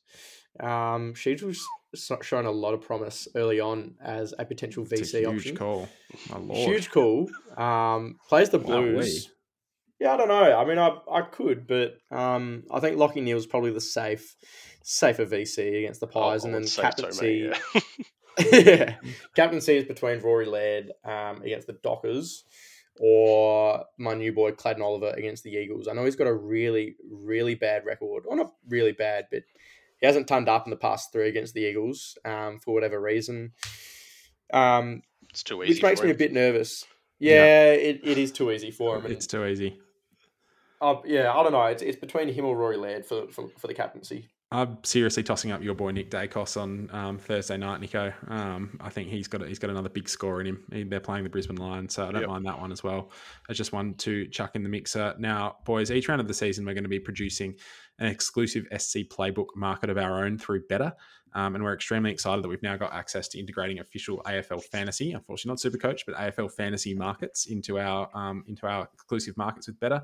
Um, 0.59 1.13
Sheezel's 1.13 1.59
so- 1.59 1.78
shown 1.95 2.45
a 2.45 2.51
lot 2.51 2.73
of 2.73 2.81
promise 2.81 3.27
early 3.35 3.59
on 3.59 3.95
as 4.03 4.33
a 4.37 4.45
potential 4.45 4.85
It's 4.89 5.13
VC 5.13 5.15
a 5.25 5.31
huge 5.31 5.39
option. 5.39 5.57
call, 5.57 5.89
my 6.29 6.37
lord. 6.37 6.69
Huge 6.69 6.89
call. 6.91 7.29
Um, 7.57 8.17
plays 8.27 8.49
the. 8.49 8.59
Blues. 8.59 9.31
Yeah, 9.99 10.13
I 10.13 10.17
don't 10.17 10.29
know. 10.29 10.57
I 10.57 10.65
mean, 10.65 10.77
I, 10.79 10.97
I 11.11 11.21
could, 11.23 11.67
but 11.67 11.97
um, 12.09 12.63
I 12.71 12.79
think 12.79 12.95
Lachie 12.97 13.21
Neale's 13.21 13.45
probably 13.45 13.71
the 13.71 13.81
safe, 13.81 14.35
safer 14.81 15.25
VC 15.25 15.79
against 15.79 15.99
the 15.99 16.07
Pies, 16.07 16.45
I 16.45 16.47
and 16.47 16.55
then 16.55 16.63
say 16.65 16.75
so, 16.75 16.81
captaincy. 16.83 17.49
mate, 17.49 17.57
yeah. 17.73 17.81
yeah. 18.53 18.95
Captaincy 19.35 19.75
is 19.77 19.83
between 19.83 20.19
Rory 20.19 20.45
Laird 20.45 20.91
um, 21.03 21.41
against 21.41 21.67
the 21.67 21.73
Dockers 21.73 22.45
or 22.99 23.83
my 23.97 24.13
new 24.13 24.31
boy 24.33 24.51
Clayton 24.51 24.81
Oliver 24.81 25.13
against 25.15 25.43
the 25.43 25.51
Eagles. 25.51 25.87
I 25.87 25.93
know 25.93 26.05
he's 26.05 26.15
got 26.15 26.27
a 26.27 26.33
really, 26.33 26.95
really 27.09 27.55
bad 27.55 27.85
record. 27.85 28.23
Well, 28.25 28.37
not 28.37 28.53
really 28.67 28.91
bad, 28.91 29.27
but 29.31 29.43
he 29.99 30.07
hasn't 30.07 30.27
turned 30.27 30.47
up 30.49 30.65
in 30.65 30.71
the 30.71 30.77
past 30.77 31.11
three 31.11 31.27
against 31.29 31.53
the 31.53 31.61
Eagles 31.61 32.17
um, 32.25 32.59
for 32.59 32.73
whatever 32.73 32.99
reason, 32.99 33.51
um, 34.53 35.01
it's 35.29 35.43
too 35.43 35.61
easy. 35.63 35.73
which 35.73 35.83
makes 35.83 35.99
for 35.99 36.05
me 36.07 36.11
a 36.11 36.15
bit 36.15 36.33
nervous. 36.33 36.85
Yeah. 37.19 37.43
Yeah, 37.43 37.71
It, 37.73 38.01
it 38.03 38.17
is 38.17 38.31
too 38.31 38.51
easy 38.51 38.71
for 38.71 38.97
him. 38.97 39.11
It's 39.11 39.27
too 39.27 39.45
easy. 39.45 39.77
uh, 40.81 40.95
yeah, 41.05 41.31
I 41.33 41.43
don't 41.43 41.51
know. 41.51 41.63
It's, 41.65 41.81
it's 41.83 41.99
between 41.99 42.29
him 42.29 42.45
or 42.45 42.55
Rory 42.55 42.77
Laird 42.77 43.05
for, 43.05 43.27
for, 43.27 43.49
for 43.57 43.67
the 43.67 43.73
captaincy. 43.73 44.29
I'm 44.51 44.79
seriously 44.83 45.21
tossing 45.21 45.51
up 45.51 45.61
your 45.61 45.75
boy 45.75 45.91
Nick 45.91 46.09
Daicos 46.09 46.59
on 46.59 46.89
um, 46.91 47.19
Thursday 47.19 47.55
night, 47.57 47.81
Niko. 47.81 48.11
Um, 48.31 48.79
I 48.81 48.89
think 48.89 49.09
he's 49.09 49.27
got 49.27 49.45
he's 49.47 49.59
got 49.59 49.69
another 49.69 49.89
big 49.89 50.09
score 50.09 50.41
in 50.41 50.47
him. 50.47 50.63
He- 50.71 50.83
They're 50.85 50.99
playing 50.99 51.23
the 51.23 51.29
Brisbane 51.29 51.57
Lions, 51.57 51.93
so 51.93 52.07
I 52.07 52.11
don't 52.11 52.21
Yep. 52.21 52.29
mind 52.31 52.45
that 52.47 52.59
one 52.59 52.71
as 52.71 52.83
well. 52.83 53.11
It's 53.47 53.59
just 53.59 53.73
one 53.73 53.93
to 53.95 54.25
chuck 54.29 54.55
in 54.55 54.63
the 54.63 54.69
mixer. 54.69 55.13
Now, 55.19 55.57
boys, 55.65 55.91
each 55.91 56.07
round 56.09 56.19
of 56.19 56.27
the 56.27 56.33
season 56.33 56.65
we're 56.65 56.73
going 56.73 56.83
to 56.83 56.89
be 56.89 56.99
producing 56.99 57.53
an 57.99 58.07
exclusive 58.07 58.65
SC 58.77 58.99
playbook 58.99 59.47
market 59.55 59.89
of 59.89 59.97
our 59.97 60.23
own 60.23 60.37
through 60.37 60.65
Betr. 60.67 60.93
Um, 61.35 61.53
and 61.53 61.63
we're 61.63 61.73
extremely 61.73 62.11
excited 62.11 62.43
that 62.43 62.47
we've 62.47 62.63
now 62.63 62.75
got 62.75 62.93
access 62.93 63.27
to 63.29 63.39
integrating 63.39 63.79
official 63.79 64.21
AFL 64.25 64.63
fantasy, 64.63 65.11
unfortunately 65.11 65.61
not 65.63 65.73
Supercoach, 65.73 66.01
but 66.07 66.15
AFL 66.15 66.51
fantasy 66.51 66.95
markets 66.95 67.45
into 67.45 67.77
our 67.77 68.09
um, 68.17 68.43
into 68.47 68.65
our 68.65 68.89
exclusive 68.93 69.37
markets 69.37 69.67
with 69.67 69.79
Betr. 69.79 70.01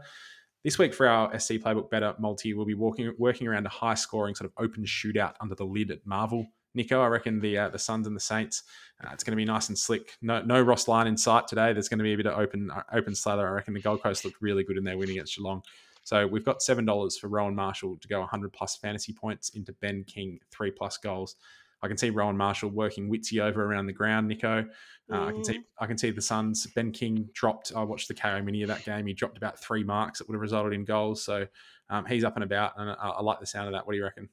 This 0.63 0.77
week 0.77 0.93
for 0.93 1.07
our 1.07 1.37
SC 1.39 1.53
Playbook 1.53 1.89
Betr 1.89 2.19
multi, 2.19 2.53
we'll 2.53 2.65
be 2.65 2.73
walking, 2.73 3.13
working 3.17 3.47
around 3.47 3.67
a 3.67 3.69
high 3.69 3.93
scoring 3.93 4.33
sort 4.33 4.49
of 4.49 4.63
open 4.63 4.83
shootout 4.83 5.33
under 5.39 5.55
the 5.55 5.63
lid 5.63 5.91
at 5.91 5.99
Marvel. 6.05 6.47
Niko, 6.75 7.01
I 7.01 7.07
reckon 7.07 7.39
the 7.39 7.57
uh, 7.57 7.69
the 7.69 7.79
Suns 7.79 8.05
and 8.05 8.15
the 8.15 8.21
Saints, 8.21 8.63
uh, 9.03 9.09
it's 9.13 9.23
going 9.23 9.31
to 9.31 9.37
be 9.37 9.45
nice 9.45 9.69
and 9.69 9.77
slick. 9.77 10.17
No 10.21 10.41
no 10.41 10.61
Ross 10.61 10.87
line 10.87 11.07
in 11.07 11.17
sight 11.17 11.47
today. 11.47 11.73
There's 11.73 11.89
going 11.89 11.99
to 11.99 12.03
be 12.03 12.13
a 12.13 12.17
bit 12.17 12.27
of 12.27 12.37
open 12.37 12.69
uh, 12.69 12.83
open 12.93 13.15
slather. 13.15 13.47
I 13.47 13.51
reckon 13.51 13.73
the 13.73 13.81
Gold 13.81 14.03
Coast 14.03 14.25
looked 14.25 14.41
really 14.41 14.63
good 14.63 14.77
in 14.77 14.83
their 14.83 14.97
win 14.97 15.09
against 15.09 15.37
Geelong. 15.37 15.61
So 16.05 16.25
we've 16.27 16.45
got 16.45 16.61
seven 16.61 16.85
dollars 16.85 17.17
for 17.17 17.27
Rowan 17.27 17.55
Marshall 17.55 17.97
to 17.97 18.07
go 18.07 18.19
100 18.19 18.53
plus 18.53 18.77
fantasy 18.77 19.11
points 19.11 19.49
into 19.49 19.73
Ben 19.73 20.03
King 20.05 20.39
three 20.51 20.71
plus 20.71 20.97
goals. 20.97 21.35
I 21.81 21.87
can 21.87 21.97
see 21.97 22.11
Rowan 22.11 22.37
Marshall 22.37 22.69
working 22.69 23.09
Witsy 23.09 23.41
over 23.41 23.63
around 23.63 23.87
the 23.87 23.93
ground, 23.93 24.31
Niko. 24.31 24.67
Uh, 25.11 25.25
I 25.25 25.31
can 25.31 25.43
see 25.43 25.59
I 25.79 25.87
can 25.87 25.97
see 25.97 26.11
the 26.11 26.21
Suns. 26.21 26.65
Ben 26.67 26.91
King 26.91 27.27
dropped. 27.33 27.73
I 27.75 27.83
watched 27.83 28.07
the 28.07 28.13
Kayo 28.13 28.43
mini 28.43 28.61
of 28.61 28.69
that 28.69 28.85
game. 28.85 29.07
He 29.07 29.13
dropped 29.13 29.37
about 29.37 29.59
three 29.59 29.83
marks 29.83 30.19
that 30.19 30.27
would 30.27 30.35
have 30.35 30.41
resulted 30.41 30.73
in 30.73 30.85
goals. 30.85 31.23
So 31.23 31.47
um, 31.89 32.05
he's 32.05 32.23
up 32.23 32.35
and 32.35 32.43
about, 32.43 32.73
and 32.77 32.91
I, 32.91 32.93
I, 32.93 33.21
like 33.21 33.39
the 33.39 33.45
sound 33.45 33.67
of 33.67 33.73
that. 33.73 33.85
What 33.85 33.93
do 33.93 33.97
you 33.97 34.03
reckon? 34.03 34.29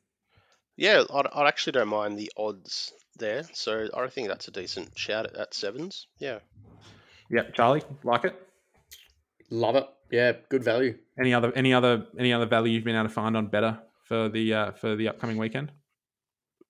Yeah, 0.77 1.05
I, 1.12 1.20
I 1.20 1.49
actually 1.49 1.73
don't 1.73 1.89
mind 1.89 2.18
the 2.18 2.31
odds 2.37 2.93
there. 3.18 3.45
So 3.53 3.89
I 3.95 4.07
think 4.09 4.29
that's 4.29 4.49
a 4.49 4.51
decent 4.51 4.97
shout 4.97 5.27
at, 5.27 5.37
at 5.37 5.55
sevens. 5.55 6.07
Yeah. 6.18 6.39
Yeah, 7.31 7.51
Charlie, 7.55 7.83
like 8.05 8.25
it. 8.25 8.49
Love 9.51 9.77
it. 9.77 9.87
Yeah, 10.13 10.33
good 10.51 10.63
value. 10.63 10.99
Any 11.19 11.35
other 11.35 11.53
any 11.57 11.73
other 11.73 12.07
any 12.19 12.33
other 12.33 12.47
value 12.47 12.75
you've 12.75 12.85
been 12.85 12.95
able 12.95 13.09
to 13.09 13.15
find 13.15 13.37
on 13.37 13.49
Betr 13.49 13.81
for 14.05 14.29
the 14.29 14.55
uh, 14.55 14.73
for 14.73 14.95
the 14.95 15.09
upcoming 15.09 15.39
weekend? 15.39 15.73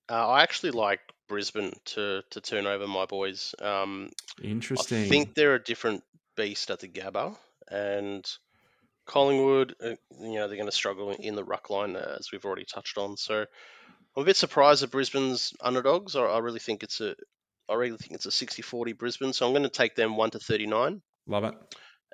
Uh, 0.09 0.29
I 0.29 0.43
actually 0.43 0.71
like 0.71 1.01
Brisbane 1.29 1.73
to 1.87 2.23
to 2.31 2.41
turn 2.41 2.67
over 2.67 2.87
my 2.87 3.05
boys. 3.05 3.55
Um, 3.61 4.11
Interesting. 4.43 5.05
I 5.05 5.09
think 5.09 5.35
they're 5.35 5.57
a 5.57 5.63
different 5.63 6.05
beast 6.37 6.71
at 6.71 6.79
the 6.79 6.89
Gabba, 6.89 7.37
and 7.69 8.25
Collingwood, 9.07 9.75
uh, 9.83 9.97
you 10.21 10.35
know, 10.35 10.47
they're 10.47 10.57
going 10.57 10.67
to 10.67 10.73
struggle 10.73 11.11
in 11.11 11.35
the 11.35 11.45
ruck 11.45 11.69
line 11.71 11.97
uh, 11.97 12.17
as 12.19 12.31
we've 12.33 12.45
already 12.45 12.65
touched 12.65 12.97
on. 12.97 13.17
So 13.17 13.41
I'm 14.17 14.23
a 14.23 14.25
bit 14.25 14.37
surprised 14.37 14.83
at 14.83 14.91
Brisbane's 14.91 15.53
underdogs. 15.61 16.15
I, 16.15 16.23
I 16.23 16.39
really 16.39 16.61
think 16.61 16.83
it's 16.83 17.01
a, 17.01 17.17
I 17.69 17.75
really 17.75 17.97
think 17.97 18.13
it's 18.13 18.27
a 18.27 18.29
60-40 18.29 18.97
Brisbane. 18.97 19.33
So 19.33 19.47
I'm 19.47 19.53
going 19.53 19.65
to 19.65 19.69
take 19.69 19.97
them 19.97 20.17
one 20.17 20.31
to 20.31 20.39
39. 20.39 21.03
Love 21.27 21.45
it. 21.45 21.55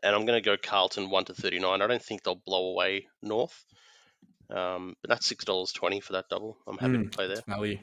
And 0.02 0.14
I'm 0.14 0.26
going 0.26 0.42
to 0.42 0.44
go 0.44 0.56
Carlton 0.56 1.10
one 1.10 1.24
to 1.26 1.34
39. 1.34 1.82
I 1.82 1.86
don't 1.86 2.02
think 2.02 2.22
they'll 2.22 2.42
blow 2.46 2.70
away 2.70 3.06
North. 3.22 3.64
Um, 4.50 4.96
but 5.02 5.10
that's 5.10 5.26
six 5.26 5.44
dollars 5.44 5.72
twenty 5.72 6.00
for 6.00 6.14
that 6.14 6.30
double. 6.30 6.56
I'm 6.66 6.78
happy 6.78 6.94
mm, 6.94 7.02
to 7.04 7.10
play 7.10 7.28
there. 7.28 7.42
Value. 7.46 7.78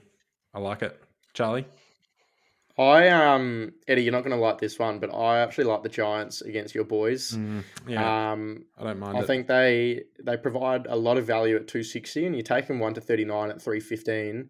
I 0.53 0.59
like 0.59 0.81
it. 0.81 0.99
Charlie. 1.33 1.65
I 2.77 3.07
um 3.09 3.73
Eddie, 3.87 4.03
you're 4.03 4.11
not 4.11 4.23
going 4.23 4.35
to 4.35 4.43
like 4.43 4.57
this 4.57 4.77
one, 4.77 4.99
but 4.99 5.13
I 5.13 5.39
actually 5.39 5.65
like 5.65 5.83
the 5.83 5.89
Giants 5.89 6.41
against 6.41 6.75
your 6.75 6.83
boys. 6.83 7.31
Mm, 7.31 7.63
yeah, 7.87 8.31
um, 8.31 8.65
I 8.77 8.83
don't 8.83 8.99
mind. 8.99 9.17
I 9.17 9.21
it. 9.21 9.27
think 9.27 9.47
they 9.47 10.03
they 10.23 10.35
provide 10.35 10.87
a 10.87 10.95
lot 10.95 11.17
of 11.17 11.25
value 11.25 11.55
at 11.55 11.67
260, 11.67 12.25
and 12.25 12.35
you 12.35 12.41
take 12.41 12.67
them 12.67 12.79
one 12.79 12.93
to 12.95 13.01
39 13.01 13.51
at 13.51 13.61
315. 13.61 14.49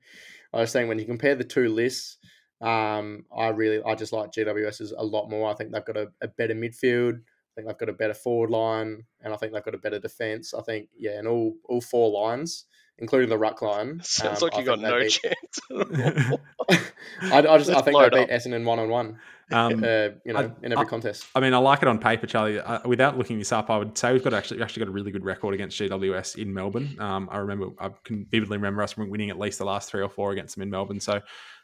I 0.54 0.60
was 0.60 0.72
saying 0.72 0.88
when 0.88 0.98
you 0.98 1.06
compare 1.06 1.36
the 1.36 1.44
two 1.44 1.70
lists, 1.70 2.18
um, 2.62 3.26
I 3.36 3.50
really 3.50 3.84
I 3.84 3.94
just 3.94 4.14
like 4.14 4.32
GWS's 4.32 4.94
a 4.98 5.04
lot 5.04 5.30
more. 5.30 5.52
I 5.52 5.54
think 5.54 5.72
they've 5.72 5.86
got 5.86 5.98
a, 5.98 6.08
a 6.22 6.28
better 6.28 6.56
midfield. 6.56 7.20
I 7.56 7.62
think 7.62 7.68
they've 7.70 7.78
got 7.78 7.90
a 7.90 7.94
better 7.94 8.14
forward 8.14 8.50
line, 8.50 9.06
and 9.22 9.34
I 9.34 9.38
think 9.38 9.54
they've 9.54 9.64
got 9.64 9.76
a 9.76 9.78
better 9.78 10.00
defense. 10.00 10.54
I 10.54 10.62
think 10.62 10.90
yeah, 10.98 11.20
in 11.20 11.26
all 11.26 11.56
all 11.70 11.80
four 11.80 12.12
lines, 12.12 12.66
including 12.98 13.30
the 13.30 13.38
ruck 13.38 13.62
line. 13.62 14.02
Sounds 14.04 14.44
um, 14.44 14.50
like 14.50 14.60
you 14.60 14.66
got 14.66 14.82
no 14.82 15.00
beat... 15.00 15.12
chance. 15.12 15.60
I, 17.32 17.40
I, 17.40 17.58
just 17.58 17.70
I 17.70 17.82
think 17.82 17.98
they 17.98 18.10
beat 18.10 18.30
Essendon 18.30 18.66
one 18.66 18.80
on 18.80 18.90
one. 18.90 19.20
Um, 19.52 19.84
uh, 19.84 20.10
you 20.26 20.34
know, 20.34 20.40
I, 20.40 20.66
in 20.66 20.74
every 20.74 20.86
I, 20.86 20.90
contest. 20.90 21.28
I 21.34 21.40
mean, 21.40 21.54
I 21.54 21.60
like 21.60 21.82
it 21.82 21.88
on 21.88 21.98
paper, 21.98 22.28
Charlie. 22.28 22.60
Uh, 22.60 22.80
without 22.86 23.18
looking 23.18 23.38
this 23.38 23.54
up, 23.54 23.70
I 23.70 23.78
would 23.78 23.98
say 23.98 24.12
we've 24.12 24.24
got 24.24 24.34
actually 24.34 24.62
actually 24.62 24.82
got 24.82 24.90
a 24.90 24.94
really 24.94 25.12
good 25.12 25.24
record 25.24 25.54
against 25.54 25.80
GWS 25.80 26.38
in 26.38 26.54
Melbourne. 26.54 26.98
Um, 27.00 27.30
I 27.32 27.38
remember, 27.38 27.68
I 27.80 27.92
can 28.04 28.26
vividly 28.30 28.58
remember 28.58 28.82
us 28.82 28.98
winning 28.98 29.30
at 29.30 29.40
least 29.40 29.60
the 29.60 29.66
last 29.66 29.90
three 29.90 30.02
or 30.02 30.10
four 30.10 30.34
against 30.34 30.56
them 30.56 30.64
in 30.64 30.70
Melbourne. 30.70 31.00
So 31.00 31.22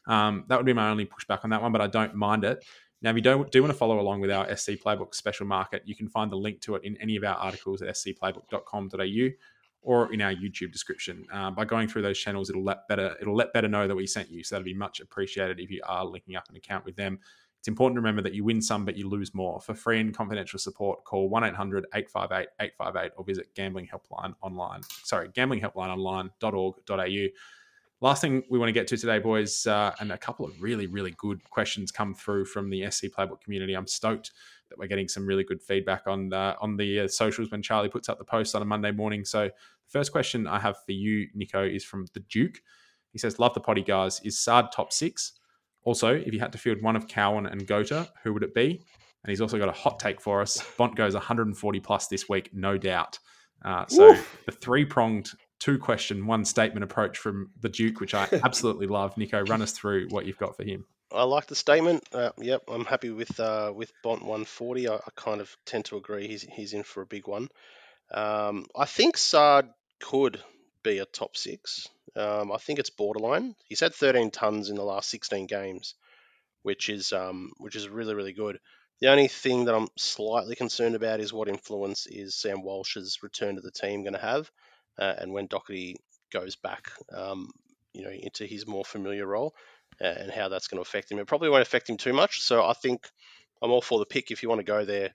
um, 0.07 0.45
that 0.47 0.57
would 0.57 0.65
be 0.65 0.71
my 0.71 0.89
only 0.89 1.05
pushback 1.05 1.39
on 1.43 1.49
that 1.49 1.61
one, 1.61 1.73
but 1.73 1.81
I 1.81 1.87
don't 1.87 2.15
mind 2.15 2.45
it. 2.45 2.63
Now, 3.01 3.09
if 3.09 3.15
you 3.15 3.21
don't, 3.21 3.51
do 3.51 3.61
want 3.61 3.73
to 3.73 3.77
follow 3.77 3.99
along 3.99 4.21
with 4.21 4.31
our 4.31 4.55
SC 4.55 4.71
Playbook 4.71 5.15
special 5.15 5.47
market, 5.47 5.81
you 5.85 5.95
can 5.95 6.07
find 6.07 6.31
the 6.31 6.35
link 6.35 6.61
to 6.61 6.75
it 6.75 6.83
in 6.83 6.95
any 6.97 7.15
of 7.15 7.23
our 7.23 7.35
articles 7.35 7.81
at 7.81 7.95
scplaybook.com.au 7.95 9.29
or 9.83 10.13
in 10.13 10.21
our 10.21 10.31
YouTube 10.31 10.71
description. 10.71 11.25
Uh, 11.33 11.49
by 11.49 11.65
going 11.65 11.87
through 11.87 12.03
those 12.03 12.19
channels, 12.19 12.51
it'll 12.51 12.63
let 12.63 12.87
Betr 12.87 13.15
it'll 13.19 13.35
let 13.35 13.51
Betr 13.53 13.69
know 13.69 13.87
that 13.87 13.95
we 13.95 14.05
sent 14.05 14.29
you. 14.29 14.43
So 14.43 14.55
that'd 14.55 14.65
be 14.65 14.75
much 14.75 14.99
appreciated 14.99 15.59
if 15.59 15.71
you 15.71 15.81
are 15.87 16.05
linking 16.05 16.35
up 16.35 16.47
an 16.49 16.55
account 16.55 16.85
with 16.85 16.95
them. 16.95 17.19
It's 17.57 17.67
important 17.67 17.95
to 17.97 18.01
remember 18.01 18.21
that 18.23 18.33
you 18.33 18.43
win 18.43 18.59
some, 18.61 18.85
but 18.85 18.97
you 18.97 19.07
lose 19.07 19.35
more. 19.35 19.61
For 19.61 19.75
free 19.75 19.99
and 19.99 20.15
confidential 20.15 20.57
support, 20.57 21.03
call 21.03 21.29
1 21.29 21.43
800 21.43 21.85
858 21.93 22.47
858 22.59 23.11
or 23.17 23.23
visit 23.23 23.53
Gambling 23.53 23.87
Helpline 23.87 24.33
online. 24.41 24.81
Sorry, 25.03 25.29
gamblinghelplineonline.org.au. 25.29 27.27
Last 28.03 28.21
thing 28.21 28.41
we 28.49 28.57
want 28.57 28.69
to 28.69 28.73
get 28.73 28.87
to 28.87 28.97
today, 28.97 29.19
boys, 29.19 29.67
uh, 29.67 29.93
and 29.99 30.11
a 30.11 30.17
couple 30.17 30.43
of 30.43 30.59
really, 30.59 30.87
really 30.87 31.13
good 31.17 31.47
questions 31.51 31.91
come 31.91 32.15
through 32.15 32.45
from 32.45 32.71
the 32.71 32.89
SC 32.89 33.05
Playbook 33.05 33.41
community. 33.41 33.75
I'm 33.75 33.85
stoked 33.85 34.31
that 34.69 34.79
we're 34.79 34.87
getting 34.87 35.07
some 35.07 35.27
really 35.27 35.43
good 35.43 35.61
feedback 35.61 36.07
on 36.07 36.33
uh, 36.33 36.55
on 36.59 36.77
the 36.77 37.01
uh, 37.01 37.07
socials 37.07 37.51
when 37.51 37.61
Charlie 37.61 37.89
puts 37.89 38.09
up 38.09 38.17
the 38.17 38.25
post 38.25 38.55
on 38.55 38.63
a 38.63 38.65
Monday 38.65 38.91
morning. 38.91 39.23
So, 39.23 39.45
the 39.45 39.89
first 39.89 40.11
question 40.11 40.47
I 40.47 40.57
have 40.57 40.77
for 40.83 40.93
you, 40.93 41.27
Niko, 41.37 41.69
is 41.73 41.83
from 41.83 42.07
the 42.15 42.21
Duke. 42.21 42.59
He 43.11 43.19
says, 43.19 43.37
"Love 43.37 43.53
the 43.53 43.59
potty, 43.59 43.83
guys. 43.83 44.19
Is 44.23 44.39
Saad 44.39 44.71
top 44.71 44.91
six? 44.91 45.33
Also, 45.83 46.15
if 46.15 46.33
you 46.33 46.39
had 46.39 46.51
to 46.53 46.57
field 46.57 46.81
one 46.81 46.95
of 46.95 47.07
Cowan 47.07 47.45
and 47.45 47.67
Gota, 47.67 48.09
who 48.23 48.33
would 48.33 48.43
it 48.43 48.55
be?" 48.55 48.81
And 49.23 49.29
he's 49.29 49.41
also 49.41 49.59
got 49.59 49.69
a 49.69 49.73
hot 49.73 49.99
take 49.99 50.19
for 50.19 50.41
us. 50.41 50.59
Bont 50.75 50.95
goes 50.95 51.13
140 51.13 51.79
plus 51.81 52.07
this 52.07 52.27
week, 52.27 52.49
no 52.51 52.79
doubt. 52.79 53.19
Uh, 53.63 53.85
so 53.87 54.17
the 54.47 54.51
three 54.51 54.85
pronged 54.85 55.29
two 55.61 55.77
question, 55.77 56.25
one 56.25 56.43
statement 56.43 56.83
approach 56.83 57.17
from 57.17 57.51
the 57.61 57.69
Duke, 57.69 58.01
which 58.01 58.13
I 58.13 58.27
absolutely 58.43 58.87
love. 58.87 59.15
Niko, 59.15 59.47
run 59.47 59.61
us 59.61 59.71
through 59.71 60.07
what 60.09 60.25
you've 60.25 60.37
got 60.37 60.57
for 60.57 60.63
him. 60.63 60.85
I 61.13 61.23
like 61.23 61.45
the 61.45 61.55
statement. 61.55 62.03
Uh, 62.11 62.31
yep, 62.37 62.63
I'm 62.67 62.85
happy 62.85 63.11
with 63.11 63.39
uh, 63.39 63.71
with 63.73 63.91
Bont 64.03 64.21
140. 64.21 64.89
I, 64.89 64.95
I, 64.95 64.99
kind 65.15 65.39
of 65.39 65.55
tend 65.65 65.85
to 65.85 65.97
agree. 65.97 66.27
He's 66.27 66.41
he's 66.41 66.73
in 66.73 66.83
for 66.83 67.01
a 67.01 67.05
big 67.05 67.27
one. 67.27 67.49
Um, 68.11 68.65
I 68.75 68.85
think 68.85 69.17
Saad 69.17 69.69
could 69.99 70.41
be 70.83 70.97
a 70.97 71.05
top 71.05 71.37
six. 71.37 71.87
Um, 72.15 72.51
I 72.51 72.57
think 72.57 72.79
it's 72.79 72.89
borderline. 72.89 73.55
He's 73.65 73.79
had 73.79 73.93
13 73.93 74.31
tons 74.31 74.69
in 74.69 74.75
the 74.75 74.83
last 74.83 75.09
16 75.09 75.47
games, 75.47 75.95
which 76.63 76.89
is 76.89 77.13
um, 77.13 77.51
which 77.57 77.75
is 77.75 77.87
really 77.87 78.15
really 78.15 78.33
good. 78.33 78.59
The 79.01 79.09
only 79.09 79.27
thing 79.27 79.65
that 79.65 79.75
I'm 79.75 79.89
slightly 79.97 80.55
concerned 80.55 80.95
about 80.95 81.19
is 81.19 81.33
what 81.33 81.49
influence 81.49 82.07
is 82.07 82.35
Sam 82.35 82.63
Walsh's 82.63 83.19
return 83.21 83.55
to 83.55 83.61
the 83.61 83.71
team 83.71 84.03
going 84.03 84.13
to 84.13 84.19
have 84.19 84.49
uh, 85.01 85.15
and 85.17 85.33
when 85.33 85.47
Docherty 85.47 85.95
goes 86.31 86.55
back, 86.55 86.91
um, 87.11 87.49
you 87.93 88.03
know, 88.03 88.11
into 88.11 88.45
his 88.45 88.67
more 88.67 88.85
familiar 88.85 89.25
role, 89.25 89.53
uh, 89.99 90.05
and 90.07 90.31
how 90.31 90.47
that's 90.47 90.67
going 90.67 90.77
to 90.77 90.87
affect 90.87 91.11
him. 91.11 91.19
It 91.19 91.27
probably 91.27 91.49
won't 91.49 91.63
affect 91.63 91.89
him 91.89 91.97
too 91.97 92.13
much. 92.13 92.41
So 92.41 92.63
I 92.63 92.73
think 92.73 93.09
I'm 93.61 93.71
all 93.71 93.81
for 93.81 93.99
the 93.99 94.05
pick. 94.05 94.31
If 94.31 94.43
you 94.43 94.49
want 94.49 94.59
to 94.59 94.65
go 94.65 94.85
there, 94.85 95.09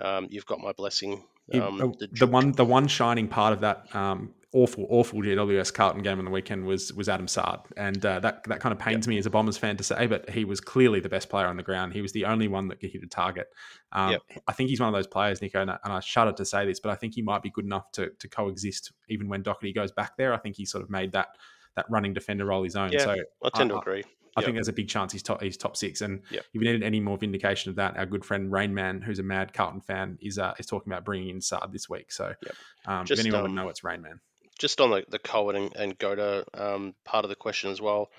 um, 0.00 0.28
you've 0.30 0.46
got 0.46 0.60
my 0.60 0.72
blessing. 0.72 1.24
Um, 1.52 1.80
uh, 1.80 1.86
the, 1.98 2.08
the, 2.12 2.26
one, 2.26 2.52
the 2.52 2.64
one 2.64 2.88
shining 2.88 3.28
part 3.28 3.52
of 3.52 3.60
that 3.60 3.94
um, 3.94 4.32
awful, 4.54 4.86
awful 4.88 5.20
GWS 5.20 5.74
Carlton 5.74 6.02
game 6.02 6.18
on 6.18 6.24
the 6.24 6.30
weekend 6.30 6.64
was 6.64 6.92
was 6.94 7.08
Adam 7.08 7.28
Saad, 7.28 7.60
and 7.76 8.04
uh, 8.06 8.20
that 8.20 8.44
that 8.44 8.60
kind 8.60 8.72
of 8.72 8.78
pains 8.78 9.06
me 9.06 9.18
as 9.18 9.26
a 9.26 9.30
Bombers 9.30 9.58
fan 9.58 9.76
to 9.76 9.84
say, 9.84 10.06
but 10.06 10.30
he 10.30 10.44
was 10.44 10.60
clearly 10.60 11.00
the 11.00 11.08
best 11.08 11.28
player 11.28 11.46
on 11.46 11.56
the 11.56 11.62
ground. 11.62 11.92
He 11.92 12.00
was 12.00 12.12
the 12.12 12.24
only 12.24 12.48
one 12.48 12.68
that 12.68 12.80
could 12.80 12.90
hit 12.90 13.02
a 13.02 13.06
target. 13.06 13.48
Um. 13.92 14.16
I 14.46 14.52
think 14.52 14.70
he's 14.70 14.80
one 14.80 14.88
of 14.88 14.94
those 14.94 15.06
players, 15.06 15.40
Niko, 15.40 15.56
and 15.56 15.70
I, 15.70 15.78
and 15.84 15.92
I 15.92 16.00
shudder 16.00 16.32
to 16.32 16.44
say 16.44 16.64
this, 16.64 16.80
but 16.80 16.90
I 16.90 16.94
think 16.94 17.14
he 17.14 17.22
might 17.22 17.42
be 17.42 17.50
good 17.50 17.64
enough 17.64 17.90
to 17.92 18.10
to 18.18 18.28
coexist 18.28 18.92
even 19.08 19.28
when 19.28 19.42
Docherty 19.42 19.74
goes 19.74 19.92
back 19.92 20.16
there. 20.16 20.32
I 20.32 20.38
think 20.38 20.56
he 20.56 20.64
sort 20.64 20.82
of 20.82 20.88
made 20.88 21.12
that 21.12 21.36
that 21.76 21.86
running 21.90 22.14
defender 22.14 22.46
role 22.46 22.62
his 22.62 22.76
own. 22.76 22.92
Yeah, 22.92 23.04
so 23.04 23.16
I 23.42 23.50
tend 23.50 23.70
to 23.70 23.78
agree. 23.78 24.04
I 24.36 24.40
yep. 24.40 24.46
think 24.46 24.56
there's 24.56 24.68
a 24.68 24.72
big 24.72 24.88
chance 24.88 25.12
he's 25.12 25.22
top 25.22 25.42
he's 25.42 25.56
top 25.56 25.76
six. 25.76 26.00
And 26.00 26.22
yep. 26.30 26.42
if 26.42 26.54
you 26.54 26.60
needed 26.60 26.82
any 26.82 27.00
more 27.00 27.16
vindication 27.16 27.70
of 27.70 27.76
that, 27.76 27.96
our 27.96 28.06
good 28.06 28.24
friend 28.24 28.50
Rainman, 28.50 29.02
who's 29.02 29.18
a 29.18 29.22
mad 29.22 29.52
Carlton 29.52 29.80
fan, 29.80 30.18
is 30.20 30.38
uh, 30.38 30.54
is 30.58 30.66
talking 30.66 30.92
about 30.92 31.04
bringing 31.04 31.30
in 31.30 31.40
Saad 31.40 31.72
this 31.72 31.88
week. 31.88 32.12
So 32.12 32.34
yep. 32.42 32.54
um, 32.86 33.06
Just, 33.06 33.20
if 33.20 33.26
anyone 33.26 33.44
um, 33.44 33.50
would 33.50 33.56
know, 33.62 33.68
it's 33.68 33.80
Rainman 33.80 34.20
just 34.58 34.80
on 34.80 34.90
the, 34.90 35.04
the 35.08 35.18
Cowan 35.18 35.56
and, 35.56 35.76
and 35.76 35.98
Gota 35.98 36.44
um, 36.54 36.94
part 37.04 37.24
of 37.24 37.28
the 37.28 37.36
question 37.36 37.70
as 37.70 37.80
well, 37.80 38.10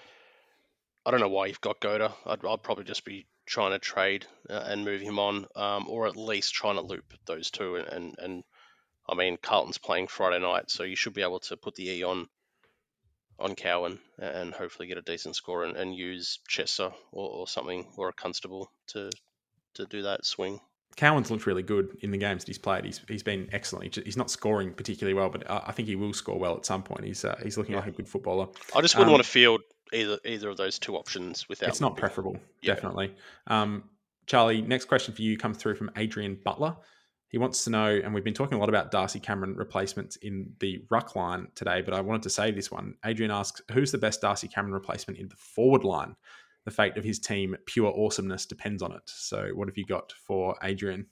I 1.05 1.11
don't 1.11 1.19
know 1.19 1.29
why 1.29 1.47
you've 1.47 1.61
got 1.61 1.79
Gota. 1.79 2.11
I'd, 2.25 2.43
I'd 2.45 2.63
probably 2.63 2.83
just 2.83 3.05
be 3.05 3.25
trying 3.45 3.71
to 3.71 3.79
trade 3.79 4.25
uh, 4.49 4.63
and 4.65 4.85
move 4.85 5.01
him 5.01 5.19
on, 5.19 5.45
um, 5.55 5.85
or 5.87 6.07
at 6.07 6.17
least 6.17 6.53
trying 6.53 6.75
to 6.75 6.81
loop 6.81 7.13
those 7.25 7.51
two. 7.51 7.75
And, 7.75 7.87
and, 7.87 8.15
and, 8.19 8.43
I 9.07 9.13
mean, 9.13 9.37
Carlton's 9.39 9.77
playing 9.77 10.07
Friday 10.07 10.41
night, 10.41 10.71
so 10.71 10.81
you 10.81 10.95
should 10.95 11.13
be 11.13 11.21
able 11.21 11.39
to 11.41 11.57
put 11.57 11.75
the 11.75 11.87
E 11.87 12.03
on 12.03 12.27
on 13.39 13.55
Cowan 13.55 13.99
and 14.17 14.53
hopefully 14.53 14.87
get 14.87 14.97
a 14.97 15.01
decent 15.01 15.35
score 15.35 15.63
and, 15.63 15.75
and 15.75 15.95
use 15.95 16.39
Chester 16.47 16.91
or, 17.11 17.29
or 17.29 17.47
something 17.47 17.87
or 17.97 18.09
a 18.09 18.13
Constable 18.13 18.71
to 18.87 19.09
to 19.75 19.85
do 19.85 20.03
that 20.03 20.25
swing. 20.25 20.59
Cowan's 20.95 21.29
looked 21.29 21.45
really 21.45 21.63
good 21.63 21.97
in 22.01 22.11
the 22.11 22.17
games 22.17 22.43
that 22.43 22.47
he's 22.47 22.57
played. 22.57 22.85
He's 22.85 23.01
he's 23.07 23.23
been 23.23 23.49
excellent. 23.51 23.95
He's 23.95 24.15
not 24.15 24.31
scoring 24.31 24.73
particularly 24.73 25.13
well, 25.13 25.29
but 25.29 25.43
I 25.49 25.71
think 25.73 25.89
he 25.89 25.95
will 25.95 26.13
score 26.13 26.39
well 26.39 26.55
at 26.55 26.65
some 26.65 26.83
point. 26.83 27.03
He's 27.03 27.25
uh, 27.25 27.37
he's 27.43 27.57
looking 27.57 27.73
yeah. 27.73 27.81
like 27.81 27.89
a 27.89 27.91
good 27.91 28.07
footballer. 28.07 28.47
I 28.73 28.81
just 28.81 28.95
wouldn't 28.95 29.09
um, 29.09 29.13
want 29.13 29.23
to 29.23 29.29
field 29.29 29.61
either 29.91 30.17
either 30.23 30.49
of 30.49 30.57
those 30.57 30.79
two 30.79 30.95
options 30.95 31.49
without. 31.49 31.69
It's 31.69 31.81
not 31.81 31.97
preferable, 31.97 32.37
yeah. 32.61 32.73
definitely. 32.73 33.13
Um, 33.47 33.89
Charlie, 34.25 34.61
next 34.61 34.85
question 34.85 35.13
for 35.13 35.21
you 35.21 35.37
comes 35.37 35.57
through 35.57 35.75
from 35.75 35.91
Adrian 35.97 36.39
Butler. 36.43 36.77
He 37.35 37.37
wants 37.37 37.65
to 37.65 37.69
know, 37.69 37.87
and 37.87 38.13
we've 38.13 38.23
been 38.23 38.33
talking 38.33 38.55
a 38.55 38.59
lot 38.61 38.69
about 38.69 38.91
Darcy 38.91 39.19
Cameron 39.19 39.57
replacements 39.57 40.15
in 40.15 40.53
the 40.61 40.85
ruck 40.89 41.17
line 41.17 41.49
today, 41.53 41.81
but 41.81 41.93
I 41.93 41.99
wanted 41.99 42.21
to 42.23 42.29
say 42.29 42.49
this 42.49 42.71
one. 42.71 42.95
Adrian 43.03 43.29
asks, 43.29 43.61
who's 43.73 43.91
the 43.91 43.97
best 43.97 44.21
Darcy 44.21 44.47
Cameron 44.47 44.73
replacement 44.73 45.19
in 45.19 45.27
the 45.27 45.35
forward 45.35 45.83
line? 45.83 46.15
the 46.63 46.71
fate 46.71 46.95
of 46.95 47.03
his 47.03 47.19
team, 47.19 47.57
pure 47.65 47.93
awesomeness 47.93 48.45
depends 48.45 48.81
on 48.81 48.93
it. 48.93 49.01
So, 49.07 49.49
what 49.53 49.67
have 49.67 49.77
you 49.77 49.85
got 49.85 50.13
for 50.13 50.55
Adrian? 50.63 51.07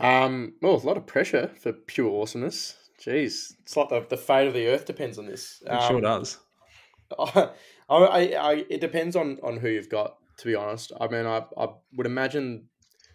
Um, 0.00 0.54
well, 0.60 0.74
a 0.74 0.84
lot 0.84 0.96
of 0.96 1.06
pressure 1.06 1.52
for 1.60 1.72
pure 1.72 2.10
awesomeness. 2.20 2.76
Jeez, 3.00 3.52
it's 3.62 3.76
like 3.76 3.88
the, 3.88 4.04
the 4.10 4.16
fate 4.16 4.48
of 4.48 4.54
the 4.54 4.66
earth 4.66 4.84
depends 4.84 5.16
on 5.16 5.26
this. 5.26 5.62
It 5.64 5.80
sure 5.82 5.98
Um, 5.98 6.02
does. 6.02 6.38
I, 7.20 7.50
I, 7.88 7.96
I, 8.34 8.66
it 8.68 8.80
depends 8.80 9.14
on, 9.14 9.38
on 9.44 9.58
who 9.58 9.68
you've 9.68 9.88
got. 9.88 10.16
To 10.38 10.48
be 10.48 10.56
honest, 10.56 10.90
I 11.00 11.06
mean, 11.06 11.24
I, 11.24 11.44
I 11.56 11.68
would 11.94 12.06
imagine 12.06 12.64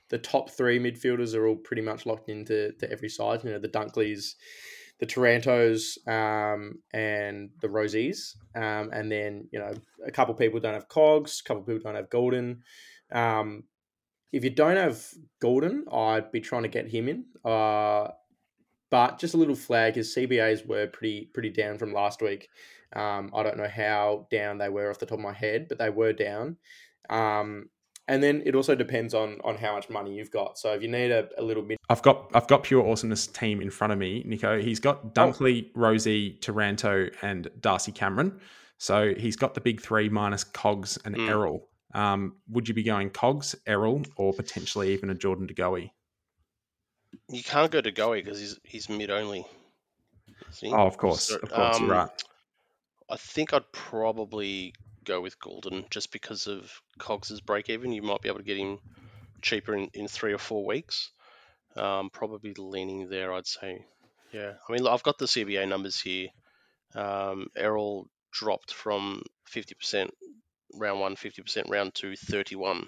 the 0.10 0.18
top 0.18 0.50
three 0.50 0.80
midfielders 0.80 1.36
are 1.36 1.48
all 1.48 1.56
pretty 1.56 1.82
much 1.82 2.06
locked 2.06 2.30
into 2.30 2.72
to 2.74 2.92
every 2.92 3.10
side. 3.10 3.44
You 3.44 3.52
know, 3.52 3.60
the 3.60 3.68
Dunkleys, 3.68 4.36
the 5.00 5.06
Tarantos, 5.06 5.98
um, 6.08 6.80
and 6.94 7.50
the 7.62 7.68
Rozees, 7.68 8.36
um, 8.56 8.92
and 8.92 9.12
then 9.12 9.48
you 9.52 9.60
know 9.60 9.74
a 10.06 10.12
couple 10.12 10.34
people 10.34 10.60
don't 10.60 10.74
have 10.74 10.90
Cogs, 10.90 11.42
a 11.44 11.48
couple 11.48 11.64
people 11.64 11.82
don't 11.84 11.96
have 11.96 12.10
Gulden. 12.10 12.60
Um, 13.12 13.64
if 14.32 14.44
you 14.44 14.50
don't 14.50 14.78
have 14.78 15.06
Gulden, 15.42 15.92
I'd 15.94 16.32
be 16.32 16.42
trying 16.42 16.64
to 16.64 16.70
get 16.70 16.90
him 16.90 17.08
in. 17.08 17.26
Uh, 17.44 18.10
but 18.90 19.20
just 19.20 19.34
a 19.34 19.38
little 19.38 19.56
flag, 19.56 19.96
his 19.96 20.16
CBAs 20.16 20.66
were 20.66 20.88
pretty 20.88 21.30
pretty 21.34 21.50
down 21.50 21.78
from 21.78 21.94
last 21.94 22.22
week. 22.22 22.50
Um, 22.94 23.32
I 23.34 23.44
don't 23.44 23.58
know 23.58 23.68
how 23.68 24.28
down 24.32 24.58
they 24.58 24.70
were 24.70 24.90
off 24.90 25.00
the 25.00 25.06
top 25.06 25.18
of 25.18 25.24
my 25.24 25.34
head, 25.34 25.68
but 25.68 25.78
they 25.78 25.90
were 25.90 26.14
down. 26.14 26.58
Um, 27.10 27.70
and 28.08 28.22
then 28.24 28.42
it 28.46 28.56
also 28.56 28.76
depends 28.76 29.14
on 29.14 29.40
on 29.44 29.56
how 29.58 29.74
much 29.76 29.90
money 29.90 30.16
you've 30.16 30.32
got. 30.32 30.58
So 30.58 30.74
if 30.74 30.82
you 30.82 30.88
need 30.88 31.12
a, 31.12 31.28
a 31.38 31.44
little 31.44 31.64
bit, 31.64 31.78
I've 31.90 32.02
got 32.02 32.30
I've 32.34 32.48
got 32.48 32.64
pure 32.64 32.88
awesomeness 32.88 33.28
team 33.28 33.62
in 33.62 33.70
front 33.70 33.94
of 33.94 34.00
me, 34.00 34.24
Niko. 34.24 34.62
He's 34.62 34.80
got 34.80 35.14
Dunkley, 35.14 35.72
Rozee, 35.74 36.40
Taranto, 36.42 37.10
and 37.22 37.50
Darcy 37.60 37.92
Cameron. 37.92 38.40
So 38.78 39.14
he's 39.18 39.36
got 39.36 39.54
the 39.56 39.62
big 39.62 39.82
three 39.82 40.08
minus 40.10 40.44
Cogs 40.44 40.98
and 41.04 41.16
Mm. 41.16 41.30
Errol. 41.30 41.68
Um, 41.94 42.36
would 42.50 42.68
you 42.68 42.74
be 42.76 42.84
going 42.84 43.10
Cogs, 43.10 43.56
Errol, 43.66 44.04
or 44.18 44.34
potentially 44.34 44.94
even 44.94 45.10
a 45.10 45.16
Jordan 45.16 45.48
DeGoey? 45.48 45.90
You 47.30 47.42
can't 47.44 47.72
go 47.72 47.82
to 47.82 47.92
Goey 47.92 48.24
because 48.24 48.40
he's 48.40 48.60
he's 48.64 48.90
mid 48.90 49.10
only. 49.10 49.46
isn't? 50.52 50.74
Oh, 50.74 50.86
of 50.86 50.98
course, 50.98 51.24
So, 51.30 51.36
of 51.38 51.50
course, 51.50 51.80
you're 51.80 51.92
um, 51.94 51.98
right. 51.98 52.10
I 53.10 53.16
think 53.16 53.54
I'd 53.54 53.72
probably 53.72 54.74
go 55.08 55.22
with 55.22 55.40
Gulden 55.40 55.90
just 55.90 56.12
because 56.12 56.48
of 56.48 56.72
Cogs's 57.00 57.42
break 57.42 57.70
even. 57.70 57.92
You 57.94 58.02
might 58.02 58.22
be 58.22 58.30
able 58.30 58.40
to 58.40 58.46
get 58.46 58.58
him 58.58 58.80
cheaper 59.42 59.76
in, 59.76 59.90
in 59.94 60.08
three 60.08 60.34
or 60.34 60.38
four 60.38 60.66
weeks. 60.66 61.12
Um, 61.76 62.10
probably 62.10 62.54
leaning 62.58 63.08
there, 63.10 63.34
I'd 63.34 63.48
say. 63.48 63.86
Yeah, 64.34 64.54
I 64.68 64.72
mean, 64.72 64.88
I've 64.88 65.04
got 65.04 65.18
the 65.18 65.26
CBA 65.26 65.68
numbers 65.68 66.02
here. 66.02 66.28
Um, 66.96 67.48
Errol 67.56 68.08
dropped 68.32 68.74
from 68.74 69.24
50% 69.54 70.10
round 70.74 71.00
one, 71.00 71.16
50% 71.16 71.70
round 71.70 71.94
two, 71.96 72.16
31 72.16 72.88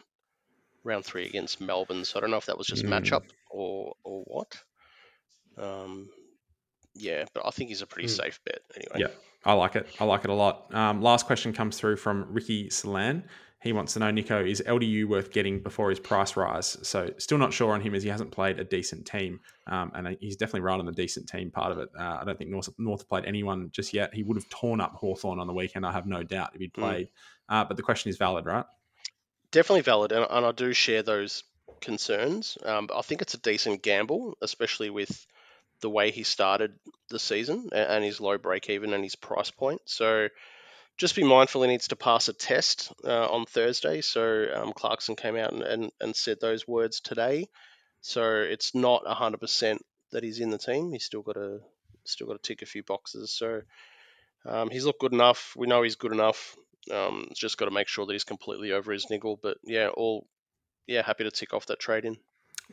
round 0.84 1.06
three 1.06 1.28
against 1.28 1.62
Melbourne. 1.62 2.06
So 2.06 2.18
I 2.18 2.22
don't 2.22 2.32
know 2.32 2.38
if 2.38 2.46
that 2.48 2.58
was 2.58 2.68
just 2.68 2.86
Mm. 2.86 2.90
matchup 2.90 3.24
or 3.50 3.94
or 4.04 4.24
what. 4.26 4.58
Um, 5.58 6.10
yeah, 7.02 7.26
but 7.34 7.45
I 7.45 7.52
think 7.52 7.70
he's 7.70 7.82
a 7.82 7.88
pretty 7.88 8.08
Mm. 8.08 8.18
safe 8.18 8.39
bet 8.45 8.60
anyway. 8.76 9.08
Yeah, 9.10 9.16
I 9.45 9.54
like 9.54 9.76
it. 9.76 9.88
I 10.00 10.04
like 10.06 10.24
it 10.24 10.30
a 10.30 10.34
lot. 10.34 10.74
Um, 10.74 11.02
last 11.02 11.26
question 11.26 11.54
comes 11.54 11.78
through 11.78 11.97
from 11.97 12.26
Ricky 12.32 12.70
Salan. 12.70 13.24
He 13.62 13.74
wants 13.74 13.91
to 13.93 14.00
know, 14.00 14.06
Niko, 14.10 14.50
is 14.50 14.64
LDU 14.66 15.06
worth 15.10 15.34
getting 15.34 15.62
before 15.62 15.89
his 15.89 16.00
price 16.00 16.38
rise? 16.38 16.78
So 16.88 17.12
still 17.18 17.38
not 17.38 17.52
sure 17.52 17.74
on 17.74 17.82
him 17.82 17.93
as 17.93 18.04
he 18.04 18.10
hasn't 18.10 18.32
played 18.32 18.58
a 18.58 18.64
decent 18.64 19.06
team. 19.06 19.41
Um, 19.68 19.91
and 19.93 20.16
he's 20.22 20.38
definitely 20.38 20.62
right 20.62 20.80
on 20.80 20.86
the 20.86 20.93
decent 20.93 21.28
team 21.28 21.52
part 21.52 21.74
of 21.74 21.78
it. 21.80 21.89
Uh, 22.00 22.20
I 22.22 22.24
don't 22.24 22.38
think 22.38 22.50
North, 22.52 22.70
North 22.78 23.10
played 23.10 23.26
anyone 23.26 23.70
just 23.72 23.93
yet. 23.93 24.14
He 24.14 24.24
would 24.24 24.38
have 24.38 24.47
torn 24.47 24.80
up 24.80 24.93
Hawthorn 24.93 25.39
on 25.39 25.47
the 25.47 25.52
weekend, 25.54 25.86
I 25.86 25.91
have 25.91 26.06
no 26.06 26.24
doubt, 26.24 26.52
if 26.54 26.62
he'd 26.62 26.74
Mm. 26.74 26.82
played. 26.82 27.10
Uh, 27.50 27.66
but 27.66 27.76
the 27.76 27.84
question 27.84 28.10
is 28.10 28.18
valid, 28.18 28.45
right? 28.45 28.66
definitely 29.52 29.82
valid, 29.82 30.12
and, 30.12 30.28
and 30.30 30.45
I 30.45 30.52
do 30.52 30.72
share 30.74 31.02
those 31.02 31.43
concerns. 31.82 32.58
Um, 32.64 32.88
I 32.95 33.02
think 33.02 33.22
it's 33.24 33.34
a 33.34 33.39
decent 33.39 33.82
gamble, 33.82 34.38
especially 34.41 34.89
with 34.91 35.26
the 35.82 35.90
way 35.90 36.12
he 36.12 36.24
started 36.24 36.74
the 37.10 37.20
season 37.20 37.70
and, 37.72 38.04
his 38.04 38.20
low 38.20 38.38
break 38.38 38.70
even 38.70 38.94
and 38.94 39.04
his 39.04 39.16
price 39.16 39.52
point. 39.52 39.82
So 39.86 40.28
just 40.98 41.16
be 41.16 41.24
mindful 41.24 41.62
he 41.64 41.70
needs 41.70 41.88
to 41.90 41.96
pass 41.96 42.28
a 42.28 42.34
test 42.34 42.92
uh, 43.06 43.28
on 43.28 43.46
Thursday. 43.46 44.02
So 44.02 44.48
um, 44.54 44.74
Clarkson 44.74 45.16
came 45.16 45.38
out 45.38 45.54
and, 45.54 45.64
and, 45.64 45.92
and 46.02 46.16
said 46.16 46.40
those 46.42 46.68
words 46.68 47.00
today. 47.00 47.48
So 48.02 48.24
it's 48.42 48.76
not 48.76 49.08
hundred 49.08 49.40
percent 49.40 49.84
that 50.12 50.24
he's 50.24 50.40
in 50.40 50.50
the 50.50 50.58
team. 50.58 50.92
He's 50.92 51.06
still 51.06 51.22
got 51.22 51.34
to 51.34 51.60
still 52.06 52.28
got 52.28 52.42
to 52.42 52.48
tick 52.48 52.62
a 52.62 52.66
few 52.66 52.84
boxes. 52.84 53.32
So 53.32 53.62
um, 54.46 54.70
he's 54.70 54.86
looked 54.86 55.02
good 55.02 55.14
enough. 55.14 55.54
We 55.58 55.68
know 55.68 55.84
he's 55.84 55.96
good 55.96 56.12
enough. 56.14 56.56
Um, 56.92 57.28
just 57.36 57.58
got 57.58 57.66
to 57.66 57.72
make 57.72 57.88
sure 57.88 58.06
that 58.06 58.14
he's 58.14 58.24
completely 58.24 58.72
over 58.72 58.92
his 58.92 59.10
niggle. 59.10 59.40
But 59.42 59.58
yeah, 59.64 59.90
all 59.90 60.28
yeah, 60.88 61.04
happy 61.06 61.24
to 61.24 61.32
tick 61.32 61.54
off 61.54 61.68
that 61.68 61.80
trade 61.80 62.06
in. 62.06 62.18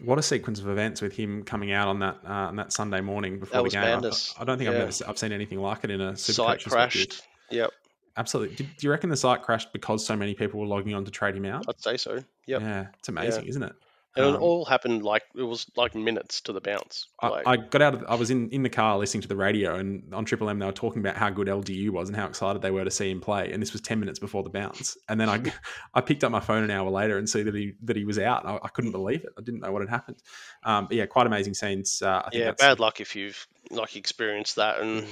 What 0.05 0.18
a 0.18 0.22
sequence 0.22 0.61
of 0.61 0.68
events 0.68 1.01
with 1.01 1.16
him 1.16 1.43
coming 1.43 1.72
out 1.72 1.89
on 1.89 2.01
that 2.01 2.18
uh, 2.26 2.30
on 2.32 2.57
that 2.57 2.72
Sunday 2.72 3.01
morning 3.01 3.39
before 3.39 3.62
the 3.62 3.70
game. 3.70 3.82
I-. 3.82 3.97
I, 4.41 4.45
don't 4.45 4.59
think 4.59 4.68
I've 4.68 4.74
Yeah. 4.74 4.78
never 4.80 4.93
se- 4.93 5.05
I've 5.09 5.18
seen 5.18 5.32
anything 5.32 5.59
like 5.61 5.84
it 5.84 5.91
in 5.91 6.01
a 6.01 6.16
super 6.16 6.34
Site 6.34 6.64
crashed. 6.64 7.22
Yep, 7.51 7.70
Absolutely. 8.18 8.57
Did, 8.57 8.66
do 8.76 8.87
you 8.87 8.91
reckon 8.91 9.11
the 9.11 9.16
site 9.16 9.43
crashed 9.43 9.72
because 9.72 10.05
so 10.05 10.16
many 10.16 10.34
people 10.34 10.59
were 10.61 10.66
logging 10.66 10.95
on 10.95 11.05
to 11.05 11.11
trade 11.11 11.34
him 11.37 11.45
out? 11.45 11.64
I'd 11.68 11.80
say 11.80 11.97
so. 11.97 12.22
Yep. 12.47 12.61
Yeah, 12.61 12.87
it's 12.99 13.09
amazing, 13.09 13.47
isn't 13.47 13.62
it? 13.62 13.72
And 14.17 14.25
it 14.25 14.35
Um, 14.37 14.43
all 14.43 14.64
happened 14.64 15.03
like 15.03 15.25
it 15.35 15.43
was 15.43 15.67
like 15.77 15.95
minutes 15.95 16.41
to 16.43 16.53
the 16.53 16.61
bounce. 16.61 17.07
I, 17.21 17.29
Like, 17.29 17.47
I 17.47 17.57
got 17.57 17.83
out 17.83 17.95
of. 17.95 18.05
I 18.09 18.14
was 18.14 18.31
in, 18.31 18.49
in 18.51 18.62
the 18.62 18.71
car 18.71 18.97
listening 18.99 19.21
to 19.23 19.29
the 19.29 19.37
radio, 19.37 19.75
and 19.77 20.14
on 20.14 20.25
Triple 20.25 20.49
M 20.49 20.59
they 20.59 20.64
were 20.67 20.73
talking 20.73 21.01
about 21.01 21.17
how 21.17 21.29
good 21.31 21.49
LDU 21.49 21.91
was 21.91 22.09
and 22.09 22.17
how 22.17 22.27
excited 22.27 22.62
they 22.62 22.71
were 22.71 22.85
to 22.85 22.91
see 22.91 23.11
him 23.11 23.21
play. 23.21 23.53
And 23.53 23.61
this 23.61 23.73
was 23.73 23.83
ten 23.83 24.01
minutes 24.01 24.19
before 24.19 24.43
the 24.43 24.51
bounce. 24.51 24.97
And 25.09 25.21
then 25.21 25.29
I, 25.29 25.43
I 25.95 26.01
picked 26.01 26.25
up 26.25 26.33
my 26.33 26.41
phone 26.41 26.62
an 26.64 26.71
hour 26.71 26.91
later 26.91 27.19
and 27.19 27.29
see 27.29 27.43
that 27.43 27.55
he 27.55 27.75
that 27.83 27.97
he 27.97 28.05
was 28.05 28.19
out. 28.19 28.47
I, 28.47 28.59
I 28.62 28.69
couldn't 28.69 28.93
believe 28.93 29.23
it. 29.25 29.31
I 29.39 29.43
didn't 29.43 29.61
know 29.61 29.71
what 29.73 29.83
had 29.83 29.91
happened. 29.91 30.17
Um, 30.64 30.89
yeah, 30.91 31.07
quite 31.07 31.27
amazing 31.27 31.55
scenes. 31.55 32.01
Uh, 32.03 32.23
I 32.25 32.31
think 32.31 32.41
yeah, 32.43 32.53
Mm. 32.53 32.59
bad 32.59 32.81
luck 32.81 33.01
if 33.01 33.14
you've 33.14 33.47
like 33.71 33.97
experienced 33.97 34.57
that, 34.57 34.81
and 34.81 35.07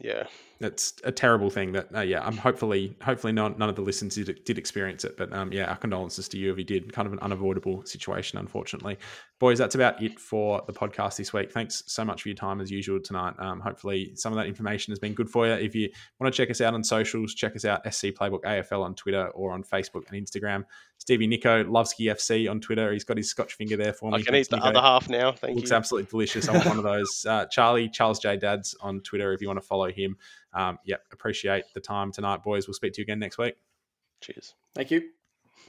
yeah, 0.00 0.24
That's 0.64 0.94
a 1.04 1.12
terrible 1.12 1.50
thing. 1.50 1.72
That 1.72 1.94
uh, 1.94 2.00
yeah, 2.00 2.24
I'm 2.24 2.38
hopefully 2.38 2.96
hopefully 3.02 3.34
none, 3.34 3.54
none 3.58 3.68
of 3.68 3.76
the 3.76 3.82
listeners 3.82 4.14
did, 4.14 4.42
did 4.46 4.56
experience 4.56 5.04
it. 5.04 5.14
But 5.14 5.30
um, 5.30 5.52
yeah, 5.52 5.66
our 5.66 5.76
condolences 5.76 6.26
to 6.28 6.38
you 6.38 6.50
if 6.52 6.56
you 6.56 6.64
did. 6.64 6.90
Kind 6.90 7.04
of 7.04 7.12
an 7.12 7.18
unavoidable 7.18 7.84
situation, 7.84 8.38
unfortunately. 8.38 8.96
Boys, 9.38 9.58
that's 9.58 9.74
about 9.74 10.02
it 10.02 10.18
for 10.18 10.62
the 10.66 10.72
podcast 10.72 11.18
this 11.18 11.34
week. 11.34 11.52
Thanks 11.52 11.82
so 11.86 12.02
much 12.02 12.22
for 12.22 12.30
your 12.30 12.36
time 12.36 12.62
as 12.62 12.70
usual 12.70 12.98
tonight. 12.98 13.34
Um, 13.38 13.60
hopefully 13.60 14.12
some 14.14 14.32
of 14.32 14.38
that 14.38 14.46
information 14.46 14.90
has 14.92 14.98
been 14.98 15.12
good 15.12 15.28
for 15.28 15.46
you. 15.46 15.52
If 15.52 15.74
you 15.74 15.90
want 16.18 16.32
to 16.32 16.36
check 16.36 16.50
us 16.50 16.62
out 16.62 16.72
on 16.72 16.82
socials, 16.82 17.34
check 17.34 17.54
us 17.54 17.66
out 17.66 17.82
SC 17.92 18.06
Playbook 18.06 18.40
AFL 18.44 18.82
on 18.82 18.94
Twitter 18.94 19.28
or 19.34 19.52
on 19.52 19.62
Facebook 19.62 20.10
and 20.10 20.26
Instagram. 20.26 20.64
Stevie 21.04 21.28
Niko 21.28 21.66
Lovesky 21.66 22.10
FC 22.10 22.50
on 22.50 22.60
Twitter. 22.60 22.90
He's 22.90 23.04
got 23.04 23.18
his 23.18 23.28
Scotch 23.28 23.54
finger 23.54 23.76
there 23.76 23.92
for 23.92 24.10
me. 24.10 24.16
I 24.18 24.22
can 24.22 24.34
eat 24.34 24.48
the 24.48 24.56
Nico 24.56 24.68
other 24.68 24.80
half 24.80 25.10
now. 25.10 25.32
Thank 25.32 25.56
looks 25.56 25.70
you. 25.70 25.76
absolutely 25.76 26.08
delicious. 26.10 26.48
I 26.48 26.52
want 26.52 26.66
one 26.66 26.78
of 26.78 26.84
those. 26.84 27.26
Uh, 27.28 27.44
Charlie, 27.46 27.90
Charles 27.90 28.18
J. 28.18 28.38
Dadds 28.38 28.74
on 28.80 29.02
Twitter 29.02 29.34
if 29.34 29.42
you 29.42 29.46
want 29.46 29.60
to 29.60 29.66
follow 29.66 29.90
him. 29.90 30.16
Um, 30.54 30.78
yeah, 30.86 30.96
appreciate 31.12 31.64
the 31.74 31.80
time 31.80 32.10
tonight, 32.10 32.42
boys. 32.42 32.66
We'll 32.66 32.74
speak 32.74 32.94
to 32.94 33.02
you 33.02 33.04
again 33.04 33.18
next 33.18 33.36
week. 33.36 33.56
Cheers. 34.22 34.54
thank 34.74 34.90
you. 34.90 35.10